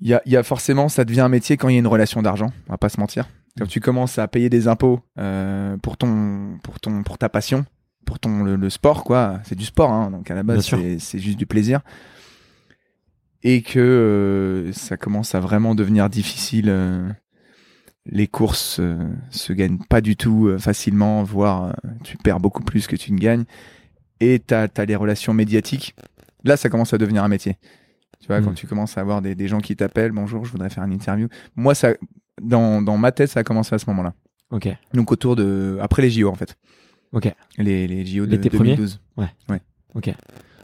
il 0.00 0.08
y, 0.08 0.14
a, 0.14 0.22
il 0.26 0.32
y 0.32 0.36
a 0.36 0.42
forcément, 0.42 0.88
ça 0.88 1.04
devient 1.04 1.20
un 1.20 1.28
métier 1.28 1.56
quand 1.56 1.68
il 1.68 1.72
y 1.74 1.76
a 1.76 1.78
une 1.80 1.86
relation 1.86 2.22
d'argent. 2.22 2.50
On 2.68 2.72
va 2.72 2.78
pas 2.78 2.88
se 2.88 2.98
mentir. 2.98 3.28
Quand 3.58 3.66
tu 3.66 3.80
commences 3.80 4.18
à 4.18 4.28
payer 4.28 4.48
des 4.48 4.68
impôts 4.68 5.00
euh, 5.18 5.76
pour 5.78 5.96
ton, 5.96 6.58
pour 6.62 6.80
ton, 6.80 7.02
pour 7.02 7.18
ta 7.18 7.28
passion, 7.28 7.66
pour 8.06 8.18
ton 8.18 8.42
le, 8.44 8.56
le 8.56 8.70
sport, 8.70 9.04
quoi. 9.04 9.40
C'est 9.44 9.56
du 9.56 9.64
sport, 9.64 9.90
hein. 9.90 10.10
Donc 10.10 10.30
à 10.30 10.34
la 10.34 10.42
base, 10.42 10.72
c'est 10.98 11.18
juste 11.18 11.38
du 11.38 11.46
plaisir. 11.46 11.80
Et 13.42 13.62
que 13.62 13.78
euh, 13.78 14.72
ça 14.72 14.96
commence 14.96 15.34
à 15.34 15.40
vraiment 15.40 15.74
devenir 15.74 16.08
difficile. 16.08 16.66
euh, 16.68 17.08
les 18.06 18.26
courses 18.26 18.80
se 19.30 19.52
gagnent 19.52 19.78
pas 19.88 20.00
du 20.00 20.16
tout 20.16 20.56
facilement, 20.58 21.22
voire 21.22 21.76
tu 22.02 22.16
perds 22.16 22.40
beaucoup 22.40 22.62
plus 22.62 22.86
que 22.86 22.96
tu 22.96 23.12
ne 23.12 23.18
gagnes. 23.18 23.44
Et 24.20 24.38
t'as 24.38 24.68
as 24.74 24.84
les 24.84 24.96
relations 24.96 25.34
médiatiques. 25.34 25.94
Là, 26.44 26.56
ça 26.56 26.70
commence 26.70 26.94
à 26.94 26.98
devenir 26.98 27.22
un 27.22 27.28
métier. 27.28 27.58
Vois, 28.34 28.40
Mm. 28.40 28.44
quand 28.44 28.54
tu 28.54 28.66
commences 28.66 28.96
à 28.96 29.00
avoir 29.00 29.22
des, 29.22 29.34
des 29.34 29.48
gens 29.48 29.58
qui 29.60 29.74
t'appellent, 29.76 30.12
bonjour, 30.12 30.44
je 30.44 30.52
voudrais 30.52 30.70
faire 30.70 30.84
une 30.84 30.92
interview. 30.92 31.28
Moi, 31.56 31.74
ça, 31.74 31.92
dans, 32.40 32.80
dans 32.82 32.96
ma 32.96 33.12
tête, 33.12 33.28
ça 33.30 33.40
a 33.40 33.44
commencé 33.44 33.74
à 33.74 33.78
ce 33.78 33.86
moment-là. 33.90 34.14
Ok, 34.50 34.68
Donc 34.94 35.12
autour 35.12 35.36
de, 35.36 35.78
après 35.80 36.02
les 36.02 36.10
JO 36.10 36.28
en 36.28 36.34
fait. 36.34 36.56
ok, 37.12 37.32
Les, 37.58 37.86
les 37.86 38.04
JO 38.04 38.26
de 38.26 38.30
L'été 38.32 38.50
premier 38.50 38.74
2012. 38.76 39.00
ok. 39.94 40.06
Ouais, 40.06 40.14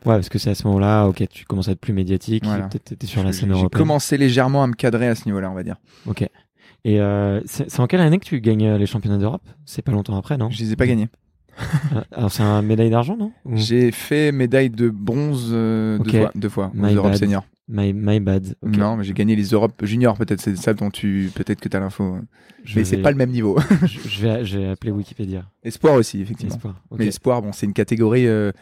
parce 0.04 0.28
que 0.28 0.38
c'est 0.38 0.50
à 0.50 0.54
ce 0.54 0.64
moment-là, 0.68 1.06
ok, 1.06 1.24
tu 1.28 1.44
commences 1.46 1.68
à 1.68 1.72
être 1.72 1.80
plus 1.80 1.92
médiatique, 1.92 2.44
Voilà. 2.44 2.68
t'es 2.68 3.06
sur 3.06 3.22
la 3.24 3.32
J'ai 3.32 3.40
scène 3.40 3.48
j'ai 3.48 3.54
européenne. 3.54 3.78
commencé 3.80 4.16
légèrement 4.16 4.62
à 4.62 4.66
me 4.68 4.74
cadrer 4.74 5.08
à 5.08 5.14
ce 5.16 5.24
niveau-là, 5.26 5.50
on 5.50 5.54
va 5.54 5.62
dire. 5.64 5.76
Ok. 6.06 6.22
Et 6.84 7.00
euh, 7.00 7.40
c'est 7.46 7.68
c'est 7.68 7.80
en 7.80 7.88
quelle 7.88 8.00
année 8.00 8.18
que 8.20 8.24
tu 8.24 8.40
gagnes 8.40 8.66
euh, 8.66 8.78
les 8.78 8.86
championnats 8.86 9.18
d'Europe? 9.18 9.42
C'est 9.64 9.82
pas 9.82 9.90
longtemps 9.90 10.16
après, 10.16 10.36
non? 10.36 10.48
Je 10.50 10.58
les 10.60 10.72
ai 10.72 10.76
pas 10.76 10.86
gagnés. 10.86 11.08
Euh, 11.58 12.00
Alors 12.12 12.30
c'est 12.30 12.42
un 12.42 12.62
médaille 12.62 12.90
d'argent, 12.90 13.16
non 13.16 13.32
Ou- 13.44 13.56
J'ai 13.56 13.90
fait 13.92 14.32
médaille 14.32 14.70
de 14.70 14.88
bronze 14.90 15.50
euh, 15.52 15.98
deux 15.98 16.10
fois, 16.20 16.30
deux 16.34 16.48
fois 16.48 16.72
aux 16.74 17.02
bad. 17.02 17.16
seniors. 17.16 17.44
My, 17.68 17.92
my 17.92 18.20
bad. 18.20 18.54
Non, 18.62 18.96
mais 18.96 19.02
j'ai 19.02 19.12
gagné 19.12 19.34
les 19.34 19.46
Europes 19.46 19.84
juniors 19.84 20.16
peut-être. 20.16 20.40
C'est 20.40 20.56
ça 20.56 20.72
dont 20.72 20.88
tu, 20.90 21.32
peut-être 21.34 21.60
que 21.60 21.68
t'as 21.68 21.80
l'info. 21.80 22.18
Je 22.64 22.78
Mais 22.78 22.84
c'est 22.84 22.98
pas 22.98 23.10
le 23.10 23.16
même 23.16 23.30
niveau. 23.30 23.58
Je, 23.86 23.98
je 24.08 24.22
vais, 24.22 24.44
je 24.44 24.58
vais 24.58 24.68
appeler 24.68 24.92
Wikipédia. 24.92 25.44
Espoir 25.64 25.94
aussi, 25.94 26.20
effectivement. 26.20 26.54
Espoir. 26.54 26.74
Mais 26.96 27.06
espoir, 27.06 27.42
bon, 27.42 27.52
c'est 27.52 27.66
une 27.66 27.72
catégorie 27.72 28.28
euh, 28.28 28.52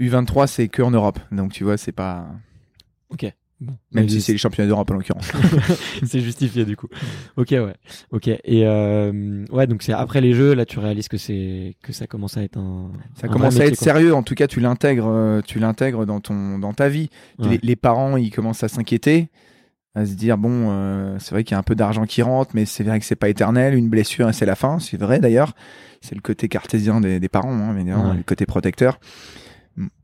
U23, 0.00 0.46
c'est 0.48 0.68
que 0.68 0.82
en 0.82 0.90
Europe. 0.90 1.18
Donc 1.30 1.52
tu 1.52 1.64
vois, 1.64 1.78
c'est 1.78 1.92
pas. 1.92 2.26
Ok. 3.10 3.32
Bon. 3.62 3.74
Même 3.92 4.04
Mais 4.04 4.10
si 4.10 4.20
c'est- 4.20 4.32
les 4.32 4.38
championnats 4.38 4.66
d'Europe 4.66 4.90
en 4.90 4.94
l'occurrence. 4.94 5.30
c'est 6.04 6.20
justifié 6.20 6.64
du 6.64 6.76
coup. 6.76 6.88
Ok, 7.36 7.50
ouais. 7.52 7.74
Ok. 8.10 8.26
Et 8.28 8.40
euh, 8.66 9.44
ouais, 9.52 9.66
donc 9.68 9.82
c'est 9.84 9.92
après 9.92 10.20
les 10.20 10.34
jeux, 10.34 10.54
là, 10.54 10.66
tu 10.66 10.78
réalises 10.80 11.06
que 11.08 11.16
c'est 11.16 11.76
que 11.82 11.92
ça 11.92 12.06
commence 12.06 12.36
à 12.36 12.42
être 12.42 12.56
un. 12.58 12.90
Ça 13.20 13.28
un 13.28 13.30
commence 13.30 13.60
à 13.60 13.66
être 13.66 13.76
quoi. 13.78 13.84
sérieux. 13.84 14.14
En 14.14 14.22
tout 14.24 14.34
cas, 14.34 14.48
tu 14.48 14.58
l'intègres, 14.60 15.06
euh, 15.08 15.40
tu 15.46 15.58
l'intègres 15.60 16.04
dans 16.06 16.20
ton, 16.20 16.58
dans 16.58 16.72
ta 16.72 16.88
vie. 16.88 17.08
Ouais. 17.38 17.50
Les, 17.50 17.60
les 17.62 17.76
parents, 17.76 18.16
ils 18.16 18.30
commencent 18.30 18.64
à 18.64 18.68
s'inquiéter, 18.68 19.28
à 19.94 20.06
se 20.06 20.14
dire 20.14 20.38
bon, 20.38 20.68
euh, 20.70 21.16
c'est 21.20 21.30
vrai 21.30 21.44
qu'il 21.44 21.52
y 21.54 21.56
a 21.56 21.58
un 21.58 21.62
peu 21.62 21.74
d'argent 21.76 22.04
qui 22.04 22.22
rentre, 22.22 22.50
mais 22.54 22.64
c'est 22.64 22.82
vrai 22.82 22.98
que 22.98 23.04
c'est 23.06 23.14
pas 23.14 23.28
éternel. 23.28 23.74
Une 23.74 23.88
blessure 23.88 24.28
et 24.28 24.32
c'est 24.32 24.46
la 24.46 24.56
fin. 24.56 24.78
C'est 24.80 24.98
vrai 24.98 25.20
d'ailleurs. 25.20 25.52
C'est 26.00 26.16
le 26.16 26.20
côté 26.20 26.48
cartésien 26.48 27.00
des, 27.00 27.20
des 27.20 27.28
parents, 27.28 27.52
hein, 27.52 27.76
évidemment, 27.76 28.10
Ouais. 28.10 28.16
le 28.16 28.22
côté 28.24 28.44
protecteur. 28.44 28.98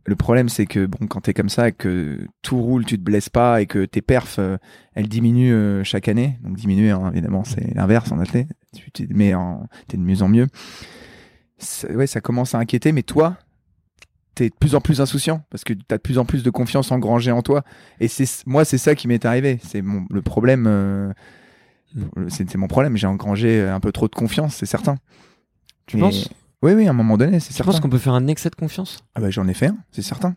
Le 0.09 0.17
problème, 0.17 0.49
c'est 0.49 0.65
que 0.65 0.87
bon, 0.87 1.07
quand 1.07 1.21
t'es 1.21 1.35
comme 1.35 1.51
ça, 1.51 1.69
et 1.69 1.73
que 1.73 2.27
tout 2.41 2.57
roule, 2.63 2.87
tu 2.87 2.97
te 2.99 3.03
blesses 3.03 3.29
pas 3.29 3.61
et 3.61 3.67
que 3.67 3.85
tes 3.85 4.01
perfs, 4.01 4.39
euh, 4.39 4.57
elles 4.95 5.07
diminuent 5.09 5.53
euh, 5.53 5.85
chaque 5.85 6.09
année. 6.09 6.39
Donc 6.43 6.57
diminuer, 6.57 6.91
hein, 6.91 7.11
évidemment, 7.13 7.45
c'est 7.45 7.75
l'inverse 7.75 8.11
en 8.11 8.19
athlète. 8.19 8.49
Tu 8.75 8.91
t'es 8.91 9.07
mais 9.11 9.35
en, 9.35 9.67
t'es 9.87 9.97
de 9.99 10.03
mieux 10.03 10.23
en 10.23 10.29
mieux. 10.29 10.47
Ça- 11.59 11.89
ouais, 11.93 12.07
ça 12.07 12.21
commence 12.21 12.55
à 12.55 12.59
inquiéter, 12.59 12.93
mais 12.93 13.03
toi, 13.03 13.37
t'es 14.35 14.49
de 14.49 14.55
plus 14.55 14.75
en 14.75 14.81
plus 14.81 15.01
insouciant 15.01 15.43
parce 15.51 15.65
que 15.65 15.73
t'as 15.75 15.97
de 15.97 16.03
plus 16.03 16.19
en 16.19 16.25
plus 16.25 16.43
de 16.43 16.51
confiance 16.51 16.91
engrangée 16.93 17.33
en 17.33 17.43
toi. 17.43 17.63
Et 18.01 18.09
c'est 18.09 18.47
moi, 18.47 18.65
c'est 18.65 18.79
ça 18.79 18.95
qui 18.95 19.09
m'est 19.09 19.25
arrivé. 19.25 19.59
C'est 19.63 19.83
mon 19.83 20.07
le 20.11 20.23
problème. 20.23 20.65
euh, 20.67 21.13
Mm. 21.95 22.03
le- 22.17 22.29
c'est 22.31 22.49
c'est 22.51 22.59
mon 22.59 22.69
problème. 22.69 22.97
J'ai 22.97 23.07
engrangé 23.07 23.63
un 23.63 23.81
peu 23.81 23.93
trop 23.93 24.09
de 24.09 24.15
confiance, 24.15 24.55
c'est 24.57 24.67
certain. 24.67 24.97
Tu 25.87 25.97
Et- 25.97 26.01
penses 26.01 26.29
Oui, 26.63 26.73
oui, 26.73 26.87
à 26.87 26.91
un 26.91 26.95
moment 26.95 27.17
donné, 27.17 27.39
c'est 27.41 27.53
certain. 27.53 27.71
penses 27.73 27.81
qu'on 27.81 27.89
peut 27.89 27.99
faire 27.99 28.15
un 28.15 28.27
excès 28.27 28.51
de 28.51 28.57
confiance? 28.57 28.99
Ah 29.15 29.21
bah, 29.21 29.31
j'en 29.31 29.47
ai 29.47 29.55
fait 29.55 29.67
un, 29.69 29.79
c'est 29.93 30.03
certain. 30.03 30.35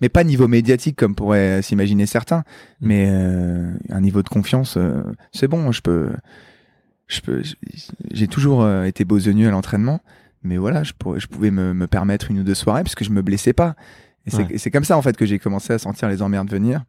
Mais 0.00 0.08
pas 0.08 0.24
niveau 0.24 0.48
médiatique 0.48 0.96
comme 0.96 1.14
pourraient 1.14 1.62
s'imaginer 1.62 2.06
certains, 2.06 2.38
Mm. 2.80 2.86
mais 2.86 3.06
euh, 3.10 3.72
un 3.90 4.00
niveau 4.00 4.22
de 4.22 4.28
confiance, 4.28 4.76
euh, 4.76 5.02
c'est 5.32 5.46
bon. 5.48 5.70
Je 5.70 5.82
peux, 5.82 6.10
je 7.06 7.20
peux. 7.20 7.42
J'ai 8.12 8.26
toujours 8.26 8.62
euh, 8.62 8.84
été 8.84 9.04
besogneux 9.04 9.46
à 9.48 9.50
l'entraînement, 9.50 10.00
mais 10.42 10.56
voilà, 10.56 10.82
je, 10.82 10.92
pourrais, 10.94 11.20
je 11.20 11.26
pouvais 11.28 11.50
me, 11.50 11.74
me 11.74 11.86
permettre 11.86 12.30
une 12.30 12.40
ou 12.40 12.42
deux 12.42 12.54
soirées 12.54 12.82
parce 12.82 12.94
que 12.94 13.04
je 13.04 13.10
me 13.10 13.22
blessais 13.22 13.52
pas. 13.52 13.76
Et 14.26 14.30
c'est 14.30 14.38
Ouais. 14.38 14.46
et 14.50 14.58
c'est 14.58 14.70
comme 14.70 14.84
ça 14.84 14.96
en 14.96 15.02
fait 15.02 15.16
que 15.16 15.26
j'ai 15.26 15.38
commencé 15.38 15.72
à 15.74 15.78
sentir 15.78 16.08
les 16.08 16.22
emmerdes 16.22 16.50
venir. 16.50 16.82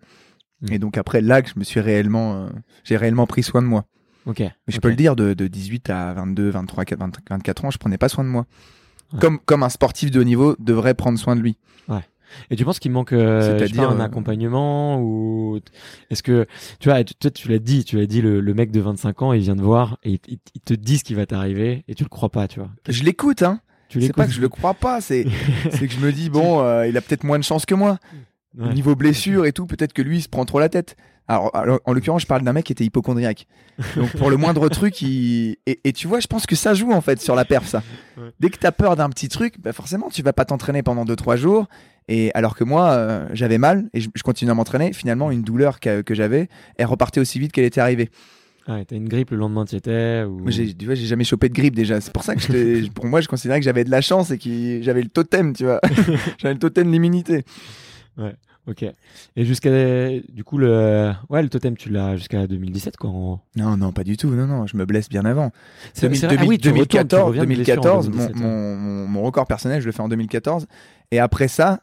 Mm. 0.61 0.71
Et 0.73 0.79
donc 0.79 0.97
après 0.97 1.21
là 1.21 1.41
que 1.41 1.49
je 1.49 1.59
me 1.59 1.63
suis 1.65 1.81
réellement, 1.81 2.35
euh, 2.45 2.49
j'ai 2.85 2.95
réellement 2.97 3.27
pris 3.27 3.43
soin 3.43 3.61
de 3.61 3.67
moi. 3.67 3.85
Ok. 4.25 4.39
Mais 4.39 4.51
je 4.67 4.79
peux 4.79 4.89
le 4.89 4.95
dire, 4.95 5.15
de, 5.15 5.33
de 5.33 5.47
18 5.47 5.89
à 5.89 6.13
22, 6.13 6.49
23, 6.49 6.83
24 7.29 7.65
ans, 7.65 7.71
je 7.71 7.77
prenais 7.77 7.97
pas 7.97 8.09
soin 8.09 8.23
de 8.23 8.29
moi. 8.29 8.45
Ouais. 9.13 9.19
Comme, 9.19 9.39
comme 9.39 9.63
un 9.63 9.69
sportif 9.69 10.09
de 10.11 10.19
haut 10.19 10.23
niveau 10.23 10.55
devrait 10.59 10.93
prendre 10.95 11.19
soin 11.19 11.35
de 11.35 11.41
lui. 11.41 11.57
Ouais. 11.87 11.99
Et 12.49 12.55
tu 12.55 12.65
penses 12.65 12.79
qu'il 12.79 12.91
manque 12.91 13.13
euh, 13.13 13.59
pas, 13.59 13.83
un 13.83 13.99
euh, 13.99 14.03
accompagnement 14.03 14.99
ou 14.99 15.59
est-ce 16.09 16.23
que 16.23 16.47
tu 16.79 16.89
vois, 16.89 17.03
tu- 17.03 17.13
tu 17.31 17.47
l'as 17.49 17.59
dit, 17.59 17.85
tu 17.85 17.97
l'as 17.97 18.07
dit 18.07 18.21
le, 18.21 18.41
le 18.41 18.53
mec 18.53 18.71
de 18.71 18.81
25 18.81 19.21
ans, 19.21 19.31
il 19.33 19.41
vient 19.41 19.55
te 19.55 19.61
voir 19.61 19.97
et 20.03 20.19
il, 20.27 20.39
il- 20.55 20.61
te 20.61 20.73
dit 20.73 20.97
ce 20.97 21.03
qui 21.03 21.13
va 21.13 21.25
t'arriver 21.27 21.85
et 21.87 21.93
tu 21.95 22.03
le 22.03 22.09
crois 22.09 22.29
pas, 22.29 22.47
tu 22.47 22.59
vois. 22.59 22.69
Je 22.89 23.03
l'écoute, 23.03 23.43
hein. 23.43 23.61
Tu 23.87 24.01
C'est 24.01 24.11
pas 24.13 24.25
que 24.25 24.33
je 24.33 24.41
le 24.41 24.49
crois 24.49 24.73
pas, 24.73 24.99
c'est 24.99 25.27
c'est 25.71 25.87
que 25.87 25.93
je 25.93 25.99
me 25.99 26.11
dis 26.11 26.29
bon, 26.31 26.61
euh, 26.61 26.87
il 26.87 26.97
a 26.97 27.01
peut-être 27.01 27.23
moins 27.23 27.37
de 27.39 27.43
chance 27.43 27.65
que 27.67 27.75
moi. 27.75 27.99
Ouais. 28.57 28.73
Niveau 28.73 28.95
blessure 28.95 29.45
et 29.45 29.51
tout, 29.53 29.67
peut-être 29.67 29.93
que 29.93 30.01
lui 30.01 30.17
il 30.17 30.21
se 30.21 30.29
prend 30.29 30.43
trop 30.45 30.59
la 30.59 30.67
tête. 30.69 30.95
Alors, 31.27 31.55
alors, 31.55 31.79
en 31.85 31.93
l'occurrence, 31.93 32.21
je 32.21 32.27
parle 32.27 32.43
d'un 32.43 32.53
mec 32.53 32.65
qui 32.65 32.71
était 32.73 32.83
hypochondriaque. 32.85 33.47
Donc 33.95 34.11
pour 34.17 34.29
le 34.29 34.37
moindre 34.37 34.69
truc, 34.69 35.01
il... 35.01 35.57
et, 35.65 35.79
et 35.83 35.91
tu 35.93 36.07
vois, 36.07 36.19
je 36.19 36.27
pense 36.27 36.45
que 36.45 36.55
ça 36.55 36.73
joue 36.73 36.91
en 36.91 37.01
fait 37.01 37.19
sur 37.19 37.33
la 37.35 37.45
perf 37.45 37.67
ça. 37.67 37.81
Ouais. 38.17 38.29
Dès 38.39 38.49
que 38.49 38.57
t'as 38.57 38.71
peur 38.71 38.95
d'un 38.95 39.09
petit 39.09 39.27
truc, 39.27 39.55
bah 39.59 39.73
forcément 39.73 40.09
tu 40.09 40.21
vas 40.21 40.33
pas 40.33 40.45
t'entraîner 40.45 40.83
pendant 40.83 41.03
2-3 41.05 41.37
jours. 41.37 41.65
Et 42.07 42.29
alors 42.35 42.55
que 42.55 42.63
moi, 42.63 42.91
euh, 42.91 43.27
j'avais 43.33 43.57
mal 43.57 43.89
et 43.93 44.01
je, 44.01 44.09
je 44.13 44.21
continue 44.21 44.51
à 44.51 44.53
m'entraîner. 44.53 44.93
Finalement, 44.93 45.31
une 45.31 45.41
douleur 45.41 45.79
qu'a- 45.79 46.03
que 46.03 46.13
j'avais, 46.13 46.47
elle 46.77 46.85
repartait 46.85 47.19
aussi 47.19 47.39
vite 47.39 47.51
qu'elle 47.51 47.65
était 47.65 47.81
arrivée. 47.81 48.11
Ouais, 48.67 48.83
t'as 48.85 48.95
une 48.95 49.07
grippe 49.09 49.29
le 49.31 49.37
lendemain 49.37 49.65
tu 49.65 49.75
étais 49.75 50.23
ou 50.23 50.49
j'ai, 50.51 50.73
tu 50.75 50.85
vois, 50.85 50.95
j'ai 50.95 51.05
jamais 51.05 51.23
chopé 51.23 51.49
de 51.49 51.53
grippe 51.55 51.75
déjà. 51.75 52.01
C'est 52.01 52.13
pour 52.13 52.23
ça 52.23 52.35
que 52.35 52.87
pour 52.93 53.05
moi, 53.07 53.21
je 53.21 53.27
considérais 53.27 53.59
que 53.59 53.65
j'avais 53.65 53.83
de 53.83 53.91
la 53.91 54.01
chance 54.01 54.29
et 54.29 54.37
que 54.37 54.79
j'avais 54.83 55.01
le 55.01 55.09
totem, 55.09 55.53
tu 55.55 55.63
vois. 55.65 55.79
j'avais 56.37 56.53
le 56.53 56.59
totem 56.59 56.85
de 56.87 56.91
l'immunité. 56.91 57.43
OK. 58.67 58.83
Et 59.35 59.45
jusqu'à 59.45 59.69
du 60.29 60.43
coup 60.43 60.57
le 60.57 61.11
ouais, 61.29 61.43
le 61.43 61.49
totem 61.49 61.77
tu 61.77 61.89
l'as 61.89 62.17
jusqu'à 62.17 62.47
2017 62.47 62.97
quoi. 62.97 63.09
en- 63.11 63.41
Non, 63.55 63.77
non, 63.77 63.91
pas 63.91 64.03
du 64.03 64.17
tout. 64.17 64.29
Non, 64.31 64.47
non, 64.47 64.65
je 64.65 64.75
me 64.75 64.85
blesse 64.85 65.07
bien 65.07 65.23
avant. 65.25 65.51
C'est- 65.93 66.07
2000- 66.09 66.15
c'est 66.15 66.25
vrai- 66.27 66.37
ah 66.39 66.45
oui, 66.47 66.57
tu 66.57 66.69
retournes, 66.69 66.85
tu 66.87 66.87
2014, 66.87 67.27
reviens 67.27 67.41
de 67.43 67.47
blessure 67.47 67.73
en 67.73 67.75
2014 67.75 68.09
mon, 68.09 68.15
2017, 68.15 68.35
ouais. 68.37 68.41
mon, 68.49 68.75
mon, 68.77 69.07
mon 69.07 69.21
record 69.23 69.45
personnel, 69.45 69.81
je 69.81 69.85
le 69.85 69.91
fais 69.91 70.01
en 70.01 70.09
2014. 70.09 70.65
Et 71.11 71.19
après 71.19 71.47
ça, 71.47 71.81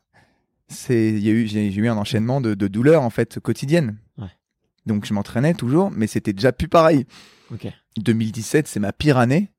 c'est, 0.68 1.10
il 1.10 1.20
y 1.20 1.28
a 1.28 1.32
eu, 1.32 1.46
j'ai, 1.46 1.70
j'ai 1.70 1.80
eu 1.80 1.88
un 1.88 1.96
enchaînement 1.96 2.40
de, 2.40 2.54
de 2.54 2.66
douleurs 2.68 3.02
en 3.02 3.10
fait 3.10 3.38
quotidiennes. 3.38 3.96
Ouais. 4.18 4.26
Donc 4.86 5.04
je 5.06 5.14
m'entraînais 5.14 5.54
toujours, 5.54 5.90
mais 5.92 6.06
c'était 6.08 6.32
déjà 6.32 6.50
plus 6.52 6.68
pareil. 6.68 7.06
OK. 7.52 7.68
2017, 7.98 8.66
c'est 8.66 8.80
ma 8.80 8.92
pire 8.92 9.18
année 9.18 9.52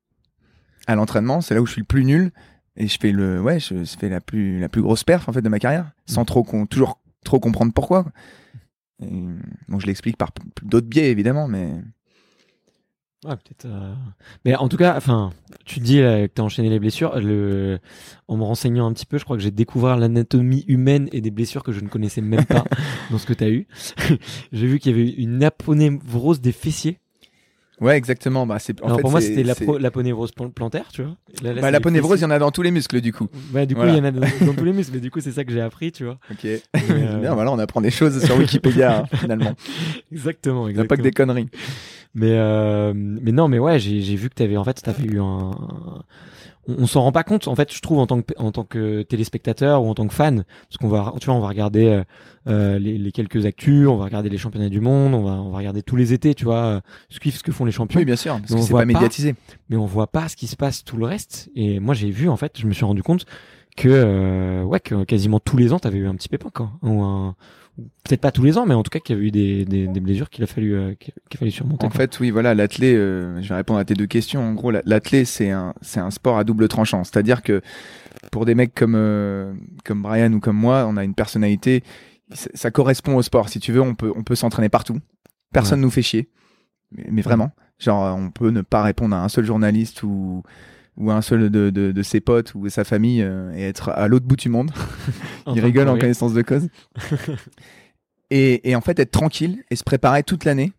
à 0.86 0.94
l'entraînement. 0.94 1.40
C'est 1.40 1.54
là 1.54 1.62
où 1.62 1.66
je 1.66 1.72
suis 1.72 1.80
le 1.80 1.86
plus 1.86 2.04
nul 2.04 2.32
et 2.76 2.88
je 2.88 2.98
fais 3.00 3.12
le, 3.12 3.40
ouais, 3.40 3.60
je, 3.60 3.84
je 3.84 3.96
fais 3.96 4.08
la 4.08 4.20
plus, 4.20 4.58
la 4.58 4.68
plus 4.68 4.82
grosse 4.82 5.04
perf 5.04 5.28
en 5.28 5.32
fait 5.32 5.40
de 5.42 5.48
ma 5.48 5.58
carrière, 5.60 5.92
sans 6.06 6.24
trop, 6.24 6.42
con- 6.42 6.66
toujours 6.66 6.98
trop 7.24 7.40
comprendre 7.40 7.72
pourquoi. 7.72 8.04
quoi. 8.04 8.12
Et, 9.02 9.10
bon, 9.68 9.78
je 9.78 9.86
l'explique 9.86 10.16
par 10.16 10.30
d'autres 10.62 10.86
biais 10.86 11.10
évidemment, 11.10 11.48
mais 11.48 11.72
Ouais, 13.24 13.36
peut-être. 13.36 13.64
euh, 13.64 13.94
Mais 14.44 14.54
en 14.54 14.68
tout 14.68 14.76
cas, 14.76 14.94
enfin, 14.98 15.32
tu 15.64 15.80
dis 15.80 16.00
euh, 16.00 16.26
que 16.26 16.32
t'as 16.34 16.42
enchaîné 16.42 16.68
les 16.68 16.78
blessures. 16.78 17.18
Le... 17.18 17.78
En 18.28 18.36
me 18.36 18.42
renseignant 18.44 18.86
un 18.86 18.92
petit 18.92 19.06
peu, 19.06 19.16
je 19.16 19.24
crois 19.24 19.36
que 19.38 19.42
j'ai 19.42 19.50
découvert 19.50 19.96
l'anatomie 19.96 20.64
humaine 20.68 21.08
et 21.10 21.22
des 21.22 21.30
blessures 21.30 21.62
que 21.62 21.72
je 21.72 21.80
ne 21.80 21.88
connaissais 21.88 22.20
même 22.20 22.44
pas 22.44 22.64
dans 23.10 23.16
ce 23.16 23.24
que 23.24 23.32
t'as 23.32 23.48
eu. 23.48 23.66
j'ai 24.52 24.66
vu 24.66 24.78
qu'il 24.78 24.92
y 24.94 25.00
avait 25.00 25.10
une 25.10 25.42
aponévrose 25.42 26.42
des 26.42 26.52
fessiers. 26.52 26.98
Ouais, 27.80 27.96
exactement. 27.96 28.46
Bah, 28.46 28.58
c'est, 28.58 28.80
en 28.82 28.94
fait, 28.96 29.00
pour 29.00 29.10
moi, 29.10 29.20
c'était 29.20 29.42
l'aponévrose 29.44 30.32
plan- 30.32 30.50
plantaire, 30.50 30.86
tu 30.92 31.02
vois. 31.02 31.16
Là, 31.42 31.52
là, 31.54 31.62
Bah, 31.62 31.70
la 31.70 31.80
ponévrose, 31.80 32.20
il 32.20 32.22
y 32.22 32.26
en 32.26 32.30
a 32.30 32.38
dans 32.38 32.50
tous 32.50 32.62
les 32.62 32.70
muscles 32.70 33.00
du 33.00 33.12
coup. 33.12 33.28
Ouais, 33.52 33.66
du 33.66 33.74
coup, 33.74 33.80
Voilà. 33.80 33.94
il 33.94 33.98
y 33.98 34.00
en 34.00 34.04
a 34.04 34.10
dans, 34.10 34.20
dans 34.46 34.54
tous 34.54 34.64
les 34.64 34.72
muscles. 34.72 34.92
Mais 34.94 35.00
du 35.00 35.10
coup, 35.10 35.20
c'est 35.20 35.32
ça 35.32 35.44
que 35.44 35.52
j'ai 35.52 35.60
appris, 35.60 35.92
tu 35.92 36.04
vois. 36.04 36.18
Ok. 36.30 36.44
euh, 36.46 37.20
Bien, 37.20 37.34
voilà, 37.34 37.52
on 37.52 37.58
apprend 37.58 37.80
des 37.80 37.90
choses 37.90 38.24
sur 38.24 38.36
Wikipédia 38.36 39.00
hein, 39.10 39.16
finalement. 39.16 39.54
Exactement, 40.12 40.68
Il 40.68 40.74
n'y 40.74 40.80
a 40.80 40.84
pas 40.84 40.96
que 40.96 41.02
exactement. 41.02 41.34
des 41.34 41.42
conneries. 41.42 41.48
Mais 42.14 42.30
euh, 42.32 42.92
mais 42.94 43.32
non, 43.32 43.48
mais 43.48 43.58
ouais, 43.58 43.78
j'ai 43.80 44.14
vu 44.16 44.28
que 44.30 44.34
t'avais 44.34 44.56
en 44.56 44.62
fait 44.64 44.74
t'avais 44.80 45.04
eu 45.04 45.20
un. 45.20 45.50
On, 46.68 46.82
on 46.82 46.86
s'en 46.86 47.02
rend 47.02 47.12
pas 47.12 47.24
compte 47.24 47.48
en 47.48 47.54
fait, 47.54 47.72
je 47.72 47.80
trouve 47.80 47.98
en 47.98 48.06
tant 48.06 48.22
que 48.22 48.32
en 48.38 48.52
tant 48.52 48.64
que 48.64 49.02
téléspectateur 49.02 49.82
ou 49.82 49.88
en 49.88 49.94
tant 49.94 50.06
que 50.06 50.14
fan, 50.14 50.44
parce 50.68 50.76
qu'on 50.78 50.88
va 50.88 51.12
tu 51.20 51.26
vois 51.26 51.34
on 51.34 51.40
va 51.40 51.48
regarder 51.48 51.86
euh, 51.86 52.04
euh, 52.48 52.78
les, 52.78 52.98
les 52.98 53.12
quelques 53.12 53.46
actus, 53.46 53.86
on 53.88 53.96
va 53.96 54.04
regarder 54.04 54.28
les 54.28 54.38
championnats 54.38 54.68
du 54.68 54.80
monde, 54.80 55.14
on 55.14 55.22
va 55.22 55.32
on 55.32 55.50
va 55.50 55.58
regarder 55.58 55.82
tous 55.82 55.96
les 55.96 56.12
étés, 56.12 56.34
tu 56.34 56.44
vois, 56.44 56.56
euh, 56.64 56.80
suivre 57.08 57.36
ce 57.36 57.42
que 57.42 57.52
font 57.52 57.64
les 57.64 57.72
champions. 57.72 57.98
Oui, 57.98 58.04
bien 58.04 58.16
sûr, 58.16 58.38
parce 58.38 58.50
Mais 58.50 58.56
que 58.56 58.62
on 58.62 58.66
c'est 58.66 58.72
pas 58.72 58.78
pas. 58.80 58.84
médiatisé. 58.86 59.34
mais 59.68 59.76
on 59.76 59.86
voit 59.86 60.06
pas 60.08 60.28
ce 60.28 60.36
qui 60.36 60.46
se 60.46 60.56
passe 60.56 60.84
tout 60.84 60.96
le 60.96 61.06
reste. 61.06 61.50
Et 61.56 61.80
moi, 61.80 61.94
j'ai 61.94 62.10
vu, 62.10 62.28
en 62.28 62.36
fait, 62.36 62.58
je 62.58 62.66
me 62.66 62.72
suis 62.72 62.84
rendu 62.84 63.02
compte 63.02 63.24
que, 63.76 63.88
euh, 63.88 64.62
ouais, 64.62 64.80
que 64.80 65.04
quasiment 65.04 65.40
tous 65.40 65.56
les 65.56 65.72
ans, 65.72 65.78
t'avais 65.78 65.98
eu 65.98 66.06
un 66.06 66.14
petit 66.14 66.28
pépin, 66.28 66.50
quoi. 66.54 66.70
Ou 66.82 67.02
un- 67.02 67.28
ou 67.30 67.34
Peut-être 67.76 68.20
pas 68.20 68.30
tous 68.30 68.44
les 68.44 68.56
ans, 68.56 68.66
mais 68.66 68.74
en 68.74 68.84
tout 68.84 68.90
cas, 68.90 69.00
qu'il 69.00 69.16
y 69.16 69.18
avait 69.18 69.26
eu 69.26 69.30
des, 69.32 69.64
des, 69.64 69.88
des 69.88 70.00
blessures 70.00 70.30
qu'il 70.30 70.44
a 70.44 70.46
fallu, 70.46 70.74
euh, 70.74 70.94
qu'il 70.94 71.12
qu'il 71.28 71.38
a 71.38 71.40
fallu 71.40 71.50
surmonter. 71.50 71.84
En 71.86 71.88
quoi. 71.88 71.98
fait, 71.98 72.20
oui, 72.20 72.30
voilà, 72.30 72.54
l'athlé, 72.54 72.94
euh, 72.94 73.42
je 73.42 73.48
vais 73.48 73.56
répondre 73.56 73.80
à 73.80 73.84
tes 73.84 73.94
deux 73.94 74.06
questions. 74.06 74.40
En 74.46 74.52
gros, 74.54 74.70
la- 74.70 74.82
l'athlé, 74.86 75.24
c'est 75.24 75.50
un, 75.50 75.74
c'est 75.80 75.98
un 75.98 76.12
sport 76.12 76.38
à 76.38 76.44
double 76.44 76.68
tranchant. 76.68 77.02
C'est-à-dire 77.02 77.42
que 77.42 77.62
pour 78.30 78.44
des 78.44 78.54
mecs 78.54 78.74
comme, 78.74 78.94
euh, 78.94 79.52
comme 79.84 80.02
Brian 80.02 80.32
ou 80.34 80.38
comme 80.40 80.56
moi, 80.56 80.86
on 80.88 80.96
a 80.96 81.02
une 81.02 81.14
personnalité, 81.14 81.82
ça, 82.32 82.48
ça 82.54 82.70
correspond 82.70 83.16
au 83.16 83.22
sport. 83.22 83.48
Si 83.48 83.58
tu 83.58 83.72
veux, 83.72 83.80
on 83.80 83.96
peut, 83.96 84.12
on 84.14 84.22
peut 84.22 84.36
s'entraîner 84.36 84.68
partout. 84.68 84.98
Personne 85.52 85.80
nous 85.80 85.90
fait 85.90 86.02
chier. 86.02 86.28
Mais, 86.92 87.06
mais 87.10 87.22
vraiment. 87.22 87.50
Genre, 87.80 88.16
on 88.16 88.30
peut 88.30 88.50
ne 88.50 88.62
pas 88.62 88.82
répondre 88.84 89.16
à 89.16 89.24
un 89.24 89.28
seul 89.28 89.44
journaliste 89.44 90.04
ou, 90.04 90.44
ou 90.96 91.10
un 91.10 91.22
seul 91.22 91.50
de, 91.50 91.70
de, 91.70 91.92
de 91.92 92.02
ses 92.02 92.20
potes 92.20 92.54
ou 92.54 92.68
sa 92.68 92.84
famille 92.84 93.22
euh, 93.22 93.52
et 93.54 93.62
être 93.62 93.90
à 93.90 94.06
l'autre 94.08 94.26
bout 94.26 94.36
du 94.36 94.48
monde. 94.48 94.70
Il 95.54 95.60
rigole 95.60 95.88
en 95.88 95.98
connaissance 95.98 96.34
de 96.34 96.42
cause. 96.42 96.68
et, 98.30 98.70
et 98.70 98.76
en 98.76 98.80
fait, 98.80 98.98
être 98.98 99.10
tranquille 99.10 99.64
et 99.70 99.76
se 99.76 99.84
préparer 99.84 100.22
toute 100.22 100.44
l'année 100.44 100.72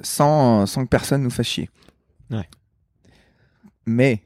sans, 0.00 0.66
sans 0.66 0.84
que 0.84 0.88
personne 0.88 1.22
nous 1.22 1.30
fasse 1.30 1.46
chier. 1.46 1.70
Ouais. 2.30 2.48
Mais 3.86 4.22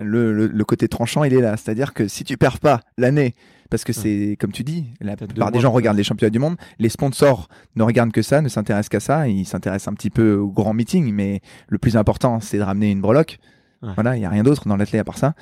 le, 0.00 0.32
le, 0.32 0.46
le 0.46 0.64
côté 0.64 0.88
tranchant, 0.88 1.24
il 1.24 1.32
est 1.32 1.40
là. 1.40 1.56
C'est-à-dire 1.56 1.94
que 1.94 2.08
si 2.08 2.24
tu 2.24 2.36
perds 2.36 2.60
pas 2.60 2.80
l'année, 2.98 3.34
parce 3.72 3.84
que 3.84 3.94
c'est, 3.94 4.36
comme 4.38 4.52
tu 4.52 4.64
dis, 4.64 4.84
la 5.00 5.16
plupart 5.16 5.50
des 5.50 5.60
gens 5.60 5.72
regardent 5.72 5.96
les 5.96 6.04
championnats 6.04 6.30
du 6.30 6.38
monde, 6.38 6.56
les 6.78 6.90
sponsors 6.90 7.48
ne 7.74 7.82
regardent 7.82 8.12
que 8.12 8.20
ça, 8.20 8.42
ne 8.42 8.48
s'intéressent 8.48 8.90
qu'à 8.90 9.00
ça, 9.00 9.28
ils 9.28 9.46
s'intéressent 9.46 9.90
un 9.90 9.94
petit 9.94 10.10
peu 10.10 10.34
au 10.34 10.48
grand 10.48 10.74
meeting, 10.74 11.10
mais 11.10 11.40
le 11.68 11.78
plus 11.78 11.96
important, 11.96 12.38
c'est 12.38 12.58
de 12.58 12.62
ramener 12.62 12.90
une 12.90 13.00
breloque. 13.00 13.38
Ouais. 13.82 13.92
Voilà, 13.94 14.16
il 14.16 14.22
y 14.22 14.24
a 14.24 14.30
rien 14.30 14.42
d'autre 14.42 14.68
dans 14.68 14.76
l'athlète 14.76 15.00
à 15.00 15.04
part 15.04 15.18
ça. 15.18 15.34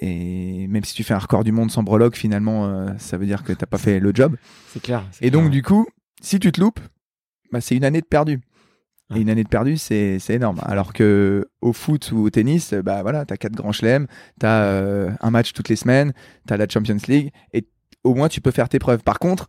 Et 0.00 0.66
même 0.68 0.84
si 0.84 0.94
tu 0.94 1.04
fais 1.04 1.14
un 1.14 1.18
record 1.18 1.44
du 1.44 1.52
monde 1.52 1.70
sans 1.70 1.82
breloque, 1.82 2.16
finalement, 2.16 2.66
euh, 2.66 2.88
ça 2.98 3.18
veut 3.18 3.26
dire 3.26 3.44
que 3.44 3.52
t'as 3.52 3.66
pas 3.66 3.78
fait 3.78 4.00
le 4.00 4.12
job. 4.14 4.36
C'est 4.68 4.82
clair. 4.82 5.04
Et 5.20 5.30
donc, 5.30 5.42
clair. 5.42 5.50
du 5.50 5.62
coup, 5.62 5.86
si 6.20 6.38
tu 6.38 6.50
te 6.50 6.60
loupes, 6.60 6.80
bah, 7.52 7.60
c'est 7.60 7.76
une 7.76 7.84
année 7.84 8.00
de 8.00 8.06
perdu. 8.06 8.40
Ouais. 9.10 9.18
Et 9.18 9.20
une 9.20 9.28
année 9.28 9.44
de 9.44 9.48
perdu, 9.48 9.76
c'est 9.76 10.18
c'est 10.18 10.34
énorme. 10.34 10.60
Alors 10.62 10.92
que 10.92 11.46
au 11.60 11.72
foot 11.72 12.10
ou 12.12 12.24
au 12.24 12.30
tennis, 12.30 12.72
bah 12.72 13.02
voilà, 13.02 13.26
t'as 13.26 13.36
quatre 13.36 13.52
grands 13.52 13.72
chelems, 13.72 14.06
t'as 14.40 14.62
euh, 14.62 15.10
un 15.20 15.30
match 15.30 15.52
toutes 15.52 15.68
les 15.68 15.76
semaines, 15.76 16.14
t'as 16.46 16.56
la 16.56 16.66
Champions 16.66 16.96
League, 17.06 17.30
et 17.52 17.66
au 18.04 18.14
moins 18.14 18.28
tu 18.28 18.40
peux 18.40 18.50
faire 18.50 18.70
tes 18.70 18.78
preuves. 18.78 19.02
Par 19.02 19.18
contre, 19.18 19.48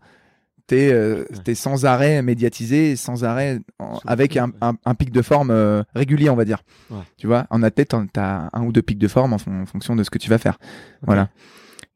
t'es 0.67 0.91
euh, 0.91 1.25
Ouais. 1.47 1.55
sans 1.55 1.85
arrêt 1.85 2.21
médiatisé, 2.21 2.95
sans 2.95 3.23
arrêt 3.23 3.59
en- 3.79 3.99
avec 4.05 4.37
un, 4.37 4.47
ouais. 4.47 4.53
un, 4.61 4.73
un 4.85 4.95
pic 4.95 5.11
de 5.11 5.21
forme 5.21 5.51
euh, 5.51 5.83
régulier, 5.95 6.29
on 6.29 6.35
va 6.35 6.45
dire. 6.45 6.63
Ouais. 6.89 6.99
Tu 7.17 7.27
vois, 7.27 7.45
en 7.49 7.61
athlète, 7.63 7.93
t'as 8.13 8.49
un 8.53 8.63
ou 8.63 8.71
deux 8.71 8.81
pics 8.81 8.97
de 8.99 9.07
forme 9.07 9.33
en, 9.33 9.37
fon- 9.37 9.61
en 9.61 9.65
fonction 9.65 9.95
de 9.95 10.03
ce 10.03 10.09
que 10.09 10.17
tu 10.17 10.29
vas 10.29 10.37
faire. 10.37 10.57
Voilà. 11.01 11.29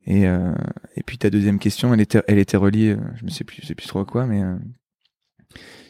Et, 0.05 0.27
euh, 0.27 0.53
et 0.95 1.03
puis 1.03 1.17
ta 1.17 1.29
deuxième 1.29 1.59
question, 1.59 1.93
elle 1.93 2.01
était, 2.01 2.21
elle 2.27 2.39
était 2.39 2.57
reliée, 2.57 2.91
euh, 2.91 2.97
je 3.15 3.25
ne 3.25 3.29
sais 3.29 3.43
plus, 3.43 3.59
je 3.61 3.67
sais 3.67 3.75
plus 3.75 3.87
trop 3.87 3.99
à 3.99 4.05
quoi, 4.05 4.25
mais 4.25 4.41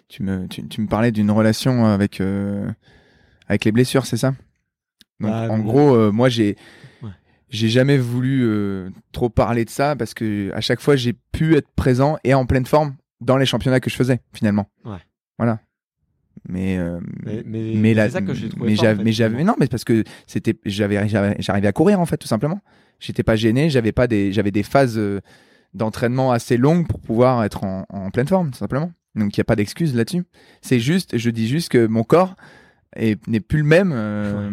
tu 0.07 0.23
me, 0.23 0.47
tu, 0.47 0.67
tu 0.67 0.81
me 0.81 0.87
parlais 0.87 1.11
d'une 1.11 1.31
relation 1.31 1.85
avec 1.85 2.21
avec 3.47 3.65
les 3.65 3.71
blessures, 3.71 4.05
c'est 4.05 4.17
ça? 4.17 4.33
Donc, 5.19 5.31
Bah, 5.31 5.47
en 5.49 5.59
gros, 5.59 5.95
euh, 5.95 6.11
moi 6.11 6.29
j'ai. 6.29 6.55
J'ai 7.49 7.69
jamais 7.69 7.97
voulu 7.97 8.43
euh, 8.43 8.89
trop 9.11 9.29
parler 9.29 9.65
de 9.65 9.69
ça 9.69 9.95
parce 9.95 10.13
que 10.13 10.51
à 10.53 10.61
chaque 10.61 10.81
fois 10.81 10.95
j'ai 10.95 11.13
pu 11.31 11.55
être 11.55 11.69
présent 11.75 12.17
et 12.23 12.33
en 12.33 12.45
pleine 12.45 12.65
forme 12.65 12.95
dans 13.21 13.37
les 13.37 13.45
championnats 13.45 13.79
que 13.79 13.89
je 13.89 13.95
faisais 13.95 14.19
finalement. 14.33 14.67
Ouais. 14.85 14.97
Voilà. 15.37 15.59
Mais 16.47 16.77
euh, 16.77 16.99
Mais, 17.25 17.43
mais, 17.45 18.09
ça 18.09 18.21
que 18.21 18.33
j'ai 18.33 18.49
trouvé 18.49 18.71
mais 18.71 18.79
en 18.79 19.11
j'avais, 19.11 19.37
fait, 19.37 19.43
non, 19.43 19.55
mais 19.59 19.67
parce 19.67 19.83
que 19.83 20.03
c'était, 20.27 20.55
j'avais, 20.65 21.07
j'arrivais 21.39 21.67
à 21.67 21.71
courir 21.71 21.99
en 21.99 22.05
fait, 22.05 22.17
tout 22.17 22.27
simplement. 22.27 22.61
J'étais 22.99 23.23
pas 23.23 23.35
gêné, 23.35 23.69
j'avais 23.69 23.91
pas 23.91 24.07
des, 24.07 24.31
j'avais 24.31 24.51
des 24.51 24.63
phases 24.63 24.97
euh, 24.97 25.19
d'entraînement 25.73 26.31
assez 26.31 26.57
longues 26.57 26.87
pour 26.87 26.99
pouvoir 26.99 27.43
être 27.43 27.63
en, 27.63 27.85
en 27.89 28.11
pleine 28.11 28.27
forme, 28.27 28.51
tout 28.51 28.57
simplement. 28.57 28.91
Donc 29.15 29.35
il 29.35 29.39
y 29.39 29.41
a 29.41 29.45
pas 29.45 29.55
d'excuse 29.55 29.95
là-dessus. 29.95 30.23
C'est 30.61 30.79
juste, 30.79 31.17
je 31.17 31.29
dis 31.29 31.47
juste 31.47 31.69
que 31.69 31.85
mon 31.87 32.03
corps 32.03 32.35
est- 32.95 33.25
n'est 33.27 33.39
plus 33.39 33.59
le 33.59 33.65
même 33.65 33.91
euh, 33.93 34.49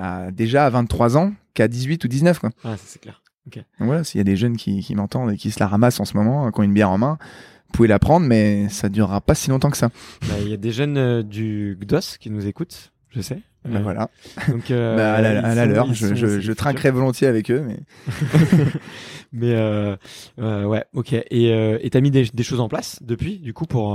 à, 0.00 0.30
déjà 0.30 0.66
à 0.66 0.70
23 0.70 1.16
ans 1.16 1.32
qu'à 1.54 1.68
18 1.68 2.04
ou 2.04 2.08
19 2.08 2.38
quoi. 2.38 2.50
Ah, 2.64 2.76
ça, 2.76 2.82
c'est 2.86 3.00
clair. 3.00 3.20
Donc 3.46 3.62
voilà, 3.80 4.04
s'il 4.04 4.18
y 4.18 4.22
a 4.22 4.24
des 4.24 4.36
jeunes 4.36 4.56
qui, 4.56 4.80
qui 4.80 4.94
m'entendent 4.94 5.30
et 5.32 5.36
qui 5.36 5.50
se 5.50 5.60
la 5.60 5.66
ramassent 5.66 6.00
en 6.00 6.04
ce 6.06 6.16
moment, 6.16 6.50
qui 6.50 6.60
ont 6.60 6.62
une 6.62 6.72
bière 6.72 6.90
en 6.90 6.96
main, 6.98 7.18
vous 7.66 7.72
pouvez 7.72 7.88
la 7.88 7.98
prendre, 7.98 8.26
mais 8.26 8.68
ça 8.70 8.88
durera 8.88 9.20
pas 9.20 9.34
si 9.34 9.50
longtemps 9.50 9.70
que 9.70 9.76
ça. 9.76 9.90
Bah, 10.22 10.34
Il 10.40 10.48
y 10.48 10.54
a 10.54 10.56
des 10.56 10.72
jeunes 10.72 10.96
euh, 10.96 11.22
du 11.22 11.76
GDOS 11.78 12.16
qui 12.18 12.30
nous 12.30 12.46
écoutent, 12.46 12.92
je 13.10 13.20
sais. 13.20 13.40
Ben 13.66 13.76
Euh, 13.76 13.82
voilà. 13.82 14.08
Donc, 14.48 14.70
euh, 14.70 14.96
Bah, 14.96 15.14
à 15.14 15.20
la, 15.20 15.46
à 15.62 15.66
leur, 15.66 15.92
je, 15.92 16.40
je, 16.40 16.52
trinquerai 16.52 16.90
volontiers 16.90 17.26
avec 17.28 17.50
eux, 17.50 17.62
mais 17.66 17.78
Mais 19.32 19.52
euh, 19.54 19.96
ouais, 20.38 20.84
ok. 20.94 21.12
Et 21.12 21.52
euh, 21.52 21.78
et 21.82 21.90
t'as 21.90 22.00
mis 22.00 22.10
des, 22.10 22.24
des 22.32 22.42
choses 22.42 22.60
en 22.60 22.68
place 22.68 22.98
depuis, 23.02 23.38
du 23.38 23.52
coup, 23.52 23.66
pour. 23.66 23.94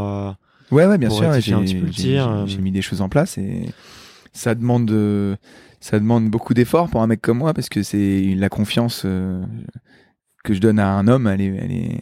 Euh, 0.72 0.76
Ouais, 0.76 0.86
ouais, 0.86 0.98
bien 0.98 1.10
sûr. 1.10 1.32
J'ai 1.40 1.54
un 1.54 1.62
petit 1.62 1.76
peu 1.76 1.86
le 1.86 1.92
j'ai- 1.92 2.04
tir, 2.04 2.48
j'ai- 2.48 2.58
euh. 2.58 2.62
mis 2.62 2.72
des 2.72 2.82
choses 2.82 3.02
en 3.02 3.10
place 3.10 3.38
et 3.38 3.66
ça 4.34 4.56
demande, 4.56 4.86
de- 4.86 5.38
ça 5.80 6.00
demande 6.00 6.30
beaucoup 6.30 6.54
d'efforts 6.54 6.90
pour 6.90 7.02
un 7.02 7.08
mec 7.08 7.22
comme 7.22 7.40
moi 7.40 7.54
parce 7.54 7.70
que 7.70 7.84
c'est 7.84 8.34
la 8.38 8.50
confiance. 8.50 9.04
euh, 9.06 9.44
que 10.44 10.54
je 10.54 10.60
donne 10.62 10.80
à 10.80 10.94
un 10.94 11.08
homme, 11.10 11.28
elle 11.28 11.42
est, 11.42 11.56
elle 11.56 11.72
est, 11.72 12.00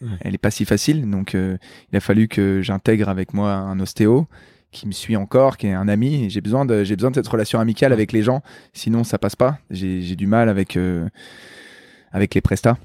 Ouais. 0.00 0.08
elle 0.22 0.34
est 0.34 0.38
pas 0.38 0.50
si 0.50 0.64
facile. 0.64 1.08
Donc, 1.10 1.34
euh, 1.34 1.58
il 1.92 1.96
a 1.96 2.00
fallu 2.00 2.26
que 2.26 2.60
j'intègre 2.62 3.08
avec 3.10 3.34
moi 3.34 3.52
un 3.52 3.78
ostéo 3.80 4.26
qui 4.72 4.86
me 4.88 4.92
suit 4.92 5.14
encore, 5.16 5.56
qui 5.58 5.66
est 5.66 5.72
un 5.72 5.86
ami. 5.86 6.30
J'ai 6.30 6.40
besoin 6.40 6.64
de, 6.64 6.84
j'ai 6.84 6.96
besoin 6.96 7.10
de 7.10 7.16
cette 7.16 7.28
relation 7.28 7.60
amicale 7.60 7.92
avec 7.92 8.12
les 8.12 8.22
gens. 8.22 8.40
Sinon, 8.72 9.04
ça 9.04 9.18
passe 9.18 9.36
pas. 9.36 9.58
J'ai, 9.70 10.00
j'ai 10.00 10.16
du 10.16 10.26
mal 10.26 10.48
avec, 10.48 10.76
euh, 10.78 11.06
avec 12.12 12.34
les 12.34 12.40
prestats, 12.40 12.78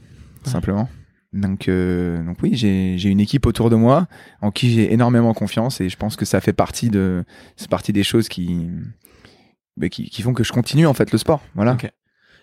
Ouais. 0.46 0.52
simplement. 0.52 0.90
Donc, 1.32 1.68
euh, 1.68 2.24
donc 2.24 2.38
oui, 2.42 2.52
j'ai, 2.56 2.98
j'ai 2.98 3.10
une 3.10 3.20
équipe 3.20 3.46
autour 3.46 3.70
de 3.70 3.76
moi 3.76 4.08
en 4.42 4.50
qui 4.52 4.72
j'ai 4.72 4.92
énormément 4.94 5.34
confiance 5.34 5.80
et 5.80 5.88
je 5.90 5.96
pense 5.96 6.16
que 6.16 6.26
ça 6.26 6.42
fait 6.42 6.54
partie 6.54 6.90
de, 6.90 7.24
c'est 7.56 7.70
partie 7.70 7.94
des 7.94 8.04
choses 8.04 8.28
qui, 8.30 8.68
bah, 9.78 9.90
qui, 9.90 10.10
qui 10.10 10.22
font 10.24 10.34
que 10.34 10.44
je 10.44 10.52
continue 10.52 10.88
en 10.88 10.94
fait 10.94 11.12
le 11.12 11.18
sport. 11.18 11.42
Voilà. 11.56 11.78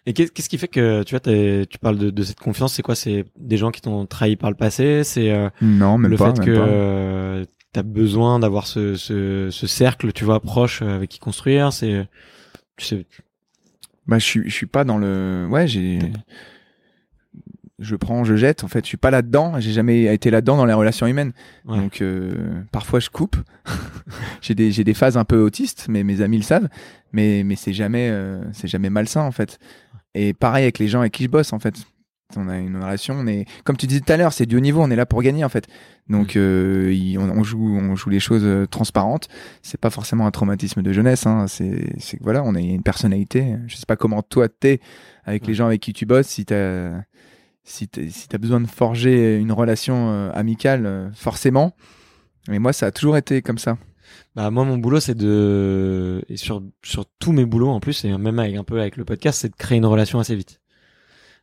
Et 0.08 0.12
qu'est- 0.12 0.32
qu'est-ce 0.32 0.48
qui 0.48 0.56
fait 0.58 0.68
que 0.68 1.02
tu 1.02 1.16
vois, 1.16 1.20
tu 1.20 1.78
parles 1.80 1.98
de, 1.98 2.10
de 2.10 2.22
cette 2.22 2.38
confiance? 2.38 2.74
C'est 2.74 2.82
quoi? 2.82 2.94
C'est 2.94 3.24
des 3.36 3.56
gens 3.56 3.72
qui 3.72 3.80
t'ont 3.80 4.06
trahi 4.06 4.36
par 4.36 4.50
le 4.50 4.56
passé? 4.56 5.02
C'est 5.02 5.32
euh, 5.32 5.48
Non, 5.60 5.98
même 5.98 6.12
le 6.12 6.16
pas. 6.16 6.32
fait 6.32 6.38
même 6.38 6.46
que 6.46 6.52
euh, 6.56 7.44
t'as 7.72 7.82
besoin 7.82 8.38
d'avoir 8.38 8.68
ce, 8.68 8.94
ce, 8.94 9.48
ce 9.50 9.66
cercle, 9.66 10.12
tu 10.12 10.24
vois, 10.24 10.38
proche 10.38 10.80
euh, 10.82 10.94
avec 10.94 11.10
qui 11.10 11.18
construire? 11.18 11.72
C'est, 11.72 12.06
tu 12.76 12.86
sais, 12.86 13.04
Bah, 14.06 14.20
je 14.20 14.24
suis, 14.24 14.42
je 14.48 14.54
suis 14.54 14.66
pas 14.66 14.84
dans 14.84 14.96
le. 14.98 15.48
Ouais, 15.50 15.66
j'ai. 15.66 15.98
Je 17.78 17.94
prends, 17.94 18.24
je 18.24 18.36
jette. 18.36 18.64
En 18.64 18.68
fait, 18.68 18.80
je 18.84 18.88
suis 18.88 18.96
pas 18.96 19.10
là-dedans. 19.10 19.60
J'ai 19.60 19.72
jamais 19.72 20.04
été 20.14 20.30
là-dedans 20.30 20.56
dans 20.56 20.64
les 20.64 20.72
relations 20.72 21.06
humaines. 21.06 21.32
Ouais. 21.66 21.76
Donc, 21.76 22.00
euh, 22.00 22.62
parfois, 22.72 23.00
je 23.00 23.10
coupe. 23.10 23.36
j'ai 24.40 24.54
des, 24.54 24.70
j'ai 24.70 24.82
des 24.84 24.94
phases 24.94 25.16
un 25.18 25.24
peu 25.24 25.38
autistes, 25.40 25.86
mais 25.88 26.02
mes 26.02 26.20
amis 26.22 26.38
le 26.38 26.42
savent. 26.42 26.68
Mais, 27.12 27.42
mais 27.44 27.54
c'est 27.56 27.72
jamais, 27.74 28.08
euh, 28.10 28.42
c'est 28.52 28.68
jamais 28.68 28.88
malsain 28.90 29.22
en 29.22 29.30
fait. 29.30 29.58
Et 30.14 30.32
pareil 30.32 30.62
avec 30.64 30.78
les 30.78 30.88
gens 30.88 31.00
avec 31.00 31.12
qui 31.12 31.24
je 31.24 31.28
bosse 31.28 31.52
en 31.52 31.58
fait. 31.58 31.74
On 32.36 32.48
a 32.48 32.58
une 32.58 32.76
relation, 32.76 33.14
on 33.14 33.26
est, 33.28 33.44
comme 33.64 33.76
tu 33.76 33.86
disais 33.86 34.00
tout 34.00 34.12
à 34.12 34.16
l'heure, 34.16 34.32
c'est 34.32 34.46
du 34.46 34.56
haut 34.56 34.60
niveau. 34.60 34.82
On 34.82 34.90
est 34.90 34.96
là 34.96 35.06
pour 35.06 35.22
gagner 35.22 35.44
en 35.44 35.48
fait. 35.48 35.66
Donc, 36.08 36.34
euh, 36.36 36.90
il- 36.92 37.18
on, 37.18 37.30
on 37.30 37.44
joue, 37.44 37.76
on 37.78 37.94
joue 37.94 38.10
les 38.10 38.18
choses 38.20 38.42
euh, 38.44 38.66
transparentes. 38.66 39.28
C'est 39.62 39.80
pas 39.80 39.90
forcément 39.90 40.26
un 40.26 40.30
traumatisme 40.30 40.82
de 40.82 40.92
jeunesse. 40.92 41.26
Hein. 41.26 41.46
C'est, 41.46 41.94
c'est 41.98 42.16
que 42.16 42.24
voilà, 42.24 42.42
on 42.42 42.54
a 42.54 42.60
une 42.60 42.82
personnalité. 42.82 43.54
Je 43.68 43.76
sais 43.76 43.86
pas 43.86 43.96
comment 43.96 44.22
toi 44.22 44.48
t'es 44.48 44.80
avec 45.24 45.46
les 45.46 45.54
gens 45.54 45.66
avec 45.66 45.80
qui 45.82 45.92
tu 45.92 46.04
bosses. 46.06 46.26
Si 46.26 46.44
t'as, 46.44 46.90
si 47.68 47.88
t'as, 47.88 48.08
si 48.08 48.28
t'as 48.28 48.38
besoin 48.38 48.60
de 48.60 48.66
forger 48.66 49.36
une 49.36 49.52
relation 49.52 50.10
euh, 50.10 50.30
amicale, 50.32 50.86
euh, 50.86 51.08
forcément. 51.14 51.74
Mais 52.48 52.58
moi, 52.58 52.72
ça 52.72 52.86
a 52.86 52.90
toujours 52.92 53.16
été 53.16 53.42
comme 53.42 53.58
ça. 53.58 53.76
Bah 54.36 54.50
moi 54.50 54.64
mon 54.64 54.78
boulot 54.78 55.00
c'est 55.00 55.16
de 55.16 56.22
et 56.28 56.36
sur 56.36 56.62
sur 56.84 57.06
tous 57.18 57.32
mes 57.32 57.44
boulots 57.44 57.70
en 57.70 57.80
plus 57.80 58.04
et 58.04 58.16
même 58.16 58.38
avec 58.38 58.54
un 58.54 58.62
peu 58.64 58.80
avec 58.80 58.96
le 58.96 59.04
podcast 59.04 59.40
c'est 59.40 59.48
de 59.48 59.56
créer 59.56 59.78
une 59.78 59.86
relation 59.86 60.20
assez 60.20 60.36
vite. 60.36 60.60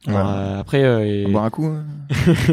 Alors, 0.07 0.19
Ouais. 0.19 0.33
euh, 0.33 0.59
après 0.59 0.83
euh, 0.83 1.03
et- 1.05 1.25
On 1.27 1.31
boit 1.31 1.41
un 1.41 1.49
coup. 1.49 1.65
hein 1.65 1.85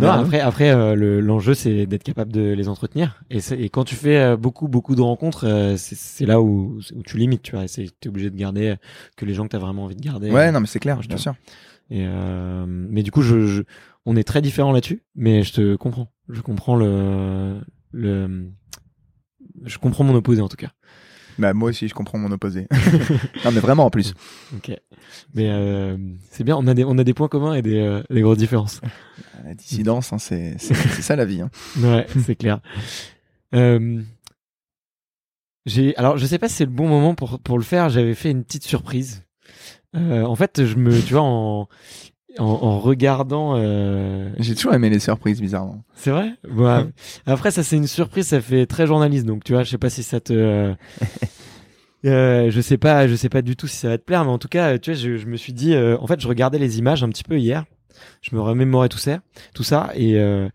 non, 0.00 0.08
Ouais. 0.08 0.08
après 0.08 0.40
après 0.40 0.70
euh, 0.70 0.94
le 0.94 1.20
l'enjeu 1.20 1.54
c'est 1.54 1.86
d'être 1.86 2.02
capable 2.02 2.32
de 2.32 2.52
les 2.52 2.68
entretenir 2.68 3.22
et 3.30 3.40
c'est 3.40 3.58
et 3.60 3.68
quand 3.68 3.84
tu 3.84 3.94
fais 3.94 4.36
beaucoup 4.36 4.66
beaucoup 4.68 4.94
de 4.94 5.00
rencontres 5.02 5.74
c'est 5.76 5.94
c'est 5.96 6.26
là 6.26 6.40
où 6.40 6.80
où 6.94 7.02
tu 7.02 7.16
limites 7.18 7.42
tu 7.42 7.52
vois 7.56 7.68
c'est 7.68 7.86
t'es 8.00 8.08
obligé 8.08 8.30
de 8.30 8.36
garder 8.36 8.74
que 9.16 9.24
les 9.24 9.34
gens 9.34 9.44
que 9.44 9.50
t'as 9.50 9.58
vraiment 9.58 9.84
envie 9.84 9.96
de 9.96 10.02
garder. 10.02 10.30
Ouais, 10.30 10.50
non, 10.52 10.60
mais 10.60 10.66
c'est 10.66 10.80
clair, 10.80 11.00
je 11.02 11.08
bien 11.08 11.18
sûr. 11.18 11.34
Et 11.90 12.04
euh, 12.06 12.64
mais 12.66 13.02
du 13.02 13.10
coup, 13.10 13.22
je, 13.22 13.46
je- 13.46 13.62
on 14.06 14.16
est 14.16 14.24
très 14.24 14.42
différents 14.42 14.72
là-dessus, 14.72 15.02
mais 15.14 15.42
je 15.42 15.52
te 15.52 15.76
comprends. 15.76 16.10
Je 16.28 16.40
comprends 16.40 16.76
le, 16.76 17.60
le, 17.92 18.50
je 19.64 19.78
comprends 19.78 20.04
mon 20.04 20.14
opposé 20.14 20.40
en 20.42 20.48
tout 20.48 20.56
cas. 20.56 20.72
Bah, 21.38 21.52
moi 21.52 21.70
aussi, 21.70 21.88
je 21.88 21.94
comprends 21.94 22.16
mon 22.18 22.30
opposé. 22.30 22.68
non, 23.44 23.50
mais 23.52 23.60
vraiment 23.60 23.84
en 23.86 23.90
plus. 23.90 24.14
Ok. 24.56 24.70
Mais 25.34 25.50
euh, 25.50 25.96
c'est 26.30 26.44
bien, 26.44 26.56
on 26.56 26.66
a 26.66 26.74
des, 26.74 26.84
on 26.84 26.96
a 26.96 27.04
des 27.04 27.12
points 27.14 27.28
communs 27.28 27.54
et 27.54 27.62
des, 27.62 27.78
euh, 27.78 28.02
des 28.08 28.20
grosses 28.22 28.38
différences. 28.38 28.80
La 29.44 29.54
dissidence, 29.54 30.12
hein, 30.12 30.18
c'est, 30.18 30.58
ça 30.58 31.16
la 31.16 31.24
vie. 31.24 31.40
Hein. 31.42 31.50
Ouais, 31.80 32.06
c'est 32.24 32.36
clair. 32.36 32.60
Euh, 33.54 34.00
j'ai, 35.66 35.96
alors 35.96 36.18
je 36.18 36.26
sais 36.26 36.38
pas 36.38 36.48
si 36.48 36.56
c'est 36.56 36.64
le 36.64 36.70
bon 36.70 36.88
moment 36.88 37.14
pour 37.14 37.38
pour 37.40 37.58
le 37.58 37.64
faire. 37.64 37.88
J'avais 37.88 38.14
fait 38.14 38.30
une 38.30 38.44
petite 38.44 38.64
surprise. 38.64 39.24
Euh, 39.94 40.24
en 40.24 40.34
fait, 40.34 40.64
je 40.64 40.76
me, 40.76 41.00
tu 41.00 41.14
vois, 41.14 41.22
en 41.22 41.68
en, 42.38 42.44
en 42.44 42.78
regardant. 42.80 43.54
Euh, 43.56 44.30
J'ai 44.38 44.54
toujours 44.54 44.74
aimé 44.74 44.90
les 44.90 44.98
surprises, 44.98 45.40
bizarrement. 45.40 45.84
C'est 45.94 46.10
vrai? 46.10 46.32
Ouais. 46.50 46.84
Après, 47.26 47.50
ça 47.50 47.62
c'est 47.62 47.76
une 47.76 47.86
surprise, 47.86 48.28
ça 48.28 48.40
fait 48.40 48.66
très 48.66 48.86
journaliste, 48.86 49.26
donc 49.26 49.44
tu 49.44 49.52
vois, 49.52 49.62
je 49.62 49.70
sais 49.70 49.78
pas 49.78 49.90
si 49.90 50.02
ça 50.02 50.20
te. 50.20 50.74
euh, 52.04 52.50
je 52.50 52.60
sais 52.60 52.78
pas, 52.78 53.08
je 53.08 53.14
sais 53.14 53.28
pas 53.28 53.42
du 53.42 53.56
tout 53.56 53.66
si 53.66 53.76
ça 53.76 53.88
va 53.88 53.98
te 53.98 54.04
plaire, 54.04 54.24
mais 54.24 54.30
en 54.30 54.38
tout 54.38 54.48
cas, 54.48 54.78
tu 54.78 54.92
vois, 54.92 55.00
je, 55.00 55.16
je 55.16 55.26
me 55.26 55.36
suis 55.36 55.52
dit, 55.52 55.74
euh, 55.74 55.96
en 56.00 56.06
fait, 56.06 56.20
je 56.20 56.28
regardais 56.28 56.58
les 56.58 56.78
images 56.78 57.02
un 57.04 57.08
petit 57.08 57.24
peu 57.24 57.38
hier, 57.38 57.64
je 58.22 58.34
me 58.34 58.40
remémorais 58.40 58.88
tout 58.88 58.98
ça, 58.98 59.20
tout 59.54 59.64
ça, 59.64 59.90
et 59.94 60.18
euh, 60.18 60.48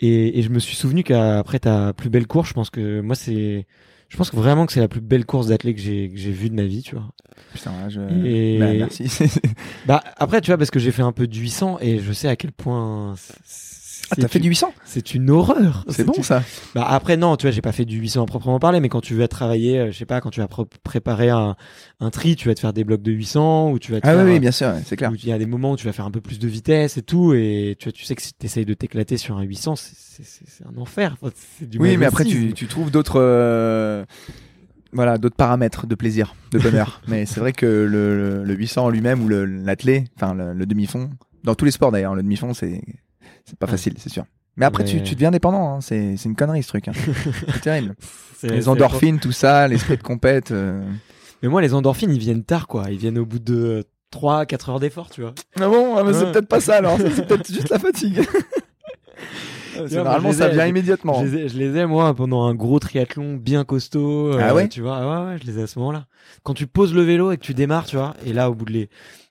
et, 0.00 0.38
et 0.38 0.42
je 0.42 0.50
me 0.50 0.58
suis 0.58 0.76
souvenu 0.76 1.02
qu'après 1.02 1.58
ta 1.58 1.92
plus 1.92 2.10
belle 2.10 2.26
course, 2.26 2.50
je 2.50 2.54
pense 2.54 2.70
que 2.70 3.00
moi 3.00 3.14
c'est, 3.14 3.66
je 4.08 4.16
pense 4.16 4.30
que 4.30 4.36
vraiment 4.36 4.66
que 4.66 4.72
c'est 4.72 4.80
la 4.80 4.88
plus 4.88 5.00
belle 5.00 5.24
course 5.26 5.48
d'athlète 5.48 5.76
que 5.76 5.82
j'ai 5.82 6.10
que 6.10 6.16
j'ai 6.18 6.30
vue 6.32 6.48
de 6.50 6.54
ma 6.54 6.64
vie, 6.64 6.82
tu 6.82 6.94
vois. 6.94 7.04
Putain, 7.52 7.72
là, 7.80 7.88
je. 7.88 8.00
Et- 8.26 8.58
Bah, 8.58 8.72
merci. 8.74 9.04
Bah 9.86 10.02
après, 10.16 10.40
tu 10.40 10.50
vois, 10.50 10.58
parce 10.58 10.70
que 10.70 10.78
j'ai 10.78 10.92
fait 10.92 11.02
un 11.02 11.12
peu 11.12 11.26
du 11.26 11.40
800 11.40 11.78
et 11.80 11.98
je 11.98 12.12
sais 12.12 12.28
à 12.28 12.36
quel 12.36 12.52
point. 12.52 13.14
Ah, 14.10 14.16
t'as 14.16 14.28
fait 14.28 14.38
du 14.38 14.48
800 14.48 14.72
C'est 14.84 15.14
une 15.14 15.30
horreur. 15.30 15.84
C'est 15.88 16.04
bon, 16.04 16.12
une- 16.16 16.22
ça. 16.22 16.42
Bah 16.74 16.86
après 16.88 17.16
non, 17.16 17.36
tu 17.36 17.42
vois, 17.46 17.50
j'ai 17.50 17.60
pas 17.62 17.72
fait 17.72 17.84
du 17.84 17.98
800 17.98 18.22
à 18.22 18.26
proprement 18.26 18.58
parler, 18.58 18.80
mais 18.80 18.88
quand 18.88 19.00
tu 19.00 19.14
vas 19.14 19.28
travailler, 19.28 19.78
euh, 19.78 19.92
je 19.92 19.98
sais 19.98 20.04
pas, 20.06 20.20
quand 20.20 20.30
tu 20.30 20.40
vas 20.40 20.46
pr- 20.46 20.66
préparer 20.82 21.30
un, 21.30 21.56
un 22.00 22.10
tri, 22.10 22.36
tu 22.36 22.48
vas 22.48 22.54
te 22.54 22.60
faire 22.60 22.72
des 22.72 22.84
blocs 22.84 23.02
de 23.02 23.12
800 23.12 23.70
ou 23.70 23.78
tu 23.78 23.92
vas 23.92 24.00
te 24.00 24.06
Ah, 24.06 24.12
faire, 24.14 24.24
oui, 24.24 24.32
oui, 24.32 24.40
bien 24.40 24.50
sûr, 24.52 24.72
c'est 24.84 24.96
clair. 24.96 25.10
il 25.14 25.28
y 25.28 25.32
a 25.32 25.38
des 25.38 25.46
moments 25.46 25.72
où 25.72 25.76
tu 25.76 25.86
vas 25.86 25.92
faire 25.92 26.06
un 26.06 26.10
peu 26.10 26.20
plus 26.20 26.38
de 26.38 26.48
vitesse 26.48 26.96
et 26.96 27.02
tout, 27.02 27.34
et 27.34 27.76
tu 27.78 27.84
vois, 27.86 27.92
tu 27.92 28.04
sais 28.04 28.14
que 28.14 28.22
si 28.22 28.32
t'essayes 28.34 28.64
de 28.64 28.74
t'éclater 28.74 29.16
sur 29.16 29.36
un 29.36 29.42
800, 29.42 29.76
c'est- 29.76 30.64
un 30.64 30.80
enfer. 30.80 31.16
Enfin, 31.20 31.32
c'est 31.58 31.68
du 31.68 31.78
Oui, 31.78 31.96
mais 31.96 32.06
après, 32.06 32.24
tu, 32.24 32.52
tu 32.54 32.66
trouves 32.66 32.90
d'autres. 32.90 33.20
euh, 33.20 34.04
Voilà, 34.92 35.18
d'autres 35.18 35.36
paramètres 35.36 35.86
de 35.86 35.94
plaisir, 35.94 36.34
de 36.52 36.58
bonheur. 36.58 37.02
mais 37.08 37.26
c'est 37.26 37.40
vrai 37.40 37.52
que 37.52 37.66
le, 37.66 37.86
le, 38.38 38.44
le 38.44 38.54
800 38.54 38.84
en 38.86 38.88
lui-même 38.90 39.22
ou 39.22 39.28
l'athlé, 39.28 40.04
enfin 40.16 40.32
le, 40.32 40.54
le 40.54 40.64
demi-fond, 40.64 41.10
dans 41.44 41.54
tous 41.54 41.64
les 41.66 41.70
sports 41.70 41.92
d'ailleurs, 41.92 42.14
le 42.14 42.22
demi-fond, 42.22 42.54
c'est 42.54 42.80
c'est 43.48 43.58
pas 43.58 43.66
facile, 43.66 43.94
c'est 43.98 44.08
sûr. 44.10 44.24
Mais 44.56 44.64
après, 44.66 44.84
tu, 44.84 44.96
Mais- 44.96 45.02
tu 45.02 45.14
deviens 45.14 45.30
dépendant, 45.30 45.74
hein. 45.74 45.80
c'est 45.80 46.14
une 46.24 46.34
connerie 46.34 46.62
ce 46.62 46.68
truc. 46.68 46.88
hein. 46.88 46.92
c'est 47.52 47.60
terrible. 47.60 47.94
Les 48.42 48.68
endorphines, 48.68 49.18
tout 49.20 49.32
ça, 49.32 49.68
l'esprit 49.68 49.96
de 49.96 50.02
compète. 50.02 50.50
euh. 50.50 50.82
Mais 51.42 51.48
moi, 51.48 51.60
les 51.60 51.74
endorphines, 51.74 52.10
ils 52.12 52.18
viennent 52.18 52.44
tard, 52.44 52.66
quoi. 52.66 52.90
Ils 52.90 52.96
viennent 52.98 53.18
au 53.18 53.26
bout 53.26 53.38
de 53.38 53.84
3, 54.10 54.46
4 54.46 54.70
heures 54.70 54.80
d'effort, 54.80 55.10
tu 55.10 55.20
vois. 55.20 55.34
Ah 55.60 55.68
bon, 55.68 55.96
ah, 55.96 56.12
c'est 56.12 56.32
peut-être 56.32 56.48
pas 56.48 56.60
ça 56.60 56.76
alors, 56.76 56.96
c'est 56.98 57.26
peut-être 57.26 57.46
juste 57.52 57.68
la 57.68 57.78
fatigue. 57.78 58.26
Généralement, 59.86 60.32
ça 60.32 60.48
vient 60.48 60.66
immédiatement. 60.66 61.20
Je 61.22 61.26
les, 61.30 61.42
ai, 61.44 61.48
je 61.50 61.58
les 61.58 61.76
ai, 61.76 61.86
moi, 61.86 62.14
pendant 62.14 62.44
un 62.46 62.54
gros 62.54 62.78
triathlon 62.78 63.34
bien 63.34 63.64
costaud. 63.64 64.32
euh, 64.32 64.40
Ah 64.42 64.54
ouais? 64.54 64.68
Tu 64.68 64.80
vois, 64.80 64.96
ah 64.96 65.24
ouais, 65.26 65.32
ouais, 65.32 65.38
je 65.42 65.46
les 65.50 65.58
ai 65.58 65.62
à 65.62 65.66
ce 65.66 65.78
moment-là. 65.80 66.06
Quand 66.44 66.54
tu 66.54 66.66
poses 66.66 66.94
le 66.94 67.02
vélo 67.02 67.30
et 67.30 67.36
que 67.36 67.42
tu 67.42 67.52
démarres, 67.52 67.84
tu 67.84 67.96
vois, 67.96 68.14
et 68.24 68.32
là, 68.32 68.50
au 68.50 68.54
bout 68.54 68.64
de 68.64 68.72
les, 68.72 68.88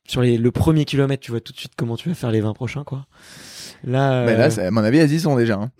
sur 0.08 0.22
les, 0.22 0.38
le 0.38 0.52
premier 0.52 0.86
kilomètre, 0.86 1.24
tu 1.24 1.32
vois 1.32 1.40
tout 1.42 1.52
de 1.52 1.58
suite 1.58 1.74
comment 1.76 1.98
tu 1.98 2.10
vas 2.10 2.16
faire 2.16 2.30
les 2.32 2.42
20 2.42 2.54
prochains, 2.54 2.84
quoi. 2.84 3.08
Là, 3.84 4.24
euh, 4.26 4.38
là, 4.50 4.68
à 4.68 4.72
mon 4.72 4.84
avis, 4.84 4.98
elles 5.00 5.12
y 5.14 5.20
sont 5.20 5.36
déjà. 5.36 5.56
hein. 5.56 5.72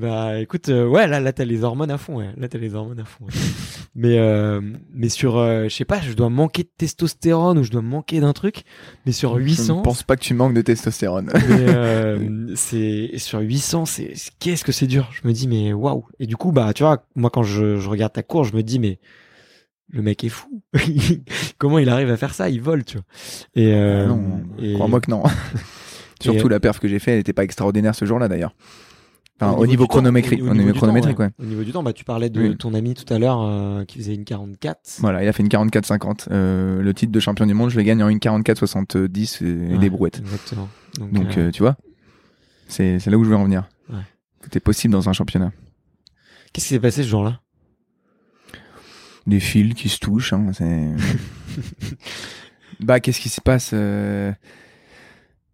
bah, 0.00 0.40
écoute, 0.40 0.68
euh, 0.70 0.86
ouais, 0.88 1.06
là, 1.06 1.20
là, 1.20 1.32
t'as 1.32 1.44
les 1.44 1.62
hormones 1.62 1.90
à 1.90 1.98
fond, 1.98 2.16
ouais. 2.18 2.30
Là, 2.36 2.48
t'as 2.48 2.58
les 2.58 2.74
hormones 2.74 2.98
à 3.00 3.04
fond. 3.04 3.24
ouais. 3.26 3.30
mais, 3.94 4.18
euh, 4.18 4.60
mais 4.92 5.08
sur, 5.08 5.36
euh, 5.38 5.64
je 5.64 5.74
sais 5.74 5.84
pas, 5.84 6.00
je 6.00 6.12
dois 6.14 6.30
manquer 6.30 6.62
de 6.64 6.70
testostérone 6.76 7.58
ou 7.58 7.62
je 7.64 7.70
dois 7.70 7.82
manquer 7.82 8.20
d'un 8.20 8.32
truc. 8.32 8.62
Mais 9.06 9.12
sur 9.12 9.38
Je 9.38 9.44
800, 9.44 9.78
ne 9.78 9.82
pense 9.82 10.02
pas 10.02 10.16
que 10.16 10.22
tu 10.22 10.34
manques 10.34 10.54
de 10.54 10.62
testostérone. 10.62 11.30
mais, 11.48 12.54
c'est 12.56 13.18
sur 13.18 13.40
800 13.40 13.84
c'est 13.86 14.12
qu'est-ce 14.40 14.64
que 14.64 14.72
c'est 14.72 14.86
dur 14.86 15.10
je 15.12 15.26
me 15.28 15.32
dis 15.32 15.46
mais 15.48 15.72
waouh 15.72 16.04
et 16.18 16.26
du 16.26 16.36
coup 16.36 16.50
bah 16.50 16.72
tu 16.74 16.82
vois 16.82 17.04
moi 17.14 17.30
quand 17.30 17.42
je, 17.42 17.76
je 17.76 17.88
regarde 17.88 18.12
ta 18.12 18.22
course 18.22 18.48
je 18.50 18.56
me 18.56 18.62
dis 18.62 18.78
mais 18.78 18.98
le 19.90 20.02
mec 20.02 20.24
est 20.24 20.28
fou 20.28 20.62
comment 21.58 21.78
il 21.78 21.88
arrive 21.88 22.10
à 22.10 22.16
faire 22.16 22.34
ça? 22.34 22.48
Il 22.50 22.60
vole 22.60 22.84
tu 22.84 22.96
vois 22.98 23.04
et, 23.54 23.74
Ah 23.74 24.06
non, 24.06 24.40
et- 24.60 24.74
crois-moi 24.74 25.00
que 25.00 25.10
non. 25.10 25.22
Surtout 26.20 26.46
euh, 26.46 26.50
la 26.50 26.60
perf 26.60 26.80
que 26.80 26.88
j'ai 26.88 26.98
fait, 26.98 27.12
elle 27.12 27.18
n'était 27.18 27.32
pas 27.32 27.44
extraordinaire 27.44 27.94
ce 27.94 28.04
jour-là 28.04 28.28
d'ailleurs. 28.28 28.54
Enfin, 29.40 29.56
au, 29.56 29.66
niveau 29.66 29.86
chronométrique, 29.86 30.42
au, 30.42 30.52
niveau 30.52 30.66
du 30.66 30.72
temps, 30.72 30.78
chronométrique, 30.78 31.18
ouais. 31.20 31.30
Au 31.38 31.44
niveau 31.44 31.62
du 31.62 31.70
temps, 31.70 31.84
bah, 31.84 31.92
tu 31.92 32.04
parlais 32.04 32.28
de 32.28 32.40
Oui. 32.40 32.56
ton 32.56 32.74
ami 32.74 32.94
tout 32.94 33.12
à 33.12 33.20
l'heure 33.20 33.40
euh, 33.40 33.84
qui 33.84 33.98
faisait 33.98 34.14
une 34.14 34.24
44. 34.24 34.96
Voilà, 34.98 35.22
il 35.22 35.28
a 35.28 35.32
fait 35.32 35.44
une 35.44 35.48
44-50. 35.48 36.26
Euh, 36.30 36.82
le 36.82 36.92
titre 36.92 37.12
de 37.12 37.20
champion 37.20 37.46
du 37.46 37.54
monde, 37.54 37.70
je 37.70 37.76
le 37.76 37.84
gagne 37.84 38.02
en 38.02 38.08
une 38.08 38.18
44-70 38.18 39.44
et, 39.44 39.72
Ouais, 39.72 39.78
des 39.78 39.90
brouettes. 39.90 40.18
Exactement. 40.18 40.68
Donc, 40.98 41.12
Donc, 41.12 41.38
euh, 41.38 41.52
tu 41.52 41.62
vois, 41.62 41.76
c'est 42.66 42.98
là 43.06 43.16
où 43.16 43.22
je 43.22 43.30
veux 43.30 43.36
en 43.36 43.44
venir. 43.44 43.68
Est 44.54 44.60
possible 44.60 44.92
dans 44.92 45.10
un 45.10 45.12
championnat. 45.12 45.52
qu'est-ce 46.52 46.68
qui 46.68 46.74
s'est 46.74 46.80
passé 46.80 47.02
ce 47.02 47.08
jour-là? 47.08 47.40
Des 49.26 49.40
fils 49.40 49.74
qui 49.74 49.90
se 49.90 49.98
touchent, 49.98 50.32
hein, 50.32 50.46
bah, 52.80 52.98
qu'est-ce 52.98 53.20
qui 53.20 53.28
se 53.28 53.42
passe 53.42 53.74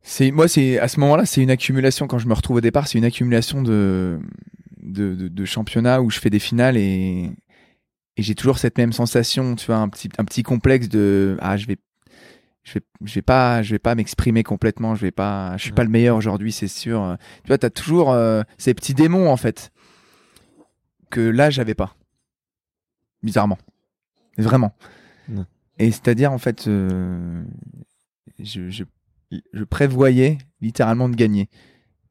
C'est 0.07 0.31
moi, 0.31 0.49
c'est 0.49 0.79
à 0.79 0.87
ce 0.87 1.01
moment-là, 1.01 1.25
c'est 1.25 1.43
une 1.43 1.51
accumulation. 1.51 2.07
Quand 2.07 2.19
je 2.19 2.29
me 2.29 2.35
retrouve 2.35 2.59
au 2.59 2.61
départ, 2.61 2.87
c'est 2.87 2.99
une 2.99 3.05
accumulation 3.07 3.63
de 3.63 4.21
de, 4.83 5.15
de, 5.15 5.29
de 5.29 5.45
championnats 5.47 6.03
où 6.03 6.11
je 6.11 6.21
fais 6.21 6.29
des 6.31 6.39
finales 6.39 6.77
et 6.77 7.31
et 8.17 8.23
j'ai 8.23 8.35
toujours 8.35 8.59
cette 8.59 8.77
même 8.79 8.93
sensation, 8.93 9.57
tu 9.57 9.67
vois, 9.67 9.77
un 9.77 9.89
petit 9.89 10.11
un 10.19 10.25
petit 10.25 10.43
complexe 10.43 10.89
de 10.91 11.37
ah 11.41 11.57
je 11.57 11.67
vais 11.67 11.79
je 12.65 12.75
vais, 12.75 12.81
je 13.05 13.15
vais 13.15 13.23
pas, 13.23 13.63
je 13.63 13.73
vais 13.73 13.79
pas 13.79 13.95
m'exprimer 13.95 14.43
complètement. 14.43 14.95
Je 14.95 15.01
vais 15.03 15.11
pas, 15.11 15.57
je 15.57 15.63
suis 15.63 15.71
Ouais. 15.71 15.75
pas 15.77 15.85
le 15.85 15.91
meilleur 15.91 16.17
aujourd'hui, 16.17 16.53
c'est 16.53 16.69
sûr. 16.69 17.17
Tu 17.43 17.49
vois, 17.49 17.59
t'as 17.59 17.71
toujours 17.71 18.13
euh, 18.13 18.43
ces 18.59 18.73
petits 18.75 18.95
démons 18.95 19.31
en 19.31 19.37
fait 19.37 19.71
que 21.11 21.21
là 21.21 21.49
j'avais 21.51 21.75
pas, 21.75 21.95
bizarrement, 23.23 23.59
vraiment. 24.39 24.75
Ouais. 25.31 25.43
Et 25.79 25.91
c'est-à-dire 25.91 26.31
en 26.33 26.39
fait, 26.39 26.67
euh, 26.67 27.43
je, 28.39 28.69
je, 28.71 28.85
je 29.53 29.65
prévoyais 29.65 30.39
littéralement 30.61 31.09
de 31.09 31.17
gagner 31.17 31.49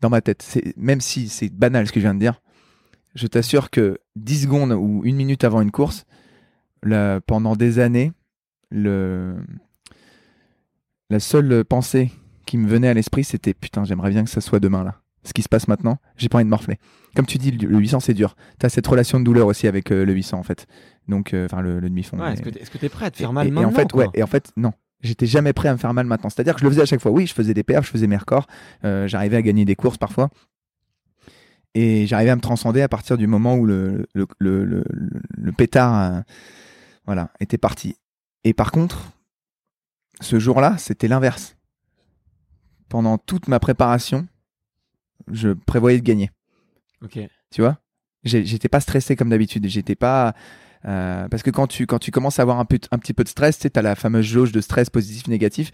dans 0.02 0.10
ma 0.10 0.22
tête. 0.22 0.42
C'est 0.42 0.76
même 0.78 1.02
si 1.02 1.30
c'est 1.30 1.50
banal 1.50 1.88
ce 1.88 1.92
que 1.92 2.00
je 2.00 2.06
viens 2.06 2.14
de 2.16 2.20
dire. 2.20 2.42
Je 3.16 3.28
t'assure 3.28 3.70
que 3.70 4.00
10 4.16 4.44
secondes 4.44 4.72
ou 4.72 5.02
une 5.04 5.16
minute 5.16 5.44
avant 5.44 5.62
une 5.62 5.72
course, 5.72 6.06
là, 6.82 7.22
pendant 7.22 7.56
des 7.56 7.78
années, 7.80 8.12
le, 8.72 9.36
la 11.10 11.20
seule 11.20 11.64
pensée 11.64 12.12
qui 12.46 12.58
me 12.58 12.68
venait 12.68 12.88
à 12.88 12.94
l'esprit, 12.94 13.24
c'était 13.24 13.54
putain, 13.54 13.84
j'aimerais 13.84 14.10
bien 14.10 14.24
que 14.24 14.30
ça 14.30 14.42
soit 14.42 14.60
demain 14.60 14.84
là. 14.84 15.00
Ce 15.26 15.32
qui 15.32 15.42
se 15.42 15.48
passe 15.48 15.70
maintenant, 15.70 16.00
j'ai 16.18 16.28
pas 16.28 16.38
envie 16.40 16.46
de 16.46 16.50
morfler. 16.50 16.80
Comme 17.16 17.26
tu 17.26 17.38
dis, 17.38 17.52
le 17.52 17.70
le 17.70 17.78
800 17.78 18.02
c'est 18.02 18.14
dur. 18.14 18.36
T'as 18.60 18.68
cette 18.68 18.86
relation 18.86 19.20
de 19.20 19.24
douleur 19.24 19.48
aussi 19.48 19.68
avec 19.68 19.92
euh, 19.92 20.04
le 20.06 20.12
800 20.12 20.38
en 20.38 20.44
fait. 20.44 20.68
Donc, 21.08 21.34
euh, 21.34 21.46
enfin 21.46 21.62
le, 21.62 21.80
le 21.80 21.88
demi-fond. 21.90 22.20
Ouais, 22.20 22.34
est-ce 22.34 22.42
que 22.42 22.50
t'es 22.50 22.60
est-ce 22.62 22.70
que 22.72 22.78
t'es 22.78 22.90
prêt 22.90 23.06
à 23.06 23.12
te 23.12 23.18
faire 23.18 23.32
mal 23.32 23.46
et, 23.46 23.50
et 23.50 23.52
maintenant 23.52 23.70
en 23.70 23.74
fait, 23.74 23.90
quoi? 23.92 24.04
ouais, 24.04 24.10
et 24.16 24.24
en 24.24 24.28
fait, 24.28 24.52
non. 24.58 24.74
J'étais 25.04 25.26
jamais 25.28 25.54
prêt 25.54 25.68
à 25.70 25.74
me 25.74 25.78
faire 25.78 25.94
mal 25.94 26.06
maintenant. 26.08 26.30
C'est-à-dire 26.30 26.54
que 26.56 26.62
je 26.62 26.66
le 26.66 26.72
faisais 26.72 26.82
à 26.82 26.86
chaque 26.86 27.02
fois. 27.02 27.12
Oui, 27.12 27.28
je 27.28 27.34
faisais 27.34 27.54
des 27.54 27.64
perfs, 27.64 27.86
je 27.86 27.92
faisais 27.92 28.08
mes 28.08 28.18
records, 28.18 28.48
euh, 28.86 29.08
j'arrivais 29.08 29.38
à 29.38 29.42
gagner 29.42 29.66
des 29.66 29.76
courses 29.76 29.98
parfois. 29.98 30.30
Et 31.76 32.06
j'arrivais 32.08 32.30
à 32.32 32.36
me 32.36 32.42
transcender 32.42 32.82
à 32.82 32.88
partir 32.88 33.18
du 33.18 33.28
moment 33.28 33.56
où 33.56 33.66
le, 33.66 34.06
le, 34.14 34.28
le, 34.40 34.64
le, 34.64 34.84
le- 34.90 35.22
le 35.36 35.52
pétard 35.52 36.14
euh, 36.14 36.22
voilà, 37.06 37.32
était 37.40 37.58
parti. 37.58 37.96
Et 38.44 38.54
par 38.54 38.72
contre, 38.72 39.12
ce 40.22 40.40
jour-là, 40.40 40.78
c'était 40.78 41.08
l'inverse. 41.08 41.58
Pendant 42.90 43.18
toute 43.18 43.48
ma 43.48 43.60
préparation, 43.60 44.28
je 45.32 45.50
prévoyais 45.50 46.00
de 46.00 46.04
gagner 46.06 46.30
Ok. 47.02 47.20
tu 47.52 47.62
vois? 47.62 47.80
J'étais 48.24 48.70
pas 48.70 48.80
stressé 48.80 49.18
comme 49.18 49.30
d'habitude 49.30 49.68
j'étais 49.68 49.96
pas 49.96 50.34
euh, 50.86 51.28
parce 51.30 51.44
que 51.44 51.50
quand 51.50 51.68
tu 51.68 51.86
quand 51.86 52.00
tu 52.00 52.12
commences 52.12 52.40
à 52.40 52.42
avoir 52.42 52.60
un, 52.60 52.66
peu, 52.66 52.80
un 52.92 52.98
petit 52.98 53.14
peu 53.14 53.24
de 53.24 53.30
stress 53.30 53.58
tu 53.60 53.70
as 53.74 53.82
la 53.82 53.96
fameuse 53.96 54.26
jauge 54.26 54.52
de 54.52 54.62
stress 54.62 54.90
positif 54.90 55.28
négatif 55.28 55.72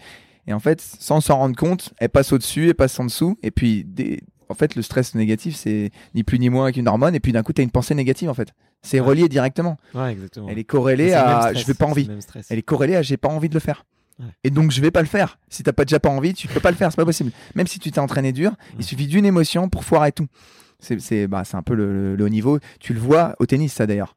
et 0.48 0.54
en 0.54 0.60
fait 0.60 0.82
sans 0.82 1.20
s'en 1.22 1.38
rendre 1.38 1.56
compte 1.56 1.94
elle 1.98 2.10
passe 2.10 2.32
au 2.32 2.38
dessus 2.38 2.68
elle 2.70 2.76
passe 2.76 3.00
en 3.00 3.06
dessous 3.06 3.38
et 3.44 3.52
puis 3.52 3.84
des- 3.86 4.22
en 4.50 4.54
fait 4.54 4.76
le 4.76 4.82
stress 4.82 5.16
négatif 5.16 5.56
c'est 5.56 5.92
ni 6.16 6.24
plus 6.24 6.40
ni 6.40 6.50
moins 6.50 6.72
qu'une 6.72 6.88
hormone 6.88 7.16
et 7.16 7.20
puis 7.20 7.32
d'un 7.32 7.44
coup 7.44 7.54
tu 7.54 7.62
as 7.62 7.64
une 7.64 7.72
pensée 7.72 7.96
négative 7.96 8.30
en 8.30 8.34
fait 8.34 8.50
c'est 8.82 9.00
Ouais. 9.00 9.08
relié 9.08 9.30
directement 9.30 9.78
Ouais, 9.94 10.12
exactement. 10.14 10.48
elle 10.50 10.58
est 10.60 10.64
corrélée 10.64 11.14
à 11.14 11.42
stress, 11.42 11.60
je 11.60 11.66
vais 11.68 11.74
pas 11.74 11.86
envie 11.86 12.10
elle 12.50 12.60
est 12.60 12.64
corrélée 12.64 12.96
à 12.96 13.02
j'ai 13.02 13.18
pas 13.18 13.30
envie 13.30 13.50
de 13.50 13.54
le 13.56 13.60
faire. 13.60 13.86
Ouais. 14.20 14.26
Et 14.44 14.50
donc 14.50 14.72
je 14.72 14.82
vais 14.82 14.92
pas 14.92 15.00
le 15.02 15.08
faire. 15.08 15.40
Si 15.50 15.64
t'as 15.64 15.72
pas 15.72 15.86
déjà 15.86 15.98
pas 16.00 16.10
envie, 16.10 16.34
tu 16.34 16.50
peux 16.50 16.60
pas 16.60 16.72
le 16.72 16.76
faire, 16.78 16.92
c'est 16.92 16.98
pas 16.98 17.06
possible. 17.06 17.32
Même 17.56 17.68
si 17.68 17.80
tu 17.80 17.90
t'es 17.90 18.00
entraîné 18.00 18.34
dur, 18.34 18.52
il 18.78 18.84
suffit 18.84 19.08
d'une 19.08 19.26
émotion 19.26 19.70
pour 19.70 19.86
foirer 19.86 20.12
tout. 20.12 20.28
C'est 20.80 21.28
bah, 21.28 21.44
un 21.54 21.62
peu 21.62 21.74
le, 21.74 21.94
le- 21.94 22.16
le 22.18 22.24
haut 22.26 22.30
niveau. 22.30 22.60
Tu 22.82 22.94
le 22.94 23.00
vois 23.00 23.36
au 23.40 23.46
tennis 23.46 23.72
ça 23.74 23.88
d'ailleurs. 23.88 24.16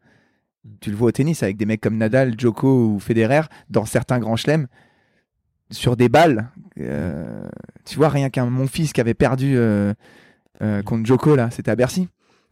Tu 0.81 0.91
le 0.91 0.97
vois 0.97 1.09
au 1.09 1.13
tennis 1.13 1.43
avec 1.43 1.57
des 1.57 1.67
mecs 1.67 1.81
comme 1.81 1.97
Nadal, 1.97 2.35
Djoko 2.39 2.87
ou 2.95 3.01
Federer 3.01 3.43
dans 3.69 3.85
certains 3.85 4.19
grands 4.21 4.37
chelems 4.37 4.67
sur 5.71 5.97
des 5.97 6.09
balles. 6.09 6.51
euh, 6.79 7.49
tu 7.85 7.97
vois 7.97 8.09
rien 8.11 8.31
qu'un 8.31 8.47
mon 8.47 8.67
fils 8.67 8.93
qui 8.93 9.01
avait 9.01 9.15
perdu 9.15 9.55
euh, 9.57 9.93
euh, 10.63 10.83
contre 10.83 11.05
Djoko 11.07 11.35
là, 11.35 11.51
c'était 11.51 11.71
à 11.71 11.77
Bercy. 11.77 12.09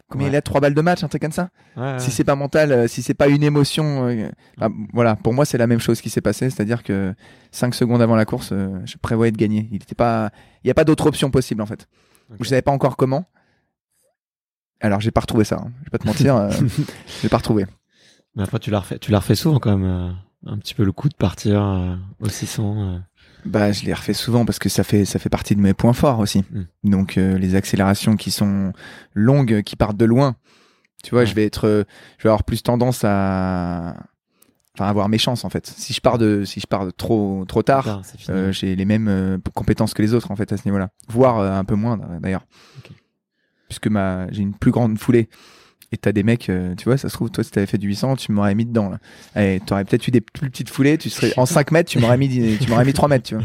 Combien 0.08 0.26
Ouais. 0.26 0.32
il 0.32 0.36
a? 0.36 0.42
Trois 0.42 0.60
balles 0.60 0.74
de 0.74 0.80
match, 0.80 1.04
un 1.04 1.08
truc 1.08 1.22
comme 1.22 1.30
ça? 1.30 1.50
Ouais, 1.76 1.82
ouais. 1.84 1.98
si 2.00 2.10
c'est 2.10 2.24
pas 2.24 2.34
mental, 2.34 2.88
si 2.88 3.00
c'est 3.00 3.14
pas 3.14 3.28
une 3.28 3.44
émotion, 3.44 4.12
bah, 4.58 4.68
voilà, 4.92 5.14
pour 5.14 5.32
moi 5.32 5.44
c'est 5.44 5.58
la 5.58 5.68
même 5.68 5.78
chose 5.78 6.00
qui 6.00 6.10
s'est 6.10 6.20
passé, 6.20 6.50
c'est-à-dire 6.50 6.82
que 6.82 7.14
5 7.52 7.74
secondes 7.76 8.02
avant 8.02 8.16
la 8.16 8.24
course, 8.24 8.52
je 8.84 8.96
prévoyais 9.00 9.30
de 9.30 9.36
gagner. 9.36 9.68
Il 9.70 9.78
pas, 9.94 10.30
il 10.64 10.68
y 10.68 10.70
a 10.72 10.74
pas 10.74 10.82
d'autre 10.84 11.06
option 11.06 11.30
possible 11.30 11.62
en 11.62 11.66
fait. 11.66 11.86
Ok. 12.32 12.38
Je 12.40 12.48
savais 12.48 12.62
pas 12.62 12.72
encore 12.72 12.96
comment. 12.96 13.24
Alors 14.80 15.00
j'ai 15.00 15.12
pas 15.12 15.20
retrouvé 15.20 15.44
ça. 15.44 15.60
hein. 15.64 15.70
Je 15.80 15.84
vais 15.84 15.90
pas 15.90 15.98
te 15.98 16.06
mentir, 16.08 16.34
euh, 16.34 16.50
j'ai 17.22 17.28
pas 17.28 17.36
retrouvé. 17.36 17.66
Mais 18.36 18.42
après, 18.44 18.58
tu 18.58 18.70
l'as 18.70 18.80
refait, 18.80 18.98
tu 18.98 19.10
l'as 19.10 19.18
refait 19.18 19.34
souvent 19.34 19.58
quand 19.58 19.76
même. 19.76 19.84
euh, 19.88 20.10
un 20.46 20.56
petit 20.56 20.74
peu 20.74 20.84
le 20.84 20.92
coup 20.92 21.08
de 21.10 21.14
partir 21.14 21.62
euh, 21.62 21.96
au 22.20 22.28
600. 22.28 22.74
euh. 22.94 22.98
Bah 23.44 23.72
je 23.72 23.84
l'ai 23.84 23.92
refait 23.94 24.12
souvent 24.14 24.44
parce 24.44 24.58
que 24.58 24.68
ça 24.68 24.84
fait 24.84 25.04
ça 25.06 25.18
fait 25.18 25.28
partie 25.30 25.54
de 25.56 25.60
mes 25.60 25.74
points 25.74 25.92
forts 25.94 26.18
aussi. 26.18 26.44
Mm. 26.50 26.90
Donc 26.90 27.18
euh, 27.18 27.36
les 27.38 27.54
accélérations 27.54 28.16
qui 28.16 28.30
sont 28.30 28.72
longues, 29.14 29.62
qui 29.62 29.76
partent 29.76 29.96
de 29.96 30.04
loin. 30.04 30.36
Tu 31.02 31.10
vois, 31.10 31.20
Ouais. 31.20 31.26
je 31.26 31.34
vais 31.34 31.44
être, 31.46 31.66
euh, 31.66 31.84
je 32.18 32.24
vais 32.24 32.28
avoir 32.28 32.44
plus 32.44 32.62
tendance 32.62 33.02
à, 33.04 33.96
enfin 34.74 34.86
avoir 34.88 35.08
mes 35.08 35.16
chances 35.18 35.44
en 35.44 35.50
fait. 35.50 35.66
Si 35.66 35.92
je 35.94 36.00
pars 36.02 36.18
de, 36.18 36.44
si 36.44 36.60
je 36.60 36.66
pars 36.66 36.84
de 36.86 36.90
trop 36.90 37.44
trop 37.48 37.62
tard. 37.62 38.02
Euh, 38.28 38.52
j'ai 38.52 38.76
les 38.76 38.84
mêmes 38.84 39.40
compétences 39.54 39.94
que 39.94 40.02
les 40.02 40.12
autres 40.14 40.30
en 40.30 40.36
fait 40.36 40.52
à 40.52 40.56
ce 40.58 40.66
niveau-là, 40.66 40.90
voire 41.08 41.40
un 41.40 41.64
peu 41.64 41.74
moins 41.74 41.98
d'ailleurs, 42.20 42.44
puisque 43.68 43.86
ma 43.88 44.30
j'ai 44.32 44.42
une 44.42 44.54
plus 44.54 44.70
grande 44.70 44.98
foulée. 44.98 45.28
Et 45.92 45.96
t'as 45.96 46.12
des 46.12 46.22
mecs, 46.22 46.48
euh, 46.48 46.76
tu 46.76 46.84
vois, 46.84 46.96
ça 46.96 47.08
se 47.08 47.14
trouve, 47.14 47.30
toi, 47.30 47.42
si 47.42 47.50
t'avais 47.50 47.66
fait 47.66 47.76
du 47.76 47.88
800, 47.88 48.14
tu 48.14 48.30
m'aurais 48.30 48.54
mis 48.54 48.64
dedans, 48.64 48.90
là. 48.90 48.98
Et 49.42 49.58
t'aurais 49.58 49.84
peut-être 49.84 50.06
eu 50.06 50.12
des 50.12 50.20
plus 50.20 50.48
petites 50.48 50.70
foulées, 50.70 50.96
tu 50.98 51.10
serais 51.10 51.32
en 51.36 51.46
5 51.46 51.72
mètres, 51.72 51.90
tu 51.90 51.98
m'aurais 51.98 52.16
mis, 52.16 52.58
tu 52.58 52.70
m'aurais 52.70 52.84
mis 52.84 52.92
3 52.92 53.08
mètres, 53.08 53.28
tu 53.28 53.34
vois. 53.34 53.44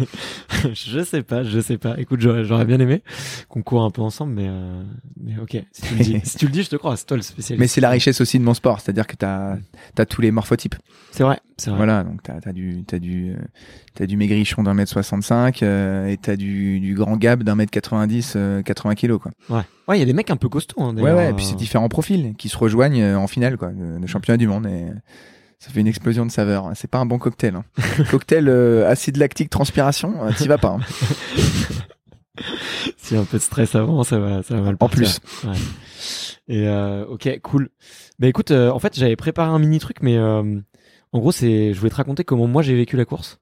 je 0.73 1.03
sais 1.03 1.23
pas, 1.23 1.43
je 1.43 1.59
sais 1.59 1.79
pas. 1.79 1.95
Écoute, 1.97 2.21
j'aurais, 2.21 2.65
bien 2.65 2.79
aimé 2.79 3.01
qu'on 3.49 3.63
court 3.63 3.81
un 3.81 3.89
peu 3.89 4.03
ensemble, 4.03 4.33
mais, 4.33 4.47
euh, 4.47 4.83
mais 5.19 5.39
ok. 5.41 5.57
Si 5.71 5.81
tu 5.81 5.95
le 5.95 6.03
dis, 6.03 6.21
si 6.23 6.37
tu 6.37 6.45
le 6.45 6.51
dis, 6.51 6.61
je 6.61 6.69
te 6.69 6.75
crois. 6.75 6.95
C'est 6.97 7.05
toi 7.07 7.17
le 7.17 7.23
spécialiste. 7.23 7.59
Mais 7.59 7.67
c'est 7.67 7.81
la 7.81 7.89
richesse 7.89 8.21
aussi 8.21 8.37
de 8.37 8.43
mon 8.43 8.53
sport, 8.53 8.79
c'est-à-dire 8.79 9.07
que 9.07 9.15
t'as, 9.15 9.57
t'as 9.95 10.05
tous 10.05 10.21
les 10.21 10.29
morphotypes. 10.29 10.75
C'est 11.09 11.23
vrai, 11.23 11.39
c'est 11.57 11.69
vrai. 11.69 11.77
Voilà, 11.77 12.03
donc 12.03 12.21
t'as, 12.21 12.41
t'as 12.41 12.51
du, 12.51 12.83
t'as 12.85 12.99
du, 12.99 13.31
euh, 13.31 13.37
t'as 13.93 14.05
du 14.05 14.17
maigrichon 14.17 14.63
d'un 14.63 14.73
mètre 14.73 14.91
65, 14.91 15.63
euh, 15.63 16.07
et 16.07 16.17
t'as 16.17 16.35
du, 16.35 16.79
du 16.79 16.93
grand 16.93 17.17
gab 17.17 17.41
d'un 17.41 17.55
mètre 17.55 17.71
90, 17.71 18.33
euh, 18.35 18.61
80 18.61 18.95
kilos, 18.95 19.21
quoi. 19.21 19.31
Ouais, 19.49 19.63
ouais, 19.87 19.97
il 19.97 19.99
y 19.99 20.03
a 20.03 20.05
des 20.05 20.13
mecs 20.13 20.29
un 20.29 20.35
peu 20.35 20.49
costauds. 20.49 20.81
Hein, 20.81 20.95
Ouais, 20.95 21.13
ouais, 21.13 21.29
et 21.29 21.33
puis 21.33 21.45
c'est 21.45 21.55
différents 21.55 21.87
profils 21.87 22.34
qui 22.35 22.49
se 22.49 22.57
rejoignent 22.57 23.01
euh, 23.01 23.17
en 23.17 23.27
finale, 23.27 23.57
quoi, 23.57 23.71
de, 23.71 24.05
championnat 24.07 24.37
du 24.37 24.47
monde, 24.47 24.67
et 24.67 24.85
ça 25.59 25.69
fait 25.71 25.79
une 25.79 25.87
explosion 25.87 26.25
de 26.25 26.31
saveurs. 26.31 26.71
C'est 26.75 26.89
pas 26.89 26.99
un 26.99 27.05
bon 27.05 27.17
cocktail. 27.17 27.55
Hein. 27.55 27.65
cocktail 28.11 28.47
euh, 28.49 28.89
acide 28.89 29.17
lactique 29.17 29.49
transpiration, 29.49 30.25
euh, 30.25 30.31
t'y 30.31 30.47
vas 30.47 30.57
pas. 30.57 30.77
hein. 30.79 30.79
A 33.11 33.15
un 33.17 33.23
peu 33.23 33.37
de 33.37 33.41
stress 33.43 33.75
avant, 33.75 34.03
ça 34.03 34.17
va, 34.19 34.41
ça 34.43 34.55
va 34.55 34.61
mal 34.61 34.77
En 34.79 34.89
plus. 34.89 35.19
Ouais. 35.43 35.53
Et 36.47 36.67
euh, 36.67 37.05
ok, 37.05 37.39
cool. 37.43 37.69
Bah 38.19 38.27
écoute, 38.27 38.51
euh, 38.51 38.71
en 38.71 38.79
fait, 38.79 38.97
j'avais 38.97 39.15
préparé 39.15 39.49
un 39.49 39.59
mini 39.59 39.79
truc, 39.79 39.97
mais 40.01 40.19
en 40.19 40.63
gros, 41.13 41.31
c'est, 41.31 41.73
je 41.73 41.79
voulais 41.79 41.91
te 41.91 41.95
raconter 41.95 42.23
comment 42.23 42.47
moi 42.47 42.61
j'ai 42.61 42.75
vécu 42.75 42.97
la 42.97 43.05
course. 43.05 43.39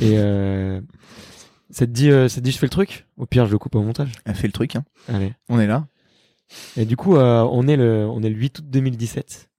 Et 0.00 0.16
ça 1.70 1.86
te 1.86 1.90
dit, 1.90 2.08
ça 2.10 2.36
te 2.36 2.40
dit, 2.40 2.52
je 2.52 2.58
fais 2.58 2.66
le 2.66 2.70
truc? 2.70 3.06
Au 3.16 3.26
pire, 3.26 3.46
je 3.46 3.50
le 3.52 3.58
coupe 3.58 3.74
au 3.74 3.82
montage. 3.82 4.12
Elle 4.24 4.36
fait 4.36 4.46
le 4.46 4.52
truc, 4.52 4.76
hein. 4.76 4.84
Allez. 5.08 5.34
on 5.48 5.58
est 5.60 5.66
là. 5.66 5.86
Et 6.76 6.84
du 6.84 6.96
coup, 6.96 7.16
euh, 7.16 7.42
on 7.50 7.66
est 7.68 7.76
le, 7.76 8.06
on 8.06 8.22
est 8.22 8.30
le 8.30 8.36
8 8.36 8.58
août 8.58 8.64
2017. 8.68 9.50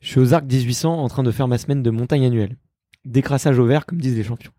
Je 0.00 0.08
suis 0.08 0.20
aux 0.20 0.34
Arcs 0.34 0.44
1800 0.44 1.02
en 1.02 1.08
train 1.08 1.22
de 1.22 1.30
faire 1.30 1.48
ma 1.48 1.58
semaine 1.58 1.82
de 1.82 1.90
montagne 1.90 2.24
annuelle. 2.24 2.56
Décrassage 3.04 3.58
au 3.58 3.66
vert, 3.66 3.86
comme 3.86 4.00
disent 4.00 4.16
les 4.16 4.24
champions. 4.24 4.52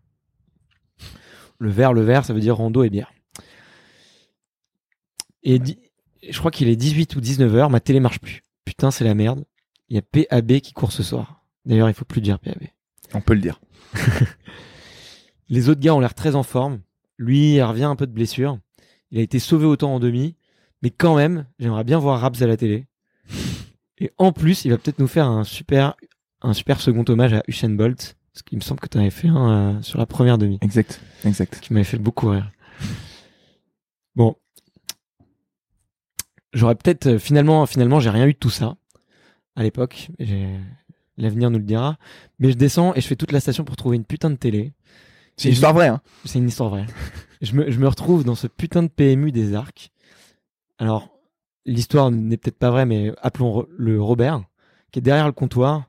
Le 1.58 1.70
vert, 1.70 1.92
le 1.92 2.02
vert, 2.02 2.24
ça 2.24 2.32
veut 2.32 2.40
dire 2.40 2.56
rando 2.56 2.82
et 2.82 2.90
bière. 2.90 3.12
Et 5.42 5.60
je 6.28 6.38
crois 6.38 6.50
qu'il 6.50 6.68
est 6.68 6.76
18 6.76 7.16
ou 7.16 7.20
19 7.20 7.54
heures, 7.54 7.70
ma 7.70 7.80
télé 7.80 8.00
marche 8.00 8.20
plus. 8.20 8.42
Putain, 8.64 8.90
c'est 8.90 9.04
la 9.04 9.14
merde. 9.14 9.44
Il 9.88 9.96
y 9.96 9.98
a 9.98 10.02
PAB 10.02 10.60
qui 10.60 10.72
court 10.72 10.92
ce 10.92 11.02
soir. 11.02 11.44
D'ailleurs, 11.66 11.88
il 11.88 11.94
faut 11.94 12.06
plus 12.06 12.22
dire 12.22 12.38
PAB. 12.38 12.64
On 13.12 13.20
peut 13.20 13.34
le 13.34 13.40
dire. 13.40 13.60
Les 15.48 15.68
autres 15.68 15.80
gars 15.80 15.94
ont 15.94 16.00
l'air 16.00 16.14
très 16.14 16.34
en 16.34 16.42
forme. 16.42 16.80
Lui, 17.18 17.54
il 17.54 17.62
revient 17.62 17.84
un 17.84 17.96
peu 17.96 18.06
de 18.06 18.12
blessure. 18.12 18.58
Il 19.10 19.18
a 19.18 19.22
été 19.22 19.38
sauvé 19.38 19.66
autant 19.66 19.94
en 19.94 20.00
demi. 20.00 20.36
Mais 20.84 20.90
quand 20.90 21.16
même, 21.16 21.46
j'aimerais 21.58 21.82
bien 21.82 21.98
voir 21.98 22.20
Raps 22.20 22.42
à 22.42 22.46
la 22.46 22.58
télé. 22.58 22.84
Et 23.96 24.12
en 24.18 24.32
plus, 24.32 24.66
il 24.66 24.70
va 24.70 24.76
peut-être 24.76 24.98
nous 24.98 25.06
faire 25.06 25.26
un 25.26 25.42
super, 25.42 25.94
un 26.42 26.52
super 26.52 26.78
second 26.78 27.06
hommage 27.08 27.32
à 27.32 27.42
Usain 27.48 27.70
Bolt. 27.70 28.18
Parce 28.34 28.42
qu'il 28.42 28.58
me 28.58 28.62
semble 28.62 28.80
que 28.80 28.88
tu 28.88 28.98
avais 28.98 29.08
fait 29.08 29.28
un 29.28 29.76
euh, 29.76 29.82
sur 29.82 29.98
la 29.98 30.04
première 30.04 30.36
demi. 30.36 30.58
Exact, 30.60 31.00
exact. 31.24 31.60
Qui 31.60 31.72
m'avait 31.72 31.84
fait 31.84 31.96
beaucoup 31.96 32.28
rire. 32.28 32.50
Bon. 34.14 34.36
J'aurais 36.52 36.74
peut-être, 36.74 37.06
euh, 37.06 37.18
finalement, 37.18 37.64
finalement, 37.64 37.98
j'ai 37.98 38.10
rien 38.10 38.26
eu 38.26 38.34
de 38.34 38.38
tout 38.38 38.50
ça. 38.50 38.76
À 39.56 39.62
l'époque. 39.62 40.10
L'avenir 41.16 41.50
nous 41.50 41.58
le 41.58 41.64
dira. 41.64 41.96
Mais 42.40 42.50
je 42.50 42.58
descends 42.58 42.92
et 42.94 43.00
je 43.00 43.06
fais 43.06 43.16
toute 43.16 43.32
la 43.32 43.40
station 43.40 43.64
pour 43.64 43.76
trouver 43.76 43.96
une 43.96 44.04
putain 44.04 44.28
de 44.28 44.36
télé. 44.36 44.74
C'est 45.38 45.48
une 45.48 45.54
histoire 45.54 45.72
vraie, 45.72 45.88
hein. 45.88 46.02
C'est 46.26 46.40
une 46.40 46.48
histoire 46.48 46.68
vraie. 46.68 46.84
je, 47.40 47.54
me, 47.54 47.70
je 47.70 47.78
me 47.78 47.88
retrouve 47.88 48.22
dans 48.22 48.34
ce 48.34 48.48
putain 48.48 48.82
de 48.82 48.88
PMU 48.88 49.32
des 49.32 49.54
arcs. 49.54 49.92
Alors, 50.78 51.08
l'histoire 51.66 52.10
n'est 52.10 52.36
peut-être 52.36 52.58
pas 52.58 52.70
vraie, 52.70 52.86
mais 52.86 53.12
appelons 53.22 53.66
le 53.76 54.00
Robert, 54.00 54.42
qui 54.90 54.98
est 54.98 55.02
derrière 55.02 55.26
le 55.26 55.32
comptoir, 55.32 55.84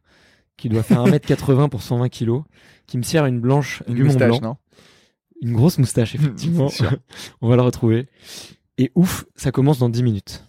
qui 0.58 0.70
doit 0.70 0.84
faire 0.84 1.04
1m80 1.06 1.70
pour 1.70 1.82
120 1.82 2.10
kilos, 2.10 2.44
qui 2.88 2.98
me 2.98 3.04
sert 3.04 3.26
une 3.26 3.40
blanche 3.40 3.84
Une 3.88 3.96
du 3.96 4.04
Mont 4.04 4.10
moustache, 4.10 4.40
Blanc. 4.40 4.42
non? 4.42 4.58
Une 5.42 5.54
grosse 5.54 5.78
moustache, 5.78 6.16
effectivement. 6.16 6.70
C'est 6.70 6.78
sûr. 6.88 6.98
On 7.42 7.50
va 7.50 7.56
le 7.56 7.62
retrouver. 7.62 8.08
Et 8.78 8.92
ouf, 8.96 9.26
ça 9.36 9.52
commence 9.52 9.80
dans 9.80 9.90
10 9.90 10.04
minutes. 10.04 10.46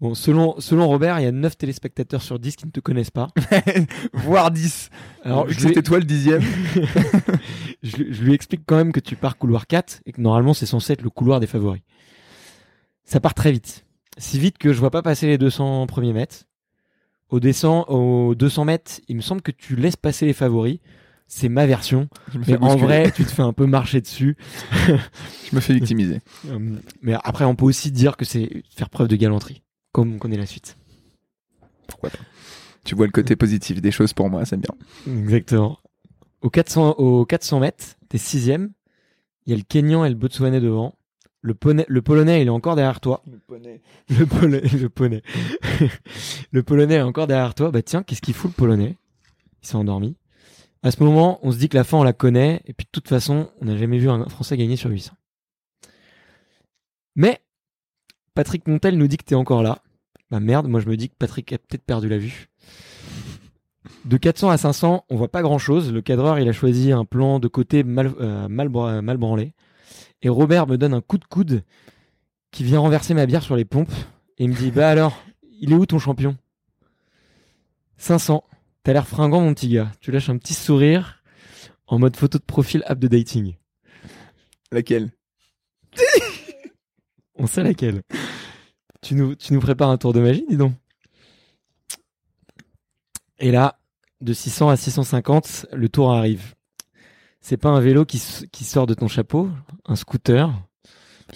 Bon, 0.00 0.14
selon, 0.14 0.58
selon 0.60 0.88
Robert, 0.88 1.20
il 1.20 1.24
y 1.24 1.26
a 1.26 1.32
9 1.32 1.58
téléspectateurs 1.58 2.22
sur 2.22 2.38
10 2.38 2.56
qui 2.56 2.66
ne 2.66 2.70
te 2.70 2.80
connaissent 2.80 3.10
pas. 3.10 3.28
Voire 4.14 4.50
10. 4.50 4.88
Alors, 5.24 5.46
Vu 5.46 5.54
que 5.54 5.60
c'était 5.60 5.82
toi 5.82 5.98
le 5.98 6.04
dixième. 6.06 6.42
je, 7.82 7.96
je 8.10 8.22
lui 8.22 8.32
explique 8.32 8.62
quand 8.66 8.76
même 8.76 8.92
que 8.92 9.00
tu 9.00 9.14
pars 9.16 9.36
couloir 9.36 9.66
4 9.66 10.00
et 10.06 10.12
que 10.12 10.20
normalement 10.22 10.54
c'est 10.54 10.64
censé 10.64 10.94
être 10.94 11.02
le 11.02 11.10
couloir 11.10 11.38
des 11.38 11.46
favoris. 11.46 11.82
Ça 13.10 13.18
part 13.18 13.34
très 13.34 13.50
vite. 13.50 13.84
Si 14.18 14.38
vite 14.38 14.56
que 14.56 14.72
je 14.72 14.78
vois 14.78 14.92
pas 14.92 15.02
passer 15.02 15.26
les 15.26 15.36
200 15.36 15.88
premiers 15.88 16.12
mètres. 16.12 16.44
Au, 17.28 17.40
descend, 17.40 17.84
au 17.88 18.36
200 18.36 18.64
mètres, 18.64 19.00
il 19.08 19.16
me 19.16 19.20
semble 19.20 19.42
que 19.42 19.50
tu 19.50 19.74
laisses 19.74 19.96
passer 19.96 20.26
les 20.26 20.32
favoris. 20.32 20.78
C'est 21.26 21.48
ma 21.48 21.66
version. 21.66 22.08
Mais 22.46 22.56
en 22.58 22.76
vrai, 22.76 23.10
tu 23.10 23.24
te 23.24 23.30
fais 23.30 23.42
un 23.42 23.52
peu 23.52 23.66
marcher 23.66 24.00
dessus. 24.00 24.36
je 24.86 25.56
me 25.56 25.60
fais 25.60 25.74
victimiser. 25.74 26.20
Euh, 26.46 26.76
Mais 27.02 27.14
après, 27.24 27.44
on 27.44 27.56
peut 27.56 27.64
aussi 27.64 27.90
dire 27.90 28.16
que 28.16 28.24
c'est 28.24 28.62
faire 28.76 28.90
preuve 28.90 29.08
de 29.08 29.16
galanterie. 29.16 29.62
Comme 29.90 30.14
on 30.14 30.18
connaît 30.18 30.36
la 30.36 30.46
suite. 30.46 30.76
Pourquoi 31.88 32.10
pas 32.10 32.18
Tu 32.84 32.94
vois 32.94 33.06
le 33.06 33.12
côté 33.12 33.34
positif 33.34 33.80
des 33.80 33.90
choses 33.90 34.12
pour 34.12 34.30
moi, 34.30 34.44
c'est 34.44 34.56
bien. 34.56 34.74
Exactement. 35.08 35.78
Au 36.42 36.50
400, 36.50 36.90
au 36.98 37.24
400 37.24 37.58
mètres, 37.58 37.96
t'es 38.08 38.18
sixième. 38.18 38.70
Il 39.46 39.50
y 39.50 39.54
a 39.54 39.56
le 39.56 39.64
Kenyan 39.64 40.04
et 40.04 40.08
le 40.08 40.14
Botswanais 40.14 40.60
devant. 40.60 40.94
Le, 41.42 41.54
poney- 41.54 41.86
le 41.88 42.02
Polonais, 42.02 42.42
il 42.42 42.46
est 42.48 42.50
encore 42.50 42.76
derrière 42.76 43.00
toi. 43.00 43.22
Le 43.26 43.38
Polonais. 44.26 44.60
Le 44.78 44.88
poney. 44.88 45.22
le 46.52 46.62
Polonais 46.62 46.96
est 46.96 47.00
encore 47.02 47.26
derrière 47.26 47.54
toi. 47.54 47.70
Bah 47.70 47.82
tiens, 47.82 48.02
qu'est-ce 48.02 48.20
qu'il 48.20 48.34
fout 48.34 48.50
le 48.50 48.54
Polonais? 48.56 48.96
Il 49.62 49.68
s'est 49.68 49.76
endormi. 49.76 50.16
À 50.82 50.90
ce 50.90 51.02
moment, 51.02 51.38
on 51.42 51.50
se 51.52 51.58
dit 51.58 51.68
que 51.68 51.76
la 51.76 51.84
fin, 51.84 51.98
on 51.98 52.02
la 52.02 52.12
connaît. 52.12 52.60
Et 52.66 52.72
puis 52.74 52.84
de 52.86 52.90
toute 52.90 53.08
façon, 53.08 53.50
on 53.60 53.66
n'a 53.66 53.76
jamais 53.76 53.98
vu 53.98 54.08
un 54.10 54.28
Français 54.28 54.56
gagner 54.56 54.76
sur 54.76 54.90
800. 54.90 55.12
Mais 57.16 57.40
Patrick 58.34 58.66
Montel 58.68 58.96
nous 58.96 59.08
dit 59.08 59.16
que 59.16 59.24
t'es 59.24 59.34
encore 59.34 59.62
là. 59.62 59.82
Bah 60.30 60.40
merde, 60.40 60.68
moi 60.68 60.80
je 60.80 60.88
me 60.88 60.96
dis 60.96 61.08
que 61.08 61.14
Patrick 61.18 61.52
a 61.52 61.58
peut-être 61.58 61.82
perdu 61.84 62.08
la 62.08 62.18
vue. 62.18 62.48
De 64.04 64.16
400 64.16 64.50
à 64.50 64.56
500, 64.56 65.04
on 65.08 65.16
voit 65.16 65.28
pas 65.30 65.42
grand 65.42 65.58
chose. 65.58 65.92
Le 65.92 66.00
cadreur, 66.02 66.38
il 66.38 66.48
a 66.48 66.52
choisi 66.52 66.92
un 66.92 67.04
plan 67.04 67.38
de 67.40 67.48
côté 67.48 67.82
mal, 67.82 68.12
euh, 68.20 68.46
mal, 68.48 68.68
bra- 68.68 69.02
mal 69.02 69.16
branlé. 69.16 69.52
Et 70.22 70.28
Robert 70.28 70.66
me 70.66 70.76
donne 70.76 70.94
un 70.94 71.00
coup 71.00 71.18
de 71.18 71.24
coude 71.24 71.64
qui 72.50 72.64
vient 72.64 72.80
renverser 72.80 73.14
ma 73.14 73.26
bière 73.26 73.42
sur 73.42 73.56
les 73.56 73.64
pompes. 73.64 73.92
Et 74.38 74.44
il 74.44 74.50
me 74.50 74.54
dit 74.54 74.70
Bah 74.70 74.90
alors, 74.90 75.22
il 75.60 75.72
est 75.72 75.76
où 75.76 75.86
ton 75.86 75.98
champion? 75.98 76.36
500. 77.96 78.44
T'as 78.82 78.92
l'air 78.92 79.06
fringant, 79.06 79.40
mon 79.40 79.54
petit 79.54 79.68
gars. 79.68 79.92
Tu 80.00 80.10
lâches 80.10 80.30
un 80.30 80.38
petit 80.38 80.54
sourire 80.54 81.22
en 81.86 81.98
mode 81.98 82.16
photo 82.16 82.38
de 82.38 82.44
profil 82.44 82.82
app 82.86 82.98
de 82.98 83.08
dating. 83.08 83.54
Laquelle? 84.72 85.10
On 87.34 87.46
sait 87.46 87.62
laquelle. 87.62 88.02
Tu 89.02 89.14
nous, 89.14 89.34
tu 89.34 89.52
nous 89.52 89.60
prépares 89.60 89.90
un 89.90 89.98
tour 89.98 90.12
de 90.12 90.20
magie, 90.20 90.44
dis 90.48 90.56
donc. 90.56 90.72
Et 93.38 93.50
là, 93.50 93.78
de 94.20 94.32
600 94.32 94.68
à 94.68 94.76
650, 94.76 95.66
le 95.72 95.88
tour 95.88 96.12
arrive. 96.12 96.54
C'est 97.40 97.56
pas 97.56 97.70
un 97.70 97.80
vélo 97.80 98.04
qui, 98.04 98.18
sort 98.18 98.86
de 98.86 98.94
ton 98.94 99.08
chapeau, 99.08 99.48
un 99.86 99.96
scooter? 99.96 100.52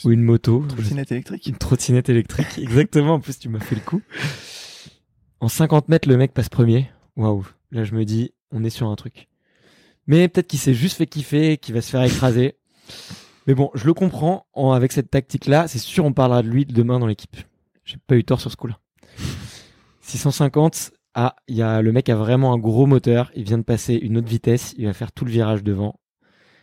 Ou 0.04 0.10
une 0.10 0.22
moto? 0.22 0.64
Trottinette 0.68 1.12
électrique 1.12 1.46
Une 1.46 1.56
trottinette 1.56 2.08
électrique, 2.08 2.46
exactement. 2.58 3.14
En 3.14 3.20
plus, 3.20 3.38
tu 3.38 3.48
m'as 3.48 3.60
fait 3.60 3.76
le 3.76 3.80
coup. 3.80 4.02
En 5.40 5.48
50 5.48 5.88
mètres, 5.88 6.08
le 6.08 6.16
mec 6.16 6.32
passe 6.34 6.48
premier. 6.48 6.90
Waouh. 7.16 7.46
Là, 7.70 7.84
je 7.84 7.94
me 7.94 8.04
dis, 8.04 8.32
on 8.50 8.64
est 8.64 8.70
sur 8.70 8.88
un 8.88 8.96
truc. 8.96 9.28
Mais 10.06 10.28
peut-être 10.28 10.48
qu'il 10.48 10.58
s'est 10.58 10.74
juste 10.74 10.96
fait 10.96 11.06
kiffer, 11.06 11.56
qu'il 11.58 11.74
va 11.74 11.80
se 11.80 11.90
faire 11.90 12.02
écraser. 12.02 12.56
Mais 13.46 13.54
bon, 13.54 13.70
je 13.74 13.86
le 13.86 13.94
comprends. 13.94 14.46
En- 14.52 14.72
avec 14.72 14.92
cette 14.92 15.10
tactique-là, 15.10 15.68
c'est 15.68 15.78
sûr, 15.78 16.04
on 16.04 16.12
parlera 16.12 16.42
de 16.42 16.48
lui 16.48 16.66
demain 16.66 16.98
dans 16.98 17.06
l'équipe. 17.06 17.36
J'ai 17.84 17.96
pas 18.06 18.16
eu 18.16 18.24
tort 18.24 18.40
sur 18.40 18.50
ce 18.50 18.56
coup-là. 18.56 18.78
650. 20.02 20.90
Ah, 21.14 21.36
y 21.48 21.62
a, 21.62 21.80
le 21.80 21.92
mec 21.92 22.08
a 22.08 22.16
vraiment 22.16 22.52
un 22.52 22.58
gros 22.58 22.86
moteur. 22.86 23.30
Il 23.34 23.44
vient 23.44 23.58
de 23.58 23.62
passer 23.62 23.94
une 23.94 24.18
autre 24.18 24.28
vitesse. 24.28 24.74
Il 24.78 24.86
va 24.86 24.92
faire 24.92 25.12
tout 25.12 25.24
le 25.24 25.30
virage 25.30 25.62
devant. 25.62 26.00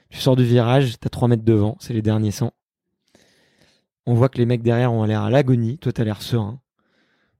Tu 0.10 0.20
sors 0.20 0.36
du 0.36 0.43
virage, 0.43 0.99
t'as 0.99 1.10
3 1.10 1.30
mètres 1.30 1.45
devant. 1.45 1.78
C'est 1.80 1.93
les 1.93 2.02
derniers 2.02 2.32
100. 2.32 2.52
On 4.06 4.14
voit 4.14 4.30
que 4.30 4.38
les 4.38 4.45
mecs 4.45 4.62
derrière 4.62 4.91
ont 4.91 5.06
l'air 5.06 5.22
à 5.22 5.30
l'agonie. 5.30 5.78
Toi, 5.78 5.93
t'as 5.93 6.04
l'air 6.04 6.22
serein. 6.22 6.60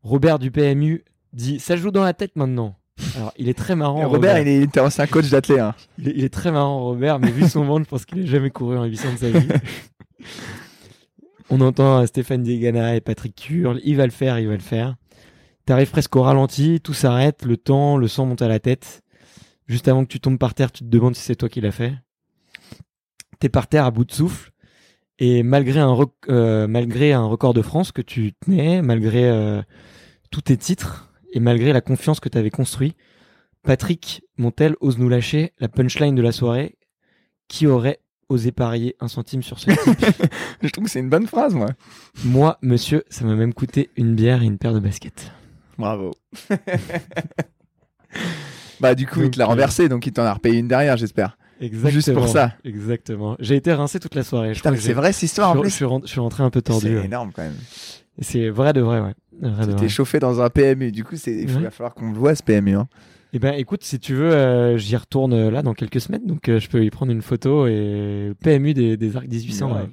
Robert 0.04 0.40
du 0.40 0.52
PMU 0.52 1.04
dit 1.34 1.60
Ça 1.60 1.76
joue 1.76 1.92
dans 1.92 2.04
la 2.04 2.14
tête 2.14 2.36
maintenant. 2.36 2.76
Alors, 3.18 3.34
il 3.38 3.50
est 3.50 3.58
très 3.58 3.76
marrant. 3.76 4.08
Robert, 4.08 4.40
il 4.40 4.48
est, 4.48 4.62
était 4.62 4.80
ancien 4.80 5.06
coach 5.08 5.30
d'athlète. 5.30 5.60
Hein. 5.60 5.76
il 5.98 6.08
est, 6.08 6.14
il 6.16 6.24
est 6.24 6.34
très 6.34 6.52
marrant, 6.52 6.80
Robert, 6.82 7.20
mais 7.20 7.32
vu 7.32 7.48
son 7.48 7.66
ventre, 7.66 7.86
je 7.86 7.90
pense 7.90 8.06
qu'il 8.06 8.24
a 8.24 8.26
jamais 8.26 8.52
couru 8.52 8.78
en 8.78 8.86
800 8.86 9.14
de 9.14 9.18
sa 9.18 9.30
vie. 9.32 9.48
On 11.50 11.60
entend 11.60 12.00
euh, 12.00 12.06
Stéphane 12.06 12.44
Diegana 12.44 12.96
et 12.96 13.02
Patrick 13.02 13.36
Curl. 13.36 13.82
Il 13.84 13.98
va 13.98 14.06
le 14.06 14.12
faire, 14.12 14.40
il 14.40 14.48
va 14.48 14.54
le 14.54 14.60
faire. 14.60 14.96
T'arrives 15.72 15.90
presque 15.92 16.14
au 16.18 16.22
ralenti, 16.24 16.82
tout 16.82 16.94
s'arrête, 16.94 17.46
le 17.46 17.56
temps, 17.56 17.96
le 17.96 18.10
sang 18.10 18.26
monte 18.26 18.42
à 18.42 18.50
la 18.50 18.60
tête. 18.60 19.04
Juste 19.68 19.88
avant 19.88 20.04
que 20.04 20.10
tu 20.10 20.20
tombes 20.20 20.38
par 20.38 20.54
terre, 20.54 20.70
tu 20.70 20.84
te 20.84 20.90
demandes 20.90 21.16
si 21.16 21.22
c'est 21.22 21.38
toi 21.38 21.48
qui 21.48 21.62
l'as 21.62 21.72
fait. 21.72 21.94
T'es 23.40 23.48
par 23.48 23.68
terre 23.68 23.86
à 23.86 23.92
bout 23.92 24.04
de 24.04 24.12
souffle. 24.12 24.52
Et 25.18 25.44
malgré 25.44 25.80
un, 25.80 25.94
rec- 25.94 26.10
euh, 26.28 26.68
malgré 26.68 27.14
un 27.14 27.24
record 27.24 27.54
de 27.54 27.62
France 27.62 27.94
que 27.94 28.02
tu 28.02 28.34
tenais, 28.34 28.82
malgré 28.82 29.30
euh, 29.30 29.62
tous 30.30 30.42
tes 30.42 30.58
titres 30.58 31.10
et 31.32 31.40
malgré 31.40 31.72
la 31.72 31.80
confiance 31.80 32.20
que 32.20 32.28
tu 32.28 32.38
avais 32.38 32.50
construit, 32.50 32.98
Patrick 33.64 34.24
Montel 34.38 34.76
ose 34.82 34.98
nous 34.98 35.08
lâcher 35.08 35.54
la 35.60 35.70
punchline 35.70 36.16
de 36.16 36.22
la 36.22 36.34
soirée. 36.34 36.76
Qui 37.48 37.66
aurait 37.68 38.02
osé 38.28 38.52
parier 38.52 38.98
un 39.00 39.08
centime 39.08 39.42
sur 39.42 39.58
ce 39.58 39.72
type 39.86 40.26
Je 40.62 40.68
trouve 40.68 40.84
que 40.84 40.90
c'est 40.92 41.00
une 41.00 41.10
bonne 41.10 41.28
phrase, 41.28 41.54
moi. 41.54 41.68
Moi, 42.26 42.58
monsieur, 42.62 43.06
ça 43.10 43.24
m'a 43.24 43.36
même 43.36 43.54
coûté 43.54 43.90
une 43.96 44.16
bière 44.16 44.44
et 44.44 44.46
une 44.48 44.58
paire 44.58 44.74
de 44.74 44.80
baskets. 44.82 45.32
Bravo. 45.82 46.12
bah, 48.80 48.96
du 48.96 49.06
coup, 49.08 49.22
il 49.24 49.32
te 49.32 49.38
l'a 49.40 49.46
euh, 49.46 49.48
renversé, 49.50 49.90
donc 49.90 50.06
il 50.08 50.14
t'en 50.14 50.24
a 50.24 50.34
repayé 50.34 50.58
une 50.60 50.68
derrière, 50.68 50.98
j'espère. 50.98 51.38
Exactement. 51.60 51.92
Juste 51.92 52.14
pour 52.14 52.28
ça. 52.28 52.54
Exactement. 52.64 53.36
J'ai 53.40 53.56
été 53.56 53.72
rincé 53.74 54.00
toute 54.00 54.16
la 54.16 54.24
soirée. 54.24 54.54
Putain, 54.54 54.76
c'est 54.76 54.94
vrai 54.94 55.14
cette 55.14 55.24
histoire 55.24 55.50
en 55.52 55.54
je, 55.54 55.58
je 55.58 55.62
plus. 55.64 55.72
suis 55.72 55.86
rentré, 55.86 56.08
je 56.08 56.12
suis 56.12 56.20
rentré 56.20 56.44
un 56.44 56.50
peu 56.50 56.62
tordu. 56.62 56.88
C'est 57.00 57.06
énorme 57.06 57.32
quand 57.36 57.44
même. 57.44 57.56
C'est 58.20 58.50
vrai 58.50 58.74
de 58.74 58.82
vrai, 58.82 59.00
ouais. 59.00 59.14
T'es 59.78 59.90
chauffé 59.90 60.20
dans 60.20 60.42
un 60.42 60.50
PMU. 60.50 60.92
Du 60.92 61.04
coup, 61.04 61.16
c'est 61.18 61.34
il 61.36 61.56
Ouais. 61.56 61.62
va 61.64 61.72
falloir 61.72 61.94
qu'on 61.94 62.12
le 62.12 62.18
voit 62.18 62.34
ce 62.36 62.42
PMU. 62.44 62.76
Hein. 62.76 62.88
Eh 63.34 63.40
ben, 63.40 63.54
écoute, 63.54 63.84
si 63.84 64.00
tu 64.00 64.14
veux, 64.16 64.32
euh, 64.34 64.78
j'y 64.78 64.96
retourne 64.98 65.34
euh, 65.34 65.52
là 65.52 65.62
dans 65.62 65.74
quelques 65.74 66.02
semaines, 66.02 66.26
donc 66.26 66.50
euh, 66.50 66.60
je 66.60 66.68
peux 66.68 66.84
y 66.84 66.90
prendre 66.90 67.12
une 67.14 67.22
photo 67.22 67.66
et 67.66 68.34
PMU 68.44 68.74
des, 68.74 68.98
des 68.98 69.16
Arcs 69.16 69.28
1800. 69.30 69.72
ouais. 69.74 69.90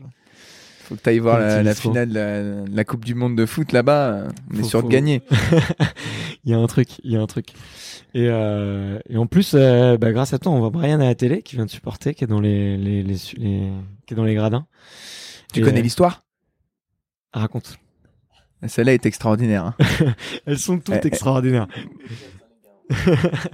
Faut 0.89 0.95
que 0.95 1.01
t'ailles 1.01 1.19
voir 1.19 1.39
la, 1.39 1.75
finale 1.75 2.09
de 2.09 2.15
la, 2.15 2.65
la 2.65 2.85
Coupe 2.85 3.05
du 3.05 3.15
Monde 3.15 3.37
de 3.37 3.45
foot 3.45 3.73
là-bas. 3.73 4.29
On 4.53 4.59
est 4.59 4.63
sûr 4.63 4.81
faut- 4.81 4.87
de 4.87 4.93
gagner. 4.93 5.21
il 6.45 6.51
y 6.51 6.55
a 6.55 6.59
un 6.59 6.67
truc, 6.67 6.89
il 7.05 7.13
y 7.13 7.17
a 7.17 7.21
un 7.21 7.27
truc. 7.27 7.49
Et, 8.15 8.27
euh, 8.29 8.99
et 9.09 9.19
en 9.19 9.27
plus, 9.27 9.53
euh, 9.55 9.99
bah, 9.99 10.13
grâce 10.13 10.33
à 10.33 10.39
toi, 10.39 10.51
on 10.51 10.59
voit 10.61 10.71
Brian 10.71 10.99
à 11.01 11.05
la 11.05 11.15
télé 11.15 11.43
qui 11.43 11.57
vient 11.57 11.67
de 11.67 11.71
supporter, 11.71 12.15
qui 12.15 12.25
est 12.25 12.27
dans 12.27 12.41
les, 12.41 12.79
les, 12.79 13.03
les, 13.03 13.17
les- 13.37 13.71
qui 14.07 14.15
est 14.15 14.17
dans 14.17 14.25
les 14.25 14.35
gradins. 14.35 14.67
Tu 15.53 15.61
Et, 15.61 15.63
connais 15.63 15.81
euh, 15.81 15.83
l'histoire? 15.83 16.25
Raconte. 17.35 17.77
Celle-là 18.67 18.95
est 18.95 19.05
extraordinaire. 19.05 19.67
hein. 19.67 19.75
Elles 20.47 20.59
sont 20.59 20.79
toutes 20.79 20.95
Eh, 20.95 21.01
eh. 21.05 21.07
extraordinaires. 21.07 21.69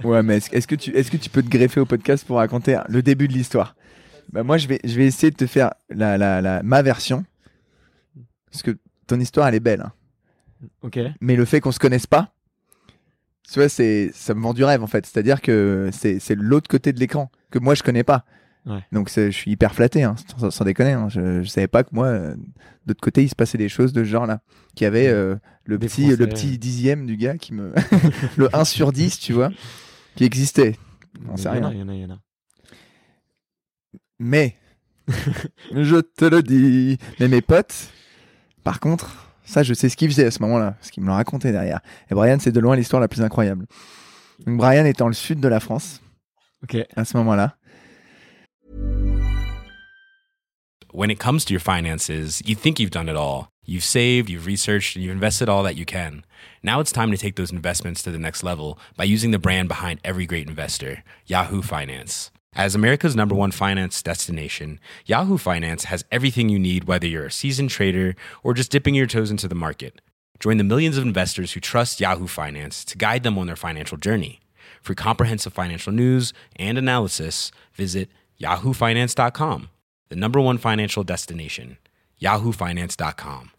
ouais, 0.05 0.23
mais 0.23 0.37
est-ce 0.37 0.55
est-ce 0.55 0.67
que 0.67 0.75
tu 0.75 0.95
est-ce 0.95 1.11
que 1.11 1.17
tu 1.17 1.29
peux 1.29 1.43
te 1.43 1.49
greffer 1.49 1.81
au 1.81 1.85
podcast 1.85 2.25
pour 2.25 2.37
raconter 2.37 2.79
le 2.87 3.01
début 3.01 3.27
de 3.27 3.33
l'histoire? 3.33 3.75
Bah 4.31 4.43
moi, 4.43 4.57
je 4.57 4.67
vais 4.67 4.79
je 4.83 4.95
vais 4.95 5.05
essayer 5.05 5.31
de 5.31 5.35
te 5.37 5.47
faire 5.47 5.73
la 5.89 6.17
la, 6.17 6.41
la 6.41 6.63
ma 6.63 6.81
version 6.81 7.25
parce 8.51 8.63
que 8.63 8.77
ton 9.07 9.19
histoire 9.19 9.47
elle 9.47 9.55
est 9.55 9.59
belle. 9.59 9.81
hein. 9.81 9.91
Ok. 10.81 10.97
mais 11.21 11.35
le 11.35 11.45
fait 11.45 11.59
qu'on 11.61 11.71
se 11.71 11.79
connaisse 11.79 12.07
pas, 12.07 12.33
tu 13.51 13.59
vois, 13.59 13.69
c'est, 13.69 14.09
ça 14.13 14.33
me 14.33 14.41
vend 14.41 14.53
du 14.53 14.63
rêve 14.63 14.81
en 14.81 14.87
fait. 14.87 15.05
C'est-à-dire 15.05 15.41
que 15.41 15.89
c'est, 15.91 16.19
c'est 16.19 16.35
l'autre 16.35 16.67
côté 16.67 16.91
de 16.93 16.99
l'écran 16.99 17.29
que 17.51 17.59
moi 17.59 17.75
je 17.75 17.83
connais 17.83 18.03
pas. 18.03 18.25
Ouais. 18.65 18.83
Donc 18.91 19.09
c'est, 19.09 19.31
je 19.31 19.37
suis 19.37 19.51
hyper 19.51 19.75
flatté, 19.75 20.01
hein, 20.03 20.15
sans, 20.37 20.49
sans 20.49 20.65
déconner. 20.65 20.93
hein. 20.93 21.07
Je, 21.09 21.43
je 21.43 21.47
savais 21.47 21.67
pas 21.67 21.83
que 21.83 21.89
moi, 21.91 22.07
euh, 22.07 22.35
d'autre 22.87 23.01
côté, 23.01 23.21
il 23.23 23.29
se 23.29 23.35
passait 23.35 23.59
des 23.59 23.69
choses 23.69 23.93
de 23.93 24.03
ce 24.03 24.09
genre-là. 24.09 24.41
Qu'il 24.73 24.85
y 24.85 24.87
avait 24.87 25.07
euh, 25.07 25.35
le 25.65 25.77
Des 25.77 25.85
petit, 25.85 26.01
Français, 26.07 26.17
le 26.17 26.27
petit 26.27 26.57
dixième 26.57 27.05
du 27.05 27.15
gars 27.15 27.37
qui 27.37 27.53
me, 27.53 27.73
le 28.37 28.49
1 28.55 28.65
sur 28.65 28.91
10, 28.91 29.19
tu 29.19 29.33
vois, 29.33 29.51
qui 30.15 30.23
existait. 30.23 30.77
On 31.29 31.35
Il 31.35 31.39
sait 31.39 31.49
y 31.49 31.51
en 31.51 31.63
a, 31.63 31.69
rien. 31.69 31.71
il 31.73 31.79
y 31.79 31.83
en 31.83 31.89
a, 31.89 31.93
il 31.93 32.01
y 32.01 32.05
en 32.05 32.09
a. 32.09 32.19
Mais, 34.19 34.55
je 35.71 35.99
te 36.01 36.25
le 36.25 36.41
dis, 36.41 36.97
mais 37.19 37.27
mes 37.27 37.41
potes, 37.41 37.89
par 38.63 38.79
contre, 38.79 39.29
ça, 39.43 39.61
je 39.63 39.73
sais 39.73 39.89
ce 39.89 39.97
qu'ils 39.97 40.09
faisaient 40.09 40.25
à 40.25 40.31
ce 40.31 40.41
moment-là, 40.41 40.71
parce 40.79 40.89
qu'ils 40.91 41.03
me 41.03 41.07
l'ont 41.07 41.15
raconté 41.15 41.51
derrière. 41.51 41.81
Et 42.09 42.15
Brian, 42.15 42.37
c'est 42.39 42.51
de 42.51 42.59
loin 42.59 42.75
l'histoire 42.75 43.01
la 43.01 43.07
plus 43.07 43.21
incroyable. 43.21 43.65
Donc, 44.45 44.57
Brian 44.57 44.85
est 44.85 44.97
dans 44.97 45.07
le 45.07 45.13
sud 45.13 45.39
de 45.39 45.47
la 45.47 45.59
France, 45.59 46.01
Ok. 46.63 46.77
à 46.95 47.05
ce 47.05 47.17
moment-là. 47.17 47.55
when 50.95 51.11
it 51.11 51.19
comes 51.19 51.43
to 51.43 51.53
your 51.53 51.59
finances, 51.59 52.09
you 52.45 52.55
think 52.55 52.79
you've 52.79 52.89
done 52.89 53.09
it 53.09 53.17
all. 53.17 53.49
You've 53.65 53.83
saved, 53.83 54.29
you've 54.29 54.45
researched, 54.45 54.95
and 54.95 55.03
you've 55.03 55.11
invested 55.11 55.49
all 55.49 55.61
that 55.63 55.75
you 55.75 55.85
can. 55.85 56.23
Now 56.63 56.79
it's 56.79 56.93
time 56.93 57.11
to 57.11 57.17
take 57.17 57.35
those 57.35 57.51
investments 57.51 58.01
to 58.03 58.11
the 58.11 58.17
next 58.19 58.43
level 58.43 58.79
by 58.95 59.03
using 59.03 59.31
the 59.31 59.39
brand 59.39 59.67
behind 59.67 59.99
every 60.05 60.25
great 60.25 60.47
investor, 60.47 61.03
Yahoo 61.25 61.61
Finance. 61.61 62.31
As 62.55 62.73
America's 62.73 63.15
number 63.17 63.35
one 63.35 63.51
finance 63.51 64.01
destination, 64.01 64.79
Yahoo 65.05 65.37
Finance 65.37 65.85
has 65.85 66.05
everything 66.09 66.47
you 66.47 66.57
need, 66.57 66.85
whether 66.85 67.05
you're 67.05 67.25
a 67.25 67.31
seasoned 67.31 67.69
trader 67.69 68.15
or 68.43 68.53
just 68.53 68.71
dipping 68.71 68.95
your 68.95 69.07
toes 69.07 69.29
into 69.29 69.47
the 69.49 69.55
market. 69.55 70.01
Join 70.39 70.55
the 70.57 70.63
millions 70.63 70.97
of 70.97 71.03
investors 71.03 71.51
who 71.51 71.59
trust 71.59 71.99
Yahoo 71.99 72.27
Finance 72.27 72.85
to 72.85 72.97
guide 72.97 73.23
them 73.23 73.37
on 73.37 73.47
their 73.47 73.57
financial 73.57 73.97
journey. 73.97 74.39
For 74.81 74.93
comprehensive 74.95 75.51
financial 75.53 75.91
news 75.91 76.31
and 76.57 76.77
analysis, 76.77 77.51
visit 77.73 78.09
yahoofinance.com, 78.41 79.69
the 80.09 80.15
number 80.15 80.39
one 80.39 80.57
financial 80.57 81.03
destination, 81.03 81.77
yahoofinance.com. 82.21 83.51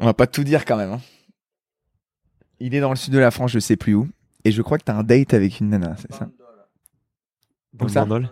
On 0.00 0.06
va 0.06 0.12
pas 0.14 0.26
tout 0.26 0.42
dire 0.42 0.64
quand 0.64 0.76
même. 0.76 0.92
hein. 0.94 1.00
Il 2.58 2.74
est 2.74 2.80
dans 2.80 2.90
le 2.90 2.96
sud 2.96 3.12
de 3.12 3.18
la 3.20 3.30
France, 3.30 3.52
je 3.52 3.60
sais 3.60 3.76
plus 3.76 3.94
où. 3.94 4.08
Et 4.44 4.50
je 4.52 4.62
crois 4.62 4.78
que 4.78 4.84
t'as 4.84 4.94
un 4.96 5.02
date 5.02 5.34
avec 5.34 5.60
une 5.60 5.70
nana, 5.70 5.96
c'est 5.98 6.12
ça 6.12 6.28
Bon, 7.72 7.88
ça 7.88 8.00
bandol. 8.04 8.30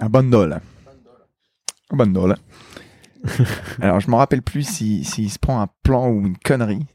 Un 0.00 0.08
bundle. 0.08 0.60
Un 1.90 1.96
bundle. 1.96 2.36
Alors, 3.80 4.00
je 4.00 4.10
m'en 4.10 4.16
rappelle 4.18 4.42
plus 4.42 4.64
s'il 4.66 5.04
si, 5.06 5.10
s'il 5.12 5.30
se 5.30 5.38
prend 5.38 5.60
un 5.60 5.68
plan 5.82 6.08
ou 6.10 6.26
une 6.26 6.36
connerie. 6.38 6.86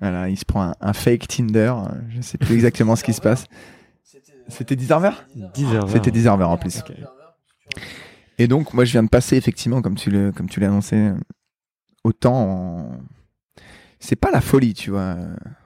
Voilà, 0.00 0.28
il 0.28 0.38
se 0.38 0.44
prend 0.44 0.62
un, 0.62 0.74
un 0.80 0.92
fake 0.92 1.26
Tinder. 1.28 1.74
euh, 1.76 1.88
Je 2.10 2.20
sais 2.20 2.38
plus 2.38 2.54
exactement 2.54 2.94
ce 2.96 3.04
qui 3.04 3.12
se 3.12 3.20
passe. 3.20 3.46
C'était 4.48 4.76
10 4.76 4.92
heures 4.92 5.24
10 5.34 5.74
heures. 5.74 5.88
C'était 5.88 6.10
10 6.10 6.26
heures 6.26 6.48
en 6.48 6.56
plus. 6.56 6.78
Ok. 6.78 6.92
Et 8.38 8.46
donc, 8.48 8.74
moi, 8.74 8.84
je 8.84 8.92
viens 8.92 9.02
de 9.02 9.08
passer, 9.08 9.36
effectivement, 9.36 9.80
comme 9.82 9.94
tu 9.94 10.10
le, 10.10 10.32
comme 10.32 10.48
tu 10.48 10.60
l'as 10.60 10.66
annoncé, 10.68 11.12
autant 12.04 12.34
en... 12.34 12.98
C'est 13.98 14.16
pas 14.16 14.30
la 14.30 14.40
folie, 14.42 14.74
tu 14.74 14.90
vois. 14.90 15.16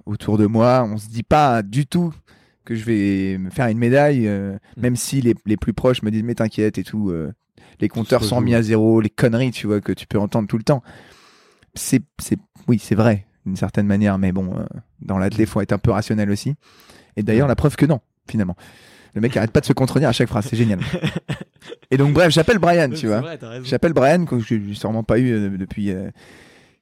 Autour 0.09 0.38
de 0.38 0.46
moi, 0.46 0.88
on 0.90 0.96
se 0.96 1.09
dit 1.09 1.22
pas 1.22 1.62
du 1.62 1.86
tout 1.86 2.14
que 2.64 2.74
je 2.74 2.82
vais 2.84 3.36
me 3.36 3.50
faire 3.50 3.66
une 3.66 3.76
médaille, 3.76 4.26
euh, 4.26 4.54
Mm. 4.76 4.80
même 4.80 4.96
si 4.96 5.20
les, 5.20 5.34
les 5.44 5.56
plus 5.59 5.74
proches 5.74 6.02
me 6.02 6.11
disent, 6.11 6.22
mais 6.22 6.34
t'inquiète 6.34 6.78
et 6.78 6.82
tout, 6.82 7.11
euh, 7.11 7.30
les 7.80 7.88
compteurs 7.88 8.24
sont 8.24 8.40
mis 8.40 8.54
à 8.54 8.62
zéro, 8.62 9.02
les 9.02 9.11
conneries, 9.11 9.50
tu 9.50 9.66
vois, 9.66 9.80
que 9.82 9.92
tu 9.92 10.06
peux 10.06 10.18
entendre 10.18 10.48
tout 10.48 10.56
le 10.56 10.64
temps. 10.64 10.82
C'est, 11.74 12.00
c'est, 12.18 12.38
oui, 12.68 12.78
c'est 12.82 12.94
vrai, 12.94 13.26
d'une 13.44 13.56
certaine 13.56 13.86
manière, 13.86 14.16
mais 14.18 14.32
bon, 14.32 14.50
euh, 14.56 14.64
dans 15.02 15.18
l'athlé, 15.18 15.44
faut 15.44 15.61
être 15.61 15.72
un 15.72 15.78
peu 15.78 15.90
rationnel 15.90 16.30
aussi. 16.30 16.54
Et 17.16 17.22
d'ailleurs, 17.22 17.46
la 17.48 17.54
preuve 17.56 17.76
que 17.76 17.84
non, 17.86 18.00
finalement. 18.30 18.56
Le 19.14 19.20
mec 19.20 19.36
arrête 19.36 19.50
pas 19.50 19.61
de 19.61 19.66
se 19.66 19.72
contredire 19.74 20.09
à 20.09 20.12
chaque 20.12 20.28
phrase, 20.28 20.46
c'est 20.48 20.56
génial. 20.56 20.80
Et 21.90 21.96
donc, 21.98 22.12
bref, 22.14 22.30
j'appelle 22.32 22.59
Brian, 22.59 22.90
tu 22.94 23.09
vois. 23.09 23.22
J'appelle 23.62 23.92
Brian, 23.92 24.24
que 24.24 24.38
je 24.38 24.54
n'ai 24.54 24.74
sûrement 24.74 25.02
pas 25.02 25.18
eu 25.18 25.32
euh, 25.32 25.56
depuis 25.59 25.92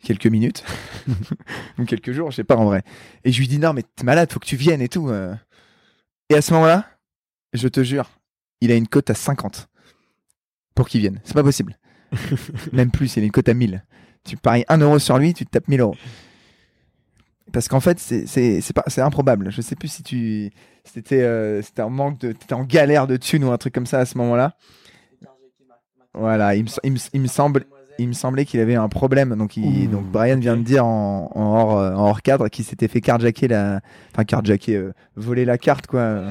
quelques 0.06 0.26
minutes, 0.26 0.64
ou 1.78 1.84
quelques 1.84 2.12
jours, 2.12 2.30
je 2.30 2.36
sais 2.36 2.44
pas 2.44 2.56
en 2.56 2.64
vrai. 2.64 2.82
Et 3.24 3.32
je 3.32 3.38
lui 3.40 3.48
dis, 3.48 3.58
non, 3.58 3.72
mais 3.72 3.82
t'es 3.82 4.04
malade, 4.04 4.32
faut 4.32 4.38
que 4.40 4.46
tu 4.46 4.56
viennes 4.56 4.80
et 4.80 4.88
tout. 4.88 5.08
euh. 5.08 5.34
Et 6.30 6.34
à 6.34 6.42
ce 6.42 6.52
moment-là, 6.54 6.86
je 7.52 7.68
te 7.68 7.82
jure, 7.82 8.08
il 8.60 8.70
a 8.70 8.76
une 8.76 8.86
cote 8.88 9.10
à 9.10 9.14
50 9.14 9.68
pour 10.74 10.88
qu'il 10.88 11.00
vienne. 11.00 11.20
C'est 11.24 11.34
pas 11.34 11.42
possible. 11.42 11.76
Même 12.72 12.90
plus, 12.90 13.16
il 13.16 13.22
a 13.22 13.26
une 13.26 13.32
cote 13.32 13.48
à 13.48 13.54
1000. 13.54 13.84
Tu 14.24 14.36
paries 14.36 14.64
1 14.68 14.78
euro 14.78 14.98
sur 14.98 15.18
lui, 15.18 15.34
tu 15.34 15.44
te 15.44 15.50
tapes 15.50 15.68
1000 15.68 15.80
euros. 15.80 15.96
Parce 17.52 17.68
qu'en 17.68 17.80
fait, 17.80 17.98
c'est- 18.00 18.26
c'est 18.26 18.60
c'est 18.60 18.72
pas- 18.74 18.82
c'est 18.88 19.00
improbable. 19.00 19.50
Je 19.52 19.60
sais 19.60 19.76
plus 19.76 19.88
si 19.88 20.02
tu. 20.02 20.50
C'était 20.84 21.22
euh, 21.22 21.62
c'était 21.62 21.82
en 21.82 21.90
manque 21.90 22.18
de. 22.20 22.32
T'étais 22.32 22.54
en 22.54 22.64
galère 22.64 23.06
de 23.06 23.16
thunes 23.16 23.44
ou 23.44 23.50
un 23.52 23.56
truc 23.58 23.72
comme 23.72 23.86
ça 23.86 24.00
à 24.00 24.04
ce 24.06 24.18
moment-là. 24.18 24.56
Voilà, 26.12 26.54
il 26.56 26.64
me, 26.64 26.68
il 26.82 26.92
me- 26.92 26.98
il 27.12 27.20
me 27.20 27.26
semble, 27.28 27.66
il 27.98 28.08
me 28.08 28.12
semblait 28.12 28.44
qu'il 28.44 28.60
avait 28.60 28.74
un 28.74 28.88
problème. 28.88 29.34
Donc, 29.36 29.56
il, 29.56 29.88
Ouh, 29.88 29.90
donc 29.90 30.06
Brian 30.06 30.38
vient 30.38 30.56
de 30.56 30.62
dire 30.62 30.84
en, 30.86 31.30
en 31.34 31.42
hors, 31.42 31.78
euh, 31.78 31.94
en 31.94 32.08
hors 32.08 32.22
cadre 32.22 32.48
qu'il 32.48 32.64
s'était 32.64 32.88
fait 32.88 33.00
carjacker 33.00 33.48
la, 33.48 33.80
enfin 34.12 34.24
carjacker, 34.24 34.76
euh, 34.76 34.92
voler 35.16 35.44
la 35.44 35.58
carte 35.58 35.86
quoi. 35.86 36.22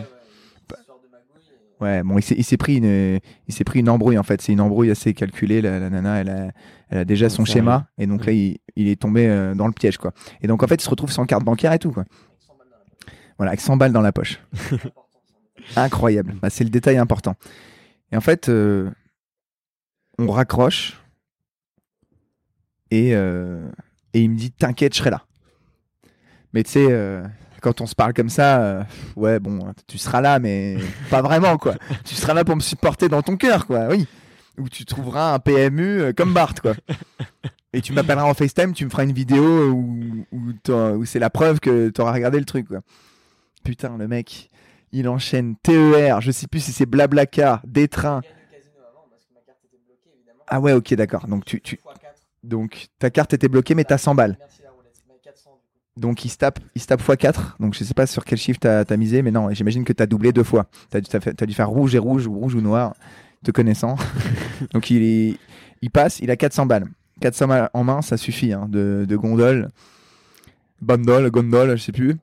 Ouais, 1.82 2.03
bon, 2.03 2.18
il 2.18 2.22
s'est, 2.22 2.36
il 2.38 2.43
s'est 2.45 2.55
pris 2.55 2.78
une, 2.78 3.20
il 3.47 3.53
s'est 3.53 3.66
pris 3.66 3.80
une 3.80 3.89
embrouille 3.89 4.18
en 4.18 4.24
fait. 4.24 4.41
C'est 4.41 4.53
une 4.53 4.61
embrouille 4.61 4.91
assez 4.91 5.13
calculée. 5.13 5.61
La, 5.61 5.80
la 5.80 5.89
nana, 5.89 6.22
elle 6.22 6.30
a, 6.30 6.47
elle 6.89 6.97
a 6.99 7.05
déjà 7.05 7.30
son 7.30 7.43
schéma 7.43 7.88
et 7.97 8.07
donc 8.07 8.26
là, 8.26 8.32
il, 8.32 8.59
il 8.76 8.88
est 8.88 8.99
tombé 8.99 9.28
euh, 9.28 9.53
dans 9.55 9.68
le 9.68 9.74
piège 9.74 9.97
quoi. 9.97 10.13
Et 10.41 10.47
donc 10.47 10.63
en 10.63 10.68
fait, 10.68 10.76
il 10.76 10.84
se 10.84 10.89
retrouve 10.89 11.11
sans 11.11 11.26
carte 11.26 11.43
bancaire 11.43 11.74
et 11.74 11.80
tout 11.80 11.91
quoi. 11.91 12.05
Voilà, 13.38 13.51
avec 13.51 13.59
100 13.59 13.76
balles 13.78 13.91
dans 13.91 14.01
la 14.01 14.13
poche. 14.13 14.39
Incroyable. 15.76 16.36
Bah, 16.41 16.49
c'est 16.49 16.63
le 16.63 16.70
détail 16.70 16.97
important. 16.97 17.36
Et 18.11 18.18
en 18.18 18.22
fait, 18.22 18.47
euh, 18.47 18.89
on 20.18 20.32
raccroche 20.32 21.01
et, 22.96 23.14
euh, 23.14 23.68
et 24.14 24.22
il 24.22 24.30
me 24.30 24.38
dit 24.38 24.52
T'inquiète, 24.52 24.93
je 24.93 25.00
serai 25.00 25.10
là. 25.10 25.26
Mais 26.54 26.64
tu 26.64 26.72
sais, 26.72 26.88
euh, 26.89 27.24
quand 27.62 27.82
on 27.82 27.86
se 27.86 27.96
parle 27.96 28.14
comme 28.14 28.30
ça, 28.30 28.62
euh, 28.62 28.84
ouais, 29.18 29.39
bon, 29.39 29.60
tu 29.88 29.98
seras 29.98 30.22
là, 30.22 30.39
mais 30.39 30.78
pas 31.10 31.22
vraiment, 31.22 31.58
quoi. 31.58 31.76
Tu 32.06 32.16
seras 32.16 32.34
là 32.34 32.46
pour 32.46 32.56
me 32.56 32.62
supporter 32.62 33.10
dans 33.10 33.22
ton 33.22 33.36
cœur, 33.36 33.68
quoi, 33.68 33.88
oui. 33.89 34.08
Ou 34.58 34.70
tu 34.70 34.86
trouveras 34.86 35.34
un 35.34 35.39
PMU 35.39 36.00
euh, 36.00 36.14
comme 36.14 36.34
Bart, 36.34 36.56
quoi. 36.62 36.76
Et 37.74 37.82
tu 37.82 37.91
m'appelleras 37.91 38.24
en 38.24 38.34
FaceTime, 38.34 38.72
tu 38.72 38.86
me 38.86 38.89
feras 38.89 39.04
une 39.04 39.12
vidéo 39.12 39.72
où, 39.72 40.26
où, 40.32 41.06
c'est 41.06 41.20
la 41.20 41.30
preuve 41.30 41.60
que 41.60 41.89
tu 41.89 42.00
auras 42.00 42.14
regardé 42.14 42.39
le 42.39 42.46
truc, 42.46 42.70
quoi. 42.70 42.80
Putain, 43.66 43.98
le 43.98 44.08
mec, 44.08 44.50
il 44.93 45.10
enchaîne 45.10 45.58
TER, 45.58 46.22
je 46.22 46.32
sais 46.32 46.48
plus 46.48 46.62
si 46.62 46.72
c'est 46.72 46.86
Blablacar, 46.86 47.62
des 47.66 47.89
trains. 47.89 48.22
Ah 50.48 50.62
ouais, 50.62 50.72
ok, 50.72 50.93
d'accord. 50.93 51.28
Donc, 51.28 51.43
tu, 51.43 51.60
tu... 51.60 51.80
Donc, 52.46 52.88
ta 53.00 53.10
carte 53.10 53.34
était 53.34 53.48
bloquée, 53.48 53.76
mais 53.76 53.84
t'as 53.84 53.98
100 53.98 54.16
balles. 54.16 54.38
Donc, 55.98 56.26
il 56.26 56.30
se 56.30 56.38
tape, 56.38 56.60
il 56.76 56.82
se 56.82 56.88
tape 56.88 57.02
x4. 57.02 57.56
Donc, 57.60 57.74
je 57.74 57.84
sais 57.84 57.93
pas 57.93 58.06
sur 58.06 58.26
quel 58.26 58.38
chiffre 58.38 58.60
t'as 58.60 58.84
as 58.88 58.98
misé, 58.98 59.22
mais 59.22 59.32
non, 59.32 59.50
j'imagine 59.52 59.86
que 59.86 59.93
t'as 59.93 60.06
doublé 60.06 60.34
deux 60.34 60.43
fois. 60.43 60.68
T'as 60.89 61.00
dû, 61.00 61.54
faire 61.54 61.70
rouge 61.70 61.96
et 61.96 62.00
rouge, 62.00 62.28
ou 62.28 62.38
rouge 62.38 62.54
ou 62.56 62.62
noir, 62.62 62.93
te 63.43 63.52
connaissant. 63.52 63.96
Donc, 64.74 64.89
il, 64.91 65.02
est- 65.04 65.38
il 65.82 65.89
passe, 65.91 66.20
il 66.20 66.30
a 66.32 66.36
400 66.36 66.66
balles. 66.66 66.86
400 67.22 67.48
balles 67.48 67.70
en 67.74 67.84
main, 67.86 68.02
ça 68.02 68.18
suffit, 68.18 68.52
hein, 68.52 68.68
de, 68.70 69.06
de 69.08 69.16
gondole. 69.16 69.70
Bundle, 70.82 71.30
gondole, 71.32 71.78
je 71.78 71.84
sais 71.84 71.91
plus. 71.93 72.18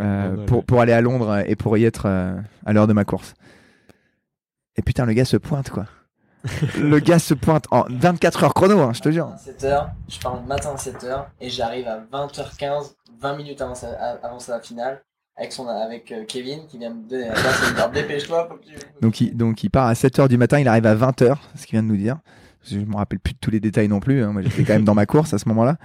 Euh, 0.00 0.30
Gondole, 0.30 0.46
pour, 0.46 0.58
ouais. 0.58 0.64
pour 0.64 0.80
aller 0.80 0.92
à 0.92 1.00
Londres 1.00 1.44
et 1.46 1.54
pour 1.54 1.78
y 1.78 1.84
être 1.84 2.06
euh, 2.06 2.34
à 2.66 2.72
l'heure 2.72 2.88
de 2.88 2.92
ma 2.92 3.04
course. 3.04 3.34
Et 4.76 4.82
putain, 4.82 5.06
le 5.06 5.12
gars 5.12 5.24
se 5.24 5.36
pointe, 5.36 5.70
quoi. 5.70 5.86
Le 6.78 6.98
gars 7.00 7.18
se 7.18 7.34
pointe 7.34 7.66
en 7.70 7.84
24 7.90 8.44
heures 8.44 8.54
chrono, 8.54 8.80
hein, 8.80 8.92
je 8.94 9.00
te 9.00 9.10
jure. 9.10 9.32
7h, 9.44 9.88
je 10.08 10.18
pars 10.20 10.40
le 10.40 10.46
matin 10.48 10.70
à 10.74 10.76
7h 10.76 11.24
et 11.40 11.50
j'arrive 11.50 11.86
à 11.86 12.00
20h15, 12.12 12.92
20 13.20 13.36
minutes 13.36 13.60
avant 13.60 13.74
sa, 13.74 13.88
à- 13.90 14.18
avant 14.26 14.38
sa 14.38 14.60
finale, 14.60 15.02
avec, 15.36 15.52
son, 15.52 15.66
avec 15.68 16.10
euh, 16.12 16.24
Kevin 16.26 16.66
qui 16.66 16.78
vient 16.78 16.90
me 16.90 17.08
donner 17.08 17.26
la 17.28 17.32
place 17.34 17.92
dépêche-toi. 17.92 18.48
Donc 19.02 19.20
il, 19.20 19.36
donc 19.36 19.62
il 19.64 19.70
part 19.70 19.86
à 19.86 19.92
7h 19.92 20.28
du 20.28 20.38
matin, 20.38 20.58
il 20.58 20.68
arrive 20.68 20.86
à 20.86 20.94
20h, 20.94 21.36
ce 21.56 21.66
qu'il 21.66 21.72
vient 21.78 21.82
de 21.82 21.88
nous 21.88 21.96
dire. 21.96 22.18
Je 22.70 22.78
me 22.78 22.96
rappelle 22.96 23.18
plus 23.20 23.32
de 23.34 23.38
tous 23.38 23.50
les 23.50 23.60
détails 23.60 23.88
non 23.88 24.00
plus, 24.00 24.22
hein. 24.22 24.32
moi 24.32 24.42
j'étais 24.42 24.64
quand 24.64 24.74
même 24.74 24.84
dans 24.84 24.94
ma 24.94 25.06
course 25.06 25.32
à 25.34 25.38
ce 25.38 25.48
moment-là. 25.48 25.76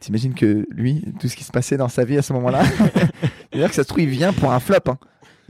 T'imagines 0.00 0.34
que 0.34 0.66
lui, 0.70 1.04
tout 1.20 1.28
ce 1.28 1.36
qui 1.36 1.44
se 1.44 1.52
passait 1.52 1.76
dans 1.76 1.88
sa 1.88 2.04
vie 2.04 2.18
à 2.18 2.22
ce 2.22 2.32
moment-là, 2.32 2.62
c'est-à-dire 3.52 3.68
que 3.68 3.74
ça 3.74 3.82
se 3.84 3.88
trouve, 3.88 4.00
il 4.00 4.08
vient 4.08 4.32
pour 4.32 4.52
un 4.52 4.60
flop. 4.60 4.76
hein. 4.88 4.98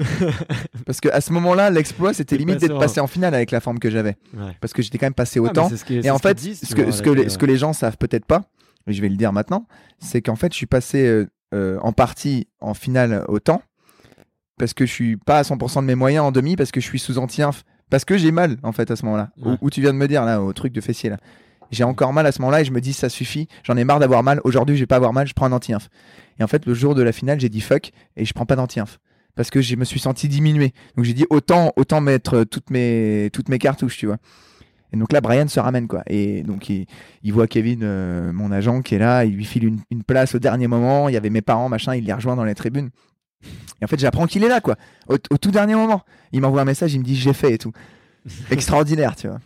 Parce 0.86 1.00
qu'à 1.00 1.20
ce 1.20 1.32
moment-là, 1.32 1.70
l'exploit, 1.70 2.12
c'était 2.14 2.36
limite 2.36 2.58
d'être 2.60 2.78
passé 2.78 3.00
en 3.00 3.06
finale 3.06 3.34
avec 3.34 3.50
la 3.50 3.60
forme 3.60 3.78
que 3.78 3.90
j'avais. 3.90 4.16
Ouais. 4.34 4.56
Parce 4.60 4.72
que 4.72 4.82
j'étais 4.82 4.98
quand 4.98 5.06
même 5.06 5.14
passé 5.14 5.38
Ah, 5.38 5.42
mais 5.44 5.48
autant. 5.50 5.68
qui- 5.68 5.76
c'est 5.78 6.04
Et 6.06 6.10
en 6.10 6.18
fait, 6.18 6.38
ce 6.38 6.74
que, 6.74 6.82
vois, 6.82 6.92
ce, 6.92 7.02
que 7.02 7.10
avec, 7.10 7.24
les, 7.24 7.28
ce 7.30 7.38
que 7.38 7.46
les 7.46 7.56
gens 7.56 7.72
savent 7.72 7.96
peut-être 7.98 8.24
pas, 8.24 8.42
et 8.86 8.92
je 8.92 9.00
vais 9.02 9.08
le 9.08 9.16
dire 9.16 9.32
maintenant, 9.32 9.66
c'est 9.98 10.22
qu'en 10.22 10.36
fait, 10.36 10.52
je 10.52 10.56
suis 10.56 10.66
passé 10.66 11.06
euh, 11.06 11.26
euh, 11.54 11.78
en 11.82 11.92
partie 11.92 12.48
en 12.60 12.74
finale 12.74 13.24
au 13.28 13.38
temps, 13.38 13.62
parce 14.58 14.74
que 14.74 14.86
je 14.86 14.92
suis 14.92 15.16
pas 15.16 15.38
à 15.38 15.42
100% 15.42 15.80
de 15.82 15.86
mes 15.86 15.94
moyens 15.94 16.24
en 16.24 16.32
demi, 16.32 16.56
parce 16.56 16.70
que 16.70 16.80
je 16.80 16.86
suis 16.86 16.98
sous 16.98 17.18
anti-inf, 17.18 17.64
parce 17.90 18.04
que 18.04 18.16
j'ai 18.18 18.30
mal, 18.32 18.56
en 18.62 18.72
fait, 18.72 18.90
à 18.90 18.96
ce 18.96 19.04
moment-là. 19.06 19.30
Ouais. 19.42 19.52
Où, 19.60 19.66
où 19.66 19.70
tu 19.70 19.80
viens 19.80 19.92
de 19.92 19.98
me 19.98 20.06
dire, 20.08 20.24
là, 20.24 20.42
au 20.42 20.52
truc 20.52 20.72
de 20.72 20.80
fessier, 20.80 21.10
là. 21.10 21.16
J'ai 21.70 21.84
encore 21.84 22.12
mal 22.12 22.26
à 22.26 22.32
ce 22.32 22.40
moment-là 22.42 22.62
et 22.62 22.64
je 22.64 22.72
me 22.72 22.80
dis, 22.80 22.92
ça 22.92 23.08
suffit, 23.08 23.46
j'en 23.62 23.76
ai 23.76 23.84
marre 23.84 24.00
d'avoir 24.00 24.24
mal. 24.24 24.40
Aujourd'hui, 24.42 24.74
je 24.74 24.80
vais 24.82 24.86
pas 24.88 24.96
avoir 24.96 25.12
mal, 25.12 25.28
je 25.28 25.34
prends 25.34 25.46
un 25.46 25.52
anti-inf. 25.52 25.88
Et 26.40 26.42
en 26.42 26.48
fait, 26.48 26.66
le 26.66 26.74
jour 26.74 26.96
de 26.96 27.02
la 27.02 27.12
finale, 27.12 27.38
j'ai 27.38 27.48
dit 27.48 27.60
fuck 27.60 27.92
et 28.16 28.24
je 28.24 28.32
prends 28.32 28.44
pas 28.44 28.56
d'anti-inf. 28.56 28.98
Parce 29.40 29.48
que 29.48 29.62
je 29.62 29.74
me 29.74 29.86
suis 29.86 30.00
senti 30.00 30.28
diminué. 30.28 30.74
Donc 30.96 31.06
j'ai 31.06 31.14
dit 31.14 31.24
autant, 31.30 31.72
autant 31.76 32.02
mettre 32.02 32.40
euh, 32.40 32.44
toutes 32.44 32.68
mes, 32.68 33.30
toutes 33.32 33.48
mes 33.48 33.58
cartouches, 33.58 33.96
tu 33.96 34.04
vois. 34.04 34.18
Et 34.92 34.98
donc 34.98 35.14
là, 35.14 35.22
Brian 35.22 35.48
se 35.48 35.58
ramène, 35.58 35.88
quoi. 35.88 36.02
Et 36.08 36.42
donc, 36.42 36.68
il, 36.68 36.84
il 37.22 37.32
voit 37.32 37.46
Kevin, 37.46 37.80
euh, 37.82 38.34
mon 38.34 38.52
agent, 38.52 38.82
qui 38.82 38.96
est 38.96 38.98
là, 38.98 39.24
il 39.24 39.34
lui 39.34 39.46
file 39.46 39.64
une, 39.64 39.78
une 39.90 40.02
place 40.02 40.34
au 40.34 40.38
dernier 40.38 40.66
moment. 40.66 41.08
Il 41.08 41.14
y 41.14 41.16
avait 41.16 41.30
mes 41.30 41.40
parents, 41.40 41.70
machin, 41.70 41.94
il 41.94 42.04
les 42.04 42.12
rejoint 42.12 42.36
dans 42.36 42.44
les 42.44 42.54
tribunes. 42.54 42.90
Et 43.80 43.84
en 43.86 43.88
fait, 43.88 43.98
j'apprends 43.98 44.26
qu'il 44.26 44.44
est 44.44 44.48
là, 44.48 44.60
quoi. 44.60 44.76
Au, 45.08 45.14
au 45.14 45.38
tout 45.38 45.50
dernier 45.50 45.74
moment. 45.74 46.02
Il 46.32 46.42
m'envoie 46.42 46.60
un 46.60 46.66
message, 46.66 46.92
il 46.92 46.98
me 46.98 47.04
dit 47.04 47.16
j'ai 47.16 47.32
fait 47.32 47.54
et 47.54 47.56
tout. 47.56 47.72
Extraordinaire, 48.50 49.16
tu 49.16 49.26
vois. 49.26 49.40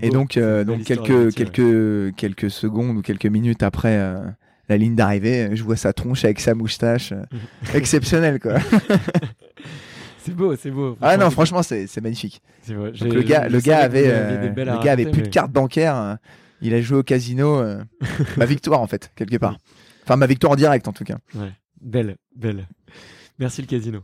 Et 0.00 0.08
donc, 0.08 0.38
euh, 0.38 0.64
donc 0.64 0.84
quelques, 0.84 1.34
quelques, 1.34 2.14
quelques 2.16 2.50
secondes 2.50 2.96
ou 2.96 3.02
quelques 3.02 3.26
minutes 3.26 3.62
après 3.62 3.98
euh, 3.98 4.24
la 4.68 4.76
ligne 4.76 4.94
d'arrivée, 4.94 5.50
je 5.54 5.62
vois 5.62 5.76
sa 5.76 5.92
tronche 5.92 6.24
avec 6.24 6.40
sa 6.40 6.54
moustache. 6.54 7.12
euh, 7.12 7.22
exceptionnel, 7.74 8.38
quoi. 8.40 8.54
C'est 10.24 10.34
beau, 10.34 10.54
c'est 10.56 10.70
beau. 10.70 10.98
Ah 11.00 11.16
non, 11.16 11.30
franchement, 11.30 11.62
c'est 11.62 12.00
magnifique. 12.02 12.42
Donc 12.68 13.00
le 13.00 13.22
gars, 13.22 13.48
le 13.48 13.60
gars 13.60 13.78
avait, 13.78 14.08
euh, 14.08 14.48
le 14.52 14.84
gars 14.84 14.92
avait 14.92 15.04
plus 15.06 15.22
de 15.22 15.26
mais- 15.26 15.30
carte 15.30 15.50
bancaire. 15.50 15.96
euh, 15.96 16.14
il 16.60 16.74
a 16.74 16.82
joué 16.82 16.98
au 16.98 17.02
casino. 17.02 17.58
euh, 17.60 17.82
ma 18.36 18.44
victoire, 18.44 18.82
en 18.82 18.86
fait, 18.86 19.10
quelque 19.16 19.36
part. 19.38 19.56
Enfin, 20.04 20.16
ma 20.16 20.26
victoire 20.26 20.52
en 20.52 20.56
direct, 20.56 20.86
en 20.86 20.92
tout 20.92 21.04
cas. 21.04 21.16
Ouais. 21.34 21.50
Belle, 21.80 22.16
belle. 22.36 22.66
Merci 23.38 23.62
le 23.62 23.68
casino. 23.68 24.00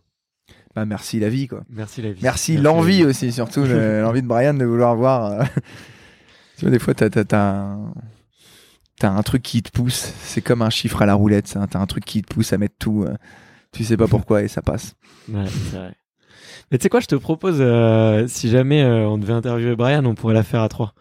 Bah, 0.75 0.87
merci 0.87 1.21
la 1.21 1.29
vie, 1.29 1.47
quoi. 1.47 1.63
Merci 1.69 2.01
la 2.01 2.13
vie. 2.13 2.21
Merci 2.23 2.57
l'envie 2.57 2.99
vie. 2.99 3.05
aussi, 3.05 3.31
surtout 3.31 3.65
le- 3.65 4.01
l'envie 4.03 4.23
de 4.23 4.27
Brian 4.27 4.55
de 4.55 4.65
vouloir 4.65 4.97
voir. 4.97 5.25
euh, 5.33 5.45
tu 6.57 6.63
vois, 6.63 6.71
des 6.71 6.79
fois, 6.79 6.95
t'as 6.95 7.77
t'as- 8.99 9.11
un... 9.11 9.23
truc 9.23 9.43
qui 9.43 9.63
te 9.63 9.71
pousse. 9.71 10.13
C'est 10.23 10.41
comme 10.43 10.63
un 10.63 10.71
chiffre 10.71 11.03
à 11.03 11.07
la 11.07 11.15
roulette. 11.15 11.47
ça. 11.49 11.67
T'as 11.71 11.79
un 11.81 11.87
truc 11.87 12.05
qui 12.05 12.23
te 12.23 12.33
pousse 12.33 12.53
à 12.53 12.59
mettre 12.59 12.77
tout, 12.79 13.05
euh, 13.05 13.15
Tu 13.73 13.85
sais 13.85 13.97
pas 13.97 14.07
pourquoi 14.09 14.43
et 14.43 14.49
ça 14.49 14.63
passe. 14.63 14.95
Ouais, 15.29 15.45
c'est 15.47 15.77
vrai. 15.77 15.95
Mais 16.71 16.79
tu 16.79 16.83
sais 16.85 16.89
quoi, 16.89 17.01
je 17.01 17.07
te 17.07 17.15
propose, 17.15 17.57
euh, 17.61 18.27
si 18.29 18.49
jamais 18.49 18.83
euh, 18.83 19.07
on 19.09 19.19
devait 19.19 19.33
interviewer 19.33 19.77
Brian, 19.77 20.05
on 20.05 20.15
pourrait 20.15 20.35
la 20.35 20.43
faire 20.43 20.61
à 20.63 20.69
trois. 20.69 20.95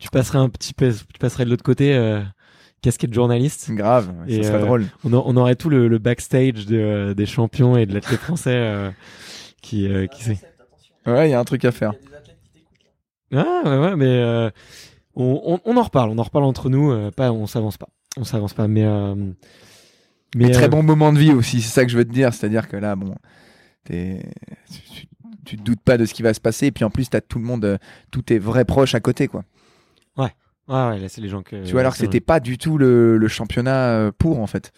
Tu 0.00 0.08
passerais 0.10 0.38
un 0.38 0.48
petit 0.48 0.72
peu, 0.74 0.92
tu 0.92 1.18
passerais 1.18 1.44
de 1.44 1.50
l'autre 1.50 1.62
côté, 1.62 1.94
euh, 1.94 2.20
casquette 2.82 3.12
journaliste. 3.14 3.70
Grave, 3.72 4.12
Et, 4.26 4.42
ça 4.42 4.50
serait 4.50 4.62
euh, 4.62 4.66
drôle. 4.66 4.86
On, 5.04 5.12
a- 5.12 5.22
on 5.24 5.36
aurait 5.36 5.54
tout 5.56 5.68
le, 5.70 5.88
le 5.88 5.98
backstage 5.98 6.66
de- 6.66 7.14
des 7.16 7.26
champions 7.26 7.76
et 7.76 7.86
de 7.86 7.94
l'athlète 7.94 8.20
français 8.20 8.54
euh, 8.54 8.90
qui, 9.62 9.86
euh, 9.86 10.06
qui 10.06 10.24
sait. 10.24 10.38
Ouais, 11.06 11.28
il 11.28 11.30
y 11.32 11.34
a 11.34 11.40
un 11.40 11.44
truc 11.44 11.64
à 11.64 11.72
faire. 11.72 11.92
Ah 13.32 13.62
ouais, 13.64 13.78
ouais, 13.78 13.96
mais 13.96 14.06
euh, 14.06 14.50
on, 15.16 15.40
on, 15.44 15.60
on 15.64 15.76
en 15.76 15.82
reparle, 15.82 16.10
on 16.10 16.18
en 16.18 16.22
reparle 16.22 16.44
entre 16.44 16.68
nous. 16.70 16.90
euh, 16.90 17.10
pas, 17.10 17.32
on 17.32 17.46
s'avance 17.46 17.76
pas, 17.78 17.88
on 18.16 18.24
s'avance 18.24 18.54
pas, 18.54 18.68
mais 18.68 18.84
euh, 18.84 19.14
mais 19.14 20.46
Mais 20.46 20.50
très 20.50 20.64
euh, 20.64 20.68
bon 20.68 20.82
moment 20.82 21.12
de 21.12 21.18
vie 21.18 21.32
aussi, 21.32 21.60
c'est 21.60 21.72
ça 21.72 21.84
que 21.84 21.90
je 21.90 21.96
veux 21.96 22.04
te 22.04 22.12
dire. 22.12 22.32
C'est-à-dire 22.32 22.68
que 22.68 22.76
là, 22.76 22.96
bon, 22.96 23.14
tu, 23.86 24.18
tu 25.44 25.56
te 25.56 25.62
doutes 25.62 25.80
pas 25.80 25.96
de 25.98 26.04
ce 26.04 26.14
qui 26.14 26.22
va 26.22 26.32
se 26.34 26.40
passer. 26.40 26.66
Et 26.66 26.72
puis 26.72 26.84
en 26.84 26.90
plus, 26.90 27.10
t'as 27.10 27.20
tout 27.20 27.38
le 27.38 27.44
monde, 27.44 27.64
euh, 27.64 27.78
tous 28.10 28.22
tes 28.22 28.38
vrais 28.38 28.64
proches 28.64 28.94
à 28.94 29.00
côté, 29.00 29.26
quoi. 29.28 29.44
Ouais, 30.16 30.32
ouais, 30.68 30.98
là 30.98 31.08
c'est 31.08 31.20
les 31.20 31.28
gens 31.28 31.42
que. 31.42 31.64
tu 31.64 31.72
vois, 31.72 31.80
alors 31.80 31.92
que 31.94 31.98
c'était 31.98 32.20
pas 32.20 32.40
du 32.40 32.58
tout 32.58 32.78
le, 32.78 33.16
le 33.18 33.28
championnat 33.28 34.10
pour, 34.18 34.40
en 34.40 34.46
fait. 34.46 34.72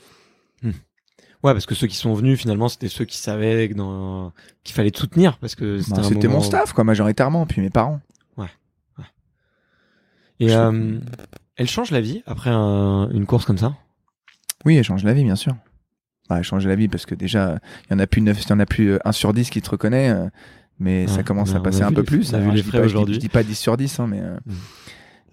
Ouais, 0.65 1.53
parce 1.53 1.67
que 1.67 1.75
ceux 1.75 1.89
qui 1.89 1.97
sont 1.97 2.15
venus 2.15 2.39
finalement, 2.41 2.69
c'était 2.69 2.89
ceux 2.89 3.05
qui 3.05 3.19
savaient 3.19 3.67
dans... 3.69 4.33
qu'il 4.63 4.77
fallait 4.77 4.93
te 4.93 4.99
soutenir, 5.01 5.39
parce 5.39 5.57
que 5.57 5.81
c'était 5.81 6.29
Bah, 6.29 6.35
mon 6.35 6.41
staff, 6.41 6.73
quoi, 6.73 6.85
majoritairement, 6.85 7.47
puis 7.47 7.61
mes 7.61 7.69
parents. 7.69 8.01
Et 10.43 10.55
euh, 10.55 10.99
elle 11.57 11.69
change 11.69 11.91
la 11.91 12.01
vie 12.01 12.23
après 12.27 12.51
un- 12.51 13.09
une 13.11 13.27
course 13.27 13.45
comme 13.45 13.59
ça? 13.59 13.75
Oui, 14.65 14.77
elle 14.77 14.85
change 14.85 15.05
la 15.05 15.13
vie, 15.15 15.25
bien 15.25 15.37
sûr. 15.37 15.55
Bah, 16.29 16.37
elle 16.39 16.45
change 16.45 16.67
la 16.67 16.77
vie 16.77 16.89
parce 16.89 17.05
que 17.07 17.15
déjà, 17.15 17.59
il 17.89 17.93
y 17.93 17.97
en 17.97 17.99
a 17.99 18.07
plus 18.07 18.23
neuf, 18.23 18.43
il 18.45 18.49
y 18.51 18.53
en 18.53 18.61
a 18.61 18.67
plus 18.67 18.93
euh, 18.93 18.99
un 19.05 19.13
sur 19.13 19.33
10 19.33 19.51
qui 19.51 19.61
te 19.61 19.71
reconnaît, 19.71 20.11
euh, 20.11 20.29
mais 20.79 21.07
ça 21.07 21.23
commence 21.23 21.55
à 21.55 21.61
passer 21.61 21.83
un 21.83 21.91
peu 21.93 22.01
les- 22.01 22.07
plus. 22.07 22.33
on 22.33 22.35
a 22.35 22.39
vu 22.39 22.43
Alors, 22.45 22.55
les 22.55 22.59
je 22.61 22.65
dis 22.65 22.71
frais 22.71 22.79
pas- 22.79 22.85
je 22.85 22.89
dis- 22.89 22.95
aujourd'hui. 22.95 23.15
Je 23.17 23.21
dis 23.21 23.29
pas 23.29 23.43
10 23.43 23.55
sur 23.59 23.77
10, 23.77 24.01
hein, 24.01 24.07
mais 24.09 24.21
euh, 24.21 24.37
Mm. 24.47 24.53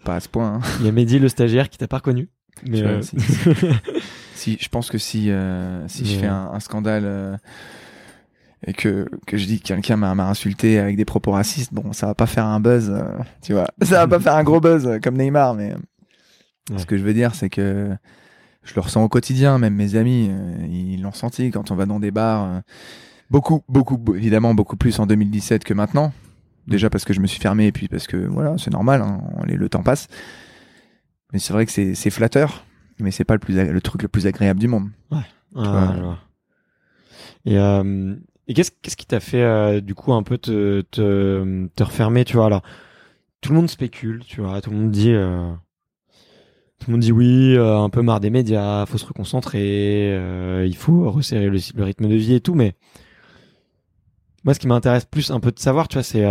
pas 0.04 0.16
à 0.16 0.20
ce 0.20 0.28
point. 0.30 0.56
hein. 0.56 0.60
Il 0.80 0.86
y 0.86 0.90
a 0.90 0.92
Mehdi, 0.92 1.20
le 1.20 1.30
stagiaire, 1.30 1.70
qui 1.70 1.78
t'a 1.78 1.88
pas 1.88 1.98
reconnu. 1.98 2.30
Mais 2.68 2.82
euh, 2.84 3.02
si- 3.02 3.16
Si, 4.36 4.58
je 4.62 4.70
pense 4.70 4.90
que 4.90 4.98
si, 4.98 5.30
euh, 5.32 5.86
si 5.90 6.06
je 6.06 6.18
fais 6.18 6.28
euh, 6.28 6.32
un, 6.32 6.52
un 6.54 6.60
scandale 6.60 7.04
euh, 7.06 7.36
et 8.66 8.74
que, 8.74 9.08
que 9.26 9.38
je 9.38 9.46
dis 9.46 9.60
que 9.62 9.68
quelqu'un 9.68 9.96
m'a 9.96 10.14
m'a 10.16 10.28
insulté 10.30 10.80
avec 10.80 10.98
des 10.98 11.06
propos 11.06 11.32
racistes, 11.32 11.74
bon, 11.74 11.94
ça 11.94 12.08
va 12.08 12.16
pas 12.16 12.26
faire 12.26 12.46
un 12.46 12.60
buzz, 12.60 12.90
euh, 12.90 13.04
tu 13.42 13.54
vois. 13.54 13.66
Ça 13.82 14.06
va 14.06 14.08
pas 14.08 14.20
faire 14.20 14.36
un 14.36 14.44
gros 14.44 14.60
buzz 14.60 14.86
euh, 14.88 15.00
comme 15.00 15.16
Neymar, 15.18 15.54
mais 15.54 15.72
euh, 15.74 15.78
Ouais. 16.72 16.78
ce 16.78 16.86
que 16.86 16.98
je 16.98 17.04
veux 17.04 17.14
dire, 17.16 17.34
c'est 17.34 17.50
que 17.50 17.90
je 18.64 18.76
le 18.76 18.82
ressens 18.82 19.04
au 19.04 19.10
quotidien, 19.10 19.58
même 19.58 19.74
mes 19.74 19.96
amis, 19.96 20.28
euh, 20.30 20.68
ils 20.70 21.02
l'ont 21.02 21.14
senti 21.14 21.50
quand 21.50 21.72
on 21.72 21.76
va 21.76 21.86
dans 21.88 22.00
des 22.00 22.12
bars. 22.12 22.44
euh, 22.44 22.60
beaucoup, 23.32 23.64
beaucoup, 23.70 23.98
be- 23.98 24.16
évidemment, 24.18 24.54
beaucoup 24.54 24.76
plus 24.78 25.00
en 25.00 25.08
2017 25.08 25.64
que 25.64 25.74
maintenant. 25.74 26.12
Déjà 26.68 26.90
parce 26.92 27.06
que 27.06 27.14
je 27.14 27.22
me 27.22 27.28
suis 27.28 27.40
fermé 27.40 27.66
et 27.68 27.72
puis 27.72 27.88
parce 27.88 28.06
que 28.06 28.18
voilà, 28.18 28.56
c'est 28.60 28.72
normal, 28.72 29.02
hein, 29.02 29.22
les- 29.48 29.56
le 29.56 29.70
temps 29.70 29.82
passe. 29.82 30.08
Mais 31.34 31.40
c'est 31.40 31.54
vrai 31.54 31.66
que 31.66 31.72
c'est 31.72 31.96
c'est 31.96 32.10
flatteur, 32.12 32.64
mais 33.00 33.10
c'est 33.12 33.24
pas 33.24 33.34
le 33.34 33.40
plus 33.40 33.56
le 33.56 33.82
truc 33.82 34.04
le 34.04 34.08
plus 34.08 34.28
agréable 34.28 34.60
du 34.60 34.68
monde. 34.68 34.90
Ah, 35.12 35.24
je 35.96 36.02
vois. 36.02 36.18
Et, 37.46 37.58
euh, 37.58 38.16
et 38.50 38.54
qu'est-ce 38.56 38.72
qui 38.72 39.06
t'a 39.06 39.20
fait 39.20 39.44
euh, 39.44 39.80
du 39.80 39.94
coup 39.94 40.12
un 40.12 40.24
peu 40.24 40.40
te, 40.40 40.84
refermer, 41.80 42.26
tu 42.26 42.36
vois? 42.36 42.48
Alors, 42.48 42.64
tout 43.42 43.52
le 43.52 43.60
monde 43.60 43.70
spécule, 43.70 44.24
tu 44.26 44.42
vois, 44.42 44.60
tout 44.60 44.72
le 44.72 44.76
monde 44.76 44.90
dit, 44.90 45.12
euh, 45.12 45.54
tout 46.80 46.88
le 46.88 46.94
monde 46.94 47.02
dit 47.02 47.12
oui, 47.12 47.56
euh, 47.56 47.78
un 47.78 47.92
peu 47.92 48.02
marre 48.02 48.20
des 48.20 48.32
médias, 48.32 48.88
faut 48.88 48.98
se 48.98 49.06
reconcentrer, 49.06 50.16
il 50.66 50.76
faut 50.76 51.12
resserrer 51.12 51.48
le, 51.48 51.84
rythme 51.84 52.10
de 52.10 52.16
vie 52.16 52.34
et 52.34 52.42
tout, 52.42 52.56
mais 52.56 52.74
moi, 54.44 54.56
ce 54.56 54.60
qui 54.60 54.68
m'intéresse 54.68 55.06
plus 55.06 55.30
un 55.30 55.40
peu 55.40 55.52
de 55.52 55.60
savoir, 55.60 55.88
tu 55.88 55.98
vois, 55.98 56.04
c'est 56.04 56.26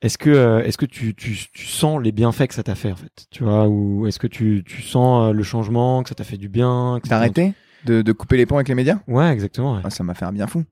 est-ce 0.00 0.16
que 0.16 0.62
est-ce 0.64 0.78
que 0.78 0.86
tu, 0.86 1.14
sens 1.54 2.00
les 2.02 2.12
bienfaits 2.12 2.46
que 2.46 2.54
ça 2.54 2.62
t'a 2.62 2.74
fait 2.74 2.92
en 2.92 2.96
fait, 2.96 3.26
tu 3.30 3.44
vois, 3.44 3.68
ou 3.68 4.06
est-ce 4.06 4.18
que 4.18 4.26
tu, 4.26 4.64
sens 4.80 5.34
le 5.34 5.42
changement, 5.42 6.02
que 6.02 6.08
ça 6.08 6.14
t'a 6.14 6.24
fait 6.24 6.38
du 6.38 6.48
bien, 6.48 6.98
T'as 7.02 7.10
t'a- 7.10 7.16
arrêté? 7.16 7.52
De, 7.84 8.02
de 8.02 8.12
couper 8.12 8.36
les 8.36 8.46
ponts 8.46 8.56
avec 8.56 8.68
les 8.68 8.74
médias 8.74 8.98
Ouais, 9.08 9.28
exactement. 9.32 9.74
ouais. 9.76 9.80
Ah, 9.84 9.90
Ça 9.90 10.04
m'a 10.04 10.14
fait 10.14 10.24
un 10.24 10.32
bien 10.32 10.46
fou. 10.46 10.64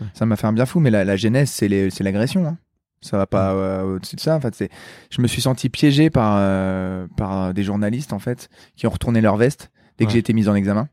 Ouais. 0.00 0.06
Ça 0.14 0.26
m'a 0.26 0.36
fait 0.36 0.46
un 0.46 0.52
bien 0.52 0.66
fou, 0.66 0.80
mais 0.80 0.90
la, 0.90 1.04
la 1.04 1.16
genèse, 1.16 1.50
c'est 1.50 1.68
l'agression. 2.00 2.46
Hein. 2.46 2.58
Ça 3.00 3.18
va 3.18 3.26
pas 3.26 3.52
euh, 3.52 3.82
au-dessus 3.96 4.16
de 4.16 4.20
ça. 4.20 4.34
En 4.36 4.40
fait, 4.40 4.64
je 5.10 5.20
me 5.22 5.26
suis 5.26 5.42
senti 5.42 5.68
piégé 5.68 6.08
par 6.10 6.36
euh, 6.38 7.06
par 7.16 7.52
des 7.52 7.62
journalistes 7.62 8.12
en 8.14 8.18
fait 8.18 8.48
qui 8.76 8.86
ont 8.86 8.90
retourné 8.90 9.20
leur 9.20 9.36
veste 9.36 9.70
dès 9.98 10.06
que 10.06 10.12
j'ai 10.12 10.18
été 10.18 10.32
mis 10.32 10.48
en 10.48 10.54
examen. 10.54 10.88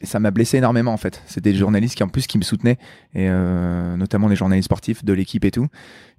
Et 0.00 0.06
ça 0.06 0.20
m'a 0.20 0.30
blessé 0.30 0.58
énormément 0.58 0.92
en 0.92 0.96
fait. 0.98 1.22
C'était 1.26 1.50
des 1.52 1.58
journalistes 1.58 1.96
qui 1.96 2.02
en 2.04 2.08
plus 2.08 2.26
qui 2.28 2.36
me 2.38 2.44
soutenaient 2.44 2.76
et 3.14 3.26
euh, 3.28 3.96
notamment 3.96 4.28
les 4.28 4.36
journalistes 4.36 4.66
sportifs 4.66 5.02
de 5.04 5.12
l'équipe 5.14 5.44
et 5.44 5.50
tout. 5.50 5.66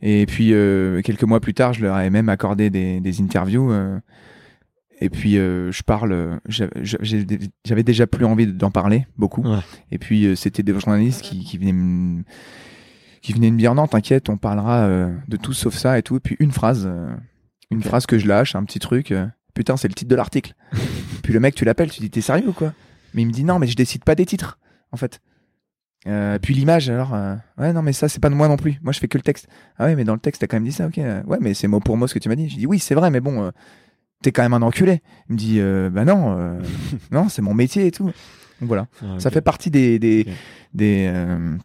Et 0.02 0.26
puis 0.26 0.54
euh, 0.54 1.02
quelques 1.02 1.24
mois 1.24 1.40
plus 1.40 1.54
tard, 1.54 1.72
je 1.74 1.84
leur 1.84 1.98
ai 2.00 2.10
même 2.10 2.28
accordé 2.28 2.70
des, 2.72 3.00
des 3.00 3.22
interviews. 3.22 3.72
euh, 3.72 4.00
et 5.02 5.10
puis 5.10 5.38
euh, 5.38 5.72
je 5.72 5.82
parle, 5.84 6.12
euh, 6.12 6.38
j'avais 6.48 6.72
j'ai- 6.84 7.84
déjà 7.84 8.06
plus 8.08 8.26
envie 8.26 8.48
d'en 8.48 8.72
parler 8.72 9.08
beaucoup. 9.18 9.42
Ouais. 9.44 9.60
Et 9.92 9.98
puis 9.98 10.26
euh, 10.26 10.36
c'était 10.36 10.64
des 10.64 10.74
journalistes 10.78 11.22
qui, 11.22 11.44
qui 11.44 11.58
venaient 11.58 11.72
me 11.74 12.24
qui 13.22 13.34
venaient 13.34 13.52
me 13.52 13.58
dire 13.58 13.76
non 13.76 13.88
t'inquiète 13.88 14.30
on 14.30 14.38
parlera 14.38 14.86
euh, 14.88 15.14
de 15.28 15.38
tout 15.38 15.54
sauf 15.54 15.76
ça 15.76 15.98
et 15.98 16.04
tout. 16.04 16.18
Et 16.18 16.20
puis 16.20 16.36
une 16.40 16.52
phrase 16.52 16.90
une 17.72 17.82
phrase 17.84 18.06
que 18.06 18.18
je 18.18 18.28
lâche 18.28 18.56
un 18.56 18.64
petit 18.64 18.80
truc 18.80 19.14
putain 19.54 19.78
c'est 19.78 19.88
le 19.88 19.94
titre 19.94 20.10
de 20.10 20.16
l'article. 20.16 20.54
Puis 21.24 21.34
le 21.34 21.40
mec 21.40 21.54
tu 21.56 21.64
l'appelles 21.66 21.92
tu 21.92 22.00
dis 22.02 22.10
t'es 22.10 22.22
sérieux 22.22 22.50
ou 22.50 22.54
quoi? 22.54 22.74
Mais 23.14 23.22
il 23.22 23.28
me 23.28 23.32
dit 23.32 23.44
non 23.44 23.60
mais 23.60 23.68
je 23.68 23.76
décide 23.76 24.04
pas 24.04 24.16
des 24.16 24.26
titres 24.26 24.58
en 24.92 24.98
fait. 24.98 25.20
Euh, 26.08 26.40
puis 26.40 26.54
l'image 26.54 26.90
alors 26.90 27.14
euh, 27.14 27.36
ouais 27.58 27.74
non 27.74 27.82
mais 27.82 27.92
ça 27.92 28.08
c'est 28.08 28.22
pas 28.22 28.30
de 28.30 28.36
moi 28.36 28.48
non 28.48 28.56
plus. 28.58 28.80
Moi 28.82 28.94
je 28.94 29.00
fais 29.00 29.08
que 29.10 29.18
le 29.18 29.22
texte. 29.24 29.48
Ah 29.78 29.86
ouais 29.86 29.96
mais 29.96 30.06
dans 30.06 30.14
le 30.14 30.20
texte 30.20 30.42
t'as 30.42 30.48
quand 30.48 30.56
même 30.58 30.64
dit 30.66 30.72
ça 30.72 30.88
ok. 30.88 30.98
Euh, 30.98 31.22
ouais 31.24 31.38
mais 31.42 31.54
c'est 31.54 31.68
mot 31.68 31.80
pour 31.82 31.98
mot 31.98 32.08
ce 32.08 32.14
que 32.14 32.20
tu 32.20 32.30
m'as 32.30 32.36
dit. 32.36 32.50
Je 32.50 32.56
dis 32.58 32.66
oui 32.66 32.80
c'est 32.80 32.96
vrai 32.96 33.10
mais 33.12 33.20
bon 33.20 33.52
t'es 34.22 34.32
quand 34.32 34.42
même 34.42 34.54
un 34.54 34.62
enculé 34.62 35.02
il 35.30 35.34
me 35.34 35.38
dit 35.38 35.56
euh, 35.60 35.90
bah 35.90 36.06
non 36.06 36.38
euh, 36.38 36.60
non 37.12 37.30
c'est 37.30 37.42
mon 37.42 37.54
métier 37.54 37.88
et 37.88 37.92
tout 37.92 38.06
donc 38.06 38.68
voilà 38.68 38.88
Ah, 39.02 39.20
ça 39.20 39.30
fait 39.32 39.42
partie 39.42 39.70
des 39.72 40.00
des 40.00 40.26
des, 40.74 41.10
euh, 41.14 41.56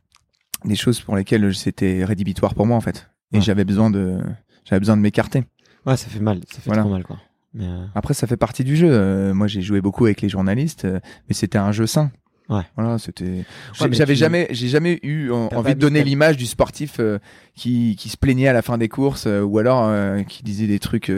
des 0.64 0.76
choses 0.76 1.00
pour 1.00 1.16
lesquelles 1.16 1.54
c'était 1.54 2.04
rédhibitoire 2.04 2.54
pour 2.54 2.66
moi 2.66 2.76
en 2.76 2.80
fait. 2.80 3.10
Et 3.32 3.36
Ouais. 3.38 3.42
j'avais 3.42 3.64
besoin 3.64 3.90
de 3.90 4.18
j'avais 4.64 4.78
besoin 4.80 4.96
de 4.96 5.02
m'écarter. 5.02 5.42
Ouais, 5.86 5.96
ça 5.96 6.08
fait 6.08 6.20
mal, 6.20 6.40
ça 6.48 6.60
fait 6.60 6.66
Voilà. 6.66 6.82
trop 6.82 6.90
mal 6.92 7.02
quoi. 7.04 7.18
Mais 7.52 7.66
euh, 7.66 7.84
Après 7.96 8.14
ça 8.14 8.26
fait 8.28 8.36
partie 8.36 8.62
du 8.64 8.76
jeu. 8.76 9.32
Moi 9.32 9.46
j'ai 9.48 9.60
joué 9.60 9.80
beaucoup 9.80 10.04
avec 10.06 10.20
les 10.22 10.28
journalistes, 10.28 10.84
mais 11.28 11.34
c'était 11.34 11.58
un 11.58 11.72
jeu 11.72 11.86
sain. 11.86 12.10
Ouais. 12.48 12.62
Voilà, 12.76 12.98
c'était. 12.98 13.44
Ouais, 13.80 13.88
J'avais 13.92 14.14
jamais, 14.14 14.46
j'ai 14.50 14.68
jamais 14.68 15.00
eu 15.02 15.30
envie 15.30 15.74
de 15.74 15.80
donner 15.80 16.04
l'image 16.04 16.36
du 16.36 16.46
sportif 16.46 16.96
euh, 17.00 17.18
qui 17.56 17.96
qui 17.96 18.08
se 18.10 18.16
plaignait 18.16 18.48
à 18.48 18.52
la 18.52 18.60
fin 18.62 18.76
des 18.78 18.88
courses 18.88 19.24
euh, 19.26 19.40
ou 19.42 19.58
alors 19.58 19.84
euh, 19.88 20.22
qui 20.22 20.42
disait 20.44 20.66
des 20.66 20.78
trucs. 20.78 21.10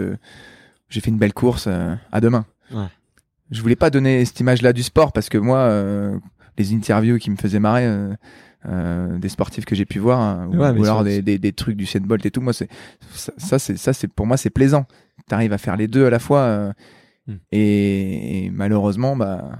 J'ai 0.88 1.00
fait 1.00 1.10
une 1.10 1.18
belle 1.18 1.32
course, 1.34 1.66
euh, 1.68 1.94
à 2.12 2.20
demain. 2.20 2.44
Ouais. 2.72 2.86
Je 3.50 3.62
voulais 3.62 3.76
pas 3.76 3.90
donner 3.90 4.24
cette 4.24 4.40
image-là 4.40 4.72
du 4.72 4.82
sport 4.82 5.12
parce 5.12 5.28
que 5.28 5.38
moi, 5.38 5.58
euh, 5.58 6.18
les 6.58 6.74
interviews 6.74 7.18
qui 7.18 7.30
me 7.30 7.36
faisaient 7.36 7.60
marrer. 7.60 7.86
euh, 7.86 9.18
des 9.18 9.28
sportifs 9.28 9.64
que 9.64 9.76
j'ai 9.76 9.84
pu 9.84 10.00
voir 10.00 10.18
hein, 10.18 10.48
ou, 10.52 10.56
Ouais, 10.56 10.72
mais 10.72 10.80
ou 10.80 10.84
alors 10.84 11.04
des, 11.04 11.22
des, 11.22 11.38
des 11.38 11.52
trucs 11.52 11.76
du 11.76 11.86
7 11.86 12.02
Bolt 12.02 12.26
et 12.26 12.32
tout 12.32 12.40
moi 12.40 12.52
c'est 12.52 12.68
ça, 13.14 13.32
ça, 13.36 13.58
c'est 13.60 13.76
ça 13.76 13.92
c'est 13.92 14.08
pour 14.08 14.26
moi 14.26 14.36
c'est 14.36 14.50
plaisant 14.50 14.86
t'arrives 15.28 15.52
à 15.52 15.58
faire 15.58 15.76
les 15.76 15.86
deux 15.86 16.04
à 16.06 16.10
la 16.10 16.18
fois 16.18 16.40
euh, 16.40 16.72
Hmm. 17.28 17.36
et, 17.52 18.46
et 18.46 18.50
malheureusement 18.50 19.14
bah 19.16 19.50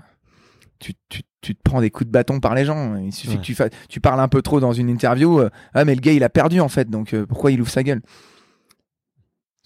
tu, 0.80 0.92
tu, 1.08 1.22
tu 1.40 1.54
te 1.54 1.60
prends 1.62 1.80
des 1.80 1.90
coups 1.90 2.06
de 2.08 2.12
bâton 2.12 2.40
par 2.40 2.54
les 2.56 2.64
gens 2.64 2.96
il 2.96 3.12
suffit 3.12 3.34
Ouais. 3.34 3.36
que 3.38 3.42
tu 3.42 3.54
fasses 3.54 3.70
tu 3.88 4.00
parles 4.00 4.18
un 4.20 4.28
peu 4.28 4.42
trop 4.42 4.58
dans 4.58 4.72
une 4.72 4.88
interview 4.88 5.38
euh, 5.40 5.50
ah 5.74 5.84
mais 5.84 5.94
le 5.94 6.00
gars 6.00 6.12
il 6.12 6.24
a 6.24 6.28
perdu 6.28 6.58
en 6.60 6.68
fait 6.68 6.90
donc 6.90 7.14
pourquoi 7.28 7.52
il 7.52 7.60
ouvre 7.60 7.70
sa 7.70 7.82
gueule? 7.84 8.02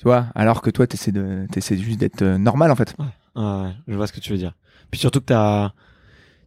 Tu 0.01 0.05
vois 0.05 0.27
alors 0.35 0.63
que 0.63 0.71
toi 0.71 0.87
t'essaies 0.87 1.13
de 1.13 1.47
t'essaies 1.53 1.77
juste 1.77 2.01
d'être 2.01 2.23
euh, 2.23 2.39
normal 2.39 2.71
en 2.71 2.75
fait 2.77 2.97
ouais, 2.99 3.71
je 3.87 3.95
vois 3.95 4.07
ce 4.07 4.13
que 4.15 4.21
tu 4.21 4.33
veux 4.33 4.39
dire. 4.39 4.55
Puis 4.91 4.99
surtout 4.99 5.21
que 5.21 5.27
t'as 5.27 5.73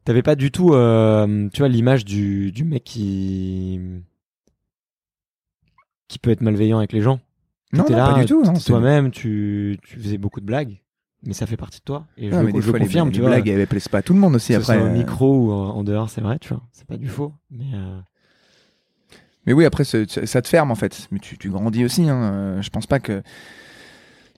t'avais 0.06 0.24
pas 0.24 0.36
du 0.36 0.49
tout 0.51 0.74
euh, 0.74 1.47
tu 1.54 1.60
vois 1.60 1.70
l'image 1.70 2.04
du 2.04 2.51
du 2.51 2.64
mec 2.64 2.84
qui 2.84 3.80
qui 6.08 6.20
peut 6.20 6.32
être 6.32 6.41
malveillant 6.41 6.80
avec 6.80 6.91
les 6.93 7.01
gens. 7.01 7.20
non, 7.72 7.86
non, 7.89 7.95
là, 7.95 8.14
pas 8.14 8.20
du 8.22 8.26
tout 8.26 8.43
toi-même, 8.66 9.12
tu 9.12 9.78
tu 9.84 9.99
faisais 9.99 10.18
beaucoup 10.18 10.41
de 10.41 10.45
blagues, 10.45 10.82
mais 11.24 11.34
ça 11.34 11.45
fait 11.45 11.58
partie 11.58 11.80
de 11.80 11.86
toi. 11.86 12.08
Et 12.18 12.30
je, 12.30 12.36
Non, 12.36 12.43
mais 12.43 12.51
des 12.54 12.62
je 12.62 12.66
le 12.66 12.72
fois, 12.72 12.80
les- 12.80 12.86
confirme, 12.86 13.10
les, 13.10 13.14
tu 13.16 13.22
vois. 13.22 13.30
blagues 13.30 13.47
elles 13.47 13.68
plaisent 13.68 13.88
pas 13.88 13.99
à 13.99 14.01
tout 14.01 14.14
le 14.14 14.20
monde 14.20 14.36
aussi 14.36 14.54
que 14.54 14.60
ce 14.60 14.64
après 14.64 14.76
soit 14.78 14.84
au 14.84 14.89
euh, 14.89 14.93
micro 14.93 15.38
ou 15.47 15.51
en 15.51 15.70
en 15.76 15.84
dehors, 15.84 16.10
c'est 16.10 16.22
vrai, 16.22 16.39
tu 16.39 16.49
vois. 16.49 16.64
C'est 16.72 16.88
pas 16.88 16.97
du 16.97 17.08
faux, 17.08 17.34
mais 17.51 17.66
euh, 17.74 17.99
Mais 19.45 19.53
oui, 19.53 19.65
après, 19.65 19.83
ça 19.83 20.05
te 20.05 20.47
ferme 20.47 20.71
en 20.71 20.75
fait. 20.75 21.07
Mais 21.11 21.19
tu, 21.19 21.37
tu 21.37 21.49
grandis 21.49 21.83
aussi. 21.85 22.09
Hein. 22.09 22.21
Euh, 22.23 22.61
Je 22.61 22.69
pense 22.69 22.87
pas 22.87 22.99
que. 22.99 23.21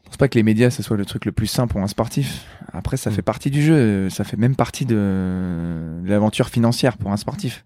Je 0.04 0.10
pense 0.10 0.18
pas 0.18 0.28
que 0.28 0.36
les 0.36 0.44
médias, 0.44 0.70
ce 0.70 0.84
soit 0.84 0.98
le 0.98 1.06
truc 1.06 1.26
le 1.26 1.32
plus 1.32 1.48
simple 1.48 1.74
pour 1.74 1.82
un 1.82 1.88
sportif. 1.88 2.46
Après, 2.74 2.96
ça 2.98 3.10
Mm. 3.10 3.14
fait 3.14 3.22
partie 3.24 3.50
du 3.52 3.64
jeu. 3.64 4.10
Ça 4.10 4.24
fait 4.24 4.38
même 4.38 4.56
partie 4.56 4.86
de, 4.86 4.94
de 6.04 6.10
l'aventure 6.10 6.50
financière 6.50 6.98
pour 6.98 7.12
un 7.12 7.18
sportif. 7.18 7.64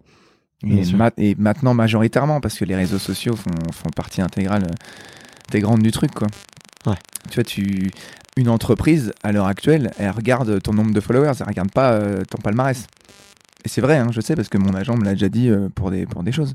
Et, 0.67 0.83
sûr. 0.83 0.97
ma- 0.97 1.11
et 1.17 1.35
maintenant, 1.35 1.73
majoritairement, 1.73 2.41
parce 2.41 2.57
que 2.57 2.65
les 2.65 2.75
réseaux 2.75 2.97
sociaux 2.99 3.35
font, 3.35 3.51
font 3.73 3.89
partie 3.95 4.21
intégrale, 4.21 4.67
intégrante 5.49 5.81
du 5.81 5.91
truc, 5.91 6.11
quoi. 6.11 6.27
Ouais. 6.85 6.97
Tu 7.29 7.35
vois, 7.35 7.43
tu. 7.45 7.91
une 8.37 8.49
entreprise, 8.49 9.13
à 9.23 9.31
l'heure 9.33 9.47
actuelle, 9.47 9.91
elle 9.99 10.11
regarde 10.11 10.61
ton 10.61 10.73
nombre 10.73 10.93
de 10.93 10.99
followers, 11.01 11.33
elle 11.39 11.47
regarde 11.47 11.71
pas 11.71 11.91
euh, 11.93 12.23
ton 12.29 12.37
palmarès. 12.41 12.87
Et 13.65 13.69
c'est 13.69 13.81
vrai, 13.81 13.97
hein, 13.97 14.07
je 14.11 14.21
sais, 14.21 14.35
parce 14.35 14.47
que 14.49 14.57
mon 14.57 14.73
agent 14.73 14.95
me 14.95 15.03
l'a 15.03 15.11
déjà 15.11 15.27
dit 15.29 15.49
euh, 15.49 15.67
pour, 15.75 15.91
des, 15.91 16.05
pour 16.05 16.23
des 16.23 16.31
choses. 16.31 16.53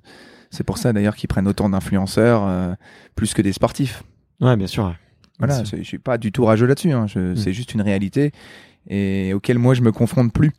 C'est 0.54 0.64
pour 0.64 0.78
ça 0.78 0.92
d'ailleurs 0.92 1.16
qu'ils 1.16 1.28
prennent 1.28 1.48
autant 1.48 1.68
d'influenceurs 1.68 2.44
euh, 2.46 2.74
plus 3.14 3.34
que 3.34 3.42
des 3.42 3.52
sportifs. 3.52 4.02
Ouais, 4.40 4.56
bien 4.56 4.66
sûr. 4.66 4.84
ouais. 4.86 4.94
Voilà, 5.40 5.64
je 5.64 5.82
suis 5.82 5.98
pas 5.98 6.16
du 6.16 6.30
tout 6.30 6.44
rageux 6.44 6.66
là-dessus. 6.66 6.92
Hein. 6.92 7.06
Je- 7.08 7.34
C'est 7.34 7.52
juste 7.52 7.74
une 7.74 7.82
réalité 7.82 8.30
et 8.88 9.32
auquel 9.34 9.58
moi 9.58 9.74
je 9.74 9.82
me 9.82 9.90
confronte 9.92 10.32
plus. 10.32 10.52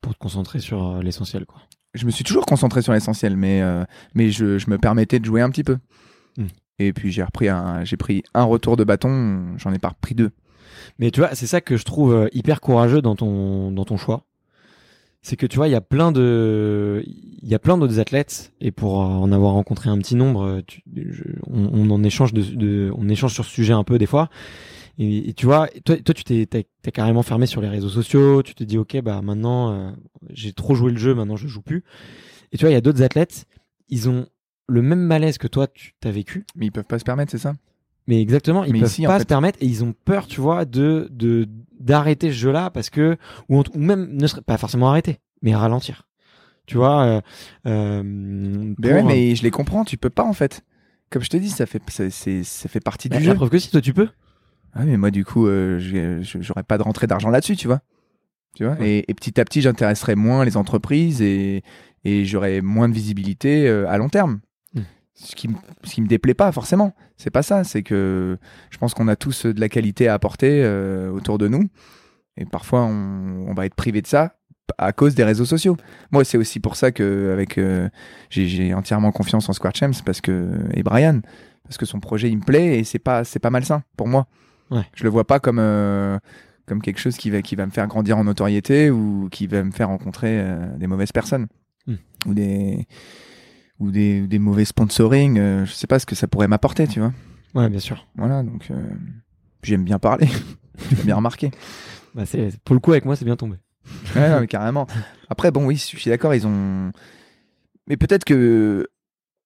Pour 0.00 0.14
te 0.14 0.18
concentrer 0.18 0.58
sur 0.58 0.84
euh, 0.96 1.02
l'essentiel, 1.02 1.46
quoi. 1.46 1.60
Je 1.94 2.06
me 2.06 2.10
suis 2.10 2.24
toujours 2.24 2.44
concentré 2.46 2.80
sur 2.82 2.92
l'essentiel, 2.92 3.36
mais 3.36 3.60
euh, 3.62 3.84
mais 4.14 4.30
je, 4.30 4.58
je 4.58 4.68
me 4.70 4.78
permettais 4.78 5.18
de 5.20 5.24
jouer 5.24 5.42
un 5.42 5.50
petit 5.50 5.62
peu. 5.62 5.78
Hmm. 6.36 6.46
Et 6.80 6.92
puis 6.92 7.12
j'ai 7.12 7.22
repris 7.22 7.48
un, 7.48 7.84
j'ai 7.84 7.96
pris 7.96 8.22
un 8.34 8.42
retour 8.44 8.76
de 8.76 8.82
bâton, 8.84 9.56
j'en 9.58 9.72
ai 9.72 9.78
pas 9.78 9.90
repris 9.90 10.14
deux. 10.14 10.30
Mais 10.98 11.10
tu 11.10 11.20
vois, 11.20 11.34
c'est 11.34 11.46
ça 11.46 11.60
que 11.60 11.76
je 11.76 11.84
trouve 11.84 12.28
hyper 12.32 12.60
courageux 12.60 13.02
dans 13.02 13.14
ton, 13.14 13.70
dans 13.72 13.84
ton 13.84 13.96
choix. 13.96 14.24
C'est 15.24 15.36
que 15.36 15.46
tu 15.46 15.56
vois, 15.56 15.68
il 15.68 15.70
y 15.70 15.76
a 15.76 15.80
plein 15.80 16.10
de, 16.10 17.04
il 17.06 17.48
y 17.48 17.54
a 17.54 17.60
plein 17.60 17.78
d'autres 17.78 18.00
athlètes 18.00 18.52
et 18.60 18.72
pour 18.72 18.98
en 18.98 19.30
avoir 19.30 19.52
rencontré 19.52 19.88
un 19.88 19.98
petit 19.98 20.16
nombre, 20.16 20.42
euh, 20.42 20.60
tu- 20.66 20.82
je- 20.96 21.22
on, 21.46 21.70
on 21.72 21.90
en 21.90 22.02
échange 22.02 22.32
de, 22.34 22.42
de- 22.42 22.92
on 22.96 23.08
échange 23.08 23.32
sur 23.32 23.44
ce 23.44 23.50
sujet 23.52 23.72
un 23.72 23.84
peu 23.84 23.98
des 23.98 24.06
fois. 24.06 24.28
Et, 24.98 25.28
et 25.30 25.32
tu 25.32 25.46
vois, 25.46 25.68
toi, 25.84 25.96
toi 25.96 26.12
tu 26.12 26.24
t'es, 26.24 26.46
t'as, 26.46 26.90
carrément 26.90 27.22
fermé 27.22 27.46
sur 27.46 27.60
les 27.60 27.68
réseaux 27.68 27.88
sociaux. 27.88 28.42
Tu 28.42 28.54
te 28.56 28.64
dis, 28.64 28.78
ok, 28.78 29.00
bah 29.00 29.22
maintenant, 29.22 29.72
euh, 29.72 29.90
j'ai 30.30 30.52
trop 30.52 30.74
joué 30.74 30.90
le 30.90 30.98
jeu, 30.98 31.14
maintenant 31.14 31.36
je 31.36 31.46
joue 31.46 31.62
plus. 31.62 31.84
Et 32.50 32.58
tu 32.58 32.64
vois, 32.64 32.70
il 32.70 32.74
y 32.74 32.76
a 32.76 32.80
d'autres 32.82 33.02
athlètes, 33.02 33.46
ils 33.88 34.08
ont 34.08 34.26
le 34.66 34.82
même 34.82 35.00
malaise 35.00 35.38
que 35.38 35.46
toi, 35.46 35.68
tu 35.68 35.92
t'as 36.00 36.10
vécu. 36.10 36.44
Mais 36.56 36.66
ils 36.66 36.72
peuvent 36.72 36.84
pas 36.84 36.98
se 36.98 37.04
permettre, 37.04 37.30
c'est 37.30 37.38
ça? 37.38 37.54
Mais 38.08 38.20
exactement, 38.20 38.64
ils 38.64 38.72
Mais 38.72 38.80
peuvent 38.80 38.88
ici, 38.90 39.06
en 39.06 39.10
pas 39.10 39.16
fait- 39.18 39.22
se 39.22 39.28
permettre 39.28 39.58
et 39.62 39.66
ils 39.66 39.84
ont 39.84 39.94
peur, 40.04 40.26
tu 40.26 40.40
vois, 40.40 40.64
de 40.64 41.06
de 41.12 41.48
d'arrêter 41.80 42.28
ce 42.28 42.36
jeu-là 42.36 42.70
parce 42.70 42.90
que 42.90 43.16
ou, 43.48 43.62
même 43.74 44.08
ne 44.12 44.26
serait 44.26 44.42
pas 44.42 44.56
forcément 44.58 44.88
arrêter, 44.90 45.18
mais 45.42 45.54
ralentir. 45.54 46.06
Tu 46.66 46.76
vois. 46.76 47.02
Euh, 47.04 47.20
euh, 47.66 48.02
Mais 48.04 48.74
pour- 48.76 48.90
ouais, 48.92 49.02
mais 49.02 49.34
je 49.34 49.42
les 49.42 49.50
comprends. 49.50 49.84
Tu 49.84 49.96
peux 49.96 50.10
pas 50.10 50.24
en 50.24 50.32
fait. 50.32 50.62
Comme 51.10 51.22
je 51.22 51.28
te 51.30 51.36
dis, 51.36 51.50
ça 51.50 51.66
fait 51.66 51.82
ça, 51.90 52.68
fait 52.68 52.80
partie 52.80 53.08
Bah, 53.08 53.16
du 53.18 53.24
la 53.24 53.30
jeu. 53.32 53.36
preuve 53.36 53.50
que 53.50 53.58
si 53.58 53.70
toi 53.70 53.80
tu 53.80 53.92
peux. 53.92 54.08
Ah, 54.74 54.84
mais 54.84 54.96
moi, 54.96 55.10
du 55.10 55.24
coup, 55.24 55.46
euh, 55.48 55.78
j'aurais 56.22 56.62
pas 56.62 56.78
de 56.78 56.82
rentrée 56.82 57.06
d'argent 57.06 57.28
là-dessus, 57.30 57.56
tu 57.56 57.66
vois. 57.66 57.80
Tu 58.54 58.64
vois 58.64 58.74
Ouais. 58.76 58.98
et, 59.00 59.10
et 59.10 59.14
petit 59.14 59.38
à 59.40 59.44
petit, 59.44 59.60
j'intéresserai 59.60 60.14
moins 60.14 60.44
les 60.46 60.56
entreprises 60.56 61.20
et, 61.20 61.62
et 62.04 62.24
j'aurai 62.24 62.60
moins 62.62 62.88
de 62.88 62.94
visibilité 62.94 63.68
euh, 63.68 63.86
à 63.88 63.98
long 63.98 64.08
terme. 64.08 64.40
Ce, 65.14 65.34
qui, 65.36 65.48
ce 65.84 65.94
qui 65.94 66.02
me 66.02 66.06
déplaît 66.08 66.34
pas 66.34 66.50
forcément. 66.52 66.94
C'est 67.16 67.30
pas 67.30 67.42
ça. 67.42 67.64
C'est 67.64 67.82
que 67.82 68.38
je 68.70 68.78
pense 68.78 68.94
qu'on 68.94 69.08
a 69.08 69.16
tous 69.16 69.46
de 69.46 69.60
la 69.60 69.68
qualité 69.68 70.08
à 70.08 70.14
apporter 70.14 70.62
euh, 70.64 71.10
autour 71.10 71.38
de 71.38 71.48
nous. 71.48 71.68
Et 72.36 72.46
parfois, 72.46 72.82
on, 72.84 73.46
on 73.48 73.54
va 73.54 73.66
être 73.66 73.74
privé 73.74 74.00
de 74.02 74.06
ça 74.06 74.36
à 74.78 74.92
cause 74.92 75.14
des 75.14 75.22
réseaux 75.24 75.44
sociaux. 75.44 75.76
Moi, 76.12 76.24
c'est 76.24 76.38
aussi 76.38 76.58
pour 76.58 76.76
ça 76.76 76.92
que 76.92 77.30
avec 77.32 77.58
euh, 77.58 77.88
j'ai- 78.30 78.72
entièrement 78.72 79.12
confiance 79.12 79.48
en 79.48 79.52
Square 79.52 79.74
Champs 79.76 79.90
parce 80.04 80.20
que 80.22 80.50
et 80.72 80.82
Brian 80.82 81.20
parce 81.64 81.76
que 81.76 81.84
son 81.84 82.00
projet 82.00 82.28
il 82.30 82.38
me 82.38 82.42
plaît 82.42 82.78
et 82.78 82.84
c'est 82.84 82.98
pas 82.98 83.22
c'est 83.24 83.38
pas 83.38 83.50
malsain 83.50 83.82
pour 83.98 84.08
moi. 84.08 84.26
Ouais. 84.70 84.82
Je 84.94 85.04
le 85.04 85.10
vois 85.10 85.26
pas 85.26 85.40
comme 85.40 85.58
euh, 85.60 86.18
comme 86.66 86.80
quelque 86.80 86.98
chose 87.00 87.16
qui 87.18 87.28
va 87.30 87.42
qui 87.42 87.54
va 87.54 87.66
me 87.66 87.70
faire 87.70 87.86
grandir 87.86 88.16
en 88.16 88.24
notoriété 88.24 88.90
ou 88.90 89.28
qui 89.30 89.46
va 89.46 89.62
me 89.62 89.72
faire 89.72 89.88
rencontrer 89.88 90.42
des 90.78 90.86
mauvaises 90.86 91.12
personnes 91.12 91.48
Hmm. 91.86 91.96
ou 92.26 92.32
des 92.34 92.86
ou 93.78 93.90
des, 93.90 94.26
des 94.26 94.38
mauvais 94.38 94.64
sponsoring. 94.64 95.38
euh, 95.38 95.64
je 95.66 95.72
sais 95.72 95.86
pas 95.86 95.98
ce 95.98 96.06
que 96.06 96.14
ça 96.14 96.26
pourrait 96.28 96.48
m'apporter, 96.48 96.86
tu 96.86 97.00
vois. 97.00 97.12
Ouais, 97.54 97.68
bien 97.68 97.80
sûr. 97.80 98.06
Voilà, 98.16 98.42
donc 98.42 98.68
euh, 98.70 98.82
j'aime 99.62 99.84
bien 99.84 99.98
parler. 99.98 100.28
Bien 101.04 101.16
remarqué. 101.16 101.50
Bah, 102.14 102.24
c'est 102.26 102.58
pour 102.64 102.74
le 102.74 102.80
coup 102.80 102.92
avec 102.92 103.04
moi 103.04 103.14
c'est 103.14 103.24
bien 103.26 103.36
tombé. 103.36 103.56
Ouais, 104.16 104.28
non, 104.30 104.40
mais 104.40 104.46
carrément. 104.46 104.86
Après, 105.28 105.50
bon, 105.50 105.66
oui, 105.66 105.76
je 105.76 105.96
suis 105.98 106.10
d'accord, 106.10 106.34
ils 106.34 106.46
ont. 106.46 106.90
Mais 107.86 107.96
peut-être 107.98 108.24
que 108.24 108.88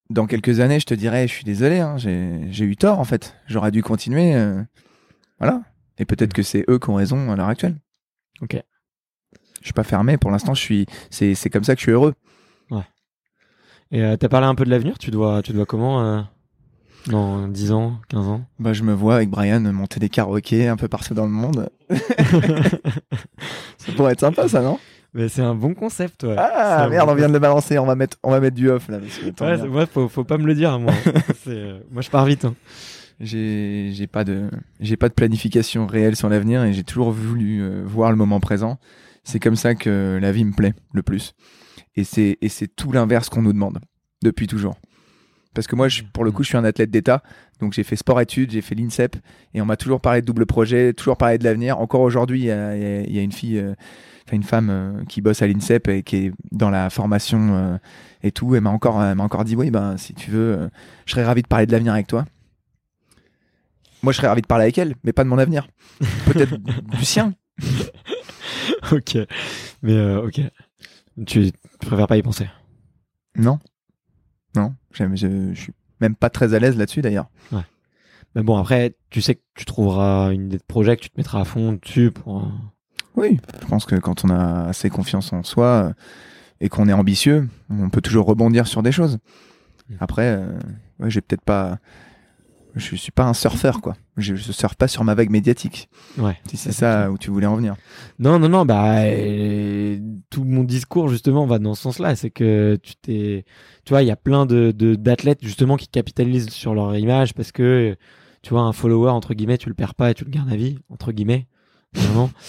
dans 0.09 0.27
quelques 0.27 0.61
années, 0.61 0.79
je 0.79 0.87
te 0.87 0.95
dirais, 0.95 1.27
je 1.27 1.33
suis 1.33 1.45
désolé, 1.45 1.81
hein, 1.81 1.97
j'ai 1.99 2.41
j'ai 2.51 2.64
eu 2.64 2.77
tort 2.77 3.01
en 3.01 3.05
fait. 3.05 3.35
J'aurais 3.49 3.70
dû 3.72 3.83
continuer. 3.83 4.35
euh, 4.37 4.62
Voilà. 5.41 5.62
Et 5.99 6.05
peut-être 6.05 6.33
que 6.33 6.43
c'est 6.43 6.64
eux 6.70 6.79
qui 6.79 6.91
ont 6.91 6.95
raison 6.95 7.31
à 7.33 7.37
l'heure 7.37 7.49
actuelle. 7.49 7.77
Ok. 8.41 8.57
Je 9.61 9.64
suis 9.66 9.72
pas 9.72 9.85
fermé. 9.85 10.16
Pour 10.16 10.31
l'instant, 10.31 10.55
je 10.55 10.61
suis. 10.61 10.87
C'est 11.11 11.35
c'est 11.35 11.51
comme 11.51 11.64
ça 11.64 11.74
que 11.74 11.81
je 11.81 11.85
suis 11.87 11.93
heureux. 11.93 12.14
Et 13.93 14.03
euh, 14.03 14.16
t'as 14.16 14.28
parlé 14.28 14.47
un 14.47 14.55
peu 14.55 14.64
de 14.64 14.70
l'avenir. 14.70 14.99
Tu 14.99 15.11
dois 15.11 15.43
tu 15.43 15.53
dois 15.53 15.66
comment 15.66 16.03
euh, 16.05 16.20
dans 17.09 17.47
10 17.49 17.72
ans, 17.72 17.99
15 18.09 18.26
ans? 18.28 18.45
Bah, 18.59 18.72
je 18.72 18.82
me 18.82 18.93
vois 18.93 19.16
avec 19.16 19.30
Brian 19.30 19.61
monter 19.61 20.01
des 20.01 20.09
karaokés 20.09 20.66
un 20.68 20.76
peu 20.76 20.89
partout 20.89 21.14
dans 21.14 21.24
le 21.24 21.30
monde. 21.30 21.68
ça 23.78 23.93
pourrait 23.97 24.12
être 24.12 24.20
sympa, 24.20 24.49
ça, 24.49 24.61
non? 24.62 24.78
Mais 25.14 25.28
c'est 25.28 25.43
un 25.43 25.55
bon 25.55 25.72
concept. 25.74 26.24
Ouais. 26.24 26.34
Ah 26.37 26.89
merde, 26.91 27.07
bon 27.07 27.12
on 27.12 27.16
vient 27.16 27.28
de 27.28 27.32
le 27.32 27.39
balancer. 27.39 27.78
On 27.78 27.87
va 27.87 27.95
mettre, 27.95 28.18
on 28.22 28.30
va 28.30 28.41
mettre 28.41 28.57
du 28.57 28.68
off 28.68 28.89
là. 28.89 28.99
parce 28.99 29.18
que, 29.62 29.66
Ouais, 29.68 29.87
faut, 29.87 30.09
faut 30.09 30.24
pas 30.24 30.37
me 30.37 30.47
le 30.47 30.55
dire, 30.55 30.78
moi. 30.78 30.93
Euh, 31.49 31.78
moi, 31.93 32.03
je 32.03 32.11
pars 32.11 32.24
vite. 32.24 32.45
hein. 32.45 32.55
J'ai 33.20 34.09
pas 34.11 34.24
de 34.24 34.51
j'ai 34.80 34.97
pas 34.97 35.09
de 35.09 35.14
planification 35.14 35.87
réelle 35.87 36.16
sur 36.16 36.28
l'avenir 36.28 36.64
et 36.64 36.72
j'ai 36.72 36.82
toujours 36.82 37.12
voulu 37.12 37.64
voir 37.84 38.11
le 38.11 38.16
moment 38.16 38.41
présent. 38.41 38.78
C'est 39.24 39.39
comme 39.39 39.57
ça 39.57 39.74
que 39.76 40.18
la 40.20 40.32
vie 40.32 40.45
me 40.45 40.53
plaît 40.53 40.74
le 40.93 41.03
plus. 41.03 41.32
Et 41.97 42.05
c'est 42.05 42.38
et 42.40 42.49
c'est 42.49 42.68
tout 42.68 42.92
l'inverse 42.92 43.28
qu'on 43.28 43.42
nous 43.42 43.53
demande 43.53 43.78
depuis 44.22 44.47
toujours. 44.47 44.76
Parce 45.57 45.66
que 45.66 45.74
moi, 45.74 45.88
je, 45.88 46.03
pour 46.03 46.22
le 46.22 46.32
coup, 46.32 46.42
je 46.42 46.49
suis 46.49 46.59
un 46.59 46.64
athlète 46.64 46.90
d'État, 46.90 47.22
donc 47.61 47.72
j'ai 47.72 47.82
fait 47.82 47.97
sport-études, 47.97 48.51
j'ai 48.51 48.61
fait 48.61 48.74
l'INSEP, 48.74 49.16
et 49.55 49.62
on 49.62 49.64
m'a 49.64 49.78
toujours 49.78 50.03
parlé 50.03 50.20
de 50.20 50.26
double 50.26 50.44
projet, 50.44 50.92
toujours 50.92 51.16
parlé 51.16 51.38
de 51.38 51.44
l'avenir. 51.44 51.80
Encore 51.80 52.03
aujourd'hui, 52.03 52.40
il 52.40 52.44
y 52.44 52.51
a, 52.51 52.76
y 52.76 53.14
y 53.14 53.20
une 53.22 53.32
fille, 53.32 53.59
euh, 53.59 53.72
une 54.30 54.42
femme 54.42 54.68
euh, 54.68 55.05
qui 55.09 55.22
bosse 55.22 55.40
à 55.40 55.47
l'INSEP 55.47 55.88
et 55.88 56.03
qui 56.03 56.16
est 56.16 56.32
dans 56.53 56.68
la 56.68 56.90
formation 56.90 57.57
euh, 57.57 57.78
et 58.22 58.32
tout. 58.32 58.55
Elle 58.55 58.61
m'a 58.61 58.70
encore, 58.70 59.03
elle 59.03 59.14
m'a 59.14 59.24
encore 59.24 59.44
dit, 59.44 59.57
oui, 59.57 59.70
ben 59.70 59.97
si 59.97 60.12
tu 60.12 60.30
veux, 60.30 60.68
je 61.07 61.12
serais 61.12 61.24
ravi 61.24 61.40
de 61.40 61.49
parler 61.49 61.64
de 61.64 61.72
l'avenir 61.72 61.94
avec 61.94 62.07
toi. 62.07 62.26
Moi, 64.03 64.12
je 64.12 64.18
serais 64.18 64.28
ravi 64.28 64.42
de 64.42 64.47
parler 64.47 64.64
avec 64.64 64.76
elle, 64.76 64.94
mais 65.05 65.14
pas 65.14 65.24
de 65.24 65.30
mon 65.30 65.38
avenir. 65.38 65.68
Peut-être 66.26 66.55
du 66.99 67.05
sien. 67.07 67.32
ok. 68.92 69.16
Mais 69.82 70.16
ok. 70.16 70.42
Tu, 71.25 71.53
préfères 71.81 72.07
pas 72.07 72.17
y 72.17 72.23
penser? 72.23 72.49
Non, 73.37 73.59
non, 74.55 74.75
je, 74.93 75.05
je 75.14 75.61
suis 75.61 75.73
même 76.01 76.14
pas 76.14 76.31
très 76.31 76.55
à 76.55 76.59
l'aise 76.59 76.77
là-dessus 76.77 77.03
d'ailleurs. 77.03 77.29
Mais 78.35 78.43
bon, 78.43 78.59
après, 78.59 78.95
tu 79.09 79.23
sais 79.23 79.37
que 79.37 79.41
tu 79.55 79.64
trouveras 79.64 80.31
une 80.31 80.47
idée 80.47 80.59
de 80.59 80.62
projet 80.62 80.95
que 80.97 81.01
tu 81.03 81.09
te 81.09 81.14
mettras 81.17 81.41
à 81.41 81.45
fond 81.45 81.73
dessus 81.73 82.11
pour. 82.11 82.41
euh, 82.41 82.49
Oui, 83.17 83.41
je 83.62 83.67
pense 83.67 83.87
que 83.87 83.95
quand 83.95 84.27
on 84.27 84.29
a 84.31 84.64
assez 84.64 84.91
confiance 84.91 85.33
en 85.33 85.43
soi 85.43 85.67
euh, 85.67 85.93
et 86.61 86.69
qu'on 86.69 86.87
est 86.87 86.93
ambitieux, 86.93 87.49
on 87.71 87.89
peut 87.89 88.03
toujours 88.03 88.27
rebondir 88.27 88.67
sur 88.67 88.83
des 88.83 88.93
choses. 88.93 89.17
Mm. 89.89 89.95
Après, 90.01 90.37
euh, 90.37 90.53
ouais, 91.01 91.09
j'ai 91.11 91.23
peut-être 91.23 91.45
pas. 91.45 91.79
Je 92.77 92.95
suis 92.95 93.11
pas 93.11 93.24
un 93.24 93.33
surfeur, 93.33 93.81
quoi. 93.81 93.95
Je, 94.18 94.35
je 94.37 94.53
surfe 94.53 94.74
pas 94.74 94.87
sur 94.87 95.03
ma 95.03 95.14
vague 95.14 95.31
médiatique. 95.31 95.89
Ouais. 96.18 96.37
Si 96.47 96.57
c'est 96.59 96.72
ça 96.72 97.11
où 97.11 97.16
tu 97.16 97.31
voulais 97.31 97.47
en 97.47 97.57
venir. 97.57 97.74
Non, 98.18 98.39
non, 98.39 98.51
non, 98.51 98.66
bah, 98.66 98.97
euh, 99.05 99.99
tout 100.31 100.45
mon 100.45 100.62
discours, 100.62 101.09
justement, 101.09 101.47
va 101.47 101.59
dans 101.59 101.74
ce 101.74 101.83
sens-là. 101.83 102.14
C'est 102.16 102.29
que 102.31 102.79
tu 102.83 102.95
t'es. 102.97 103.45
Tu 103.85 103.91
vois, 103.95 104.03
il 104.03 104.07
y 104.09 104.11
a 104.11 104.16
plein 104.16 104.45
de, 104.47 104.72
d'athlètes, 104.72 105.39
justement, 105.43 105.77
qui 105.77 105.89
capitalisent 105.89 106.51
sur 106.51 106.74
leur 106.74 106.95
image 106.97 107.33
parce 107.35 107.51
que, 107.51 107.97
tu 108.43 108.51
vois, 108.51 108.61
un 108.62 108.72
follower, 108.72 109.11
entre 109.11 109.33
guillemets, 109.35 109.59
tu 109.59 109.68
le 109.70 109.74
perds 109.74 109.95
pas 109.95 110.11
et 110.11 110.14
tu 110.14 110.24
le 110.24 110.31
gardes 110.31 110.53
à 110.53 110.57
vie, 110.57 110.79
entre 110.91 111.12
guillemets. 111.12 111.47
Vraiment. 111.95 112.31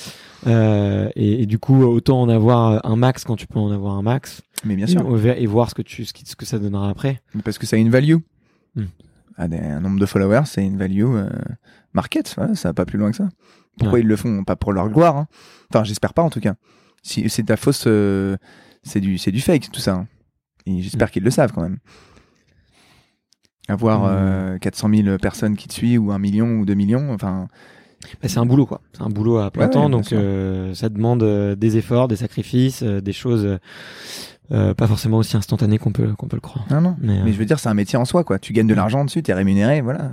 Euh, 0.45 1.09
et, 1.15 1.41
et 1.41 1.45
du 1.47 1.57
coup, 1.57 1.84
autant 1.84 2.21
en 2.21 2.30
avoir 2.30 2.86
un 2.86 2.95
max 2.95 3.23
quand 3.23 3.36
tu 3.36 3.47
peux 3.47 3.57
en 3.59 3.71
avoir 3.71 3.95
un 3.95 4.03
max. 4.03 4.43
Mais 4.63 4.75
bien 4.75 4.86
sûr. 4.86 5.01
Et, 5.25 5.41
et 5.43 5.45
voir 5.47 5.67
ce 5.69 5.73
que, 5.75 5.82
tu, 5.82 6.05
ce, 6.05 6.13
qui- 6.13 6.25
ce 6.28 6.36
que 6.36 6.45
ça 6.45 6.59
donnera 6.59 6.89
après. 6.89 7.21
Mais 7.34 7.41
Parce 7.41 7.57
que 7.57 7.65
ça 7.65 7.75
a 7.75 7.80
une 7.80 7.89
value. 7.89 8.17
Mm. 8.75 8.84
Des- 9.39 9.57
un 9.57 9.79
nombre 9.81 9.99
de 9.99 10.05
followers, 10.05 10.43
c'est 10.45 10.65
une 10.65 10.77
value 10.77 11.03
euh, 11.05 11.29
market. 11.93 12.33
voilà, 12.38 12.55
ça 12.55 12.69
va 12.69 12.73
pas 12.73 12.85
plus 12.85 12.97
loin 12.97 13.11
que 13.11 13.17
ça. 13.17 13.29
Pourquoi 13.77 13.95
Ouais. 13.95 14.01
ils 14.01 14.07
le 14.07 14.15
font? 14.15 14.43
Pas 14.43 14.55
pour 14.55 14.73
leur 14.73 14.89
gloire. 14.89 15.15
hein. 15.17 15.27
Enfin, 15.71 15.83
j'espère 15.83 16.13
pas 16.13 16.23
en 16.23 16.29
tout 16.31 16.39
cas. 16.39 16.55
Si 17.03 17.29
c'est 17.29 17.43
de 17.43 17.49
la 17.49 17.57
fausse, 17.57 17.83
euh, 17.88 18.35
c'est 18.83 18.99
du, 18.99 19.17
c'est 19.19 19.31
du 19.31 19.39
fake 19.41 19.69
tout 19.71 19.79
ça. 19.79 19.93
hein. 19.93 20.07
Et 20.65 20.81
j'espère 20.81 21.11
qu'ils 21.11 21.23
le 21.23 21.29
savent 21.31 21.51
quand 21.53 21.61
même. 21.61 21.77
Avoir 23.69 24.01
Mm. 24.03 24.07
euh, 24.09 24.57
400 24.59 24.89
000 24.93 25.17
personnes 25.17 25.55
qui 25.57 25.67
te 25.67 25.73
suivent 25.73 26.01
ou 26.01 26.11
un 26.11 26.19
million 26.19 26.47
ou 26.59 26.65
deux 26.65 26.73
millions, 26.73 27.11
enfin, 27.13 27.47
Bah, 28.21 28.29
c'est 28.29 28.38
un 28.38 28.45
boulot, 28.45 28.65
quoi. 28.65 28.81
C'est 28.93 29.01
un 29.01 29.09
boulot 29.09 29.38
à 29.39 29.51
plein 29.51 29.65
Ouais, 29.65 29.69
temps, 29.71 29.85
ouais, 29.85 29.91
donc 29.91 30.13
euh, 30.13 30.73
ça 30.73 30.88
demande 30.88 31.23
euh, 31.23 31.55
des 31.55 31.77
efforts, 31.77 32.07
des 32.07 32.15
sacrifices, 32.15 32.81
euh, 32.83 33.01
des 33.01 33.11
choses 33.13 33.57
euh, 34.51 34.73
pas 34.73 34.87
forcément 34.87 35.17
aussi 35.17 35.35
instantanées 35.37 35.77
qu'on 35.77 35.91
peut, 35.91 36.13
qu'on 36.13 36.27
peut 36.27 36.37
le 36.37 36.41
croire. 36.41 36.65
non, 36.71 36.81
non. 36.81 36.95
Mais, 36.99 37.19
euh, 37.19 37.23
Mais 37.25 37.33
je 37.33 37.37
veux 37.37 37.45
dire, 37.45 37.59
c'est 37.59 37.69
un 37.69 37.73
métier 37.73 37.97
en 37.97 38.05
soi, 38.05 38.23
quoi. 38.23 38.39
Tu 38.39 38.53
gagnes 38.53 38.67
de 38.67 38.73
l'argent 38.73 39.03
dessus, 39.05 39.21
t'es 39.23 39.33
rémunéré, 39.33 39.81
voilà. 39.81 40.11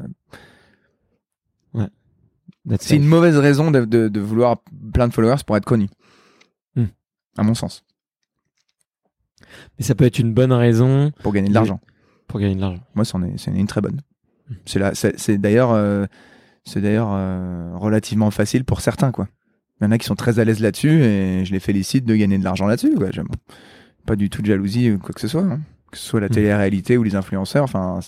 that's 2.69 2.87
C'est 2.87 2.97
une 2.97 3.07
mauvaise 3.07 3.37
raison 3.37 3.71
de, 3.71 3.85
de, 3.85 4.09
de 4.09 4.21
vouloir 4.21 4.57
plein 4.93 5.07
de 5.09 5.13
followers 5.13 5.43
pour 5.47 5.57
être 5.57 5.65
connu. 5.67 5.89
Hmm. 6.77 6.87
À 7.37 7.43
mon 7.43 7.55
sens. 7.55 7.85
Mais 9.79 9.85
ça 9.85 9.95
peut 9.95 10.05
être 10.05 10.19
une 10.19 10.33
bonne 10.35 10.53
raison 10.53 11.13
Pour 11.23 11.33
gagner 11.33 11.49
de 11.49 11.55
l'argent. 11.55 11.81
pour 12.27 12.41
gagner 12.41 12.55
de 12.57 12.61
l'argent. 12.61 12.81
Moi, 12.95 13.05
c'en 13.05 13.23
est, 13.23 13.37
c'en 13.39 13.55
est 13.55 13.59
une 13.61 13.67
très 13.67 13.81
bonne. 13.81 14.01
Hmm. 14.49 14.55
C'est 14.65 14.79
là, 14.79 14.95
c'est, 14.95 15.19
c'est 15.19 15.39
d'ailleurs, 15.39 15.73
euh, 15.73 16.07
C'est 16.65 16.81
d'ailleurs 16.81 17.11
euh, 17.13 17.73
relativement 17.77 18.31
facile 18.31 18.65
pour 18.65 18.81
certains, 18.81 19.13
quoi. 19.13 19.29
Il 19.81 19.85
y 19.85 19.87
en 19.87 19.91
a 19.91 19.99
qui 19.99 20.07
sont 20.07 20.15
très 20.15 20.39
à 20.39 20.45
l'aise 20.45 20.61
là-dessus 20.61 21.03
et 21.03 21.45
je 21.45 21.53
les 21.53 21.61
félicite 21.61 22.05
de 22.07 22.15
gagner 22.17 22.39
de 22.39 22.45
l'argent 22.45 22.67
là-dessus, 22.67 22.95
quoi. 22.95 23.11
J'aime 23.11 23.29
pas 24.07 24.17
du 24.17 24.31
tout 24.31 24.43
de 24.43 24.47
jalousie 24.47 24.91
ou 24.93 24.99
quoi 24.99 25.13
que 25.15 25.21
ce 25.21 25.29
soit. 25.29 25.43
hein. 25.43 25.61
Que 25.91 25.99
ce 25.99 26.05
soit 26.07 26.21
la 26.21 26.29
télé-réalité 26.29 26.97
ou 26.99 27.03
les 27.05 27.15
influenceurs, 27.15 27.65
enfin, 27.65 28.01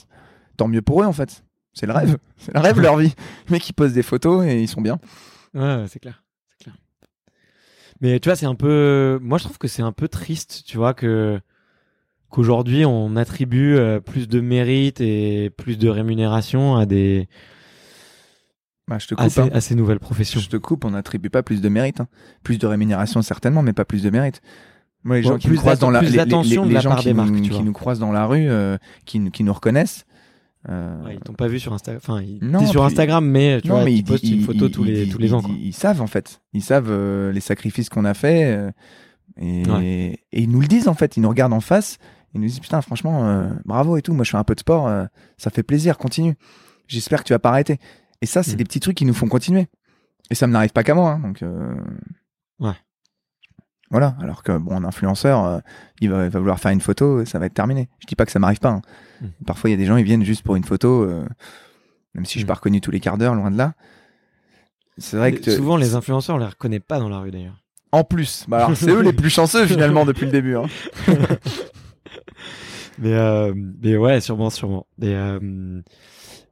tant 0.57 0.67
mieux 0.69 0.83
pour 0.83 1.03
eux, 1.03 1.07
en 1.07 1.13
fait. 1.13 1.45
C'est 1.73 1.87
le 1.87 1.93
rêve. 1.93 2.17
C'est 2.39 2.53
le 2.55 2.61
rêve, 2.61 2.81
leur 2.81 2.97
vie. 2.97 3.15
Les 3.49 3.53
mecs, 3.53 3.69
ils 3.69 3.73
posent 3.75 3.93
des 3.93 4.03
photos 4.03 4.45
et 4.47 4.61
ils 4.61 4.67
sont 4.69 4.81
bien. 4.81 4.99
Ouais, 5.55 5.85
c'est 5.89 6.01
clair. 6.01 6.25
C'est 6.49 6.65
clair. 6.65 6.77
Mais 8.01 8.19
tu 8.21 8.29
vois, 8.29 8.37
c'est 8.37 8.47
un 8.47 8.55
peu. 8.55 9.19
Moi, 9.23 9.39
je 9.39 9.45
trouve 9.45 9.59
que 9.59 9.69
c'est 9.69 9.83
un 9.83 9.93
peu 9.93 10.09
triste, 10.09 10.65
tu 10.67 10.77
vois, 10.79 10.95
que 10.95 11.41
qu'aujourd'hui 12.29 12.85
on 12.85 13.15
attribue 13.15 13.77
euh, 13.77 14.01
plus 14.01 14.27
de 14.29 14.41
mérite 14.41 15.01
et 15.01 15.49
plus 15.51 15.79
de 15.79 15.89
rémunération 15.89 16.75
à 16.77 16.85
des 16.85 17.29
Bah, 18.89 18.99
je 18.99 19.07
te 19.07 19.15
coupe. 19.15 19.25
à 19.25 19.31
ces, 19.31 19.41
hein. 19.43 19.49
à 19.53 19.61
ces 19.61 19.75
nouvelles 19.77 20.01
professions. 20.01 20.41
Je 20.41 20.49
te 20.49 20.57
coupe, 20.57 20.85
on 20.85 20.91
n'attribue 20.91 21.31
pas 21.31 21.43
plus 21.45 21.61
de 21.61 21.69
mérite. 21.69 22.01
hein. 22.01 22.09
Plus 22.43 22.59
de 22.59 22.67
rémunération 22.67 23.23
certainement, 23.23 23.63
mais 23.63 23.73
pas 23.73 23.85
plus 23.85 24.03
de 24.03 24.11
mérite. 24.11 24.43
Moi, 25.07 25.17
les 25.17 25.23
gens 25.23 25.39
qui 25.39 25.47
plus 25.49 25.55
nous 25.57 25.61
croisent 25.63 25.79
dans 25.81 25.91
la, 25.91 26.01
plus 26.01 26.07
les, 26.07 26.13
les- 26.13 26.17
d'attention 26.19 26.63
les 26.65 26.69
de 26.69 26.75
la 26.75 26.81
gens 26.81 26.91
part 26.91 26.99
qui, 26.99 27.05
des 27.07 27.15
marques, 27.15 27.31
nous, 27.31 27.37
tu 27.37 27.43
qui 27.45 27.51
vois. 27.51 27.63
nous 27.63 27.73
croisent 27.73 28.01
dans 28.01 28.13
la 28.13 28.27
rue, 28.27 28.47
euh, 28.51 28.77
qui, 29.07 29.19
nous- 29.21 29.31
qui 29.31 29.43
nous 29.45 29.53
reconnaissent. 29.53 30.05
euh, 30.69 31.05
Ouais, 31.05 31.15
ils 31.15 31.21
t'ont 31.21 31.33
pas 31.33 31.47
vu 31.49 31.59
sur 31.61 31.73
Instagram. 31.73 32.01
Enfin, 32.05 32.21
ils 32.23 32.39
Non, 32.43 32.59
t'es 32.59 32.67
sur 32.67 32.85
Instagram, 32.85 33.25
mais 33.25 33.61
tu 33.63 33.69
non, 33.69 33.77
vois, 33.77 33.85
mais 33.85 33.93
ils 33.93 33.99
ils, 33.99 34.05
postent 34.05 34.25
ils- 34.25 34.39
une 34.39 34.43
photo 34.45 34.67
ils- 34.67 34.71
tous 34.73 34.85
les 34.85 35.05
ils- 35.05 35.09
tous 35.13 35.19
les 35.19 35.33
ans. 35.33 35.39
ils- 35.41 35.47
quoi. 35.47 35.55
Ils, 35.59 35.73
savent 35.73 36.03
en 36.03 36.07
fait. 36.09 36.41
Ils 36.53 36.63
savent 36.63 36.89
euh, 36.91 37.31
les 37.33 37.41
sacrifices 37.41 37.89
qu'on 37.89 38.05
a 38.05 38.15
fait 38.15 38.45
euh, 38.47 38.71
et, 39.41 39.63
Ouais. 39.71 40.19
et 40.33 40.43
ils 40.43 40.51
nous 40.51 40.61
le 40.61 40.67
disent 40.67 40.89
en 40.89 40.95
fait. 40.95 41.17
Ils 41.17 41.21
nous 41.21 41.29
regardent 41.29 41.53
en 41.53 41.61
face. 41.61 41.99
Ils 42.35 42.41
nous 42.41 42.49
disent 42.49 42.59
putain 42.61 42.83
franchement 42.83 43.27
euh, 43.29 43.49
bravo 43.65 43.97
et 43.97 44.03
tout. 44.03 44.13
Moi 44.13 44.25
je 44.25 44.31
fais 44.33 44.37
un 44.37 44.45
peu 44.45 44.55
de 44.57 44.61
sport, 44.61 44.89
euh, 44.89 45.05
ça 45.39 45.51
fait 45.51 45.63
plaisir. 45.63 45.97
Continue. 45.99 46.35
J'espère 46.89 47.21
que 47.23 47.29
tu 47.29 47.33
vas 47.33 47.39
pas 47.39 47.51
arrêter. 47.51 47.79
Et 48.23 48.27
ça 48.27 48.43
c'est 48.43 48.55
Mm. 48.55 48.57
des 48.57 48.65
petits 48.65 48.81
trucs 48.81 48.97
qui 48.97 49.05
nous 49.05 49.15
font 49.15 49.29
continuer. 49.29 49.69
Et 50.31 50.35
ça 50.35 50.47
ne 50.49 50.53
n'arrive 50.53 50.73
pas 50.73 50.83
qu'à 50.83 50.95
moi. 50.95 51.13
hein, 51.13 51.21
donc 51.21 51.43
euh, 51.43 51.75
Ouais. 52.59 52.73
Voilà. 53.91 54.17
Alors 54.21 54.43
que 54.43 54.57
bon 54.59 54.77
un 54.77 54.85
influenceur, 54.85 55.45
euh, 55.45 55.59
il, 56.01 56.11
va, 56.11 56.25
il 56.25 56.31
va 56.31 56.39
vouloir 56.41 56.59
faire 56.59 56.73
une 56.73 56.81
photo, 56.81 57.25
ça 57.25 57.39
va 57.39 57.47
être 57.47 57.55
terminé. 57.55 57.89
Je 58.01 58.07
dis 58.07 58.17
pas 58.17 58.27
que 58.27 58.33
ça 58.33 58.39
m'arrive 58.39 58.59
pas. 58.59 58.71
hein. 58.71 58.83
Mm. 59.21 59.27
Parfois 59.47 59.71
il 59.71 59.73
y 59.73 59.75
a 59.75 59.79
des 59.79 59.87
gens 59.87 59.97
ils 59.97 60.05
viennent 60.05 60.25
juste 60.25 60.43
pour 60.43 60.57
une 60.57 60.65
photo. 60.65 61.05
euh, 61.05 61.25
même 62.15 62.25
si 62.25 62.33
je 62.35 62.39
suis 62.39 62.45
Mm. 62.45 62.49
pas 62.49 62.55
reconnu 62.55 62.81
tous 62.81 62.91
les 62.91 63.01
quarts 63.01 63.19
d'heure, 63.19 63.35
loin 63.35 63.51
de 63.51 63.57
là. 63.59 63.75
C'est 64.99 65.17
vrai 65.19 65.33
que 65.33 65.51
Souvent, 65.51 65.77
les 65.77 65.95
influenceurs, 65.95 66.37
on 66.37 66.39
les 66.39 66.47
reconnaît 66.47 66.81
pas 66.81 66.99
dans 66.99 67.09
la 67.11 67.19
rue 67.19 67.31
d'ailleurs. 67.31 67.63
en 67.93 68.03
plus, 68.03 68.47
bah 68.49 68.65
alors 68.65 68.77
c'est 68.77 68.91
eux 68.91 69.03
les 69.03 69.13
plus 69.13 69.29
chanceux 69.31 69.67
finalement 69.67 70.05
depuis 70.07 70.25
le 70.27 70.33
début. 70.33 70.57
Hein. 70.57 70.65
Mais, 72.99 73.13
euh, 73.13 73.53
mais 73.55 73.97
ouais, 73.99 74.21
sûrement, 74.23 74.49
sûrement. 74.49 74.87
Mais, 74.99 75.15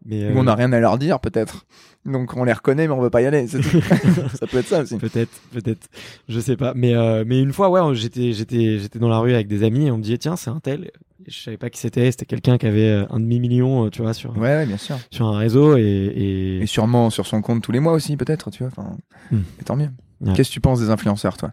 mais 0.04 0.30
On 0.36 0.42
n'a 0.44 0.54
rien 0.54 0.70
à 0.72 0.78
leur 0.80 0.98
dire 0.98 1.18
peut-être. 1.20 1.64
Donc 2.06 2.36
on 2.36 2.44
les 2.44 2.52
reconnaît 2.52 2.86
mais 2.86 2.92
on 2.94 3.00
veut 3.00 3.10
pas 3.10 3.22
y 3.22 3.26
aller. 3.26 3.46
tout. 3.46 3.62
ça 4.34 4.46
peut 4.46 4.58
être 4.58 4.66
ça 4.68 4.82
aussi. 4.82 4.96
Peut-être, 4.98 5.30
peut-être, 5.52 5.88
je 6.28 6.38
sais 6.40 6.56
pas. 6.56 6.72
Mais 6.74 6.94
euh, 6.94 7.24
mais 7.26 7.40
une 7.40 7.52
fois, 7.52 7.70
ouais, 7.70 7.94
j'étais 7.94 8.32
j'étais 8.32 8.78
j'étais 8.78 8.98
dans 8.98 9.08
la 9.08 9.18
rue 9.18 9.32
avec 9.32 9.48
des 9.48 9.62
amis 9.64 9.86
et 9.86 9.90
on 9.90 9.96
me 9.98 10.02
disait 10.02 10.18
tiens 10.18 10.36
c'est 10.36 10.50
un 10.50 10.60
tel. 10.60 10.90
Je 11.26 11.38
savais 11.40 11.56
pas 11.56 11.70
qui 11.70 11.80
c'était. 11.80 12.10
C'était 12.10 12.26
quelqu'un 12.26 12.58
qui 12.58 12.66
avait 12.66 12.88
euh, 12.90 13.06
un 13.08 13.18
demi 13.18 13.40
million, 13.40 13.88
tu 13.88 14.02
vois, 14.02 14.12
sur 14.12 14.32
Ouais, 14.36 14.40
ouais, 14.56 14.66
bien 14.66 14.76
sûr. 14.76 14.96
sur 15.10 15.24
un 15.26 15.38
réseau 15.38 15.78
et, 15.78 15.80
et... 15.82 16.58
Et 16.60 16.66
sûrement 16.66 17.08
sur 17.08 17.26
son 17.26 17.40
compte 17.40 17.62
tous 17.62 17.72
les 17.72 17.80
mois 17.80 17.92
aussi 17.94 18.18
peut-être, 18.18 18.50
tu 18.50 18.62
vois. 18.64 18.72
Enfin, 18.76 18.96
Hmm. 19.30 19.38
et 19.58 19.64
tant 19.64 19.74
mieux. 19.76 19.88
Ouais. 20.20 20.34
Qu'est-ce 20.34 20.50
que 20.50 20.54
tu 20.54 20.60
penses 20.60 20.80
des 20.80 20.90
influenceurs 20.90 21.38
toi? 21.38 21.52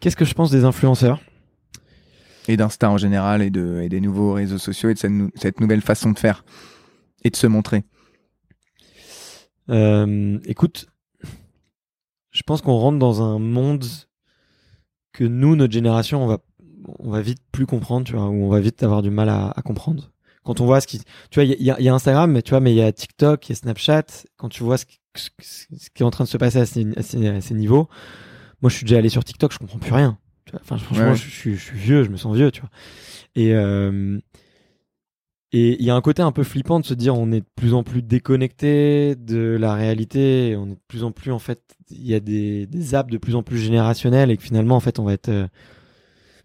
Qu'est-ce 0.00 0.16
que 0.16 0.26
je 0.26 0.34
pense 0.34 0.50
des 0.50 0.64
influenceurs? 0.64 1.20
Et 2.48 2.56
d'Insta 2.58 2.90
en 2.90 2.98
général 2.98 3.40
et, 3.42 3.48
de, 3.50 3.80
et 3.82 3.88
des 3.88 4.00
nouveaux 4.00 4.34
réseaux 4.34 4.58
sociaux 4.58 4.90
et 4.90 4.94
de 4.94 4.98
cette, 4.98 5.10
nou- 5.10 5.30
cette 5.34 5.60
nouvelle 5.60 5.80
façon 5.80 6.12
de 6.12 6.18
faire 6.18 6.44
et 7.24 7.30
de 7.30 7.36
se 7.36 7.46
montrer. 7.46 7.84
Euh, 9.70 10.38
Écoute, 10.46 10.86
je 12.30 12.42
pense 12.42 12.60
qu'on 12.62 12.76
rentre 12.76 12.98
dans 12.98 13.22
un 13.22 13.38
monde 13.38 13.84
que 15.12 15.24
nous, 15.24 15.56
notre 15.56 15.72
génération, 15.72 16.22
on 16.22 16.26
va 16.26 16.38
on 17.00 17.10
va 17.10 17.20
vite 17.20 17.40
plus 17.50 17.66
comprendre, 17.66 18.06
tu 18.06 18.12
vois, 18.12 18.26
ou 18.28 18.44
on 18.44 18.48
va 18.48 18.60
vite 18.60 18.80
avoir 18.84 19.02
du 19.02 19.10
mal 19.10 19.28
à, 19.28 19.50
à 19.56 19.62
comprendre. 19.62 20.12
Quand 20.44 20.60
on 20.60 20.66
voit 20.66 20.80
ce 20.80 20.86
qui, 20.86 20.98
tu 20.98 21.04
vois, 21.34 21.42
il 21.42 21.60
y 21.60 21.70
a- 21.72 21.80
y, 21.80 21.88
Instagram, 21.88 22.30
mais 22.30 22.42
tu 22.42 22.50
vois, 22.50 22.60
mais 22.60 22.72
il 22.72 22.76
y 22.76 22.82
a 22.82 22.92
TikTok, 22.92 23.48
il 23.48 23.50
y 23.50 23.52
a 23.54 23.56
Snapchat. 23.56 24.04
Quand 24.36 24.48
tu 24.48 24.62
vois 24.62 24.78
ce, 24.78 24.84
qui- 24.86 25.00
ce, 25.16 25.30
ce 25.76 25.90
qui 25.90 26.02
est 26.04 26.06
en 26.06 26.10
train 26.10 26.22
de 26.22 26.28
se 26.28 26.36
passer 26.36 26.58
à 26.60 26.66
ces, 26.66 26.86
à 26.96 27.02
ces, 27.02 27.26
à 27.26 27.40
ces 27.40 27.54
niveaux, 27.54 27.88
moi, 28.62 28.70
je 28.70 28.76
suis 28.76 28.84
déjà 28.84 28.98
allé 28.98 29.08
sur 29.08 29.24
TikTok, 29.24 29.52
je 29.52 29.58
comprends 29.58 29.80
plus 29.80 29.92
rien. 29.92 30.16
Tu 30.44 30.52
vois, 30.52 30.60
Enfin, 30.62 30.76
franchement, 30.78 31.06
Ouais, 31.10 31.16
je 31.16 31.28
suis 31.28 31.54
vieux, 31.76 32.04
je 32.04 32.10
me 32.10 32.16
sens 32.16 32.36
vieux, 32.36 32.52
tu 32.52 32.60
vois. 32.60 32.70
Et 33.34 33.52
euh, 33.52 34.20
et 35.52 35.76
il 35.78 35.84
y 35.84 35.90
a 35.90 35.94
un 35.94 36.00
côté 36.00 36.22
un 36.22 36.32
peu 36.32 36.42
flippant 36.42 36.80
de 36.80 36.84
se 36.84 36.94
dire 36.94 37.14
on 37.14 37.30
est 37.32 37.40
de 37.40 37.46
plus 37.54 37.72
en 37.74 37.82
plus 37.82 38.02
déconnecté 38.02 39.14
de 39.16 39.56
la 39.58 39.74
réalité, 39.74 40.56
on 40.58 40.66
est 40.66 40.74
de 40.74 40.80
plus 40.88 41.04
en 41.04 41.12
plus 41.12 41.30
en 41.30 41.38
fait, 41.38 41.60
il 41.90 42.06
y 42.06 42.14
a 42.14 42.20
des, 42.20 42.66
des 42.66 42.94
apps 42.94 43.10
de 43.10 43.18
plus 43.18 43.36
en 43.36 43.42
plus 43.42 43.58
générationnelles 43.58 44.30
et 44.30 44.36
que 44.36 44.42
finalement 44.42 44.76
en 44.76 44.80
fait 44.80 44.98
on 44.98 45.04
va 45.04 45.12
être, 45.12 45.28
euh, 45.28 45.46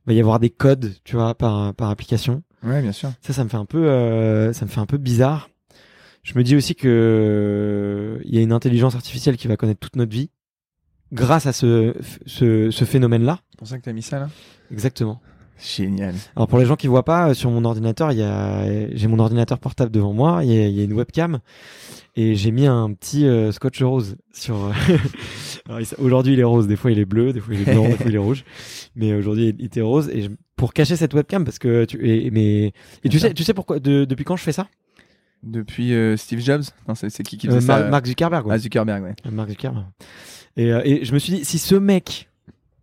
va 0.06 0.14
y 0.14 0.20
avoir 0.20 0.40
des 0.40 0.50
codes, 0.50 0.94
tu 1.04 1.16
vois, 1.16 1.36
par 1.36 1.74
par 1.74 1.90
application. 1.90 2.44
Ouais, 2.64 2.82
bien 2.82 2.92
sûr. 2.92 3.12
Ça, 3.22 3.34
ça 3.34 3.44
me 3.44 3.50
fait 3.50 3.58
un 3.58 3.66
peu, 3.66 3.90
euh, 3.90 4.54
ça 4.54 4.66
me 4.66 4.70
fait 4.70 4.80
un 4.80 4.86
peu 4.86 4.98
bizarre. 4.98 5.50
Je 6.22 6.38
me 6.38 6.44
dis 6.44 6.56
aussi 6.56 6.76
que 6.76 6.88
euh, 6.88 8.22
il 8.26 8.36
y 8.36 8.38
a 8.38 8.42
une 8.42 8.52
intelligence 8.52 8.94
artificielle 8.94 9.38
qui 9.38 9.48
va 9.48 9.58
connaître 9.58 9.80
toute 9.80 9.96
notre 9.96 10.12
vie 10.12 10.30
grâce 11.12 11.48
à 11.48 11.54
ce 11.54 11.96
ce, 12.28 12.70
ce 12.70 12.86
phénomène-là. 12.86 13.40
C'est 13.50 13.58
pour 13.58 13.68
ça 13.68 13.80
que 13.80 13.84
t'as 13.84 13.94
mis 13.94 14.04
ça 14.04 14.20
là? 14.20 14.30
Exactement. 14.72 15.20
Génial. 15.64 16.16
Alors 16.36 16.48
pour 16.48 16.58
les 16.60 16.66
gens 16.66 16.76
qui 16.76 16.88
voient 16.88 17.06
pas, 17.06 17.30
euh, 17.30 17.34
sur 17.36 17.52
mon 17.52 17.64
ordinateur, 17.66 18.12
il 18.12 18.18
y 18.18 18.24
a, 18.24 18.96
j'ai 18.96 19.08
mon 19.08 19.20
ordinateur 19.20 19.60
portable 19.60 19.92
devant 19.92 20.12
moi, 20.14 20.44
il 20.44 20.52
y 20.52 20.58
a, 20.60 20.68
il 20.68 20.74
y 20.76 20.82
a 20.82 20.84
une 20.84 20.94
webcam 20.94 21.40
et 22.16 22.36
j'ai 22.36 22.52
mis 22.52 22.66
un 22.66 22.92
petit 22.94 23.26
euh, 23.28 23.52
scotch 23.52 23.82
rose 23.84 24.16
sur. 24.34 24.56
euh, 24.66 24.72
aujourd'hui 26.00 26.34
il 26.34 26.40
est 26.40 26.44
rose, 26.44 26.68
des 26.68 26.76
fois 26.76 26.92
il 26.92 27.00
est 27.00 27.06
bleu, 27.06 27.32
des 27.34 27.40
fois 27.40 27.54
il 27.54 27.62
est 27.62 27.72
blanc, 27.72 27.88
des 27.90 27.96
fois 27.98 28.10
il 28.10 28.16
est 28.16 28.20
rouge, 28.20 28.44
mais 28.96 29.14
aujourd'hui 29.14 29.56
il 29.60 29.66
était 29.66 29.82
rose 29.82 30.10
et 30.12 30.24
je- 30.24 30.30
pour 30.56 30.74
cacher 30.74 30.96
cette 30.96 31.14
webcam 31.14 31.44
parce 31.46 31.60
que 31.60 31.86
tu 31.86 32.08
et, 32.08 32.32
mais 32.32 32.72
et 33.04 33.10
tu 33.10 33.20
sais 33.20 33.34
tu 33.34 33.44
sais 33.44 33.54
pourquoi 33.54 33.80
de- 33.80 34.06
depuis 34.06 34.24
quand 34.26 34.36
je 34.36 34.44
fais 34.44 34.52
ça? 34.52 34.68
Depuis 35.44 35.94
euh, 35.94 36.18
Steve 36.18 36.40
Jobs? 36.40 36.64
Non, 36.88 36.94
c'est 36.96 37.10
qui 37.24 37.38
qui 37.38 37.48
Euh, 37.48 37.52
faisait 37.56 37.66
Mar- 37.68 37.80
ça 37.80 37.90
Mark 37.90 38.06
Zuckerberg. 38.06 38.46
ouais. 38.46 38.54
Ah, 38.56 38.60
Zuckerberg, 38.60 39.04
ouais. 39.04 39.16
Mark 39.32 39.50
Zuckerberg. 39.50 39.86
Et, 40.58 40.72
euh, 40.72 40.82
et 40.86 41.04
je 41.06 41.14
me 41.14 41.20
suis 41.20 41.34
dit 41.34 41.46
si 41.46 41.58
ce 41.58 41.74
mec 41.76 42.30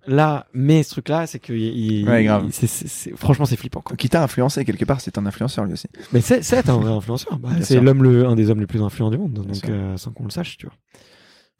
là 0.08 0.46
met 0.54 0.82
ce 0.82 0.90
truc 0.90 1.08
là, 1.08 1.26
c'est 1.26 1.38
que 1.38 1.52
il, 1.52 2.08
Ouais, 2.08 2.24
grave. 2.24 2.44
il- 2.46 2.52
c'est- 2.52 2.66
c'est- 2.66 2.88
c'est- 2.88 3.16
franchement 3.16 3.44
c'est 3.44 3.56
flippant. 3.56 3.80
Quoi. 3.80 3.96
Qui 3.96 4.08
t'a 4.08 4.22
influencé 4.22 4.64
quelque 4.64 4.84
part, 4.84 5.00
c'est 5.00 5.18
un 5.18 5.26
influenceur 5.26 5.64
lui 5.64 5.74
aussi. 5.74 5.86
Mais 6.12 6.20
c'est 6.20 6.42
c'est 6.42 6.68
un 6.68 6.76
vrai 6.78 6.90
influenceur. 6.92 7.38
Bah, 7.38 7.50
c'est 7.58 7.74
sûr. 7.74 7.82
l'homme 7.82 8.02
le 8.02 8.26
un 8.26 8.34
des 8.34 8.50
hommes 8.50 8.60
les 8.60 8.66
plus 8.66 8.82
influents 8.82 9.10
du 9.10 9.18
monde, 9.18 9.32
donc 9.34 9.46
euh, 9.68 9.96
sans 9.96 10.10
qu'on 10.10 10.24
le 10.24 10.30
sache, 10.30 10.56
tu 10.56 10.66
vois. 10.66 10.74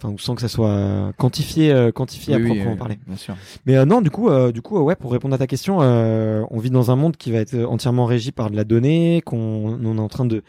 Enfin, 0.01 0.13
ou 0.15 0.19
sans 0.19 0.37
que 0.37 0.41
ça 0.41 0.47
soit 0.49 1.13
quantifié, 1.17 1.73
euh, 1.73 1.91
quantifié 1.91 2.35
à 2.35 2.39
Oui, 2.39 2.45
proprement 2.47 2.77
parler. 2.77 2.99
Bien 3.07 3.17
sûr. 3.17 3.37
Mais 3.67 3.77
euh, 3.77 3.85
non, 3.85 4.01
du 4.01 4.11
coup, 4.11 4.29
euh, 4.29 4.53
du 4.53 4.63
coup, 4.63 4.79
ouais, 4.79 4.95
pour 4.95 5.11
répondre 5.11 5.35
à 5.35 5.39
ta 5.39 5.49
question, 5.49 5.79
euh, 5.83 6.45
on 6.51 6.61
vit 6.61 6.71
dans 6.71 6.93
un 6.93 6.97
monde 6.97 7.17
qui 7.17 7.33
va 7.33 7.39
être 7.39 7.57
entièrement 7.65 8.05
régi 8.07 8.31
par 8.31 8.49
de 8.51 8.55
la 8.57 8.63
donnée, 8.63 9.23
qu'on 9.27 9.37
on 9.83 9.97
est 9.97 10.01
en 10.01 10.09
train 10.09 10.25
de 10.25 10.43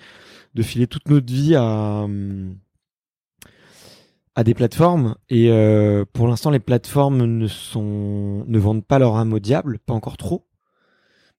de 0.56 0.64
filer 0.64 0.86
toute 0.88 1.10
notre 1.10 1.32
vie 1.32 1.56
à 1.56 2.02
hum, 2.04 2.56
à 4.40 4.44
des 4.46 4.54
plateformes 4.54 5.16
et 5.28 5.52
euh, 5.52 6.06
pour 6.14 6.26
l'instant 6.26 6.50
les 6.50 6.62
plateformes 6.62 7.26
ne 7.26 7.48
sont 7.48 8.46
ne 8.48 8.58
vendent 8.58 8.86
pas 8.86 8.98
leur 8.98 9.18
âme 9.18 9.34
au 9.34 9.40
diable, 9.40 9.80
pas 9.80 9.94
encore 9.94 10.16
trop. 10.16 10.48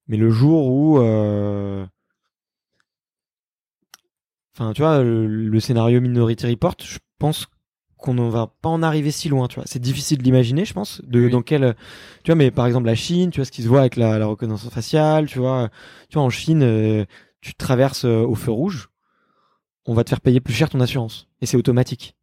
Mais 0.07 0.18
le 0.18 0.28
jour 0.28 0.66
où 0.66 0.98
euh, 0.98 1.86
enfin 4.55 4.74
tu 4.74 4.82
vois 4.82 5.02
le, 5.02 5.27
le 5.27 5.60
scénario 5.60 6.02
Minority 6.02 6.47
Report, 6.47 6.74
je 6.85 6.98
pense 7.18 7.47
qu'on 7.97 8.12
ne 8.12 8.28
va 8.28 8.48
pas 8.60 8.68
en 8.68 8.82
arriver 8.82 9.10
si 9.10 9.31
loin, 9.31 9.48
tu 9.48 9.55
vois. 9.55 9.64
C'est 9.66 9.78
difficile 9.78 10.18
de 10.18 10.22
l'imaginer, 10.22 10.66
je 10.66 10.74
pense, 10.74 11.01
de 11.06 11.20
Oui. 11.24 11.31
dans 11.31 11.40
quel 11.40 11.74
tu 12.22 12.32
vois 12.32 12.35
mais 12.36 12.51
par 12.51 12.66
exemple 12.66 12.85
la 12.85 12.94
Chine, 12.94 13.31
tu 13.31 13.40
vois 13.40 13.47
ce 13.47 13.51
qui 13.52 13.62
se 13.62 13.68
voit 13.68 13.81
avec 13.81 13.97
la, 13.97 14.18
la 14.18 14.27
reconnaissance 14.27 14.68
faciale, 14.70 15.24
tu 15.24 15.39
vois, 15.39 15.70
tu 16.10 16.16
vois 16.18 16.22
en 16.24 16.28
Chine 16.31 16.62
euh, 16.62 17.06
tu 17.40 17.55
traverses 17.55 18.05
au 18.05 18.35
feu 18.35 18.51
rouge, 18.52 18.90
on 19.86 19.94
va 19.94 20.05
te 20.05 20.10
faire 20.10 20.20
payer 20.20 20.40
plus 20.40 20.52
cher 20.52 20.68
ton 20.68 20.81
assurance 20.81 21.28
et 21.40 21.47
c'est 21.47 21.56
automatique 21.56 22.14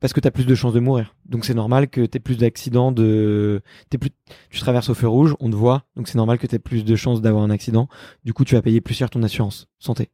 parce 0.00 0.12
que 0.12 0.20
tu 0.20 0.26
as 0.26 0.30
plus 0.30 0.46
de 0.46 0.54
chances 0.54 0.72
de 0.72 0.80
mourir. 0.80 1.14
Donc 1.26 1.44
c'est 1.44 1.54
normal 1.54 1.88
que 1.88 2.00
tu 2.00 2.16
aies 2.16 2.20
plus 2.20 2.38
d'accidents 2.38 2.90
de 2.92 3.62
t'es 3.90 3.98
plus 3.98 4.10
tu 4.50 4.58
traverses 4.60 4.88
au 4.88 4.94
feu 4.94 5.06
rouge, 5.08 5.34
on 5.40 5.50
te 5.50 5.56
voit, 5.56 5.84
donc 5.96 6.08
c'est 6.08 6.16
normal 6.16 6.38
que 6.38 6.46
tu 6.46 6.54
aies 6.54 6.58
plus 6.60 6.84
de 6.84 6.96
chances 6.96 7.20
d'avoir 7.20 7.42
un 7.44 7.50
accident. 7.50 7.88
Du 8.24 8.32
coup, 8.32 8.44
tu 8.44 8.54
vas 8.54 8.62
payer 8.62 8.80
plus 8.80 8.94
cher 8.94 9.10
ton 9.10 9.22
assurance 9.22 9.68
santé. 9.78 10.10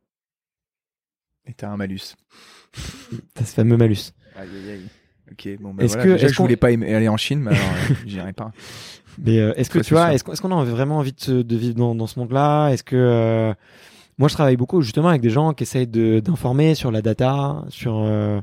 Et 1.47 1.55
t'as 1.55 1.71
un 1.71 1.77
malus. 1.77 2.17
T'as 3.35 3.45
ce 3.45 3.55
fameux 3.55 3.77
malus. 3.77 4.13
Aïe, 4.37 4.49
aïe, 4.53 4.71
aïe. 4.71 4.89
Ok, 5.31 5.49
bon, 5.61 5.75
bah 5.75 5.85
Est-ce 5.85 5.97
voilà. 5.97 6.17
que- 6.19 6.29
je 6.29 6.37
voulais 6.37 6.57
pas 6.57 6.69
aller 6.69 7.09
en 7.09 7.17
Chine, 7.17 7.41
mais 7.41 7.51
alors 7.51 7.69
euh, 7.91 7.95
j'irai 8.07 8.33
pas. 8.33 8.53
Mais 9.19 9.39
euh, 9.39 9.55
est-ce 9.57 9.71
que 9.71 9.79
tu 9.79 9.95
vois, 9.95 10.13
est-ce 10.13 10.23
qu'on 10.25 10.33
est-ce 10.33 10.43
qu'on 10.43 10.57
a 10.57 10.65
vraiment 10.65 10.99
envie 10.99 11.13
de, 11.13 11.57
vivre 11.57 11.75
dans, 11.75 11.95
dans 11.95 12.07
ce 12.07 12.19
monde-là? 12.19 12.71
Est-ce 12.71 12.85
que 12.85 12.97
euh, 12.97 13.55
moi 14.19 14.29
je 14.29 14.35
travaille 14.35 14.57
beaucoup 14.57 14.83
justement 14.83 15.09
avec 15.09 15.23
des 15.23 15.31
gens 15.31 15.53
qui 15.53 15.63
essayent 15.65 15.87
de 15.89 16.21
d'informer 16.21 16.75
sur 16.75 16.91
la 16.91 17.03
data, 17.03 17.65
sur 17.69 17.97
euh, 17.97 18.41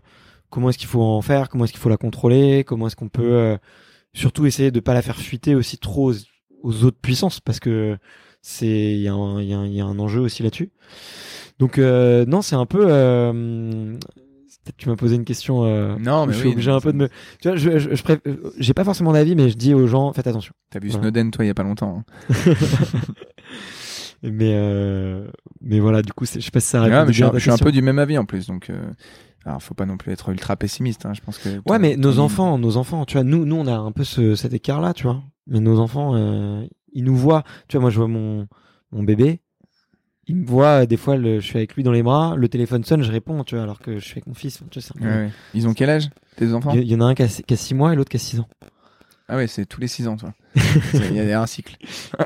comment 0.54 0.70
est-ce 0.70 0.78
qu'il 0.78 0.88
faut 0.88 1.02
en 1.02 1.22
faire, 1.24 1.50
comment 1.50 1.64
est-ce 1.66 1.74
qu'il 1.74 1.82
faut 1.82 1.90
la 1.90 1.98
contrôler, 1.98 2.64
comment 2.64 2.86
est-ce 2.88 2.96
qu'on 2.96 3.10
peut 3.10 3.24
euh, 3.34 3.58
surtout 4.14 4.46
essayer 4.46 4.70
de 4.70 4.80
pas 4.80 4.94
la 4.94 5.02
faire 5.02 5.18
fuiter 5.18 5.56
aussi 5.56 5.78
trop 5.80 6.12
aux, 6.12 6.16
aux 6.62 6.84
autres 6.84 7.00
puissances 7.02 7.40
parce 7.40 7.60
que 7.60 7.98
c'est 8.44 8.68
il 8.94 9.00
y, 9.02 9.08
a 9.08 9.14
un- 9.14 9.42
il 9.42 9.48
y, 9.50 9.54
a 9.54 9.58
un- 9.58 9.66
il 9.66 9.74
y 9.74 9.82
a 9.82 9.86
un 9.86 9.98
enjeu 9.98 10.20
aussi 10.22 10.44
là-dessus. 10.44 10.70
Donc 11.60 11.80
euh, 11.80 12.26
non, 12.28 12.42
c'est 12.44 12.56
un 12.56 12.66
peu 12.68 12.86
euh, 12.88 13.96
Peut-être 14.66 14.78
tu 14.78 14.88
m'as 14.88 14.96
posé 14.96 15.16
une 15.16 15.26
question. 15.26 15.66
euh, 15.66 15.98
Non, 16.00 16.26
mais 16.26 16.32
je 16.34 16.38
suis 16.40 16.48
oui, 16.48 16.54
obligé 16.54 16.72
un 16.72 16.80
peu 16.80 16.94
de 16.94 16.98
me. 16.98 17.10
Tu 17.42 17.50
vois, 17.50 17.58
je, 17.58 17.80
je, 17.80 18.02
préf- 18.02 18.22
j'ai 18.60 18.74
pas 18.74 18.86
forcément 18.86 19.12
d'avis, 19.12 19.36
mais 19.36 19.50
je 19.50 19.58
dis 19.58 19.74
aux 19.74 19.88
gens, 19.88 20.14
faites 20.14 20.26
attention. 20.28 20.54
T'as 20.70 20.80
vu 20.80 20.88
Voilà. 20.88 21.04
Snowden, 21.04 21.32
toi, 21.32 21.44
il 21.44 21.48
y 21.50 21.52
a 21.52 21.54
pas 21.54 21.64
longtemps. 21.64 22.06
hein. 22.30 22.54
Mais 24.26 24.54
euh, 24.54 25.28
mais 25.60 25.80
voilà, 25.82 26.02
du 26.02 26.14
coup, 26.14 26.26
je 26.26 26.40
sais 26.40 26.52
pas 26.52 26.62
si 26.62 26.68
ça 26.68 26.82
répond 26.82 27.02
mais 27.06 27.08
je 27.08 27.14
suis, 27.14 27.24
un, 27.24 27.32
je 27.34 27.40
suis 27.40 27.52
un 27.52 27.58
peu 27.58 27.74
du 27.74 27.82
même 27.82 28.00
avis 28.00 28.18
en 28.18 28.24
plus, 28.26 28.48
donc. 28.48 28.70
euh, 28.70 28.78
alors, 29.46 29.62
faut 29.62 29.74
pas 29.74 29.86
non 29.86 29.98
plus 29.98 30.12
être 30.12 30.30
ultra 30.30 30.56
pessimiste. 30.56 31.06
Hein, 31.06 31.14
je 31.14 31.22
pense 31.22 31.38
que. 31.38 31.50
Ouais, 31.70 31.80
mais 31.80 31.98
nos 31.98 32.20
enfants, 32.20 32.58
nos 32.58 32.78
enfants, 32.78 33.06
tu 33.06 33.14
vois, 33.14 33.24
nous, 33.24 33.46
nous, 33.46 33.56
on 33.56 33.68
a 33.68 33.76
un 33.76 33.92
peu 33.92 34.04
ce, 34.04 34.36
cet 34.36 34.54
écart-là, 34.54 34.94
tu 34.94 35.04
vois. 35.04 35.22
Mais 35.48 35.60
nos 35.60 35.80
enfants, 35.80 36.16
euh, 36.16 36.66
ils 36.94 37.04
nous 37.04 37.16
voient. 37.16 37.44
Tu 37.68 37.76
vois, 37.78 37.82
moi, 37.82 37.90
je 37.90 37.98
vois 37.98 38.08
mon, 38.08 38.48
mon 38.92 39.04
bébé. 39.04 39.42
Il 40.28 40.38
me 40.38 40.46
voit, 40.46 40.84
euh, 40.84 40.86
des 40.86 40.96
fois, 40.96 41.18
le, 41.18 41.42
je 41.42 41.46
suis 41.46 41.58
avec 41.58 41.76
lui 41.76 41.84
dans 41.84 41.92
les 41.92 42.04
bras, 42.04 42.36
le 42.38 42.48
téléphone 42.48 42.86
sonne, 42.86 43.04
je 43.04 43.12
réponds, 43.12 43.44
tu 43.44 43.56
vois, 43.56 43.64
alors 43.66 43.80
que 43.80 44.00
je 44.00 44.06
suis 44.06 44.14
avec 44.14 44.28
mon 44.28 44.34
fils. 44.34 44.64
Tu 44.72 44.80
vois, 44.80 44.82
c'est 44.82 44.96
un 44.98 45.02
peu- 45.02 45.06
Ouais, 45.06 45.26
ouais. 45.26 45.32
Ils 45.54 45.68
ont 45.68 45.74
quel 45.74 45.90
âge 45.90 46.10
Tes 46.38 46.54
enfants? 46.54 46.72
Il, 46.74 46.90
y, 46.90 46.96
en 46.96 47.02
a 47.02 47.06
un 47.06 47.14
qui 47.14 47.24
a, 47.24 47.28
qui 47.28 47.54
a 47.54 47.58
6 47.58 47.74
mois 47.74 47.92
et 47.92 47.98
l'autre 47.98 48.10
qui 48.10 48.16
a 48.18 48.20
6 48.22 48.40
ans. 48.40 48.48
Ah 49.28 49.36
ouais, 49.36 49.48
c'est 49.48 49.66
tous 49.66 49.82
les 49.82 49.88
6 49.88 50.08
ans, 50.08 50.16
toi. 50.16 50.34
Il 50.94 51.16
y 51.16 51.32
a 51.32 51.42
un 51.42 51.46
cycle. 51.46 51.76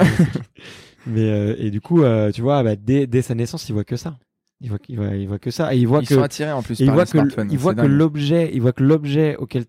Mais, 1.07 1.21
euh, 1.21 1.55
et 1.57 1.71
du 1.71 1.79
coup, 1.81 2.03
euh, 2.03 2.31
tu 2.31 2.41
vois, 2.41 2.61
bah, 2.63 2.75
dès, 2.75 3.07
dès 3.07 3.21
sa 3.21 3.33
naissance, 3.33 3.67
il 3.69 3.73
voit 3.73 3.85
que 3.85 3.95
ça. 3.95 4.17
Il 4.59 4.69
voit, 4.69 4.79
il 4.87 4.97
voit, 4.97 5.15
il 5.15 5.27
voit 5.27 5.39
que 5.39 5.51
ça. 5.51 5.73
Et 5.73 5.77
il 5.77 5.87
voit 5.87 6.01
Ils 6.01 6.07
que, 6.07 6.15
sont 6.15 6.21
attirés 6.21 6.51
en 6.51 6.63
plus 6.63 6.79
et 6.81 6.83
il 6.83 6.87
par 6.87 6.95
voit 6.95 7.05
que, 7.05 7.51
il 7.51 7.57
voit 7.57 7.75
que 7.75 7.85
l'objet, 7.85 8.49
il 8.53 8.61
voit 8.61 8.73
que 8.73 8.83
l'objet 8.83 9.35
auquel 9.35 9.65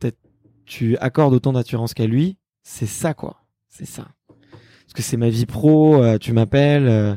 tu 0.64 0.96
accordes 0.98 1.34
autant 1.34 1.52
d'assurance 1.52 1.94
qu'à 1.94 2.06
lui, 2.06 2.38
c'est 2.62 2.86
ça, 2.86 3.14
quoi. 3.14 3.42
C'est 3.68 3.86
ça. 3.86 4.08
Parce 4.28 4.94
que 4.94 5.02
c'est 5.02 5.16
ma 5.18 5.28
vie 5.28 5.46
pro, 5.46 6.02
euh, 6.02 6.16
tu 6.18 6.32
m'appelles, 6.32 6.88
euh, 6.88 7.14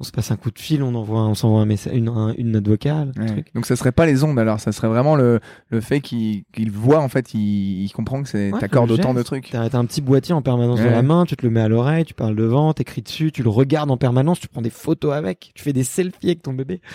on 0.00 0.04
se 0.04 0.12
passe 0.12 0.30
un 0.30 0.36
coup 0.36 0.50
de 0.50 0.58
fil, 0.58 0.82
on 0.82 0.94
envoie, 0.94 1.22
on 1.22 1.34
s'envoie 1.34 1.60
un 1.60 1.66
message, 1.66 1.92
une, 1.94 2.08
un- 2.08 2.32
une 2.38 2.52
note 2.52 2.68
vocale, 2.68 3.12
un 3.16 3.26
truc. 3.26 3.54
Donc 3.54 3.66
ça 3.66 3.74
serait 3.76 3.90
pas 3.92 4.06
les 4.06 4.22
ondes 4.24 4.38
alors, 4.38 4.60
ça 4.60 4.70
serait 4.72 4.86
vraiment 4.88 5.16
le, 5.16 5.40
le 5.70 5.80
fait 5.80 6.00
qu'il 6.00 6.44
qu'il 6.52 6.70
voit 6.70 7.00
en 7.00 7.08
fait, 7.08 7.34
il, 7.34 7.82
il 7.84 7.90
comprend 7.92 8.22
que 8.22 8.28
c'est 8.28 8.52
Ouais, 8.52 8.60
t'accordes 8.60 8.90
autant 8.92 9.12
de 9.14 9.22
trucs. 9.22 9.50
T'as 9.50 9.76
un 9.78 9.84
petit 9.84 10.00
boîtier 10.00 10.34
en 10.34 10.42
permanence 10.42 10.78
dans 10.78 10.90
la 10.90 11.02
main, 11.02 11.24
tu 11.24 11.36
te 11.36 11.44
le 11.44 11.50
mets 11.50 11.60
à 11.62 11.68
l'oreille, 11.68 12.04
tu 12.04 12.14
parles 12.14 12.36
devant, 12.36 12.72
t'écris 12.74 13.02
dessus, 13.02 13.32
tu 13.32 13.42
le 13.42 13.50
regardes 13.50 13.90
en 13.90 13.96
permanence, 13.96 14.38
tu 14.38 14.46
prends 14.48 14.62
des 14.62 14.70
photos 14.70 15.14
avec, 15.14 15.50
tu 15.54 15.64
fais 15.64 15.72
des 15.72 15.84
selfies 15.84 16.26
avec 16.26 16.42
ton 16.42 16.52
bébé. 16.52 16.80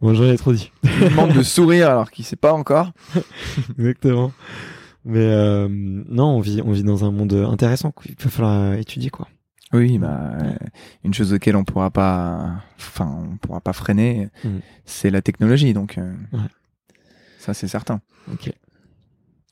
Bon, 0.00 0.14
j'en 0.14 0.24
ai 0.24 0.38
trop 0.38 0.54
dit. 0.54 0.72
Il 0.82 1.10
demande 1.10 1.34
de 1.34 1.42
sourire 1.42 1.90
alors 1.90 2.10
qu'il 2.10 2.24
sait 2.24 2.34
pas 2.34 2.54
encore. 2.54 2.90
Exactement. 3.78 4.32
Mais 5.04 5.18
euh, 5.18 5.68
non, 5.70 6.36
on 6.36 6.40
vit, 6.40 6.62
on 6.64 6.72
vit 6.72 6.82
dans 6.82 7.04
un 7.04 7.10
monde 7.10 7.34
intéressant. 7.34 7.92
Il 8.06 8.14
va 8.18 8.30
falloir 8.30 8.54
euh, 8.54 8.74
étudier 8.76 9.10
quoi. 9.10 9.28
Oui, 9.72 9.98
bah 9.98 10.32
euh, 10.42 10.52
une 11.04 11.14
chose 11.14 11.32
auquel 11.32 11.54
on 11.56 11.64
pourra 11.64 11.90
pas, 11.90 12.62
enfin 12.78 13.24
on 13.32 13.36
pourra 13.36 13.60
pas 13.60 13.72
freiner, 13.72 14.28
Mhm. 14.44 14.60
c'est 14.84 15.10
la 15.10 15.22
technologie. 15.22 15.72
Donc 15.72 15.96
euh, 15.98 16.12
Ouais. 16.32 16.40
ça 17.38 17.54
c'est 17.54 17.68
certain. 17.68 18.00
Ok. 18.32 18.52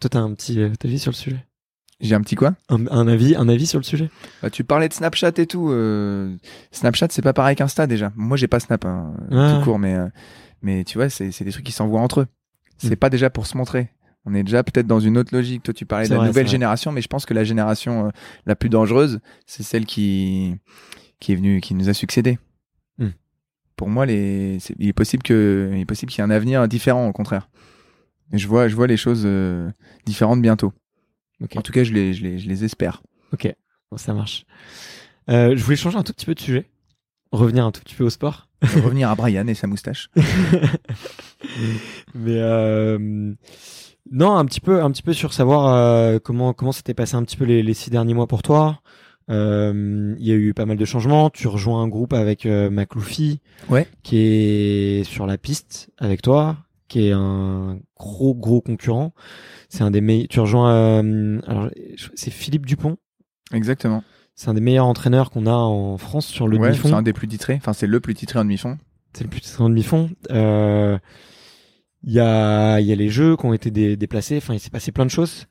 Toi, 0.00 0.10
t'as 0.10 0.20
un 0.20 0.32
petit 0.34 0.60
euh, 0.60 0.72
avis 0.84 0.98
sur 0.98 1.10
le 1.12 1.16
sujet? 1.16 1.44
J'ai 2.00 2.14
un 2.14 2.20
petit 2.20 2.36
quoi? 2.36 2.54
Un, 2.68 2.86
un 2.88 3.08
avis, 3.08 3.34
un 3.34 3.48
avis 3.48 3.66
sur 3.66 3.78
le 3.80 3.84
sujet? 3.84 4.08
Bah, 4.42 4.50
tu 4.50 4.62
parlais 4.62 4.88
de 4.88 4.94
Snapchat 4.94 5.32
et 5.38 5.46
tout. 5.46 5.70
euh, 5.70 6.36
Snapchat, 6.70 7.08
c'est 7.10 7.22
pas 7.22 7.32
pareil 7.32 7.56
qu'Insta 7.56 7.88
déjà. 7.88 8.12
Moi, 8.14 8.36
j'ai 8.36 8.46
pas 8.46 8.60
Snap 8.60 8.84
hein, 8.84 9.14
Ouais. 9.30 9.54
tout 9.58 9.64
court, 9.64 9.78
mais 9.80 9.94
euh, 9.94 10.06
mais 10.62 10.84
tu 10.84 10.98
vois, 10.98 11.08
c'est 11.10 11.32
c'est 11.32 11.44
des 11.44 11.50
trucs 11.52 11.64
qui 11.66 11.72
s'envoient 11.72 12.00
entre 12.00 12.20
eux. 12.20 12.26
C'est 12.76 12.92
Mm. 12.92 12.96
pas 12.96 13.10
déjà 13.10 13.30
pour 13.30 13.46
se 13.48 13.56
montrer. 13.56 13.90
On 14.28 14.34
est 14.34 14.42
déjà 14.42 14.62
peut-être 14.62 14.86
dans 14.86 15.00
une 15.00 15.16
autre 15.16 15.34
logique. 15.34 15.62
Toi, 15.62 15.72
tu 15.72 15.86
parlais 15.86 16.06
de 16.06 16.12
la 16.12 16.18
vrai, 16.18 16.26
nouvelle 16.26 16.48
génération, 16.48 16.92
mais 16.92 17.00
je 17.00 17.08
pense 17.08 17.24
que 17.24 17.32
la 17.32 17.44
génération 17.44 18.06
euh, 18.06 18.10
la 18.44 18.54
plus 18.54 18.68
dangereuse, 18.68 19.20
c'est 19.46 19.62
celle 19.62 19.86
qui 19.86 20.54
qui 21.18 21.32
est 21.32 21.36
venue, 21.36 21.60
qui 21.60 21.74
nous 21.74 21.88
a 21.88 21.94
succédé. 21.94 22.38
Mm. 22.98 23.08
Pour 23.76 23.88
moi, 23.88 24.06
les, 24.06 24.58
il 24.78 24.88
est 24.88 24.92
possible 24.92 25.22
que, 25.22 25.70
il 25.72 25.80
est 25.80 25.86
possible 25.86 26.12
qu'il 26.12 26.20
y 26.20 26.22
ait 26.22 26.30
un 26.30 26.30
avenir 26.30 26.68
différent, 26.68 27.08
au 27.08 27.12
contraire. 27.12 27.48
Et 28.32 28.38
je 28.38 28.46
vois, 28.46 28.68
je 28.68 28.76
vois 28.76 28.86
les 28.86 28.96
choses 28.96 29.22
euh, 29.24 29.70
différentes 30.04 30.42
bientôt. 30.42 30.72
En 31.56 31.62
tout 31.62 31.72
cas, 31.72 31.84
je 31.84 31.92
les, 31.92 32.12
je 32.12 32.22
les, 32.22 32.38
je 32.38 32.48
les 32.48 32.64
espère. 32.64 33.02
Ok. 33.32 33.52
Bon, 33.90 33.96
ça 33.96 34.12
marche. 34.12 34.44
Euh, 35.30 35.56
je 35.56 35.62
voulais 35.62 35.76
changer 35.76 35.96
un 35.96 36.02
tout 36.02 36.12
petit 36.12 36.26
peu 36.26 36.34
de 36.34 36.40
sujet, 36.40 36.66
revenir 37.32 37.64
un 37.64 37.72
tout 37.72 37.80
petit 37.80 37.94
peu 37.94 38.04
au 38.04 38.10
sport. 38.10 38.48
Revenir 38.62 39.08
à 39.08 39.14
Brian 39.14 39.46
et 39.46 39.54
sa 39.54 39.68
moustache. 39.68 40.10
Mais 42.14 42.38
euh, 42.38 43.34
non, 44.10 44.36
un 44.36 44.44
petit 44.44 44.60
peu, 44.60 44.82
un 44.82 44.90
petit 44.90 45.02
peu 45.02 45.12
sur 45.12 45.32
savoir 45.32 45.74
euh, 45.74 46.18
comment 46.22 46.52
comment 46.52 46.72
s'était 46.72 46.94
passé 46.94 47.14
un 47.16 47.22
petit 47.22 47.36
peu 47.36 47.44
les, 47.44 47.62
les 47.62 47.74
six 47.74 47.90
derniers 47.90 48.14
mois 48.14 48.26
pour 48.26 48.42
toi. 48.42 48.80
Euh, 49.30 50.14
Il 50.18 50.26
y 50.26 50.32
a 50.32 50.34
eu 50.34 50.54
pas 50.54 50.64
mal 50.66 50.76
de 50.76 50.84
changements. 50.84 51.30
Tu 51.30 51.48
rejoins 51.48 51.82
un 51.82 51.88
groupe 51.88 52.12
avec 52.14 52.46
euh, 52.46 52.70
Ouais. 53.68 53.86
qui 54.02 54.16
est 54.18 55.04
sur 55.04 55.26
la 55.26 55.36
piste 55.38 55.90
avec 55.98 56.22
toi, 56.22 56.56
qui 56.88 57.08
est 57.08 57.12
un 57.12 57.78
gros 57.98 58.34
gros 58.34 58.60
concurrent. 58.62 59.12
C'est 59.68 59.82
un 59.82 59.90
des 59.90 60.00
meilleurs. 60.00 60.28
Tu 60.30 60.40
rejoins. 60.40 60.72
euh, 60.72 61.40
alors, 61.46 61.68
c'est 62.14 62.30
Philippe 62.30 62.64
Dupont. 62.66 62.96
Exactement. 63.52 64.02
C'est 64.34 64.48
un 64.48 64.54
des 64.54 64.60
meilleurs 64.60 64.86
entraîneurs 64.86 65.30
qu'on 65.30 65.46
a 65.46 65.52
en 65.52 65.98
France 65.98 66.26
sur 66.26 66.46
le 66.48 66.56
ouais, 66.58 66.68
demi-fond. 66.68 66.88
c'est 66.88 66.94
un 66.94 67.02
des 67.02 67.12
plus 67.12 67.26
titrés. 67.28 67.54
Enfin, 67.56 67.72
c'est 67.72 67.86
le 67.88 68.00
plus 68.00 68.14
titré 68.14 68.38
en 68.38 68.44
demi-fond. 68.44 68.78
C'est 69.12 69.24
le 69.24 69.30
plus 69.30 69.60
en 69.60 69.68
demi-fond. 69.68 70.10
Euh, 70.30 70.96
Il 72.04 72.12
y 72.12 72.20
a, 72.20 72.78
il 72.80 72.86
y 72.86 72.92
a 72.92 72.96
les 72.96 73.08
jeux 73.08 73.36
qui 73.36 73.44
ont 73.46 73.52
été 73.52 73.70
dé- 73.70 73.96
déplacés. 73.96 74.36
Enfin, 74.38 74.54
il 74.54 74.60
s'est 74.60 74.70
passé 74.70 74.92
plein 74.92 75.04
de 75.04 75.10
choses. 75.10 75.46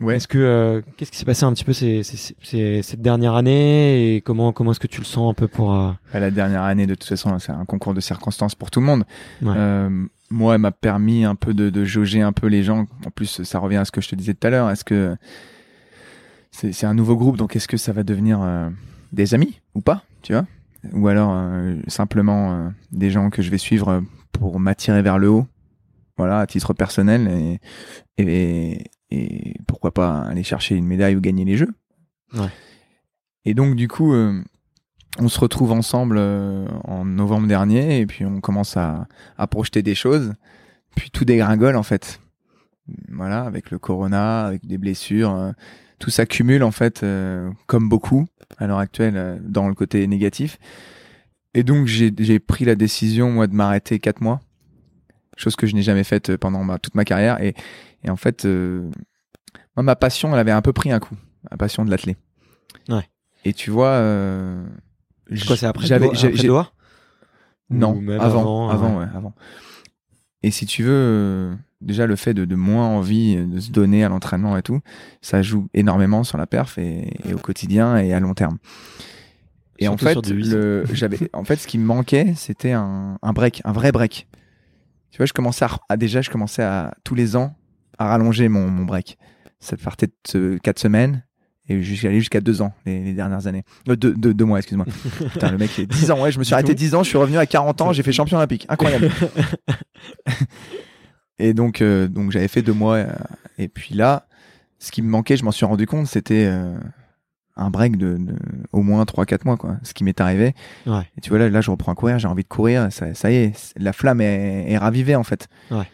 Ouais. 0.00 0.16
Est-ce 0.16 0.26
que 0.26 0.38
euh, 0.38 0.82
qu'est-ce 0.96 1.12
qui 1.12 1.18
s'est 1.18 1.24
passé 1.24 1.44
un 1.44 1.52
petit 1.52 1.62
peu 1.64 1.72
ces, 1.72 2.02
ces- 2.02 2.34
ces- 2.42 2.82
cette 2.82 3.00
dernière 3.00 3.34
année 3.34 4.16
et 4.16 4.20
comment 4.22 4.52
comment 4.52 4.72
est-ce 4.72 4.80
que 4.80 4.88
tu 4.88 4.98
le 5.00 5.04
sens 5.06 5.30
un 5.30 5.34
peu 5.34 5.46
pour 5.46 5.72
euh, 5.72 5.92
À 6.12 6.18
la 6.18 6.32
dernière 6.32 6.62
année, 6.64 6.86
de 6.88 6.94
toute 6.96 7.04
façon, 7.08 7.38
c'est 7.38 7.52
un 7.52 7.64
concours 7.64 7.94
de 7.94 8.00
circonstances 8.00 8.56
pour 8.56 8.72
tout 8.72 8.80
le 8.80 8.86
monde. 8.86 9.04
Ouais. 9.40 9.54
Euh, 9.56 10.04
moi, 10.30 10.54
elle 10.56 10.60
m'a 10.62 10.72
permis 10.72 11.24
un 11.24 11.36
peu 11.36 11.54
de, 11.54 11.70
de 11.70 11.84
jauger 11.84 12.22
un 12.22 12.32
peu 12.32 12.48
les 12.48 12.64
gens. 12.64 12.86
En 13.06 13.10
plus, 13.10 13.42
ça 13.44 13.58
revient 13.60 13.76
à 13.76 13.84
ce 13.84 13.92
que 13.92 14.00
je 14.00 14.08
te 14.08 14.16
disais 14.16 14.34
tout 14.34 14.44
à 14.48 14.50
l'heure. 14.50 14.68
Est-ce 14.70 14.84
que 14.84 15.14
c'est 16.50 16.72
c'est 16.72 16.86
un 16.86 16.94
nouveau 16.94 17.16
groupe, 17.16 17.36
donc 17.36 17.54
est-ce 17.54 17.68
que 17.68 17.76
ça 17.76 17.92
va 17.92 18.02
devenir 18.02 18.40
des 19.12 19.32
amis 19.34 19.60
ou 19.76 19.80
pas, 19.80 20.02
tu 20.22 20.32
vois? 20.32 20.44
Ou 20.92 21.06
alors 21.08 21.36
simplement 21.86 22.72
des 22.92 23.10
gens 23.10 23.30
que 23.30 23.42
je 23.42 23.50
vais 23.50 23.58
suivre 23.58 24.02
pour 24.32 24.58
m'attirer 24.60 25.02
vers 25.02 25.18
le 25.18 25.28
haut, 25.30 25.46
voilà, 26.16 26.40
à 26.40 26.46
titre 26.46 26.74
personnel 26.74 27.28
et, 27.28 27.60
et, 28.18 28.84
et 29.10 29.54
pourquoi 29.66 29.92
pas 29.92 30.20
aller 30.22 30.42
chercher 30.42 30.76
une 30.76 30.86
médaille 30.86 31.16
ou 31.16 31.20
gagner 31.20 31.44
les 31.44 31.56
jeux. 31.56 31.72
Ouais. 32.34 32.48
Et 33.44 33.54
donc 33.54 33.76
du 33.76 33.88
coup, 33.88 34.14
euh, 34.14 34.42
on 35.18 35.28
se 35.28 35.38
retrouve 35.38 35.72
ensemble 35.72 36.16
euh, 36.18 36.66
en 36.84 37.04
novembre 37.04 37.46
dernier 37.46 38.00
et 38.00 38.06
puis 38.06 38.24
on 38.24 38.40
commence 38.40 38.76
à, 38.76 39.06
à 39.36 39.46
projeter 39.46 39.82
des 39.82 39.94
choses. 39.94 40.34
Puis 40.96 41.10
tout 41.10 41.24
dégringole 41.24 41.76
en 41.76 41.82
fait. 41.82 42.20
Voilà, 43.08 43.42
avec 43.44 43.70
le 43.70 43.78
corona, 43.78 44.44
avec 44.44 44.66
des 44.66 44.78
blessures, 44.78 45.34
euh, 45.34 45.52
tout 45.98 46.10
s'accumule 46.10 46.62
en 46.62 46.70
fait, 46.70 47.04
comme 47.66 47.88
beaucoup 47.88 48.26
à 48.58 48.66
l'heure 48.66 48.78
actuelle 48.78 49.40
dans 49.42 49.68
le 49.68 49.74
côté 49.74 50.06
négatif. 50.06 50.58
Et 51.54 51.62
donc 51.62 51.86
j'ai 51.86 52.12
j'ai 52.18 52.38
pris 52.40 52.64
la 52.64 52.74
décision 52.74 53.30
moi 53.30 53.46
de 53.46 53.54
m'arrêter 53.54 54.00
quatre 54.00 54.20
mois, 54.20 54.40
chose 55.36 55.56
que 55.56 55.66
je 55.66 55.74
n'ai 55.74 55.82
jamais 55.82 56.04
faite 56.04 56.30
euh, 56.30 56.38
pendant 56.38 56.62
ma, 56.64 56.78
toute 56.78 56.94
ma 56.94 57.04
carrière. 57.04 57.42
Et, 57.42 57.54
et 58.04 58.10
en 58.10 58.16
fait, 58.16 58.44
euh, 58.44 58.88
moi 59.76 59.82
ma 59.82 59.96
passion, 59.96 60.32
elle 60.32 60.38
avait 60.40 60.50
un 60.52 60.62
peu 60.62 60.72
pris 60.72 60.90
un 60.92 61.00
coup, 61.00 61.16
ma 61.50 61.56
passion 61.56 61.84
de 61.84 61.90
l'athlète. 61.90 62.18
Ouais. 62.88 63.08
Et 63.44 63.52
tu 63.52 63.70
vois, 63.70 63.88
euh, 63.88 64.64
quoi 65.46 65.56
c'est 65.56 65.66
après 65.66 65.86
j'avais- 65.86 66.08
non, 67.70 67.94
même 67.94 68.20
avant, 68.20 68.68
avant, 68.68 68.70
avant, 68.70 68.98
ouais. 68.98 69.04
ouais, 69.04 69.10
avant. 69.14 69.34
Et 70.42 70.50
si 70.50 70.66
tu 70.66 70.82
veux, 70.82 70.90
euh, 70.92 71.54
déjà 71.80 72.06
le 72.06 72.16
fait 72.16 72.34
de, 72.34 72.44
de 72.44 72.54
moins 72.54 72.86
envie 72.86 73.36
de 73.36 73.58
se 73.60 73.70
donner 73.70 74.04
à 74.04 74.10
l'entraînement 74.10 74.56
et 74.58 74.62
tout, 74.62 74.80
ça 75.22 75.40
joue 75.40 75.68
énormément 75.72 76.22
sur 76.24 76.36
la 76.36 76.46
perf 76.46 76.76
et, 76.76 77.10
et 77.26 77.32
au 77.32 77.38
quotidien 77.38 77.96
et 77.96 78.12
à 78.12 78.20
long 78.20 78.34
terme. 78.34 78.58
Et 79.78 79.88
en 79.88 79.96
fait, 79.96 80.14
le, 80.54 80.84
j'avais, 80.92 81.16
en 81.32 81.44
fait, 81.44 81.56
ce 81.56 81.66
qui 81.66 81.78
me 81.78 81.84
manquait, 81.84 82.34
c'était 82.36 82.72
un, 82.72 83.18
un 83.22 83.32
break, 83.32 83.62
un 83.64 83.72
vrai 83.72 83.90
break. 83.90 84.28
Tu 85.14 85.18
vois, 85.18 85.26
je 85.26 85.32
commençais 85.32 85.64
à, 85.64 85.70
à- 85.88 85.96
déjà, 85.96 86.22
je 86.22 86.28
commençais 86.30 86.64
à 86.64 86.92
tous 87.04 87.14
les 87.14 87.36
ans 87.36 87.54
à 87.98 88.08
rallonger 88.08 88.48
mon, 88.48 88.68
mon 88.68 88.84
break. 88.84 89.16
Ça 89.60 89.76
partait 89.76 90.08
de 90.32 90.58
4 90.60 90.80
semaines 90.80 91.24
et 91.68 91.80
j'allais 91.84 92.18
jusqu'à 92.18 92.40
2 92.40 92.62
ans 92.62 92.74
les, 92.84 93.00
les 93.00 93.12
dernières 93.14 93.46
années. 93.46 93.62
Euh, 93.88 93.94
deux, 93.94 94.12
deux, 94.12 94.34
deux 94.34 94.44
mois, 94.44 94.58
excuse-moi. 94.58 94.86
Putain, 95.32 95.52
le 95.52 95.56
mec, 95.58 95.70
il 95.78 95.82
est 95.82 95.86
10 95.86 96.10
ans. 96.10 96.20
Ouais, 96.20 96.32
je 96.32 96.40
me 96.40 96.42
suis 96.42 96.50
Du 96.50 96.54
arrêté 96.54 96.72
tout. 96.74 96.78
10 96.80 96.96
ans, 96.96 97.04
je 97.04 97.10
suis 97.10 97.16
revenu 97.16 97.38
à 97.38 97.46
40 97.46 97.80
ans, 97.82 97.92
j'ai 97.92 98.02
fait 98.02 98.10
champion 98.10 98.38
olympique. 98.38 98.66
Incroyable. 98.68 99.08
et 101.38 101.54
donc, 101.54 101.80
euh, 101.80 102.08
donc 102.08 102.32
j'avais 102.32 102.48
fait 102.48 102.62
deux 102.62 102.72
mois. 102.72 102.96
euh, 102.96 103.06
et 103.56 103.68
puis 103.68 103.94
là, 103.94 104.26
ce 104.80 104.90
qui 104.90 105.00
me 105.00 105.08
manquait, 105.08 105.36
je 105.36 105.44
m'en 105.44 105.52
suis 105.52 105.64
rendu 105.64 105.86
compte, 105.86 106.08
c'était 106.08 106.46
euh, 106.46 106.76
un 107.56 107.70
break 107.70 107.96
de, 107.96 108.16
de 108.18 108.34
au 108.72 108.82
moins 108.82 109.04
3-4 109.04 109.40
mois, 109.44 109.56
quoi. 109.56 109.76
Ce 109.82 109.94
qui 109.94 110.02
m'est 110.04 110.20
arrivé. 110.20 110.54
Ouais. 110.86 111.08
Et 111.16 111.20
tu 111.20 111.30
vois, 111.30 111.38
là, 111.38 111.48
là, 111.48 111.60
je 111.60 111.70
reprends 111.70 111.92
à 111.92 111.94
courir, 111.94 112.18
j'ai 112.18 112.28
envie 112.28 112.42
de 112.42 112.48
courir, 112.48 112.88
ça, 112.90 113.14
ça 113.14 113.30
y 113.30 113.36
est, 113.36 113.72
la 113.76 113.92
flamme 113.92 114.20
est, 114.20 114.70
est 114.72 114.78
ravivée, 114.78 115.14
en 115.16 115.22
fait. 115.24 115.48
Ouais. 115.70 115.84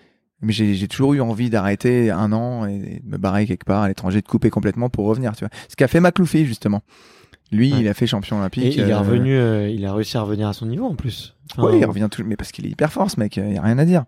Mais 0.42 0.52
j'ai 0.54 0.72
j'ai 0.74 0.88
toujours 0.88 1.12
eu 1.12 1.20
envie 1.20 1.50
d'arrêter 1.50 2.10
un 2.10 2.32
an 2.32 2.64
et 2.66 3.00
de 3.04 3.10
me 3.10 3.18
barrer 3.18 3.46
quelque 3.46 3.64
part 3.64 3.82
à 3.82 3.88
l'étranger, 3.88 4.22
de 4.22 4.26
couper 4.26 4.48
complètement 4.48 4.88
pour 4.88 5.04
revenir, 5.06 5.32
tu 5.36 5.40
vois. 5.44 5.50
Ce 5.68 5.76
qu'a 5.76 5.86
fait 5.88 6.00
Macloufi, 6.00 6.46
justement. 6.46 6.80
Lui, 7.52 7.72
Ouais. 7.72 7.80
il 7.80 7.88
a 7.88 7.94
fait 7.94 8.06
champion 8.06 8.38
olympique. 8.38 8.64
Et 8.64 8.80
il 8.80 8.88
est 8.88 8.92
euh, 8.92 8.98
revenu, 9.00 9.36
euh, 9.36 9.68
il 9.68 9.84
a 9.84 9.92
réussi 9.92 10.16
à 10.16 10.22
revenir 10.22 10.48
à 10.48 10.52
son 10.54 10.64
niveau 10.66 10.86
en 10.86 10.94
plus. 10.94 11.34
Enfin, 11.52 11.68
oui, 11.68 11.78
il 11.80 11.84
revient 11.84 12.08
tout, 12.10 12.22
mais 12.24 12.36
parce 12.36 12.52
qu'il 12.52 12.64
est 12.64 12.70
hyper 12.70 12.90
fort, 12.92 13.10
ce 13.10 13.18
mec, 13.20 13.36
il 13.36 13.52
y 13.52 13.58
a 13.58 13.62
rien 13.62 13.76
à 13.78 13.84
dire. 13.84 14.04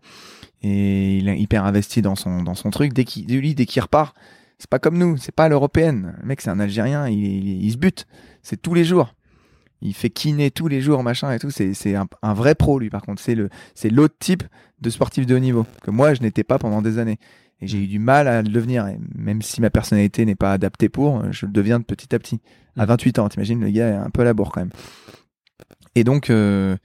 et 0.63 1.17
il 1.19 1.29
est 1.29 1.39
hyper 1.39 1.65
investi 1.65 2.01
dans 2.03 2.15
son 2.15 2.43
dans 2.45 2.55
son 2.55 2.71
truc. 2.71 2.93
Dès 2.93 3.05
qu'il 3.05 3.27
lui 3.27 3.55
dès 3.55 3.67
qu'il 3.67 3.83
repart, 3.83 4.15
c'est 4.63 4.71
pas 4.71 4.79
comme 4.79 4.97
nous, 4.97 5.17
c'est 5.17 5.35
pas 5.35 5.49
l'européenne. 5.49 6.15
Le 6.21 6.27
mec 6.29 6.41
c'est 6.41 6.51
un 6.51 6.61
Algérien, 6.61 7.09
il, 7.09 7.19
il, 7.19 7.65
il 7.65 7.73
se 7.73 7.77
bute, 7.77 8.07
c'est 8.45 8.63
tous 8.63 8.75
les 8.75 8.85
jours. 8.85 9.13
Il 9.81 9.93
fait 9.93 10.09
kiné 10.09 10.53
tous 10.53 10.69
les 10.69 10.81
jours, 10.81 11.03
machin 11.03 11.33
et 11.33 11.41
tout. 11.41 11.51
C'est 11.51 11.97
un, 11.97 12.07
un 12.23 12.33
vrai 12.33 12.55
pro 12.55 12.79
lui 12.79 12.89
par 12.89 13.03
contre. 13.03 13.21
C'est 13.21 13.91
l'autre 13.91 14.15
type 14.21 14.45
de 14.81 14.89
sportif 14.89 15.27
de 15.27 15.35
haut 15.35 15.41
niveau 15.41 15.67
que 15.83 15.91
moi 15.91 16.15
je 16.15 16.23
n'étais 16.23 16.45
pas 16.45 16.61
pendant 16.61 16.81
des 16.81 16.99
années. 16.99 17.19
Et 17.61 17.67
j'ai 17.67 17.79
eu 17.79 17.89
du 17.89 17.99
mal 17.99 18.29
à 18.29 18.43
le 18.43 18.49
devenir. 18.49 18.87
Et 18.87 18.99
même 19.17 19.43
si 19.43 19.61
ma 19.61 19.71
personnalité 19.71 20.25
n'est 20.25 20.37
pas 20.37 20.53
adaptée 20.53 20.89
pour, 20.89 21.25
je 21.33 21.47
le 21.47 21.53
deviens 21.53 21.81
de 21.81 21.85
petit 21.85 22.15
à 22.15 22.21
petit. 22.21 22.41
À 22.77 22.87
28 22.87 23.19
ans, 23.19 23.29
t'imagines, 23.29 23.61
le 23.61 23.71
gars 23.71 23.89
est 23.89 23.95
un 23.95 24.11
peu 24.11 24.23
à 24.23 24.25
la 24.25 24.35
bourre 24.35 24.53
quand 24.53 24.61
même. 24.61 24.71
Et 25.97 26.05
donc, 26.05 26.31
euh, 26.31 26.77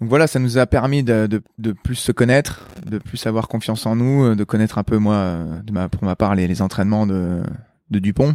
donc 0.00 0.08
voilà, 0.10 0.28
ça 0.28 0.38
nous 0.38 0.58
a 0.58 0.66
permis 0.66 1.02
de, 1.02 1.26
de, 1.26 1.42
de, 1.58 1.72
plus 1.72 1.96
se 1.96 2.12
connaître, 2.12 2.68
de 2.86 2.98
plus 2.98 3.26
avoir 3.26 3.48
confiance 3.48 3.84
en 3.84 3.96
nous, 3.96 4.36
de 4.36 4.44
connaître 4.44 4.78
un 4.78 4.84
peu 4.84 4.98
moi, 4.98 5.14
euh, 5.14 5.88
pour 5.88 6.04
ma 6.04 6.14
part, 6.14 6.36
les, 6.36 6.62
entraînements 6.62 7.06
de, 7.06 7.42
de 7.90 7.98
Dupont. 7.98 8.34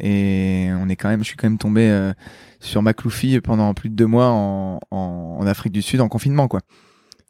Et 0.00 0.70
on 0.80 0.88
est 0.88 0.96
quand 0.96 1.08
même, 1.08 1.20
je 1.20 1.26
suis 1.26 1.36
quand 1.36 1.48
même 1.48 1.58
tombé 1.58 1.88
euh, 1.88 2.12
sur 2.58 2.82
Macloufi 2.82 3.40
pendant 3.40 3.72
plus 3.74 3.88
de 3.88 3.94
deux 3.94 4.06
mois 4.06 4.30
en, 4.30 4.80
en, 4.90 5.46
Afrique 5.46 5.72
du 5.72 5.82
Sud 5.82 6.00
en 6.00 6.08
confinement, 6.08 6.48
quoi. 6.48 6.60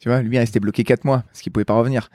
Tu 0.00 0.08
vois, 0.08 0.22
lui 0.22 0.36
il 0.36 0.38
resté 0.38 0.60
bloqué 0.60 0.82
quatre 0.84 1.04
mois 1.04 1.24
parce 1.26 1.42
qu'il 1.42 1.52
pouvait 1.52 1.64
pas 1.64 1.74
revenir. 1.74 2.08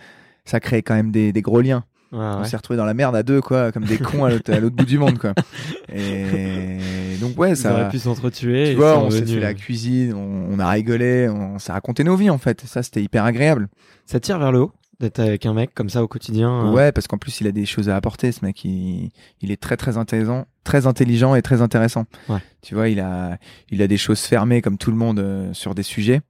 Ça 0.46 0.60
crée 0.60 0.82
quand 0.82 0.96
même 0.96 1.12
des, 1.12 1.32
des 1.32 1.42
gros 1.44 1.62
liens. 1.62 1.84
Ouais, 2.12 2.18
On 2.20 2.42
ouais. 2.42 2.48
s'est 2.48 2.58
retrouvé 2.58 2.78
dans 2.78 2.86
la 2.86 2.94
merde 2.96 3.16
à 3.16 3.22
deux, 3.24 3.40
quoi, 3.42 3.72
comme 3.72 3.86
des 3.86 3.98
cons 4.00 4.26
à 4.26 4.30
l'autre 4.32 4.70
bout 4.76 4.86
du 4.86 4.98
monde, 4.98 5.20
quoi. 5.20 5.34
Et 5.94 7.18
donc 7.22 7.38
ouais, 7.40 7.56
ça. 7.56 7.72
auraient 7.74 7.90
pu 7.90 8.00
s'entretuer. 8.00 8.72
Tu 8.72 8.76
vois, 8.76 9.00
on 9.00 9.10
s'est 9.12 9.26
fait 9.26 9.40
la 9.40 9.54
cuisine, 9.54 10.14
on, 10.14 10.48
on 10.56 10.60
a 10.60 10.70
rigolé, 10.70 11.30
on 11.30 11.60
s'est 11.60 11.72
raconté 11.72 12.04
nos 12.04 12.16
vies 12.16 12.30
en 12.30 12.38
fait. 12.38 12.62
Ça, 12.66 12.84
c'était 12.84 13.04
hyper 13.04 13.24
agréable. 13.26 13.68
Ça 14.06 14.20
tire 14.20 14.40
vers 14.40 14.52
le 14.52 14.62
haut 14.62 14.72
d'être 15.00 15.20
avec 15.20 15.46
un 15.46 15.54
mec 15.54 15.74
comme 15.74 15.90
ça 15.90 16.04
au 16.04 16.08
quotidien. 16.08 16.66
euh. 16.68 16.72
Ouais, 16.74 16.92
parce 16.92 17.08
qu'en 17.08 17.18
plus, 17.18 17.40
il 17.42 17.48
a 17.48 17.52
des 17.52 17.66
choses 17.66 17.88
à 17.90 17.96
apporter, 17.96 18.32
ce 18.32 18.44
mec. 18.44 18.64
Il, 18.66 19.12
il 19.42 19.52
est 19.52 19.62
très 19.62 19.78
très 19.78 19.98
intelligent, 19.98 20.46
très 20.64 20.88
intelligent 20.88 21.36
et 21.36 21.42
très 21.42 21.62
intéressant. 21.62 22.06
Ouais. 22.28 22.40
Tu 22.62 22.76
vois, 22.76 22.90
il 22.90 23.00
a, 23.00 23.38
il 23.70 23.82
a 23.82 23.88
des 23.88 23.98
choses 23.98 24.20
fermées 24.22 24.62
comme 24.62 24.78
tout 24.78 24.92
le 24.92 24.98
monde 24.98 25.20
euh, 25.20 25.54
sur 25.54 25.74
des 25.76 25.84
sujets. 25.84 26.22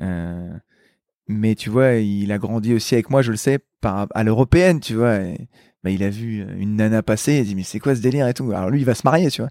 Euh, 0.00 0.48
mais 1.30 1.54
tu 1.54 1.70
vois, 1.70 1.94
il 1.94 2.30
a 2.32 2.38
grandi 2.38 2.74
aussi 2.74 2.94
avec 2.94 3.08
moi, 3.10 3.22
je 3.22 3.30
le 3.30 3.36
sais, 3.36 3.58
par, 3.80 4.06
à 4.14 4.24
l'européenne, 4.24 4.80
tu 4.80 4.94
vois. 4.94 5.16
Et, 5.20 5.48
bah, 5.84 5.90
il 5.90 6.02
a 6.02 6.10
vu 6.10 6.44
une 6.58 6.76
nana 6.76 7.02
passer, 7.02 7.34
il 7.36 7.40
a 7.40 7.44
dit 7.44 7.54
mais 7.54 7.62
c'est 7.62 7.78
quoi 7.78 7.94
ce 7.94 8.00
délire 8.02 8.28
et 8.28 8.34
tout. 8.34 8.50
Alors 8.52 8.68
lui, 8.70 8.80
il 8.80 8.84
va 8.84 8.94
se 8.94 9.02
marier, 9.04 9.30
tu 9.30 9.40
vois. 9.42 9.50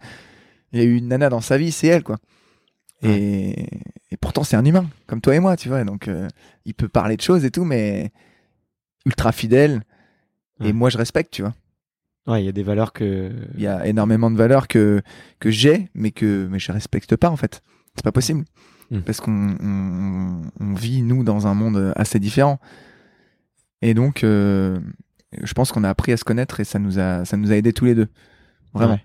Il 0.71 0.79
y 0.79 0.81
a 0.83 0.85
eu 0.85 0.95
une 0.97 1.07
nana 1.07 1.29
dans 1.29 1.41
sa 1.41 1.57
vie, 1.57 1.71
c'est 1.71 1.87
elle, 1.87 2.03
quoi. 2.03 2.17
Et, 3.01 3.51
et 4.11 4.17
pourtant, 4.19 4.43
c'est 4.43 4.57
un 4.57 4.65
humain, 4.65 4.89
comme 5.07 5.21
toi 5.21 5.33
et 5.35 5.39
moi, 5.39 5.55
tu 5.55 5.69
vois. 5.69 5.83
Donc, 5.85 6.07
euh, 6.07 6.27
il 6.65 6.73
peut 6.73 6.89
parler 6.89 7.15
de 7.15 7.21
choses 7.21 7.45
et 7.45 7.49
tout, 7.51 7.63
mais 7.63 8.11
ultra 9.05 9.31
fidèle. 9.31 9.81
Et 10.61 10.65
Ouais. 10.65 10.73
moi, 10.73 10.89
je 10.89 10.97
respecte, 10.97 11.31
tu 11.33 11.41
vois. 11.41 11.53
Ouais, 12.27 12.43
il 12.43 12.45
y 12.45 12.49
a 12.49 12.51
des 12.51 12.63
valeurs 12.63 12.91
que. 12.91 13.31
Il 13.55 13.61
y 13.61 13.67
a 13.67 13.87
énormément 13.87 14.29
de 14.29 14.35
valeurs 14.35 14.67
que, 14.67 15.01
que 15.39 15.49
j'ai, 15.49 15.87
mais 15.95 16.11
que 16.11 16.47
mais 16.51 16.59
je 16.59 16.71
respecte 16.73 17.15
pas, 17.15 17.29
en 17.29 17.37
fait. 17.37 17.61
C'est 17.95 18.03
pas 18.03 18.11
possible. 18.11 18.43
Mm. 18.91 18.99
Parce 19.01 19.21
qu'on 19.21 19.55
on, 19.61 20.41
on 20.59 20.73
vit, 20.73 21.01
nous, 21.01 21.23
dans 21.23 21.47
un 21.47 21.53
monde 21.53 21.93
assez 21.95 22.19
différent. 22.19 22.59
Et 23.81 23.93
donc, 23.93 24.23
euh, 24.23 24.79
je 25.41 25.53
pense 25.53 25.71
qu'on 25.71 25.83
a 25.83 25.89
appris 25.89 26.11
à 26.11 26.17
se 26.17 26.23
connaître 26.23 26.59
et 26.59 26.63
ça 26.63 26.79
nous 26.79 26.99
a, 26.99 27.23
ça 27.25 27.37
nous 27.37 27.51
a 27.51 27.55
aidés 27.55 27.73
tous 27.73 27.85
les 27.85 27.95
deux. 27.95 28.07
Vraiment. 28.73 28.93
Ouais. 28.93 29.03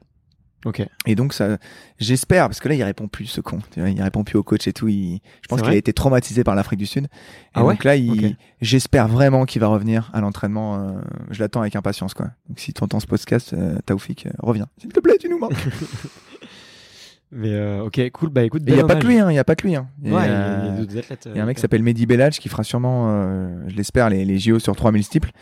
Ok. 0.65 0.83
Et 1.07 1.15
donc 1.15 1.35
ça, 1.35 1.59
j'espère, 1.99 2.47
parce 2.49 2.59
que 2.59 2.69
là 2.71 2.75
il 2.75 2.83
répond 2.83 3.07
plus 3.07 3.27
ce 3.27 3.43
con, 3.43 3.59
tu 3.71 3.81
vois, 3.81 3.91
il 3.91 4.03
répond 4.03 4.25
plus 4.25 4.39
au 4.39 4.43
coach 4.43 4.67
et 4.67 4.73
tout. 4.73 4.89
Il, 4.89 5.21
je 5.43 5.49
pense 5.49 5.61
qu'il 5.61 5.71
a 5.71 5.77
été 5.77 5.93
traumatisé 5.93 6.43
par 6.43 6.55
l'Afrique 6.55 6.79
du 6.79 6.87
Sud. 6.87 7.05
Et 7.05 7.09
Ah 7.53 7.65
ouais 7.67 7.75
donc 7.75 7.85
là, 7.85 7.97
il, 7.97 8.37
j'espère 8.63 9.07
vraiment 9.07 9.45
qu'il 9.45 9.61
va 9.61 9.67
revenir 9.67 10.11
à 10.15 10.23
l'entraînement. 10.23 10.77
euh, 10.77 10.93
je 11.31 11.41
l'attends 11.41 11.61
avec 11.61 11.77
impatience 11.77 12.15
quoi. 12.15 12.31
Donc 12.49 12.59
si 12.61 12.73
tu 12.73 12.83
entends 12.83 12.99
ce 13.01 13.07
podcast, 13.07 13.53
euh, 13.53 13.77
Taoufik, 13.85 14.25
euh, 14.25 14.31
reviens, 14.39 14.67
s'il 14.79 14.91
te 14.91 15.01
plaît, 15.01 15.19
tu 15.21 15.29
nous 15.29 15.39
manques. 15.39 15.53
Mais 17.35 17.53
euh, 17.53 17.83
ok, 17.85 18.01
cool. 18.13 18.31
Bah 18.31 18.45
écoute, 18.45 18.63
il 18.65 18.71
y 18.73 18.77
bel 18.77 18.81
a 18.85 18.87
pas 18.87 18.95
que 18.97 19.07
lui, 19.07 19.19
hein, 19.19 19.31
il 19.31 19.35
y 19.35 19.39
a 19.39 19.45
pas 19.45 19.57
que 19.57 19.67
lui. 19.67 19.75
Hein. 19.75 19.89
Il 20.03 20.11
y 20.11 20.15
a- 20.15 20.19
a, 20.21 20.59
il 20.61 20.67
y 20.67 20.69
a 20.69 20.79
d'autres 20.81 20.99
athlètes. 20.99 21.29
il 21.33 21.37
y 21.37 21.41
a 21.41 21.43
un 21.43 21.47
mec 21.47 21.57
qui 21.57 21.61
s'appelle 21.63 21.83
Mehdi 21.83 22.07
Bellage 22.07 22.39
qui 22.39 22.49
fera 22.49 22.63
sûrement, 22.63 23.11
euh, 23.11 23.65
je 23.69 23.75
l'espère, 23.77 24.09
les, 24.11 24.25
les 24.25 24.39
JO 24.39 24.59
sur 24.59 24.75
3000 24.77 25.03
steeples, 25.05 25.33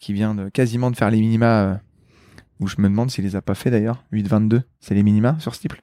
qui 0.00 0.12
vient 0.12 0.34
de 0.34 0.48
quasiment 0.48 0.90
de 0.90 0.96
faire 0.96 1.10
les 1.10 1.20
minima, 1.20 1.62
euh, 1.62 1.74
où 2.60 2.66
je 2.66 2.76
me 2.78 2.84
demande 2.88 3.10
s'il 3.10 3.24
les 3.24 3.36
a 3.36 3.42
pas 3.42 3.54
fait 3.54 3.70
d'ailleurs. 3.70 4.04
8-22, 4.12 4.62
c'est 4.80 4.94
les 4.94 5.02
minima 5.02 5.36
sur 5.38 5.54
steeple. 5.54 5.80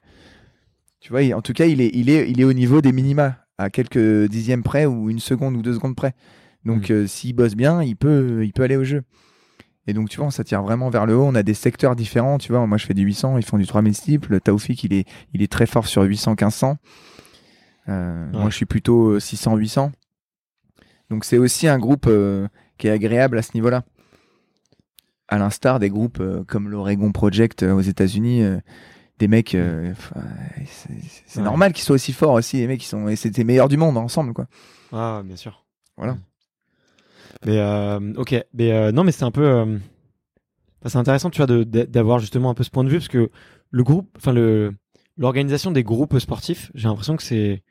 Tu 1.00 1.10
vois, 1.10 1.22
il- 1.22 1.34
en 1.34 1.42
tout 1.42 1.52
cas, 1.52 1.66
il 1.66 1.80
est, 1.80 1.90
il, 1.94 2.10
est, 2.10 2.30
il 2.30 2.40
est 2.40 2.44
au 2.44 2.52
niveau 2.52 2.80
des 2.80 2.92
minima, 2.92 3.38
à 3.58 3.70
quelques 3.70 4.28
dixièmes 4.28 4.62
près 4.62 4.84
ou 4.86 5.08
une 5.10 5.18
seconde 5.20 5.56
ou 5.56 5.62
deux 5.62 5.74
secondes 5.74 5.94
près. 5.96 6.14
Donc, 6.64 6.90
euh, 6.90 7.06
s'il 7.06 7.34
bosse 7.34 7.54
bien, 7.54 7.82
il 7.82 7.94
peut, 7.96 8.44
il 8.44 8.52
peut 8.52 8.62
aller 8.62 8.76
au 8.76 8.84
jeu. 8.84 9.02
Et 9.86 9.92
donc, 9.92 10.08
tu 10.08 10.16
vois, 10.16 10.26
on 10.26 10.30
s'attire 10.30 10.62
vraiment 10.62 10.88
vers 10.90 11.04
le 11.06 11.14
haut. 11.16 11.24
On 11.24 11.34
a 11.34 11.42
des 11.42 11.52
secteurs 11.54 11.94
différents. 11.94 12.38
Tu 12.38 12.52
vois, 12.52 12.66
moi, 12.66 12.78
je 12.78 12.86
fais 12.86 12.94
du 12.94 13.02
800, 13.02 13.36
ils 13.36 13.44
font 13.44 13.58
du 13.58 13.66
3000 13.66 13.94
steeple. 13.94 14.40
Taoufik, 14.40 14.82
il 14.84 14.94
est, 14.94 15.06
il 15.34 15.42
est 15.42 15.50
très 15.52 15.66
fort 15.66 15.86
sur 15.86 16.02
800, 16.02 16.32
1500. 16.32 16.76
Euh, 17.88 18.26
Ouais. 18.32 18.38
Moi, 18.40 18.50
je 18.50 18.56
suis 18.56 18.64
plutôt 18.66 19.20
600, 19.20 19.56
800. 19.56 19.92
Donc, 21.10 21.24
c'est 21.26 21.36
aussi 21.38 21.68
un 21.68 21.78
groupe 21.78 22.06
euh, 22.08 22.48
qui 22.78 22.86
est 22.88 22.90
agréable 22.90 23.36
à 23.38 23.42
ce 23.42 23.50
niveau-là. 23.54 23.82
À 25.28 25.38
l'instar 25.38 25.78
des 25.80 25.90
groupes 25.90 26.18
euh, 26.20 26.44
comme 26.44 26.68
l'Oregon 26.70 27.12
Project 27.12 27.62
euh, 27.62 27.72
aux 27.74 27.80
États-Unis, 27.80 28.42
euh, 28.42 28.58
des 29.18 29.28
mecs, 29.28 29.54
euh, 29.54 29.92
enfin, 29.92 30.22
c'est 30.66 31.38
Ouais. 31.40 31.44
normal 31.44 31.72
qu'ils 31.72 31.84
soient 31.84 31.94
aussi 31.94 32.12
forts 32.12 32.32
aussi. 32.32 32.56
Les 32.58 32.66
mecs, 32.66 32.82
ils 32.82 32.88
sont, 32.88 33.08
et 33.08 33.16
c'est 33.16 33.36
les 33.36 33.44
meilleurs 33.44 33.68
du 33.68 33.76
monde 33.76 33.96
ensemble, 33.96 34.32
quoi. 34.32 34.46
Ah, 34.92 35.22
bien 35.24 35.36
sûr. 35.36 35.64
Voilà. 35.96 36.16
Mais 37.46 37.58
euh, 37.58 38.00
ok, 38.16 38.34
mais 38.54 38.72
euh, 38.72 38.92
non, 38.92 39.04
mais 39.04 39.12
c'est 39.12 39.24
un 39.24 39.30
peu, 39.30 39.44
euh, 39.44 39.78
c'est 40.86 40.96
intéressant, 40.98 41.30
tu 41.30 41.42
vois, 41.42 41.46
d'avoir 41.64 42.18
justement 42.18 42.50
un 42.50 42.54
peu 42.54 42.64
ce 42.64 42.70
point 42.70 42.84
de 42.84 42.88
vue 42.88 42.98
parce 42.98 43.08
que 43.08 43.30
le 43.70 43.82
groupe, 43.82 44.08
enfin 44.16 44.32
le 44.32 44.72
l'organisation 45.16 45.70
des 45.70 45.84
groupes 45.84 46.18
sportifs, 46.18 46.72
j'ai 46.74 46.88
l'impression 46.88 47.16
que 47.16 47.22
c'est 47.22 47.62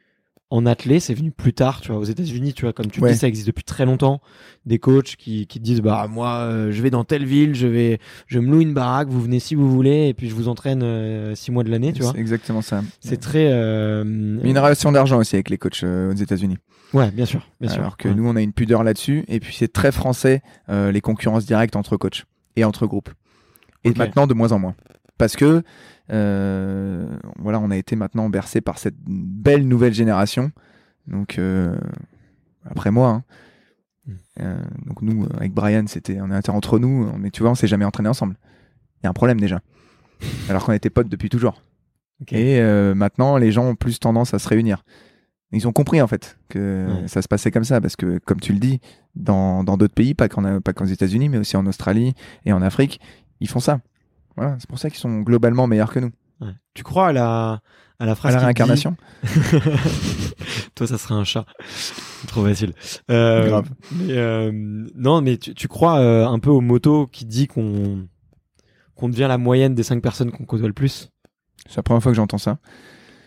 en 0.50 0.68
athlée, 0.68 1.00
c'est 1.00 1.16
venu 1.16 1.32
plus 1.32 1.52
tard, 1.54 1.82
tu 1.82 1.92
vois, 1.92 2.00
aux 2.00 2.04
États-Unis, 2.04 2.54
tu 2.54 2.62
vois, 2.62 2.74
comme 2.74 2.86
tu 2.92 3.02
Ouais. 3.02 3.12
dis, 3.12 3.18
ça 3.18 3.28
existe 3.28 3.48
depuis 3.48 3.64
très 3.64 3.86
longtemps. 3.86 4.22
Des 4.68 4.78
coachs 4.78 5.16
qui, 5.16 5.48
qui 5.48 5.60
disent, 5.60 5.82
bah 5.82 6.06
moi, 6.08 6.42
euh, 6.42 6.72
je 6.72 6.80
vais 6.84 6.92
dans 6.92 7.04
telle 7.04 7.26
ville, 7.26 7.56
je 7.56 7.66
vais, 7.66 7.98
je 8.28 8.38
me 8.38 8.52
loue 8.52 8.62
une 8.62 8.74
baraque, 8.76 9.08
vous 9.10 9.20
venez 9.20 9.40
si 9.40 9.56
vous 9.56 9.68
voulez, 9.70 10.10
et 10.10 10.14
puis 10.14 10.30
je 10.30 10.36
vous 10.36 10.48
entraîne 10.50 10.84
euh, 10.84 11.34
six 11.34 11.52
mois 11.52 11.64
de 11.64 11.72
l'année, 11.72 11.92
tu 11.92 12.04
vois. 12.04 12.12
C'est 12.14 12.20
exactement 12.20 12.62
ça. 12.62 12.84
C'est 13.00 13.20
très, 13.20 13.52
euh, 13.52 14.04
a 14.44 14.48
une 14.48 14.58
relation 14.60 14.92
d'argent 14.92 15.18
aussi 15.18 15.36
avec 15.36 15.50
les 15.50 15.58
coachs 15.58 15.84
aux 15.84 16.14
États-Unis. 16.14 16.58
Ouais, 16.94 17.12
bien 17.12 17.26
sûr, 17.26 17.48
bien 17.60 17.70
sûr. 17.70 17.82
Alors 17.82 17.98
que 17.98 18.08
Ouais. 18.08 18.16
nous, 18.16 18.28
on 18.28 18.36
a 18.36 18.42
une 18.42 18.54
pudeur 18.54 18.84
là-dessus. 18.84 19.24
Et 19.28 19.40
puis, 19.40 19.54
c'est 19.56 19.72
très 19.72 19.92
français, 19.92 20.42
euh, 20.70 20.92
les 20.92 21.02
concurrences 21.02 21.46
directes 21.46 21.76
entre 21.76 21.98
coachs 21.98 22.26
et 22.56 22.64
entre 22.64 22.86
groupes. 22.88 23.10
Et 23.84 23.94
maintenant, 23.94 24.28
de 24.28 24.34
moins 24.34 24.52
en 24.52 24.60
moins. 24.60 24.76
Parce 25.18 25.36
que, 25.36 25.64
euh, 26.12 27.06
voilà, 27.38 27.60
on 27.60 27.70
a 27.72 27.78
été 27.78 27.96
maintenant 27.96 28.30
bercé 28.30 28.62
par 28.62 28.78
cette 28.78 28.96
belle 29.06 29.68
nouvelle 29.68 29.94
génération. 29.94 30.52
Donc, 31.08 31.38
euh, 31.38 31.76
après 32.66 32.92
moi, 32.92 33.10
hein. 33.10 33.24
Hmm. 34.06 34.14
Euh, 34.42 34.58
donc 34.86 35.02
nous, 35.02 35.26
avec 35.38 35.54
Brian, 35.54 35.86
c'était, 35.88 36.20
on 36.22 36.36
était 36.38 36.50
entre 36.50 36.80
nous, 36.80 37.10
mais 37.18 37.30
tu 37.30 37.42
vois, 37.42 37.52
on 37.52 37.56
s'est 37.56 37.68
jamais 37.68 37.86
entraîné 37.86 38.10
ensemble. 38.10 38.36
Il 39.02 39.06
y 39.06 39.08
a 39.08 39.10
un 39.10 39.14
problème 39.14 39.40
déjà. 39.40 39.62
Alors 40.50 40.66
qu'on 40.66 40.74
était 40.74 40.90
potes 40.90 41.10
depuis 41.10 41.30
toujours. 41.30 41.62
Et 42.32 42.60
euh, 42.62 42.96
maintenant, 42.96 43.38
les 43.38 43.52
gens 43.52 43.66
ont 43.66 43.76
plus 43.76 44.00
tendance 44.00 44.34
à 44.34 44.40
se 44.40 44.48
réunir. 44.48 44.84
Ils 45.54 45.68
ont 45.68 45.72
compris 45.72 46.02
en 46.02 46.08
fait 46.08 46.38
que 46.50 46.88
Ouais. 46.88 47.08
ça 47.08 47.22
se 47.22 47.28
passait 47.28 47.52
comme 47.52 47.64
ça 47.64 47.80
parce 47.80 47.96
que, 47.96 48.18
comme 48.26 48.40
tu 48.40 48.54
le 48.54 48.60
dis, 48.60 48.80
dans 49.16 49.64
dans 49.64 49.78
d'autres 49.78 49.94
pays, 49.94 50.14
pas 50.16 50.28
qu'en 50.28 50.60
pas 50.62 50.74
qu'aux 50.74 50.86
États-Unis, 50.86 51.30
mais 51.30 51.38
aussi 51.38 51.56
en 51.58 51.66
Australie 51.68 52.14
et 52.46 52.52
en 52.54 52.62
Afrique, 52.62 53.00
ils 53.40 53.48
font 53.48 53.60
ça. 53.60 53.80
Voilà, 54.36 54.56
c'est 54.60 54.68
pour 54.68 54.80
ça 54.80 54.90
qu'ils 54.90 55.00
sont 55.00 55.22
globalement 55.22 55.68
meilleurs 55.68 55.92
que 55.94 56.00
nous. 56.00 56.12
Ouais. 56.42 56.54
Tu 56.74 56.82
crois 56.84 57.10
à 57.10 57.14
la, 57.14 57.62
à 58.00 58.06
la 58.08 58.14
À 58.14 58.16
phrase 58.16 58.34
la 58.34 58.40
qui 58.40 58.42
dit- 58.42 58.46
réincarnation, 58.46 58.96
Toi, 60.76 60.88
ça 60.88 60.98
serait 60.98 61.14
un 61.16 61.24
chat. 61.24 61.46
Trop 62.28 62.44
facile. 62.46 62.74
Euh, 63.12 63.48
Grave. 63.48 63.70
Mais, 63.92 64.14
euh, 64.18 64.52
non, 64.96 65.22
mais 65.22 65.38
tu, 65.38 65.54
tu 65.54 65.68
crois 65.68 66.00
euh, 66.00 66.26
un 66.26 66.40
peu 66.40 66.50
au 66.50 66.62
moto 66.62 67.08
qui 67.08 67.26
dit 67.26 67.48
qu'on 67.48 68.08
qu'on 68.96 69.10
devient 69.10 69.26
la 69.28 69.38
moyenne 69.40 69.74
des 69.76 69.84
cinq 69.84 70.02
personnes 70.02 70.32
qu'on 70.32 70.46
côtoie 70.46 70.68
le 70.68 70.74
plus? 70.74 71.10
c'est 71.68 71.78
la 71.78 71.84
première 71.84 72.04
fois 72.04 72.12
que 72.12 72.16
j'entends 72.16 72.38
ça. 72.38 72.58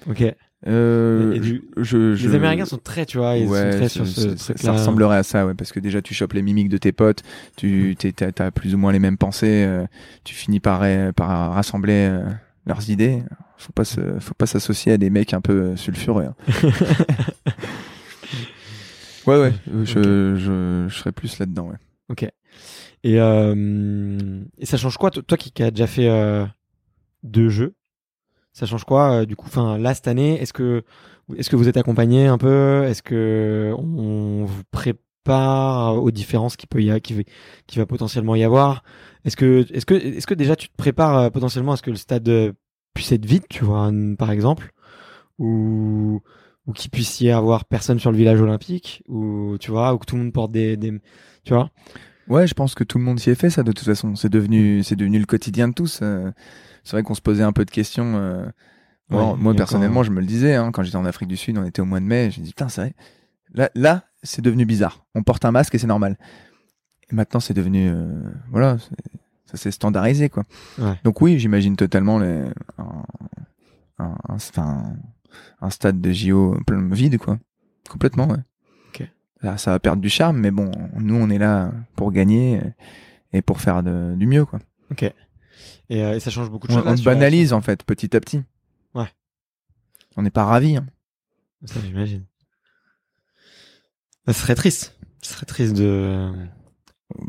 Ok. 0.09 0.23
Euh, 0.67 1.33
Et 1.33 1.39
du- 1.41 1.63
je, 1.77 2.15
je- 2.17 2.29
Les 2.29 2.35
Américains 2.35 2.65
sont 2.65 2.79
très, 2.79 3.07
tu 3.07 3.19
vois, 3.19 3.37
ils 3.37 3.47
Ouais, 3.47 3.71
sont 3.73 3.79
très 3.79 3.89
sur 3.89 4.07
ce 4.07 4.37
c'est- 4.37 4.59
ça, 4.59 4.73
ressemblerait 4.73 5.19
à 5.19 5.23
ça, 5.23 5.47
ouais, 5.47 5.55
parce 5.55 5.71
que 5.71 5.79
déjà 5.79 6.03
tu 6.03 6.13
chopes 6.13 6.33
les 6.33 6.43
mimiques 6.43 6.69
de 6.69 6.79
tes 6.79 6.91
potes, 6.93 7.23
tu 7.57 7.97
t'as, 7.97 8.51
plus 8.51 8.75
ou 8.75 8.79
moins 8.79 8.91
les 8.93 8.99
mêmes 8.99 9.17
pensées, 9.19 9.65
euh, 9.65 9.87
tu 10.25 10.35
finis 10.35 10.59
par, 10.61 10.81
euh, 10.83 11.13
par 11.13 11.53
rassembler 11.53 12.09
euh, 12.11 12.25
leurs 12.67 12.91
idées. 12.91 13.23
Faut 13.59 13.73
pas 13.73 13.85
se, 13.85 14.01
faut 14.19 14.35
pas 14.35 14.47
s'associer 14.47 14.93
à 14.93 14.99
des 14.99 15.09
mecs 15.09 15.33
un 15.35 15.41
peu 15.41 15.77
sulfureux. 15.77 16.25
hein. 16.25 16.35
ouais, 19.27 19.39
ouais, 19.41 19.53
je, 19.85 20.35
je, 20.37 20.87
je 20.89 20.95
serais 20.95 21.13
plus 21.13 21.39
là-dedans. 21.39 21.69
Ouais. 21.69 21.77
Ok. 22.09 22.29
Et, 23.05 23.15
et 23.15 24.67
ça 24.67 24.77
change 24.77 24.97
quoi, 24.99 25.11
toi, 25.11 25.23
toi 25.27 25.39
qui, 25.39 25.53
qui 25.53 25.63
as 25.63 25.71
déjà 25.71 25.87
fait 25.87 26.45
deux 27.23 27.49
jeux? 27.49 27.75
Ça 28.57 28.65
change 28.65 28.85
quoi 28.85 29.11
euh, 29.11 29.27
du 29.27 29.37
coup 29.37 29.49
Enfin, 29.49 29.77
là 29.77 29.93
cette 29.93 30.09
année, 30.09 30.41
est-ce 30.41 30.55
que 30.55 30.83
est-ce 31.37 31.51
que 31.51 31.57
vous 31.57 31.69
êtes 31.69 31.77
accompagné 31.77 32.27
un 32.27 32.39
peu? 32.39 32.85
Est-ce 32.85 33.03
que 33.03 33.75
on 33.77 34.47
vous 34.47 34.63
pré 34.71 34.95
prépares 35.25 36.03
aux 36.03 36.11
différences 36.11 36.57
qu'il 36.57 36.69
peut 36.69 36.83
y 36.83 36.91
a, 36.91 36.99
qui, 36.99 37.27
qui 37.67 37.79
va 37.79 37.85
potentiellement 37.85 38.35
y 38.35 38.45
avoir? 38.45 38.83
Est-ce 39.27 39.37
que, 39.37 39.67
est-ce 39.75 39.85
que, 39.85 39.95
est-ce 39.95 40.27
que 40.27 40.33
déjà 40.33 40.57
tu 40.57 40.69
te 40.69 40.77
prépares 40.77 41.19
euh, 41.19 41.31
potentiellement 41.31 41.73
à 41.73 41.77
ce 41.77 41.83
que 41.83 41.91
le 41.91 41.97
stade 41.97 42.27
euh, 42.31 42.53
puisse 42.95 43.13
être 43.13 43.27
vide, 43.27 43.45
tu 43.51 43.63
vois, 43.63 43.91
par 44.17 44.31
exemple, 44.31 44.73
ou 45.39 46.23
ou 46.67 46.73
qu'il 46.73 46.91
puisse 46.91 47.21
y 47.21 47.31
avoir 47.31 47.67
personne 47.67 47.99
sur 47.99 48.11
le 48.11 48.17
village 48.17 48.41
olympique, 48.41 49.03
ou 49.07 49.59
tu 49.61 49.71
vois, 49.71 49.93
ou 49.93 49.99
que 49.99 50.07
tout 50.07 50.17
le 50.17 50.23
monde 50.23 50.33
porte 50.33 50.51
des, 50.51 50.79
des 50.79 50.93
tu 51.45 51.53
vois? 51.53 51.71
Ouais, 52.29 52.47
je 52.47 52.55
pense 52.55 52.75
que 52.75 52.85
tout 52.85 52.97
le 52.97 53.05
monde 53.05 53.21
s'y 53.21 53.29
est 53.29 53.37
fait 53.37 53.51
ça 53.51 53.63
de 53.63 53.71
toute 53.71 53.85
façon. 53.85 54.17
C'est 54.17 54.31
devenu, 54.31 54.83
c'est 54.83 54.97
devenu 54.97 55.19
le 55.19 55.27
quotidien 55.27 55.69
de 55.69 55.75
tous. 55.75 56.01
C'est 56.87 56.93
vrai 56.93 57.03
qu'on 57.03 57.15
se 57.15 57.21
posait 57.21 57.43
un 57.43 57.53
peu 57.53 57.65
de 57.65 57.71
questions. 57.71 58.15
Euh. 58.17 58.47
Moi, 59.09 59.37
moi 59.37 59.55
personnellement, 59.55 60.03
je 60.05 60.11
me 60.11 60.21
le 60.21 60.27
disais 60.27 60.55
hein, 60.55 60.71
quand 60.73 60.83
j'étais 60.85 60.97
en 60.97 61.05
Afrique 61.05 61.29
du 61.29 61.37
Sud, 61.37 61.59
on 61.59 61.65
était 61.65 61.83
au 61.83 61.85
mois 61.85 61.99
de 61.99 62.05
mai. 62.05 62.31
J'ai 62.31 62.43
dit 62.43 62.51
putain, 62.51 62.69
c'est 62.69 62.81
vrai. 62.81 62.95
Là, 63.55 63.71
là, 63.75 64.05
c'est 64.23 64.41
devenu 64.41 64.65
bizarre. 64.67 65.05
On 65.17 65.23
porte 65.23 65.45
un 65.45 65.51
masque 65.51 65.75
et 65.75 65.79
c'est 65.79 65.87
normal. 65.89 66.17
Et 67.11 67.15
maintenant, 67.15 67.41
c'est 67.41 67.55
devenu, 67.55 67.89
euh, 67.89 68.23
voilà, 68.51 68.79
ça 69.47 69.57
s'est 69.57 69.71
standardisé 69.73 70.29
quoi. 70.29 70.45
Ouais. 70.79 70.95
Donc 71.03 71.21
oui, 71.21 71.39
j'imagine 71.41 71.77
totalement 71.77 72.19
les, 72.19 72.43
un, 72.79 73.05
un, 73.99 74.17
un, 74.57 74.97
un 75.61 75.71
stade 75.71 76.01
de 76.01 76.13
JO 76.13 76.57
plein 76.67 76.89
vide 76.89 77.19
quoi. 77.19 77.39
Complètement. 77.89 78.29
Ouais. 78.29 78.39
Là, 79.43 79.59
ça 79.59 79.71
va 79.71 79.79
perdre 79.79 80.01
du 80.01 80.09
charme, 80.09 80.39
mais 80.39 80.51
bon, 80.51 80.71
nous, 80.97 81.15
on 81.15 81.29
est 81.29 81.39
là 81.39 81.71
pour 81.95 82.11
gagner 82.11 82.61
et 83.33 83.43
pour 83.43 83.61
faire 83.61 83.83
de, 83.83 84.15
du 84.17 84.27
mieux, 84.27 84.45
quoi. 84.47 84.61
Ok. 84.91 85.13
Et, 85.89 86.03
euh, 86.03 86.17
et 86.17 86.21
ça 86.21 86.31
change 86.31 86.51
beaucoup 86.51 86.67
de 86.67 86.73
choses. 86.73 86.83
On, 86.85 86.93
on 86.93 87.03
banalise, 87.03 87.53
en 87.53 87.61
fait, 87.61 87.85
petit 87.85 88.17
à 88.17 88.21
petit. 88.21 88.43
Ouais. 88.95 89.09
On 90.17 90.23
n'est 90.23 90.31
pas 90.31 90.45
ravis. 90.45 90.77
Hein. 90.77 90.87
Ça, 91.65 91.81
j'imagine. 91.85 92.25
Ça 94.27 94.33
serait 94.33 94.55
triste. 94.55 94.99
Ce 95.23 95.33
serait 95.35 95.47
triste 95.47 95.77
de. 95.77 96.33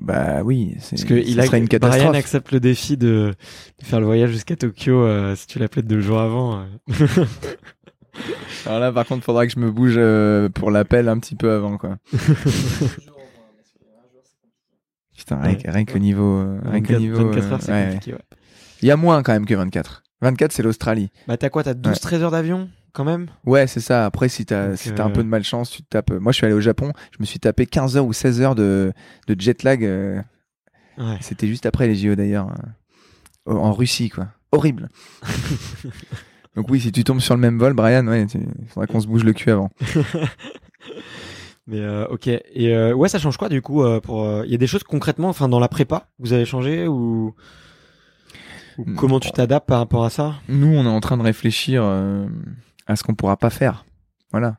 Bah 0.01 0.41
oui, 0.43 0.75
parce 0.89 1.03
que 1.03 1.13
il 1.13 1.39
a, 1.39 1.45
serait 1.45 1.59
une 1.59 1.67
catastrophe. 1.67 2.01
Brian 2.01 2.17
accepte 2.17 2.51
le 2.51 2.59
défi 2.59 2.97
de, 2.97 3.35
de 3.79 3.85
faire 3.85 3.99
le 3.99 4.07
voyage 4.07 4.31
jusqu'à 4.31 4.55
Tokyo 4.55 5.03
euh, 5.03 5.35
si 5.35 5.45
tu 5.45 5.59
l'appelles 5.59 5.85
deux 5.85 6.01
jours 6.01 6.19
avant. 6.19 6.61
Euh. 6.61 6.65
Alors 8.65 8.79
là, 8.79 8.91
par 8.91 9.05
contre, 9.05 9.23
faudra 9.23 9.45
que 9.45 9.53
je 9.53 9.59
me 9.59 9.69
bouge 9.71 9.93
euh, 9.97 10.49
pour 10.49 10.71
l'appel 10.71 11.07
un 11.07 11.19
petit 11.19 11.35
peu 11.35 11.51
avant, 11.51 11.77
quoi. 11.77 11.97
Putain, 15.15 15.39
rien, 15.41 15.57
rien, 15.65 15.85
que 15.85 15.93
le 15.93 15.99
niveau, 15.99 16.43
rien 16.63 16.81
que 16.81 16.93
le 16.93 16.99
niveau. 16.99 17.29
24 17.29 17.51
heures, 17.51 17.61
c'est 17.61 17.71
ouais, 17.71 17.85
compliqué, 17.91 18.13
ouais. 18.13 18.19
Il 18.81 18.87
y 18.87 18.91
a 18.91 18.97
moins 18.97 19.23
quand 19.23 19.33
même 19.33 19.45
que 19.45 19.53
24. 19.55 20.03
24, 20.21 20.51
c'est 20.51 20.63
l'Australie. 20.63 21.09
Bah 21.27 21.37
t'as 21.37 21.49
quoi 21.49 21.63
T'as 21.63 21.73
12-13 21.73 22.21
heures 22.21 22.31
d'avion 22.31 22.69
quand 22.93 23.03
même? 23.03 23.27
Ouais, 23.45 23.67
c'est 23.67 23.79
ça. 23.79 24.05
Après, 24.05 24.29
si 24.29 24.45
t'as 24.45 24.75
si 24.75 24.91
t'as 24.93 25.03
un 25.05 25.11
peu 25.11 25.23
de 25.23 25.27
malchance, 25.27 25.69
tu 25.69 25.83
te 25.83 25.87
tapes. 25.89 26.11
Moi, 26.11 26.31
je 26.31 26.37
suis 26.37 26.45
allé 26.45 26.55
au 26.55 26.61
Japon, 26.61 26.91
je 27.11 27.17
me 27.19 27.25
suis 27.25 27.39
tapé 27.39 27.65
15 27.67 27.97
heures 27.97 28.05
ou 28.05 28.13
16 28.13 28.41
heures 28.41 28.55
de, 28.55 28.91
de 29.27 29.39
jet 29.39 29.63
lag. 29.63 29.83
euh, 29.85 30.21
Ouais. 30.97 31.17
C'était 31.21 31.47
juste 31.47 31.67
après 31.67 31.87
les 31.87 31.95
JO 31.95 32.15
d'ailleurs. 32.15 32.47
euh, 33.47 33.53
En 33.53 33.71
Russie, 33.73 34.09
quoi. 34.09 34.29
Horrible. 34.51 34.89
Donc 36.55 36.69
oui, 36.71 36.79
si 36.79 36.91
tu 36.91 37.03
tombes 37.03 37.19
sur 37.19 37.35
le 37.35 37.39
même 37.41 37.59
vol, 37.59 37.73
Brian, 37.73 38.07
ouais, 38.07 38.23
il 38.23 38.67
faudra 38.69 38.87
qu'on 38.87 38.99
se 38.99 39.05
bouge 39.05 39.23
le 39.23 39.33
cul 39.33 39.51
avant. 39.51 39.69
Mais 41.67 41.79
euh, 41.81 42.07
ok. 42.07 42.27
Et 42.27 42.73
euh, 42.73 42.93
ouais, 42.93 43.09
ça 43.09 43.19
change 43.19 43.37
quoi 43.37 43.49
du 43.49 43.61
coup 43.61 43.83
euh, 43.83 43.99
pour 43.99 44.43
Il 44.45 44.49
y 44.51 44.55
a 44.55 44.57
des 44.57 44.65
choses 44.67 44.83
concrètement, 44.83 45.29
enfin 45.29 45.49
dans 45.49 45.59
la 45.59 45.67
prépa, 45.67 46.07
vous 46.17 46.33
avez 46.33 46.45
changé 46.45 46.87
ou, 46.87 47.35
ou 48.77 48.83
Mm. 48.85 48.95
comment 48.95 49.19
tu 49.19 49.31
t'adaptes 49.31 49.67
par 49.67 49.79
rapport 49.79 50.05
à 50.05 50.09
ça? 50.09 50.35
Nous, 50.49 50.67
on 50.67 50.83
est 50.85 50.87
en 50.89 50.99
train 50.99 51.17
de 51.17 51.23
réfléchir 51.23 51.81
euh, 51.83 52.27
à 52.85 52.95
ce 52.95 53.03
qu'on 53.03 53.15
pourra 53.15 53.37
pas 53.37 53.49
faire. 53.49 53.85
Voilà. 54.31 54.57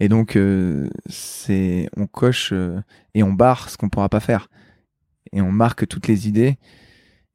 Et 0.00 0.08
donc, 0.08 0.36
euh, 0.36 0.88
c'est 1.08 1.88
on 1.96 2.06
coche 2.06 2.50
euh, 2.52 2.80
et 3.14 3.22
on 3.22 3.32
barre 3.32 3.68
ce 3.68 3.76
qu'on 3.76 3.88
pourra 3.88 4.08
pas 4.08 4.20
faire. 4.20 4.48
Et 5.32 5.40
on 5.40 5.52
marque 5.52 5.86
toutes 5.86 6.08
les 6.08 6.26
idées. 6.28 6.58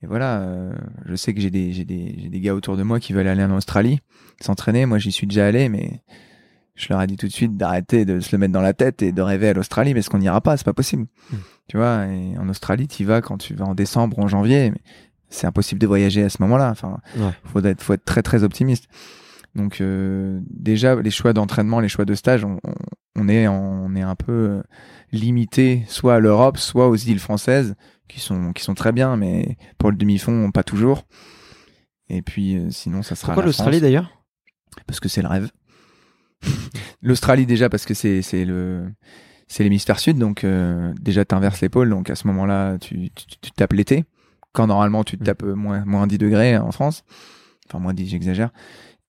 Et 0.01 0.07
voilà, 0.07 0.71
je 1.05 1.15
sais 1.15 1.33
que 1.33 1.39
j'ai 1.39 1.49
des, 1.49 1.85
des, 1.85 2.29
des 2.29 2.39
gars 2.41 2.53
autour 2.53 2.77
de 2.77 2.83
moi 2.83 2.99
qui 2.99 3.13
veulent 3.13 3.27
aller 3.27 3.43
en 3.43 3.55
Australie, 3.55 4.01
s'entraîner. 4.41 4.85
Moi, 4.85 4.99
j'y 4.99 5.11
suis 5.11 5.25
déjà 5.25 5.47
allé, 5.47 5.69
mais 5.69 6.03
je 6.75 6.87
leur 6.89 7.01
ai 7.01 7.07
dit 7.07 7.15
tout 7.15 7.25
de 7.25 7.31
suite 7.31 7.55
d'arrêter 7.57 8.05
de 8.05 8.19
se 8.19 8.35
le 8.35 8.37
mettre 8.39 8.51
dans 8.53 8.61
la 8.61 8.73
tête 8.73 9.01
et 9.01 9.11
de 9.13 9.21
rêver 9.21 9.47
à 9.47 9.53
l'Australie, 9.53 9.93
parce 9.93 10.09
qu'on 10.09 10.19
n'ira 10.19 10.41
pas, 10.41 10.57
c'est 10.57 10.65
pas 10.65 10.73
possible. 10.73 11.07
Mm. 11.31 11.35
Tu 11.69 11.77
vois, 11.77 12.05
et 12.07 12.37
en 12.37 12.49
Australie, 12.49 12.87
tu 12.87 13.05
vas 13.05 13.21
quand 13.21 13.37
tu 13.37 13.55
vas 13.55 13.65
en 13.65 13.73
décembre 13.73 14.19
ou 14.19 14.23
en 14.23 14.27
janvier, 14.27 14.69
mais 14.71 14.81
c'est 15.35 15.47
impossible 15.47 15.79
de 15.79 15.87
voyager 15.87 16.23
à 16.23 16.29
ce 16.29 16.41
moment-là. 16.41 16.69
Enfin, 16.71 16.99
Ouais. 17.17 17.31
faut 17.45 17.59
être, 17.63 17.81
faut 17.81 17.93
être 17.93 18.05
très 18.05 18.21
très 18.21 18.43
optimiste. 18.43 18.87
Donc 19.55 19.79
euh, 19.79 20.39
déjà 20.49 20.95
les 20.95 21.11
choix 21.11 21.31
d'entraînement, 21.33 21.79
les 21.79 21.87
choix 21.87 22.03
de 22.05 22.13
stage, 22.13 22.43
on, 23.15 23.29
est 23.29 23.47
on 23.47 23.95
est 23.95 24.01
un 24.01 24.15
peu 24.15 24.31
euh, 24.31 24.63
limité 25.13 25.85
soit 25.87 26.15
à 26.15 26.19
l'Europe, 26.19 26.57
soit 26.57 26.89
aux 26.89 26.95
îles 26.95 27.19
françaises 27.19 27.75
qui 28.09 28.19
sont 28.19 28.51
qui 28.51 28.63
sont 28.63 28.73
très 28.73 28.91
bien, 28.91 29.15
mais 29.15 29.57
pour 29.77 29.91
le 29.91 29.97
demi-fond 29.97 30.51
pas 30.51 30.63
toujours. 30.63 31.05
Et 32.09 32.21
puis 32.21 32.57
euh, 32.57 32.69
sinon 32.69 33.01
ça 33.01 33.15
sera 33.15 33.27
Pourquoi 33.27 33.43
la 33.43 33.47
l'Australie 33.47 33.79
d'ailleurs? 33.79 34.11
Parce 34.87 34.99
que 34.99 35.07
c'est 35.07 35.21
le 35.21 35.29
rêve. 35.29 35.49
L'Australie 37.01 37.45
déjà 37.45 37.69
parce 37.69 37.85
que 37.85 37.93
c'est 37.93 38.21
c'est 38.21 38.43
le 38.45 38.91
c'est 39.47 39.63
l'hémisphère 39.63 39.99
sud, 39.99 40.17
donc 40.17 40.43
euh, 40.43 40.93
déjà 40.99 41.23
t'inverses 41.23 41.61
les 41.61 41.69
pôles, 41.69 41.89
donc 41.89 42.09
à 42.09 42.15
ce 42.15 42.27
moment-là 42.27 42.77
tu, 42.79 43.09
tu, 43.11 43.25
tu 43.41 43.51
tapes 43.51 43.73
l'été, 43.73 44.03
quand 44.55 44.67
normalement 44.67 45.03
tu 45.03 45.17
te 45.17 45.23
Mm. 45.23 45.25
tapes 45.25 45.43
euh, 45.43 45.53
moins 45.55 45.83
moins 45.85 46.07
10 46.07 46.17
degrés 46.17 46.57
en 46.57 46.71
France, 46.71 47.03
enfin 47.67 47.79
moins 47.79 47.93
10 47.93 48.07
j'exagère. 48.07 48.49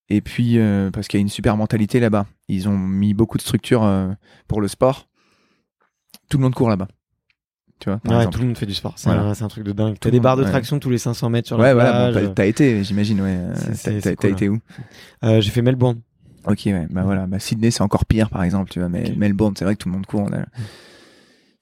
Et 0.08 0.20
puis 0.20 0.58
euh, 0.58 0.90
parce 0.90 1.08
qu'il 1.08 1.18
y 1.18 1.20
a 1.20 1.22
une 1.22 1.28
super 1.28 1.56
mentalité 1.56 1.98
là-bas, 2.00 2.26
ils 2.48 2.68
ont 2.68 2.76
mis 2.78 3.14
beaucoup 3.14 3.38
de 3.38 3.42
structures 3.42 3.82
euh, 3.84 4.08
pour 4.48 4.60
le 4.60 4.68
sport. 4.68 5.08
Tout 6.28 6.38
le 6.38 6.42
monde 6.44 6.54
court 6.54 6.68
là-bas, 6.68 6.88
tu 7.80 7.88
vois. 7.90 8.00
Ouais, 8.18 8.26
tout 8.28 8.40
le 8.40 8.46
monde 8.46 8.58
fait 8.58 8.66
du 8.66 8.74
sport. 8.74 8.94
C'est 8.96 9.08
Voilà. 9.12 9.32
un, 9.40 9.48
truc 9.48 9.64
de 9.64 9.72
dingue. 9.72 9.96
T'as 10.00 10.10
des 10.10 10.18
barres 10.20 10.36
de 10.36 10.42
ouais. 10.44 10.50
traction 10.50 10.78
tous 10.78 10.90
les 10.90 10.98
500 10.98 11.30
mètres 11.30 11.46
sur 11.48 11.58
Ouais, 11.58 11.66
la 11.72 11.74
voilà, 11.74 12.12
bon, 12.12 12.34
t'as- 12.34 12.46
été, 12.46 12.82
j'imagine, 12.84 13.20
ouais. 13.20 13.38
T'as 14.02 14.14
cool, 14.16 14.30
été 14.30 14.48
où? 14.48 14.58
Euh, 15.24 15.40
J'ai 15.40 15.50
fait 15.50 15.62
Melbourne. 15.62 16.00
Ok, 16.46 16.62
ouais, 16.66 16.86
bah 16.90 17.02
voilà, 17.02 17.26
bah 17.26 17.40
Sydney 17.40 17.72
c'est 17.72 17.82
encore 17.82 18.04
pire 18.06 18.30
par 18.30 18.44
exemple, 18.44 18.70
tu 18.70 18.78
vois, 18.78 18.88
mais. 18.88 19.12
Melbourne 19.16 19.54
c'est 19.58 19.64
vrai 19.64 19.74
que 19.74 19.82
tout 19.82 19.88
le 19.88 19.94
monde 19.94 20.06
court. 20.06 20.28
a- 20.32 20.46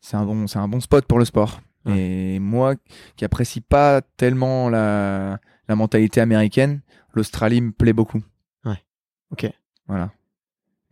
C'est 0.03 0.17
un 0.19 0.25
bon, 0.27 0.47
c'est 0.47 0.59
un 0.59 0.69
bon 0.69 0.81
spot 0.81 1.07
pour 1.07 1.19
le 1.19 1.25
sport. 1.25 1.61
Et 1.87 2.39
moi, 2.39 2.75
qui 3.17 3.25
apprécie 3.25 3.61
pas 3.61 4.01
tellement 4.17 4.69
la 4.71 5.39
la 5.69 5.77
mentalité 5.77 6.21
américaine, 6.21 6.81
l'Australie 7.15 7.61
me 7.61 7.73
plaît 7.73 7.93
beaucoup. 7.95 8.23
Ouais. 8.65 8.83
Ok. 9.31 9.51
Voilà. 9.89 10.11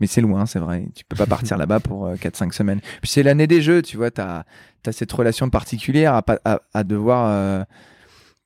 Mais 0.01 0.07
c'est 0.07 0.21
loin, 0.21 0.47
c'est 0.47 0.59
vrai. 0.59 0.87
Tu 0.95 1.05
peux 1.05 1.17
pas 1.17 1.27
partir 1.37 1.57
là-bas 1.59 1.81
pour 1.81 2.07
euh, 2.07 2.17
4-5 2.17 2.53
semaines. 2.53 2.81
Puis 3.01 3.11
c'est 3.11 3.23
l'année 3.23 3.47
des 3.47 3.61
jeux, 3.63 3.83
tu 3.83 3.97
vois, 3.97 4.11
t'as 4.11 4.45
as 4.87 4.93
cette 4.93 5.13
relation 5.13 5.49
particulière 5.51 6.15
à, 6.15 6.23
pas- 6.23 6.41
à, 6.45 6.61
à 6.75 6.85
devoir. 6.85 7.29
euh, 7.31 7.65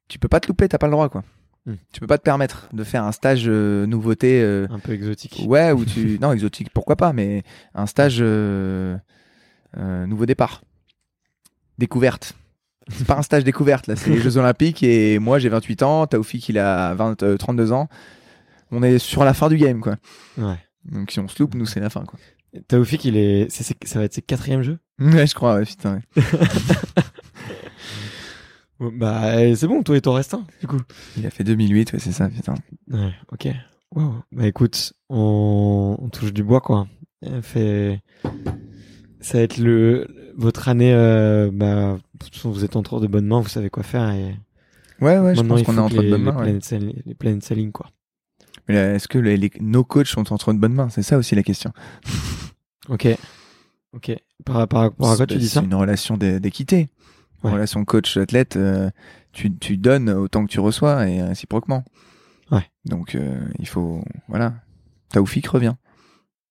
tu 0.09 0.19
peux 0.19 0.29
pas 0.29 0.39
te 0.41 0.49
louper, 0.49 0.69
t'as 0.69 0.79
pas 0.79 0.87
le 0.87 0.93
droit, 0.93 1.09
quoi. 1.09 1.25
Hmm. 1.65 1.75
Tu 1.93 1.99
peux 2.01 2.07
pas 2.07 2.19
te 2.19 2.23
permettre 2.23 2.69
de 2.73 2.85
faire 2.85 3.03
un 3.05 3.11
stage 3.13 3.45
euh, 3.49 3.87
nouveauté. 3.87 4.41
euh, 4.43 4.67
Un 4.71 4.79
peu 4.79 4.93
exotique. 4.93 5.43
Ouais, 5.49 5.73
ou 5.73 5.85
tu. 5.85 6.19
non, 6.23 6.33
exotique, 6.33 6.71
pourquoi 6.73 6.95
pas, 6.97 7.13
mais 7.13 7.43
un 7.75 7.87
stage 7.87 8.19
euh, 8.21 8.97
nouveau 9.77 10.27
départ. 10.27 10.63
Découverte. 11.79 12.35
C'est 12.89 13.07
pas 13.07 13.17
un 13.19 13.23
stage 13.23 13.43
découverte, 13.43 13.89
là, 13.89 13.97
c'est 13.97 14.11
les 14.11 14.21
Jeux 14.21 14.37
Olympiques 14.37 14.83
et 14.85 15.19
moi 15.19 15.41
j'ai 15.41 15.49
28 15.49 15.83
ans, 15.83 16.07
Taoufik 16.07 16.49
il 16.49 16.59
a 16.59 16.95
20, 16.95 17.23
euh, 17.25 17.37
32 17.37 17.73
ans. 17.73 17.89
On 18.71 18.83
est 18.83 18.99
sur 18.99 19.25
la 19.25 19.35
fin 19.35 19.49
du 19.49 19.57
game, 19.57 19.81
quoi. 19.81 19.97
Ouais. 20.39 20.59
Donc 20.85 21.11
si 21.11 21.19
on 21.19 21.27
se 21.27 21.43
loupe, 21.43 21.55
nous 21.55 21.67
c'est 21.67 21.81
la 21.81 21.91
fin, 21.91 22.05
quoi. 22.05 22.19
Taoufik, 22.69 23.05
il 23.05 23.17
est, 23.17 23.49
ça 23.51 23.99
va 23.99 24.05
être 24.05 24.15
ses 24.15 24.23
quatrième 24.23 24.63
jeu. 24.63 24.79
Ouais, 25.01 25.27
je 25.27 25.35
crois, 25.35 25.57
ouais, 25.57 25.65
putain. 25.65 25.95
ouais. 26.17 26.23
Bah, 28.79 29.37
euh, 29.39 29.55
c'est 29.55 29.67
bon, 29.67 29.83
toi 29.83 29.97
et 29.97 30.03
ton 30.03 30.13
restant, 30.13 30.45
du 30.61 30.67
coup. 30.67 30.81
Il 31.17 31.27
a 31.27 31.31
fait 31.31 31.45
2008, 31.45 31.95
ouais, 31.95 31.99
c'est 31.99 32.13
ça, 32.13 32.29
putain. 32.29 32.55
Ouais, 32.91 33.11
ok. 33.33 33.49
Wow. 33.95 34.17
Bah 34.33 34.47
écoute, 34.47 34.93
on, 35.09 35.97
on 35.99 36.09
touche 36.11 36.33
du 36.35 36.45
bois, 36.45 36.61
quoi. 36.61 36.87
Fait, 37.41 38.01
ça 39.21 39.39
va 39.39 39.45
être 39.45 39.57
le 39.57 40.07
votre 40.37 40.69
année. 40.69 40.93
Euh, 40.95 41.51
bah, 41.53 41.99
vous 42.45 42.65
êtes 42.65 42.77
entre 42.77 43.01
de 43.01 43.07
bonnes 43.07 43.27
mains, 43.27 43.41
vous 43.41 43.49
savez 43.49 43.71
quoi 43.71 43.83
faire. 43.83 44.11
Et 44.11 44.37
Ouais, 45.01 45.19
ouais, 45.19 45.35
je 45.35 45.43
pense 45.43 45.63
qu'on 45.63 45.77
est 45.77 45.81
entre 45.81 45.97
de 45.97 46.01
les, 46.03 46.11
bonnes 46.11 46.21
les 46.21 46.25
mains. 46.31 46.37
ouais. 46.37 46.43
planètes 46.45 46.65
s'alignent- 46.65 47.03
les 47.05 47.15
planètes 47.15 47.43
s'alignent, 47.45 47.73
quoi. 47.73 47.91
Mais 48.69 48.75
là, 48.75 48.95
est-ce 48.95 49.09
que 49.09 49.19
les, 49.19 49.37
les- 49.37 49.53
nos 49.61 49.85
coachs 49.85 50.07
sont 50.07 50.33
entre 50.33 50.53
de 50.53 50.59
bonnes 50.59 50.73
mains? 50.75 50.89
C'est 50.89 51.03
ça 51.03 51.19
aussi 51.19 51.35
la 51.35 51.43
question. 51.43 51.73
Ok. 52.89 53.09
Ok. 53.95 54.13
Par, 54.45 54.57
rapport 54.57 54.81
à 54.83 54.91
quoi 54.91 55.27
tu 55.27 55.37
dis 55.39 55.49
ça? 55.49 55.59
C'est 55.61 55.67
une 55.67 55.75
relation 55.75 56.17
d'é- 56.17 56.39
d'équité. 56.39 56.89
Une 57.43 57.49
Ouais. 57.51 57.53
relation 57.55 57.85
coach-athlète, 57.85 58.57
euh, 58.57 58.91
tu, 59.33 59.53
tu 59.57 59.77
donnes 59.77 60.09
autant 60.11 60.47
que 60.47 60.51
tu 60.53 60.61
reçois 60.61 61.09
et 61.09 61.21
réciproquement. 61.23 61.85
Ouais. 62.53 62.65
Donc, 62.85 63.17
euh, 63.17 63.41
il 63.59 63.67
faut. 63.67 64.03
Voilà. 64.29 64.55
Taoufik 65.11 65.47
revient. 65.49 65.75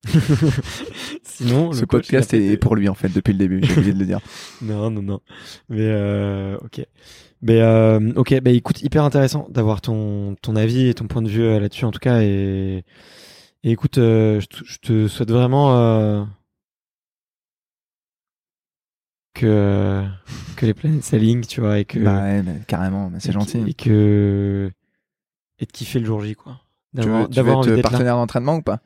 Sinon, 1.24 1.74
Ce 1.74 1.86
podcast 1.86 2.34
est 2.34 2.58
pour 2.58 2.76
lui, 2.76 2.88
en 2.90 2.94
fait, 2.94 3.10
depuis 3.10 3.34
le 3.34 3.40
début. 3.40 3.62
J'ai 3.64 3.74
oublié 3.78 3.94
de 3.94 4.00
le 4.00 4.06
dire. 4.06 4.20
Non, 4.62 4.90
non, 4.90 5.02
non. 5.02 5.20
Mais 5.70 5.82
euh, 5.82 6.58
ok. 6.64 6.86
Mais 7.42 7.62
euh, 7.62 8.14
ok, 8.16 8.40
bah 8.42 8.52
écoute, 8.52 8.82
hyper 8.82 9.04
intéressant 9.04 9.48
d'avoir 9.50 9.82
ton 9.82 10.36
ton 10.42 10.56
avis 10.56 10.88
et 10.88 10.94
ton 10.94 11.08
point 11.08 11.22
de 11.22 11.28
vue 11.30 11.44
euh, 11.44 11.60
là-dessus 11.60 11.86
en 11.86 11.92
tout 11.92 12.00
cas. 12.00 12.22
Et, 12.22 12.84
et 13.64 13.72
écoute, 13.72 13.96
je, 13.98 14.46
te, 14.46 14.64
je 14.66 14.78
te 14.80 15.08
souhaite 15.08 15.32
vraiment 15.32 16.26
que 19.34 20.06
que 20.56 20.66
les 20.66 20.74
planètes 20.74 21.04
s'alignent, 21.04 21.42
tu 21.46 21.60
vois, 21.62 21.80
et 21.80 21.86
que 21.86 22.00
Bah 22.00 22.22
ouais, 22.24 22.42
mais 22.44 22.62
carrément, 22.68 23.10
mais 23.10 23.20
c'est 23.20 23.34
gentil. 23.34 23.64
et 23.68 23.74
que 23.74 24.72
et 25.60 25.66
de 25.66 25.72
kiffer 25.72 26.00
le 26.00 26.06
jour 26.06 26.22
J, 26.22 26.36
quoi. 26.36 26.62
Tu 26.98 27.02
veux, 27.08 27.28
D'avoir 27.28 27.62
tu 27.62 27.70
veux 27.70 27.78
être 27.78 27.82
partenaire 27.90 28.16
d'entraînement 28.16 28.56
ou 28.56 28.62
pas? 28.62 28.80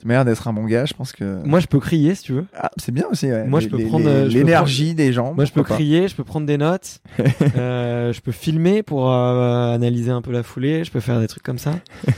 Tu 0.00 0.06
m'as 0.06 0.14
l'air 0.14 0.24
d'être 0.24 0.48
un 0.48 0.52
bon 0.54 0.64
gars, 0.64 0.86
je 0.86 0.94
pense 0.94 1.12
que. 1.12 1.42
Moi, 1.44 1.60
je 1.60 1.66
peux 1.66 1.78
crier 1.78 2.14
si 2.14 2.22
tu 2.24 2.32
veux. 2.32 2.46
Ah, 2.56 2.70
c'est 2.78 2.90
bien 2.92 3.04
aussi, 3.10 3.26
ouais. 3.26 3.44
Moi, 3.46 3.60
je 3.60 3.68
peux 3.68 3.76
les- 3.76 3.84
prendre, 3.86 4.08
euh, 4.08 4.26
l'énergie 4.28 4.94
des 4.94 5.12
gens. 5.12 5.34
Moi, 5.34 5.44
je 5.44 5.52
peux 5.52 5.62
pas. 5.62 5.74
crier, 5.74 6.08
je 6.08 6.14
peux 6.16 6.24
prendre 6.24 6.46
des 6.46 6.56
notes, 6.56 7.00
euh, 7.56 8.12
je 8.12 8.20
peux 8.22 8.32
filmer 8.32 8.82
pour 8.82 9.10
euh, 9.12 9.74
analyser 9.74 10.10
un 10.10 10.22
peu 10.22 10.32
la 10.32 10.42
foulée, 10.42 10.84
je 10.84 10.90
peux 10.90 11.00
faire 11.00 11.20
des 11.20 11.28
trucs 11.28 11.42
comme 11.42 11.58
ça. 11.58 11.74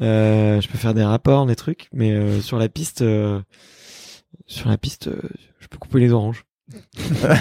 Euh, 0.00 0.60
je 0.60 0.68
peux 0.68 0.78
faire 0.78 0.94
des 0.94 1.02
rapports, 1.02 1.44
des 1.44 1.56
trucs, 1.56 1.88
mais 1.92 2.12
euh, 2.12 2.40
sur 2.40 2.56
la 2.56 2.68
piste, 2.68 3.02
euh, 3.02 3.40
sur 4.46 4.68
la 4.68 4.78
piste, 4.78 5.08
euh, 5.08 5.20
je 5.58 5.66
peux 5.66 5.76
couper 5.78 5.98
les 5.98 6.12
oranges. 6.12 6.44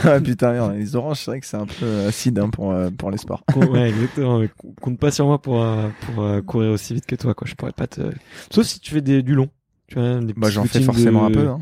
Ah, 0.04 0.20
Putain, 0.20 0.74
les 0.74 0.96
oranges, 0.96 1.20
c'est 1.20 1.30
vrai 1.32 1.40
que 1.40 1.46
c'est 1.46 1.58
un 1.58 1.68
peu 1.68 2.06
acide 2.08 2.40
hein, 2.40 2.50
pour, 2.50 2.72
euh, 2.72 2.90
pour 2.90 3.12
les 3.12 3.18
sports. 3.20 3.44
Ouais, 3.56 3.90
exactement. 3.90 4.40
mais 4.40 4.48
com- 4.48 4.74
Compte 4.82 4.98
pas 5.00 5.12
sur 5.12 5.28
moi 5.28 5.40
pour 5.40 5.64
pour 6.02 6.24
euh, 6.24 6.42
courir 6.42 6.72
aussi 6.72 6.96
vite 6.96 7.06
que 7.06 7.16
toi, 7.16 7.36
quoi. 7.36 7.46
Je 7.48 7.54
pourrais 7.54 7.74
pas 7.74 7.86
te. 7.86 8.02
Sauf 8.50 8.66
si 8.66 8.80
tu 8.80 8.92
fais 8.92 9.02
des, 9.02 9.22
du 9.22 9.36
long. 9.36 9.50
Tu 9.88 9.96
vois, 9.96 10.20
Bah, 10.36 10.50
j'en 10.50 10.66
fais 10.66 10.82
forcément 10.82 11.30
de- 11.30 11.38
un 11.38 11.42
peu. 11.42 11.48
Hein. 11.50 11.60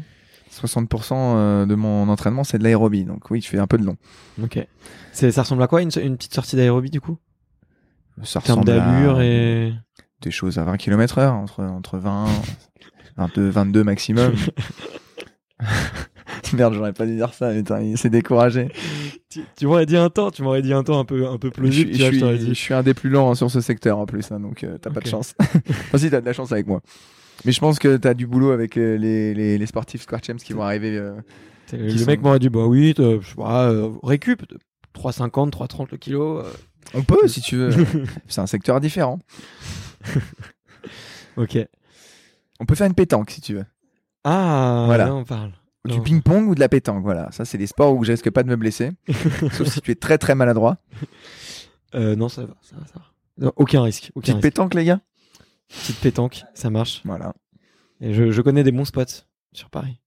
60% 0.52 1.14
euh, 1.36 1.66
de 1.66 1.76
mon 1.76 2.08
entraînement, 2.08 2.44
c'est 2.46 2.58
de 2.58 2.64
l'aérobie. 2.64 3.04
Donc 3.04 3.30
oui, 3.30 3.42
je 3.42 3.48
fais 3.48 3.58
un 3.60 3.68
peu 3.68 3.78
de 3.78 3.84
long. 3.84 3.98
Ok. 4.42 4.66
Ça 5.12 5.28
ressemble 5.42 5.62
à 5.64 5.68
quoi 5.68 5.82
une, 5.82 5.92
une 6.02 6.16
petite 6.18 6.34
sortie 6.34 6.56
d'aérobie 6.56 6.90
du 6.90 7.02
coup? 7.02 7.18
Ça 8.24 8.40
En 8.50 8.62
à 8.62 8.64
d'allure 8.64 9.20
et. 9.22 9.74
des 10.22 10.32
choses 10.32 10.58
à 10.58 10.64
20 10.64 10.78
km 10.78 11.18
heure, 11.18 11.34
entre, 11.34 11.62
entre 11.64 11.98
20, 11.98 12.26
22, 13.18 13.50
22 13.50 13.84
maximum. 13.84 14.34
Merde, 16.54 16.74
j'aurais 16.74 16.94
pas 16.94 17.06
dû 17.06 17.16
dire 17.16 17.34
ça, 17.34 17.50
mais 17.52 17.60
putain, 17.60 17.82
il 17.82 17.98
s'est 17.98 18.10
découragé. 18.10 18.70
Tu, 19.30 19.42
tu 19.58 19.68
m'aurais 19.68 19.86
dit 19.86 19.98
un 19.98 20.10
temps, 20.10 20.32
tu 20.32 20.44
m'aurais 20.44 20.62
dit 20.62 20.74
un 20.74 20.84
temps 20.84 21.00
un 21.00 21.06
peu 21.06 21.28
un 21.28 21.38
peu 21.38 21.50
plausible. 21.50 21.94
je 21.94 22.12
je 22.12 22.38
je 22.50 22.54
suis 22.54 22.74
un 22.74 22.84
des 22.84 22.94
plus 22.94 23.10
lents 23.10 23.32
hein, 23.32 23.36
sur 23.36 23.50
ce 23.52 23.62
secteur 23.62 23.98
en 23.98 24.06
plus, 24.06 24.32
hein, 24.32 24.40
donc 24.40 24.64
euh, 24.64 24.78
t'as 24.78 24.90
pas 24.92 25.00
de 25.02 25.08
chance. 25.08 25.34
enfin 25.40 25.98
si, 25.98 26.10
t'as 26.10 26.22
de 26.22 26.26
la 26.26 26.34
chance 26.34 26.52
avec 26.52 26.68
moi. 26.68 26.82
Mais 27.46 27.52
je 27.52 27.60
pense 27.60 27.80
que 27.80 27.98
t'as 27.98 28.14
du 28.14 28.28
boulot 28.28 28.52
avec 28.52 28.78
euh, 28.78 28.98
les, 28.98 29.34
les, 29.34 29.58
les 29.58 29.66
sportifs 29.66 30.02
Square 30.02 30.22
Champs 30.26 30.36
qui 30.36 30.54
vont 30.54 30.64
arriver. 30.64 30.98
euh, 30.98 31.14
qui 31.68 31.78
Le 31.78 31.98
sont- 31.98 32.06
mec 32.06 32.22
m'aurait 32.22 32.40
dit 32.40 32.50
bah 32.50 32.66
oui, 32.66 32.94
je 32.98 33.20
sais 33.28 33.36
pas, 33.36 33.70
euh, 33.70 33.92
récup 34.04 34.44
3,50, 34.94 35.52
3,30 35.52 35.88
le 35.92 35.98
kilo. 35.98 36.42
On 36.94 37.04
peut 37.04 37.28
si 37.28 37.42
tu 37.42 37.56
veux. 37.58 37.72
C'est 38.28 38.42
un 38.42 38.48
secteur 38.48 38.80
différent. 38.80 39.20
Ok. 41.38 41.58
On 42.60 42.66
peut 42.66 42.76
faire 42.76 42.88
une 42.88 42.94
pétanque 42.94 43.30
si 43.30 43.42
tu 43.42 43.56
veux. 43.56 43.66
Ah, 44.24 44.84
Voilà. 44.86 45.06
là 45.08 45.16
on 45.16 45.26
parle. 45.26 45.52
Du 45.84 46.00
ping-pong 46.02 46.48
ou 46.48 46.56
de 46.56 46.60
la 46.60 46.70
pétanque, 46.70 47.04
voilà. 47.04 47.30
Ça, 47.32 47.46
c'est 47.46 47.60
des 47.60 47.68
sports 47.68 47.94
où 47.96 48.04
je 48.04 48.12
risque 48.12 48.32
pas 48.32 48.42
de 48.42 48.48
me 48.48 48.56
blesser. 48.56 48.92
sauf 49.52 49.68
si 49.68 49.82
tu 49.82 49.92
es 49.92 49.96
très 49.96 50.18
très 50.18 50.34
maladroit. 50.34 50.78
Euh, 51.94 52.16
non, 52.16 52.28
ça 52.28 52.42
va, 52.46 52.56
ça 52.62 52.76
va, 52.78 52.88
ça 52.88 52.94
va. 52.96 53.06
Non, 53.38 53.52
aucun 53.58 53.84
risque. 53.84 54.12
Aucun 54.16 54.22
Petite 54.22 54.36
risque. 54.36 54.42
pétanque, 54.44 54.74
les 54.74 54.86
gars? 54.86 55.02
Petite 55.70 56.00
pétanque, 56.00 56.44
ça 56.54 56.70
marche. 56.70 57.02
Voilà. 57.06 57.34
Et 58.02 58.14
je, 58.14 58.32
je 58.32 58.42
connais 58.42 58.64
des 58.64 58.72
bons 58.72 58.86
spots 58.86 59.24
sur 59.54 59.70
Paris. 59.70 60.00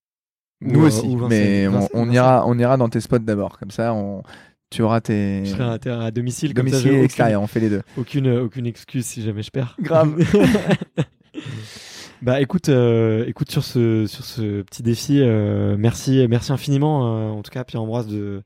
Nous 0.61 0.81
Ou, 0.81 0.85
euh, 0.85 0.87
aussi. 0.87 1.07
ou 1.07 1.27
mais 1.29 1.69
on, 1.95 2.11
ira, 2.11 2.45
on 2.47 2.59
ira 2.59 2.77
dans 2.77 2.89
tes 2.89 3.01
spots 3.01 3.19
d'abord. 3.21 3.59
Comme 3.59 3.71
ça, 3.71 3.93
on, 3.95 4.23
tu 4.71 4.83
auras 4.83 5.01
tes. 5.01 5.45
Je 5.45 5.51
serai 5.53 5.65
à, 5.65 5.79
terre- 5.79 6.01
à 6.01 6.11
domicile, 6.11 6.53
comme 6.55 6.67
ça, 6.69 6.73
Domicile 6.73 6.89
j'ai 6.91 6.95
et 6.95 6.99
aucune, 6.99 7.05
extérieur, 7.05 7.43
on 7.43 7.47
fait 7.47 7.61
les 7.61 7.71
deux. 7.71 7.83
aucune, 7.97 8.29
aucune 8.39 8.67
excuse 8.67 9.07
si 9.07 9.23
jamais 9.23 9.43
je 9.43 9.51
perds. 9.51 9.77
Grave. 9.81 10.17
bah 12.23 12.41
écoute, 12.41 12.69
euh, 12.69 13.25
écoute 13.27 13.51
sur 13.51 13.63
ce 13.65 14.07
sur 14.07 14.25
ce 14.25 14.63
petit 14.63 14.83
défi, 14.83 15.21
euh, 15.21 15.77
merci 15.79 16.27
merci 16.29 16.53
infiniment 16.53 17.07
euh, 17.07 17.31
en 17.31 17.43
tout 17.43 17.51
cas 17.51 17.65
Pierre 17.65 17.83
Ambroise 17.83 18.09
de 18.09 18.43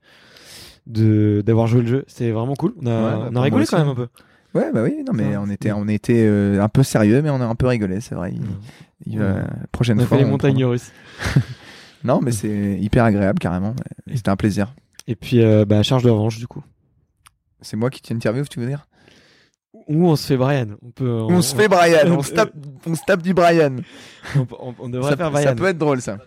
de 0.85 1.41
d'avoir 1.45 1.67
joué 1.67 1.81
le 1.81 1.87
jeu. 1.87 2.03
C'était 2.07 2.31
vraiment 2.31 2.53
cool. 2.55 2.73
On 2.81 2.85
a, 2.85 2.89
Ouais, 2.89 3.15
on 3.23 3.27
a 3.27 3.31
pour 3.31 3.41
rigolé 3.43 3.65
quand 3.65 3.79
même 3.79 3.89
un 3.89 3.95
peu. 3.95 4.07
Ouais, 4.53 4.71
bah 4.71 4.83
oui, 4.83 5.03
non, 5.05 5.13
mais 5.13 5.35
on 5.37 5.49
était, 5.49 5.71
on 5.71 5.87
était 5.87 6.23
euh, 6.27 6.61
un 6.61 6.69
peu 6.69 6.83
sérieux, 6.83 7.21
mais 7.23 7.29
on 7.31 7.41
a 7.41 7.45
un 7.45 7.55
peu 7.55 7.65
rigolé, 7.67 8.01
c'est 8.01 8.13
vrai. 8.15 8.31
Il, 8.35 8.41
il 9.05 9.19
va- 9.19 9.33
Ouais. 9.33 9.39
la 9.41 9.67
prochaine 9.71 9.99
On 9.99 10.03
a 10.03 10.05
fois. 10.05 10.17
fait 10.17 10.23
les 10.23 10.29
on 10.29 10.31
montagnes 10.33 10.65
russes. 10.65 10.91
Non, 12.05 12.19
mais 12.21 12.33
c'est 12.33 12.77
hyper 12.81 13.05
agréable, 13.05 13.39
carrément. 13.39 13.73
C'était 14.13 14.27
un 14.29 14.35
plaisir. 14.35 14.75
Et 15.07 15.15
puis 15.15 15.41
euh, 15.41 15.63
bah 15.63 15.81
charge 15.83 16.03
de 16.03 16.09
revanche 16.09 16.37
du 16.37 16.47
coup. 16.47 16.61
C'est 17.61 17.77
moi 17.77 17.89
qui 17.89 18.01
tiens 18.01 18.17
interview, 18.17 18.43
tu 18.43 18.59
veux 18.59 18.65
dire? 18.67 18.87
Ou 19.87 20.07
on 20.09 20.15
se 20.17 20.27
fait 20.27 20.35
Brian. 20.35 20.67
On 20.81 20.91
peut. 20.91 21.09
On, 21.09 21.41
se 21.41 21.55
fait 21.55 21.69
Brian, 21.69 22.07
on 22.11 22.21
se 22.21 22.33
tape, 22.33 22.51
on 22.85 22.93
se 22.95 23.01
tape 23.07 23.21
du 23.21 23.33
Brian. 23.33 23.77
On, 24.79 24.89
devrait 24.89 25.11
Ça, 25.11 25.15
faire 25.17 25.27
ça 25.27 25.31
Brian. 25.31 25.55
peut 25.55 25.67
être 25.67 25.77
drôle, 25.77 26.01
ça. 26.01 26.17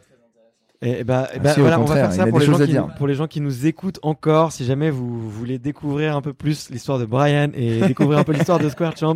Et, 0.82 1.04
bah, 1.04 1.28
et 1.32 1.36
Ah 1.36 1.38
bah, 1.38 1.54
si, 1.54 1.60
voilà, 1.60 1.80
on 1.80 1.84
va 1.84 1.94
faire 1.94 2.12
ça 2.12 2.26
pour 2.26 2.38
les, 2.38 2.46
gens 2.46 2.58
qui, 2.58 2.66
dire. 2.66 2.88
pour 2.98 3.06
les 3.06 3.14
gens 3.14 3.26
qui 3.26 3.40
nous 3.40 3.66
écoutent 3.66 3.98
encore. 4.02 4.52
Si 4.52 4.64
jamais 4.64 4.90
vous 4.90 5.28
voulez 5.30 5.58
découvrir 5.58 6.16
un 6.16 6.20
peu 6.22 6.32
plus 6.34 6.70
l'histoire 6.70 6.98
de 6.98 7.06
Brian 7.06 7.50
et 7.54 7.80
découvrir 7.88 8.18
un 8.18 8.24
peu 8.24 8.32
l'histoire 8.32 8.58
de 8.58 8.68
Square 8.68 8.96
Champ, 8.96 9.14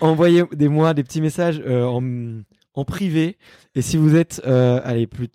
envoyez 0.00 0.44
des 0.52 0.68
moi 0.68 0.92
des 0.94 1.02
petits 1.02 1.20
messages 1.22 1.62
euh, 1.66 1.84
en, 1.86 2.02
en 2.74 2.84
privé. 2.84 3.38
Et 3.74 3.82
si 3.82 3.96
vous 3.96 4.14
êtes, 4.14 4.42
euh, 4.46 4.80
allez, 4.84 5.06
plus, 5.06 5.28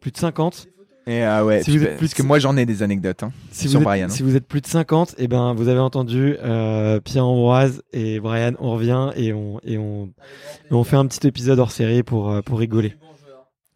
plus 0.00 0.12
de 0.12 0.16
50, 0.18 0.68
Et 1.08 1.22
ah 1.22 1.44
ouais, 1.44 1.62
Si 1.64 1.72
tu 1.72 1.78
vous 1.78 1.84
peux- 1.84 1.90
êtes 1.90 1.96
plus 1.98 2.06
parce 2.08 2.14
que 2.14 2.22
moi 2.22 2.38
j'en 2.38 2.56
ai 2.56 2.64
des 2.64 2.82
anecdotes. 2.84 3.24
Hein. 3.24 3.32
si 3.50 3.68
Sur 3.68 3.80
vous, 3.80 3.82
êtes, 3.82 3.84
Brian, 3.84 4.06
hein. 4.06 4.08
si 4.08 4.22
vous 4.22 4.36
êtes 4.36 4.46
plus 4.46 4.60
de 4.60 4.66
50, 4.68 5.16
et 5.18 5.26
ben, 5.26 5.52
vous 5.54 5.66
avez 5.68 5.80
entendu 5.80 6.36
euh, 6.44 7.00
Pierre 7.00 7.26
Ambroise 7.26 7.82
et 7.92 8.20
Brian. 8.20 8.52
On 8.60 8.70
revient 8.72 9.10
et 9.16 9.32
on, 9.32 9.58
et 9.64 9.78
on, 9.78 10.06
et 10.70 10.72
on 10.74 10.84
fait 10.84 10.96
un 10.96 11.06
petit 11.06 11.26
épisode 11.26 11.58
hors 11.58 11.72
série 11.72 12.02
pour, 12.04 12.40
pour 12.44 12.58
rigoler. 12.60 12.94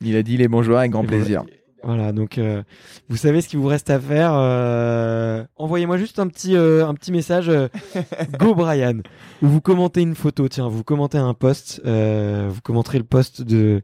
Il 0.02 0.16
a 0.16 0.22
dit 0.22 0.36
les 0.36 0.48
bons 0.48 0.62
joueurs 0.62 0.78
avec 0.80 0.90
grand 0.92 1.04
Et 1.04 1.06
plaisir. 1.08 1.44
Voilà, 1.82 2.12
donc 2.12 2.36
euh, 2.36 2.62
vous 3.08 3.16
savez 3.16 3.40
ce 3.40 3.48
qu'il 3.48 3.58
vous 3.58 3.66
reste 3.66 3.88
à 3.88 3.98
faire. 3.98 4.32
euh, 4.34 5.42
Envoyez-moi 5.56 5.96
juste 5.96 6.18
un 6.18 6.26
petit, 6.28 6.54
euh, 6.54 6.86
un 6.86 6.92
petit 6.94 7.10
message, 7.10 7.50
Go 8.38 8.54
Brian, 8.54 8.98
ou 9.42 9.46
vous 9.48 9.60
commentez 9.62 10.02
une 10.02 10.14
photo. 10.14 10.46
Tiens, 10.48 10.68
vous 10.68 10.84
commentez 10.84 11.16
un 11.18 11.32
post, 11.32 11.80
vous 11.84 12.60
commenterez 12.62 12.98
le 12.98 13.04
post 13.04 13.40
de 13.42 13.82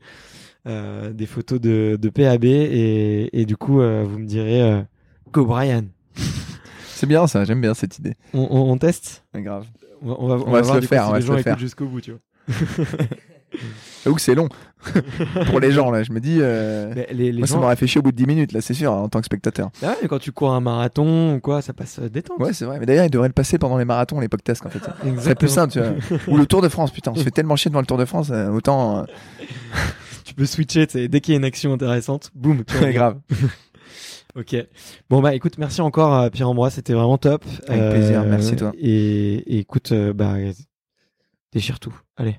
des 0.67 1.27
photos 1.27 1.61
de, 1.61 1.97
de 2.01 2.09
PAB 2.11 2.45
et, 2.45 3.31
et 3.33 3.47
du 3.47 3.57
coup 3.57 3.75
vous 3.81 4.19
me 4.19 4.27
direz 4.27 4.83
Go 5.33 5.47
Brian. 5.47 5.85
C'est 6.89 7.07
bien 7.07 7.27
ça, 7.27 7.45
j'aime 7.45 7.61
bien 7.61 7.73
cette 7.75 7.99
idée. 7.99 8.15
On, 8.35 8.47
on- 8.51 8.73
on 8.73 8.79
teste? 8.79 9.25
Grave. 9.35 9.67
On 10.03 10.09
va, 10.09 10.15
on 10.19 10.27
va, 10.29 10.35
on 10.35 10.51
va 10.51 10.51
va 10.51 10.63
se 10.63 10.67
voir 10.67 10.75
le 10.77 10.81
coup 10.83 10.87
faire, 10.89 11.03
si 11.05 11.09
on 11.09 11.13
va 11.13 11.17
les 11.19 11.23
se 11.23 11.27
gens 11.29 11.37
le 11.37 11.43
faire. 11.43 11.59
jusqu'au 11.59 11.87
bout, 11.87 12.01
tu 12.03 12.11
vois. 12.13 12.21
J'avoue 14.05 14.17
que 14.17 14.23
c'est 14.23 14.35
long 14.35 14.49
pour 15.47 15.61
les 15.61 15.73
gens 15.73 15.91
là. 15.91 16.03
Je 16.03 16.13
me 16.13 16.21
dis, 16.21 16.39
euh, 16.41 16.93
les, 17.13 17.33
les 17.33 17.39
moi 17.39 17.47
ça 17.47 17.57
m'aurait 17.57 17.77
fait 17.77 17.87
chier 17.87 17.99
au 17.99 18.03
bout 18.03 18.13
de 18.13 18.17
10 18.17 18.27
minutes 18.27 18.53
là, 18.53 18.61
c'est 18.61 18.75
sûr, 18.75 18.93
en 18.93 19.09
tant 19.09 19.21
que 19.21 19.25
spectateur. 19.27 19.71
Ah 19.83 19.89
ouais, 19.89 19.95
mais 20.03 20.09
quand 20.09 20.19
tu 20.19 20.33
cours 20.33 20.53
un 20.53 20.61
marathon 20.61 21.35
ou 21.35 21.41
quoi, 21.41 21.63
ça 21.63 21.73
passe 21.73 21.99
euh, 22.01 22.09
détente. 22.09 22.39
Ouais, 22.39 22.53
c'est 22.53 22.65
vrai. 22.65 22.79
Mais 22.79 22.87
d'ailleurs, 22.87 23.05
il 23.07 23.11
devrait 23.11 23.29
le 23.29 23.33
passer 23.35 23.59
pendant 23.59 23.79
les 23.79 23.85
marathons, 23.85 24.21
les 24.21 24.29
podcasts 24.29 24.65
en 24.67 24.71
fait. 24.71 24.81
C'est 25.21 25.35
plus 25.39 25.49
simple, 25.49 25.73
tu 25.73 25.81
vois. 25.81 25.93
Ou 26.29 26.37
le 26.37 26.47
Tour 26.47 26.61
de 26.63 26.69
France, 26.69 26.91
putain, 26.91 27.13
on 27.13 27.15
se 27.17 27.23
fait 27.23 27.31
tellement 27.31 27.57
chier 27.57 27.71
devant 27.71 27.81
le 27.81 27.87
Tour 27.87 27.99
de 27.99 28.05
France, 28.05 28.29
euh, 28.31 28.49
autant. 28.51 28.99
euh, 28.99 29.05
Tu 30.25 30.35
peux 30.35 30.45
switcher, 30.47 30.87
dès 30.87 31.21
qu'il 31.21 31.33
y 31.35 31.37
a 31.37 31.39
une 31.39 31.45
action 31.45 31.73
intéressante, 31.73 32.31
boum, 32.35 32.63
C'est 32.67 32.93
grave. 32.93 33.19
Ok. 34.35 34.55
Bon 35.09 35.23
bah 35.23 35.35
écoute, 35.35 35.57
merci 35.57 35.81
encore 35.81 36.31
Pierre 36.31 36.51
Ambroise, 36.51 36.75
c'était 36.75 36.93
vraiment 36.93 37.17
top. 37.17 37.45
Avec 37.69 37.91
plaisir, 37.91 38.23
merci, 38.25 38.55
toi. 38.57 38.73
Et, 38.79 39.35
et 39.57 39.59
écoute, 39.61 39.93
bah 40.15 40.35
déchire 41.53 41.79
tout. 41.81 41.95
Allez, 42.17 42.39